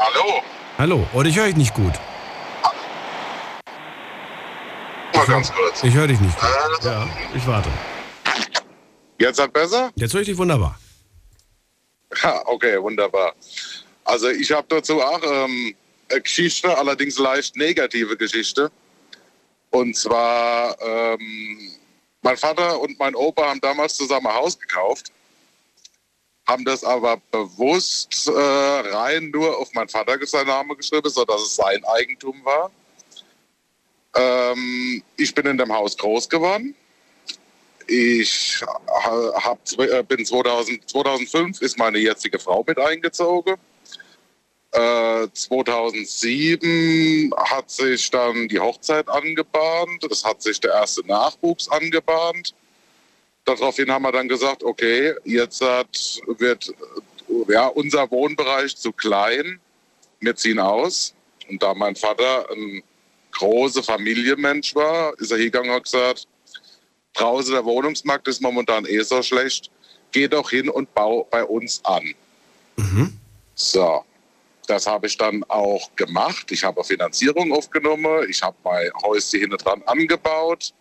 Hallo? 0.00 0.42
Hallo, 0.78 1.06
oder 1.12 1.28
ich 1.28 1.36
höre 1.36 1.46
dich 1.46 1.56
nicht 1.56 1.74
gut. 1.74 1.92
Mal 5.14 5.26
ganz 5.26 5.52
kurz. 5.52 5.84
Ich 5.84 5.94
höre 5.94 6.08
dich 6.08 6.18
nicht 6.18 6.36
gut. 6.40 6.48
Ja, 6.84 7.08
ich 7.36 7.46
warte. 7.46 7.70
Jetzt 9.22 9.38
hat 9.38 9.52
besser? 9.52 9.92
Jetzt 9.94 10.14
höre 10.14 10.22
ich 10.22 10.26
dich 10.26 10.36
wunderbar. 10.36 10.76
Ha, 12.24 12.42
okay, 12.46 12.82
wunderbar. 12.82 13.36
Also 14.02 14.28
ich 14.28 14.50
habe 14.50 14.66
dazu 14.68 15.00
auch 15.00 15.22
ähm, 15.22 15.76
eine 16.10 16.20
Geschichte, 16.20 16.76
allerdings 16.76 17.16
leicht 17.18 17.56
negative 17.56 18.16
Geschichte. 18.16 18.72
Und 19.70 19.96
zwar, 19.96 20.76
ähm, 20.82 21.70
mein 22.22 22.36
Vater 22.36 22.80
und 22.80 22.98
mein 22.98 23.14
Opa 23.14 23.50
haben 23.50 23.60
damals 23.60 23.94
zusammen 23.94 24.26
ein 24.26 24.34
Haus 24.34 24.58
gekauft, 24.58 25.12
haben 26.48 26.64
das 26.64 26.82
aber 26.82 27.18
bewusst 27.30 28.26
äh, 28.26 28.32
rein 28.32 29.30
nur 29.30 29.56
auf 29.56 29.72
meinen 29.72 29.88
Vater 29.88 30.18
seinen 30.26 30.48
Namen 30.48 30.76
geschrieben, 30.76 31.08
sodass 31.08 31.42
es 31.42 31.54
sein 31.54 31.84
Eigentum 31.84 32.44
war. 32.44 32.72
Ähm, 34.16 35.00
ich 35.16 35.32
bin 35.32 35.46
in 35.46 35.58
dem 35.58 35.72
Haus 35.72 35.96
groß 35.96 36.28
geworden. 36.28 36.74
Ich 37.86 38.62
ha- 38.88 39.32
hab, 39.42 39.58
äh, 39.78 40.02
bin 40.02 40.24
2000, 40.24 40.88
2005 40.88 41.60
ist 41.62 41.78
meine 41.78 41.98
jetzige 41.98 42.38
Frau 42.38 42.64
mit 42.66 42.78
eingezogen. 42.78 43.56
Äh, 44.72 45.26
2007 45.32 47.32
hat 47.36 47.70
sich 47.70 48.10
dann 48.10 48.48
die 48.48 48.58
Hochzeit 48.58 49.08
angebahnt. 49.08 50.04
Es 50.10 50.24
hat 50.24 50.42
sich 50.42 50.58
der 50.60 50.72
erste 50.72 51.06
Nachwuchs 51.06 51.68
angebahnt. 51.68 52.54
Daraufhin 53.44 53.90
haben 53.90 54.02
wir 54.02 54.12
dann 54.12 54.28
gesagt, 54.28 54.62
okay, 54.62 55.14
jetzt 55.24 55.60
hat, 55.60 56.20
wird 56.38 56.72
ja, 57.48 57.66
unser 57.66 58.10
Wohnbereich 58.10 58.76
zu 58.76 58.92
klein. 58.92 59.60
Wir 60.20 60.36
ziehen 60.36 60.58
aus. 60.58 61.14
Und 61.48 61.62
da 61.62 61.74
mein 61.74 61.96
Vater 61.96 62.48
ein 62.50 62.82
großer 63.32 63.82
Familienmensch 63.82 64.74
war, 64.74 65.18
ist 65.18 65.32
er 65.32 65.38
hingegangen 65.38 65.70
und 65.70 65.76
hat 65.76 65.84
gesagt, 65.84 66.28
draußen 67.14 67.52
der 67.52 67.64
Wohnungsmarkt 67.64 68.28
ist 68.28 68.40
momentan 68.40 68.86
eh 68.86 69.02
so 69.02 69.22
schlecht. 69.22 69.70
Geh 70.12 70.28
doch 70.28 70.50
hin 70.50 70.68
und 70.68 70.92
bau 70.94 71.26
bei 71.30 71.44
uns 71.44 71.80
an. 71.84 72.14
So, 73.54 74.04
das 74.66 74.86
habe 74.86 75.06
ich 75.06 75.16
dann 75.16 75.44
auch 75.48 75.94
gemacht. 75.96 76.50
Ich 76.50 76.64
habe 76.64 76.84
Finanzierung 76.84 77.52
aufgenommen. 77.52 78.26
Ich 78.28 78.42
habe 78.42 78.56
mein 78.64 78.90
Häuschen 79.02 79.40
hinten 79.40 79.58
dran 79.58 79.82
angebaut. 79.86 80.72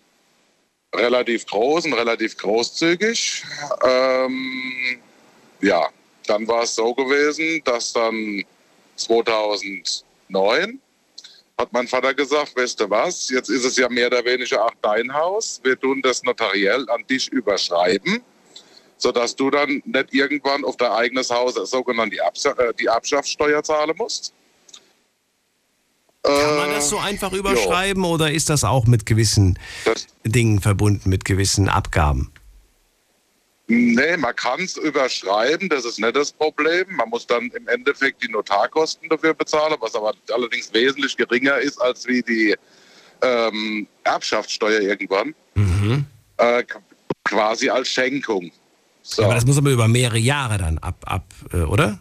Relativ 0.94 1.46
groß 1.46 1.86
und 1.86 1.94
relativ 1.94 2.38
großzügig. 2.38 3.44
Ähm, 3.84 5.00
ja, 5.62 5.88
dann 6.28 6.48
war 6.48 6.64
es 6.64 6.76
so 6.76 6.94
gewesen, 6.94 7.62
dass 7.64 7.94
dann 7.94 8.44
2009 8.98 10.80
hat 11.62 11.72
mein 11.72 11.88
Vater 11.88 12.14
gesagt, 12.14 12.56
weißt 12.56 12.80
du 12.80 12.90
was, 12.90 13.30
jetzt 13.30 13.50
ist 13.50 13.64
es 13.64 13.78
ja 13.78 13.88
mehr 13.88 14.08
oder 14.08 14.26
weniger 14.26 14.66
auch 14.66 14.74
dein 14.82 15.14
Haus. 15.14 15.62
Wir 15.64 15.80
tun 15.80 16.02
das 16.02 16.24
notariell 16.24 16.90
an 16.90 17.06
dich 17.08 17.32
überschreiben, 17.32 18.22
sodass 18.98 19.36
du 19.36 19.52
dann 19.52 19.82
nicht 19.86 20.14
irgendwann 20.14 20.66
auf 20.66 20.76
dein 20.78 20.92
eigenes 20.92 21.30
Haus 21.30 21.54
sogenannte 21.70 22.16
die, 22.16 22.22
Abs 22.22 22.46
äh, 22.46 22.74
die 22.80 22.86
Erbschaftssteuer 22.86 23.64
zahlen 23.64 23.96
musst. 23.96 24.34
Kann 26.24 26.58
man 26.58 26.70
das 26.72 26.90
so 26.90 26.98
einfach 26.98 27.32
überschreiben 27.34 28.04
oder 28.06 28.32
ist 28.32 28.50
das 28.50 28.64
auch 28.64 28.86
mit 28.86 29.06
gewissen 29.06 29.58
Dingen 30.24 30.62
verbunden, 30.62 31.10
mit 31.10 31.26
gewissen 31.26 31.68
Abgaben? 31.68 32.32
Nee, 33.68 34.18
man 34.18 34.36
kann 34.36 34.60
es 34.60 34.76
überschreiben, 34.76 35.70
das 35.70 35.86
ist 35.86 36.00
nicht 36.00 36.16
das 36.16 36.32
Problem. 36.32 36.86
Man 36.90 37.08
muss 37.10 37.26
dann 37.26 37.46
im 37.52 37.68
Endeffekt 37.70 38.22
die 38.22 38.28
Notarkosten 38.30 39.08
dafür 39.08 39.34
bezahlen, 39.34 39.76
was 39.80 39.96
aber 39.96 40.14
allerdings 40.34 40.74
wesentlich 40.74 41.16
geringer 41.16 41.58
ist 41.58 41.80
als 41.82 42.06
wie 42.06 42.22
die 42.22 42.56
ähm, 43.22 43.88
Erbschaftssteuer 44.04 44.82
irgendwann. 44.82 45.34
Äh, 46.38 46.64
qu- 46.64 46.80
quasi 47.24 47.70
als 47.70 47.88
Schenkung. 47.88 48.52
So. 49.04 49.22
Ja, 49.22 49.28
aber 49.28 49.36
das 49.36 49.46
muss 49.46 49.58
aber 49.58 49.70
über 49.72 49.88
mehrere 49.88 50.18
Jahre 50.18 50.58
dann 50.58 50.78
ab, 50.80 50.98
ab 51.06 51.26
äh, 51.54 51.58
oder? 51.58 52.00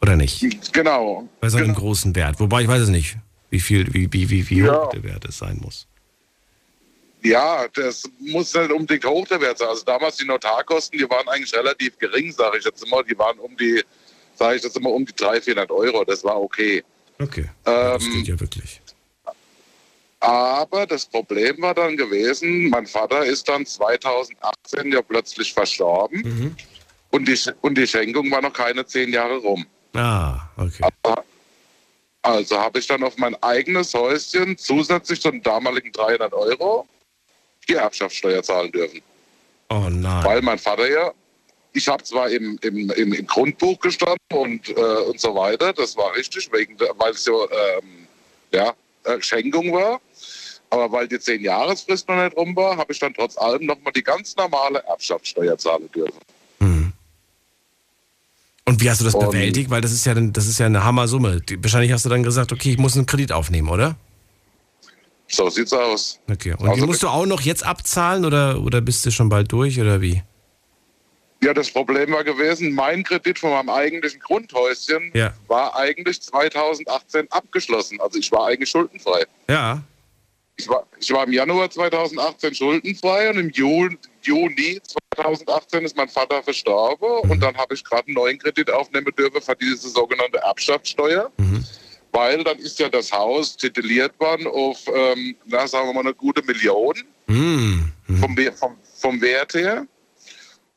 Oder 0.00 0.16
nicht? 0.16 0.72
Genau. 0.72 1.28
Bei 1.40 1.48
so 1.48 1.56
einem 1.58 1.74
großen 1.74 2.14
Wert. 2.14 2.38
Wobei 2.38 2.62
ich 2.62 2.68
weiß 2.68 2.82
es 2.82 2.88
nicht, 2.90 3.16
wie 3.50 3.58
viel, 3.60 3.92
wie, 3.94 4.12
wie, 4.12 4.28
wie, 4.30 4.48
wie 4.50 4.58
Ja. 4.60 4.84
hoch 4.84 4.90
der 4.90 5.02
Wert 5.02 5.24
es 5.24 5.38
sein 5.38 5.58
muss. 5.62 5.86
Ja, 7.24 7.66
das 7.72 8.08
muss 8.20 8.52
nicht 8.54 8.70
unbedingt 8.70 9.04
hoch 9.06 9.26
der 9.26 9.40
Wert 9.40 9.56
sein. 9.58 9.68
Also 9.68 9.82
damals 9.84 10.16
die 10.16 10.26
Notarkosten, 10.26 10.98
die 10.98 11.08
waren 11.08 11.26
eigentlich 11.28 11.54
relativ 11.54 11.98
gering, 11.98 12.30
sage 12.30 12.58
ich 12.58 12.64
jetzt 12.64 12.84
immer. 12.84 13.02
Die 13.02 13.16
waren 13.18 13.38
um 13.38 13.56
die, 13.56 13.82
sage 14.34 14.56
ich 14.56 14.62
jetzt 14.62 14.76
immer, 14.76 14.90
um 14.90 15.06
die 15.06 15.14
300, 15.14 15.44
400 15.44 15.70
Euro. 15.70 16.04
Das 16.04 16.22
war 16.22 16.40
okay. 16.40 16.84
Okay. 17.18 17.48
Ähm, 17.64 17.92
Das 17.94 18.04
geht 18.04 18.28
ja 18.28 18.38
wirklich. 18.38 18.80
Aber 20.20 20.86
das 20.86 21.04
Problem 21.06 21.60
war 21.60 21.74
dann 21.74 21.96
gewesen, 21.96 22.68
mein 22.70 22.86
Vater 22.86 23.24
ist 23.24 23.48
dann 23.48 23.64
2018 23.66 24.90
ja 24.92 25.02
plötzlich 25.02 25.52
verstorben 25.52 26.20
Mhm. 26.22 26.56
und, 27.10 27.28
die, 27.28 27.38
und 27.60 27.76
die 27.76 27.86
Schenkung 27.86 28.30
war 28.30 28.40
noch 28.40 28.52
keine 28.52 28.86
zehn 28.86 29.12
Jahre 29.12 29.36
rum. 29.36 29.66
Ah, 29.94 30.40
okay. 30.56 30.82
Also 32.22 32.58
habe 32.58 32.78
ich 32.78 32.86
dann 32.86 33.02
auf 33.04 33.18
mein 33.18 33.34
eigenes 33.42 33.92
Häuschen 33.92 34.56
zusätzlich 34.56 35.20
zu 35.20 35.30
den 35.30 35.42
damaligen 35.42 35.92
300 35.92 36.32
Euro 36.32 36.86
Erbschaftssteuer 37.72 38.42
zahlen 38.42 38.70
dürfen. 38.70 39.00
Oh 39.70 39.88
nein. 39.90 40.24
Weil 40.24 40.42
mein 40.42 40.58
Vater 40.58 40.86
ja, 40.88 41.10
ich 41.72 41.88
habe 41.88 42.04
zwar 42.04 42.28
im, 42.30 42.58
im, 42.62 42.90
im, 42.90 43.12
im 43.14 43.26
Grundbuch 43.26 43.80
gestanden 43.80 44.18
und, 44.34 44.68
äh, 44.68 44.72
und 44.74 45.18
so 45.18 45.34
weiter, 45.34 45.72
das 45.72 45.96
war 45.96 46.14
richtig, 46.14 46.52
wegen 46.52 46.76
weil 46.98 47.12
es 47.12 47.24
so 47.24 47.48
ähm, 47.50 48.06
ja, 48.52 48.74
äh, 49.04 49.20
Schenkung 49.22 49.72
war. 49.72 50.00
Aber 50.70 50.92
weil 50.92 51.08
die 51.08 51.18
zehn 51.18 51.40
Jahresfrist 51.42 52.06
noch 52.08 52.22
nicht 52.22 52.36
rum 52.36 52.54
war, 52.54 52.76
habe 52.76 52.92
ich 52.92 52.98
dann 52.98 53.14
trotz 53.14 53.38
allem 53.38 53.64
nochmal 53.64 53.92
die 53.92 54.02
ganz 54.02 54.36
normale 54.36 54.82
Erbschaftssteuer 54.84 55.56
zahlen 55.56 55.90
dürfen. 55.92 56.18
Und 58.66 58.80
wie 58.80 58.88
hast 58.88 59.00
du 59.00 59.04
das 59.04 59.14
Und- 59.14 59.26
bewältigt? 59.30 59.70
Weil 59.70 59.80
das 59.82 59.92
ist 59.92 60.06
ja, 60.06 60.14
das 60.14 60.46
ist 60.46 60.58
ja 60.58 60.66
eine 60.66 60.84
Hammersumme. 60.84 61.40
Die- 61.42 61.62
Wahrscheinlich 61.62 61.92
hast 61.92 62.04
du 62.04 62.08
dann 62.08 62.22
gesagt, 62.22 62.50
okay, 62.52 62.70
ich 62.70 62.78
muss 62.78 62.96
einen 62.96 63.06
Kredit 63.06 63.30
aufnehmen, 63.32 63.68
oder? 63.68 63.96
So 65.28 65.48
sieht's 65.48 65.72
aus. 65.72 66.20
Okay. 66.30 66.52
Und 66.52 66.64
die 66.64 66.68
Also- 66.70 66.86
musst 66.86 67.02
du 67.02 67.08
auch 67.08 67.26
noch 67.26 67.40
jetzt 67.40 67.64
abzahlen 67.64 68.24
oder, 68.24 68.60
oder 68.60 68.80
bist 68.80 69.04
du 69.06 69.10
schon 69.10 69.28
bald 69.28 69.50
durch 69.52 69.80
oder 69.80 70.00
wie? 70.00 70.22
Ja, 71.42 71.52
das 71.52 71.70
Problem 71.70 72.12
war 72.12 72.24
gewesen, 72.24 72.72
mein 72.72 73.02
Kredit 73.04 73.38
von 73.38 73.50
meinem 73.50 73.68
eigentlichen 73.68 74.20
Grundhäuschen 74.20 75.10
Ja. 75.14 75.34
war 75.46 75.76
eigentlich 75.76 76.22
2018 76.22 77.26
abgeschlossen. 77.30 78.00
Also 78.00 78.18
ich 78.18 78.30
war 78.32 78.46
eigentlich 78.46 78.70
schuldenfrei. 78.70 79.24
Ja. 79.48 79.82
Ich 80.56 80.68
war, 80.68 80.86
ich 81.00 81.10
war 81.12 81.26
im 81.26 81.32
Januar 81.32 81.68
2018 81.68 82.54
schuldenfrei 82.54 83.28
und 83.30 83.38
im 83.38 83.50
Juni, 83.50 83.98
Juni 84.22 84.80
2018 85.16 85.84
ist 85.84 85.96
mein 85.96 86.08
Vater 86.08 86.42
verstorben 86.42 87.28
und 87.30 87.40
dann 87.40 87.56
habe 87.56 87.74
ich 87.74 87.84
gerade 87.84 88.06
einen 88.06 88.14
neuen 88.14 88.38
Kredit 88.38 88.70
aufnehmen 88.70 89.12
dürfen 89.18 89.42
für 89.42 89.56
diese 89.56 89.88
sogenannte 89.88 90.38
Erbschaftssteuer. 90.38 91.30
Weil 92.14 92.44
dann 92.44 92.58
ist 92.58 92.78
ja 92.78 92.88
das 92.88 93.10
Haus 93.10 93.56
tituliert 93.56 94.18
worden 94.20 94.46
auf, 94.46 94.78
ähm, 94.86 95.34
na, 95.46 95.66
sagen 95.66 95.88
wir 95.88 95.94
mal, 95.94 96.00
eine 96.00 96.14
gute 96.14 96.42
Million 96.44 96.94
Hm. 97.26 97.90
vom, 98.20 98.36
vom, 98.54 98.76
vom 99.00 99.20
Wert 99.20 99.54
her. 99.54 99.86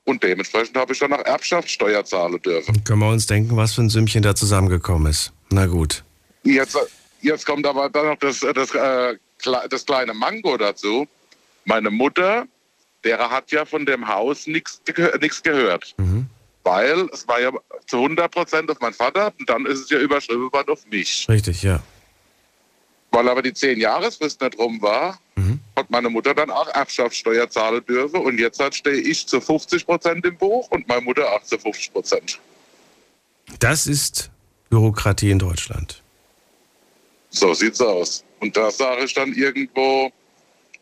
Und 0.03 0.23
dementsprechend 0.23 0.76
habe 0.77 0.93
ich 0.93 0.99
dann 0.99 1.14
auch 1.14 1.23
Erbschaftssteuer 1.26 2.03
zahlen 2.05 2.41
dürfen. 2.41 2.84
Können 2.85 2.99
wir 2.99 3.09
uns 3.09 3.27
denken, 3.27 3.55
was 3.55 3.73
für 3.73 3.81
ein 3.81 3.89
Sümmchen 3.89 4.23
da 4.23 4.34
zusammengekommen 4.34 5.11
ist. 5.11 5.31
Na 5.51 5.65
gut. 5.68 6.03
Jetzt, 6.43 6.77
jetzt 7.22 7.45
kommt 7.45 7.68
aber 7.68 7.89
dann 7.89 8.07
noch 8.07 8.18
das, 8.18 8.39
das, 8.39 8.73
äh, 8.73 9.15
das 9.69 9.85
kleine 9.85 10.14
Mango 10.14 10.57
dazu. 10.57 11.07
Meine 11.65 11.91
Mutter, 11.91 12.47
der 13.03 13.30
hat 13.30 13.51
ja 13.51 13.65
von 13.65 13.85
dem 13.85 14.07
Haus 14.07 14.47
nichts 14.47 14.81
nichts 15.19 15.43
gehört. 15.43 15.93
Weil 16.68 17.07
es 17.14 17.26
war 17.30 17.39
ja 17.39 17.52
zu 17.85 17.95
100 17.95 18.30
Prozent 18.30 18.69
auf 18.69 18.77
meinen 18.81 18.94
Vater 18.94 19.34
und 19.39 19.49
dann 19.49 19.65
ist 19.65 19.80
es 19.80 19.89
ja 19.89 19.99
überschrieben 19.99 20.52
worden 20.52 20.69
auf 20.69 20.85
mich. 20.88 21.26
Richtig, 21.30 21.64
ja. 21.64 21.81
Weil 23.11 23.30
aber 23.30 23.41
die 23.41 23.53
10 23.53 23.80
Jahresfrist 23.80 24.41
nicht 24.41 24.57
rum 24.60 24.81
war, 24.81 25.18
hat 25.77 25.89
meine 25.89 26.10
Mutter 26.10 26.34
dann 26.34 26.49
auch 26.49 26.68
Erbschaftssteuer 26.68 27.49
zahlen 27.49 27.85
dürfen 27.85 28.19
und 28.19 28.38
jetzt 28.38 28.60
halt 28.60 28.76
stehe 28.76 28.98
ich 28.98 29.26
zu 29.26 29.39
50 29.39 29.85
Prozent 29.85 30.26
im 30.26 30.38
Buch 30.38 30.69
und 30.72 30.85
meine 30.89 30.99
Mutter 30.99 31.31
auch 31.31 31.41
zu 31.44 31.57
50 31.57 31.94
Prozent. 31.94 32.39
Das 33.60 33.88
ist 33.88 34.30
Bürokratie 34.69 35.31
in 35.31 35.39
Deutschland. 35.39 36.03
So 37.30 37.53
sieht's 37.53 37.80
aus. 37.80 38.26
Und 38.41 38.57
da 38.57 38.72
sage 38.72 39.06
ich 39.06 39.14
dann 39.14 39.31
irgendwo, 39.31 40.11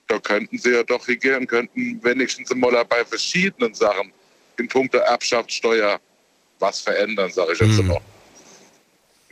da 0.07 0.17
könnten 0.17 0.57
sie 0.57 0.71
ja 0.71 0.81
doch 0.81 1.05
hingehen, 1.05 1.45
könnten 1.45 2.03
wenigstens 2.03 2.49
mal 2.55 2.83
bei 2.85 3.05
verschiedenen 3.05 3.75
Sachen 3.75 4.11
in 4.59 4.67
puncto 4.67 4.97
Erbschaftssteuer 4.97 5.99
was 6.59 6.79
verändern, 6.79 7.31
sage 7.31 7.53
ich 7.53 7.59
jetzt 7.59 7.79
immer. 7.79 7.99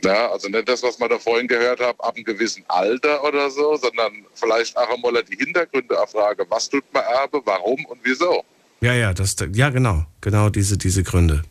Ja, 0.04 0.30
also 0.30 0.48
nicht 0.48 0.68
das, 0.68 0.82
was 0.82 0.98
man 0.98 1.08
da 1.08 1.18
vorhin 1.18 1.48
gehört 1.48 1.80
hat, 1.80 1.96
ab 1.98 2.14
einem 2.14 2.24
gewissen 2.24 2.62
Alter 2.68 3.24
oder 3.24 3.50
so, 3.50 3.76
sondern 3.76 4.12
vielleicht 4.34 4.76
auch 4.76 4.90
einmal 4.90 5.22
die 5.24 5.36
Hintergründe 5.36 5.94
erfragen, 5.94 6.44
was 6.50 6.68
tut 6.68 6.84
man 6.92 7.02
Erbe, 7.04 7.40
warum 7.44 7.82
und 7.86 8.00
wieso. 8.02 8.44
Ja, 8.82 8.92
ja, 8.92 9.14
das, 9.14 9.36
ja, 9.54 9.70
genau. 9.70 10.04
Genau 10.20 10.50
diese, 10.50 10.76
diese 10.76 11.02
Gründe. 11.02 11.42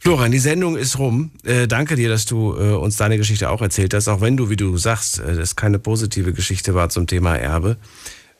Florian, 0.00 0.32
die 0.32 0.38
Sendung 0.38 0.76
ist 0.76 0.98
rum. 0.98 1.32
Äh, 1.44 1.66
danke 1.68 1.94
dir, 1.96 2.08
dass 2.08 2.26
du 2.26 2.56
äh, 2.56 2.74
uns 2.74 2.96
deine 2.96 3.16
Geschichte 3.16 3.50
auch 3.50 3.62
erzählt 3.62 3.94
hast, 3.94 4.08
auch 4.08 4.20
wenn 4.20 4.36
du, 4.36 4.50
wie 4.50 4.56
du 4.56 4.76
sagst, 4.76 5.20
äh, 5.20 5.34
das 5.34 5.56
keine 5.56 5.78
positive 5.78 6.32
Geschichte 6.32 6.74
war 6.74 6.88
zum 6.88 7.06
Thema 7.06 7.36
Erbe. 7.36 7.76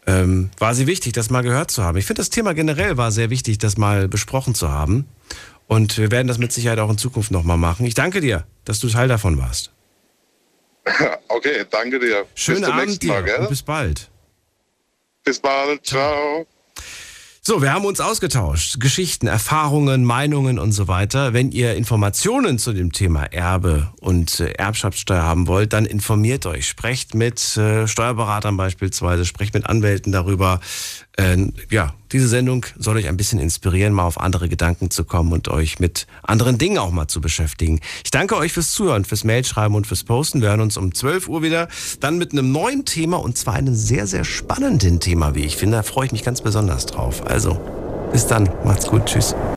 Ähm, 0.07 0.51
war 0.59 0.75
sie 0.75 0.87
wichtig, 0.87 1.13
das 1.13 1.31
mal 1.31 1.43
gehört 1.43 1.71
zu 1.71 1.83
haben. 1.83 1.99
Ich 1.99 2.07
finde, 2.07 2.21
das 2.21 2.31
Thema 2.31 2.55
generell 2.55 2.97
war 2.97 3.11
sehr 3.11 3.29
wichtig, 3.31 3.59
das 3.59 3.77
mal 3.77 4.07
besprochen 4.09 4.55
zu 4.55 4.71
haben. 4.71 5.07
Und 5.67 5.99
wir 5.99 6.13
werden 6.13 6.29
das 6.29 6.39
mit 6.39 6.53
Sicherheit 6.53 6.79
auch 6.79 6.91
in 6.91 6.99
Zukunft 6.99 7.33
nochmal 7.33 7.57
machen. 7.57 7.87
Ich 7.87 7.95
danke 7.95 8.21
dir, 8.21 8.47
dass 8.65 8.79
du 8.79 8.89
Teil 8.89 9.09
davon 9.09 9.39
warst. 9.39 9.73
Okay, 11.29 11.65
danke 11.69 11.99
dir. 11.99 12.25
Schönen 12.35 12.61
bis 12.61 12.71
Abend 12.71 12.87
nächsten 12.87 13.01
dir 13.01 13.13
Mal, 13.13 13.25
gell? 13.25 13.41
und 13.41 13.49
bis 13.51 13.63
bald. 13.63 14.09
Bis 15.25 15.39
bald. 15.41 15.85
Ciao. 15.85 16.47
So, 17.49 17.63
wir 17.63 17.73
haben 17.73 17.85
uns 17.85 18.01
ausgetauscht. 18.01 18.81
Geschichten, 18.81 19.29
Erfahrungen, 19.29 20.03
Meinungen 20.03 20.59
und 20.59 20.73
so 20.73 20.89
weiter. 20.89 21.33
Wenn 21.33 21.53
ihr 21.53 21.77
Informationen 21.77 22.59
zu 22.59 22.73
dem 22.73 22.91
Thema 22.91 23.23
Erbe 23.23 23.93
und 24.01 24.41
äh, 24.41 24.51
Erbschaftssteuer 24.55 25.23
haben 25.23 25.47
wollt, 25.47 25.73
dann 25.73 25.87
informiert 25.87 26.45
euch. 26.47 26.67
Sprecht 26.67 27.15
mit 27.15 27.57
äh, 27.57 27.87
Steuerberatern 27.87 28.57
beispielsweise, 28.57 29.25
sprecht 29.25 29.55
mit 29.55 29.65
Anwälten 29.65 30.11
darüber. 30.11 30.59
Äh, 31.17 31.49
ja, 31.71 31.95
diese 32.13 32.29
Sendung 32.29 32.67
soll 32.79 32.97
euch 32.97 33.09
ein 33.09 33.17
bisschen 33.17 33.39
inspirieren, 33.41 33.93
mal 33.93 34.05
auf 34.05 34.21
andere 34.21 34.49
Gedanken 34.49 34.91
zu 34.91 35.05
kommen 35.05 35.33
und 35.33 35.49
euch 35.49 35.81
mit 35.81 36.07
anderen 36.23 36.59
Dingen 36.59 36.79
auch 36.79 36.91
mal 36.91 37.09
zu 37.09 37.21
beschäftigen. 37.21 37.81
Ich 38.05 38.11
danke 38.11 38.37
euch 38.37 38.53
fürs 38.53 38.71
Zuhören, 38.71 39.05
fürs 39.05 39.25
Mailschreiben 39.25 39.75
und 39.75 39.87
fürs 39.87 40.05
Posten. 40.05 40.43
Wir 40.43 40.51
hören 40.51 40.61
uns 40.61 40.77
um 40.77 40.95
12 40.95 41.29
Uhr 41.29 41.43
wieder, 41.43 41.69
dann 42.01 42.19
mit 42.19 42.33
einem 42.33 42.53
neuen 42.53 42.85
Thema 42.85 43.17
und 43.17 43.39
zwar 43.39 43.55
einem 43.55 43.75
sehr, 43.75 44.07
sehr 44.07 44.25
spannenden 44.25 45.01
Thema, 45.01 45.35
wie 45.35 45.45
ich 45.45 45.57
finde. 45.57 45.79
Da 45.79 45.83
freue 45.83 46.07
ich 46.07 46.13
mich 46.13 46.23
ganz 46.23 46.43
besonders 46.43 46.87
drauf. 46.87 47.27
Also, 47.27 47.59
bis 48.13 48.27
dann. 48.27 48.49
Macht's 48.65 48.87
gut. 48.87 49.07
Tschüss. 49.07 49.35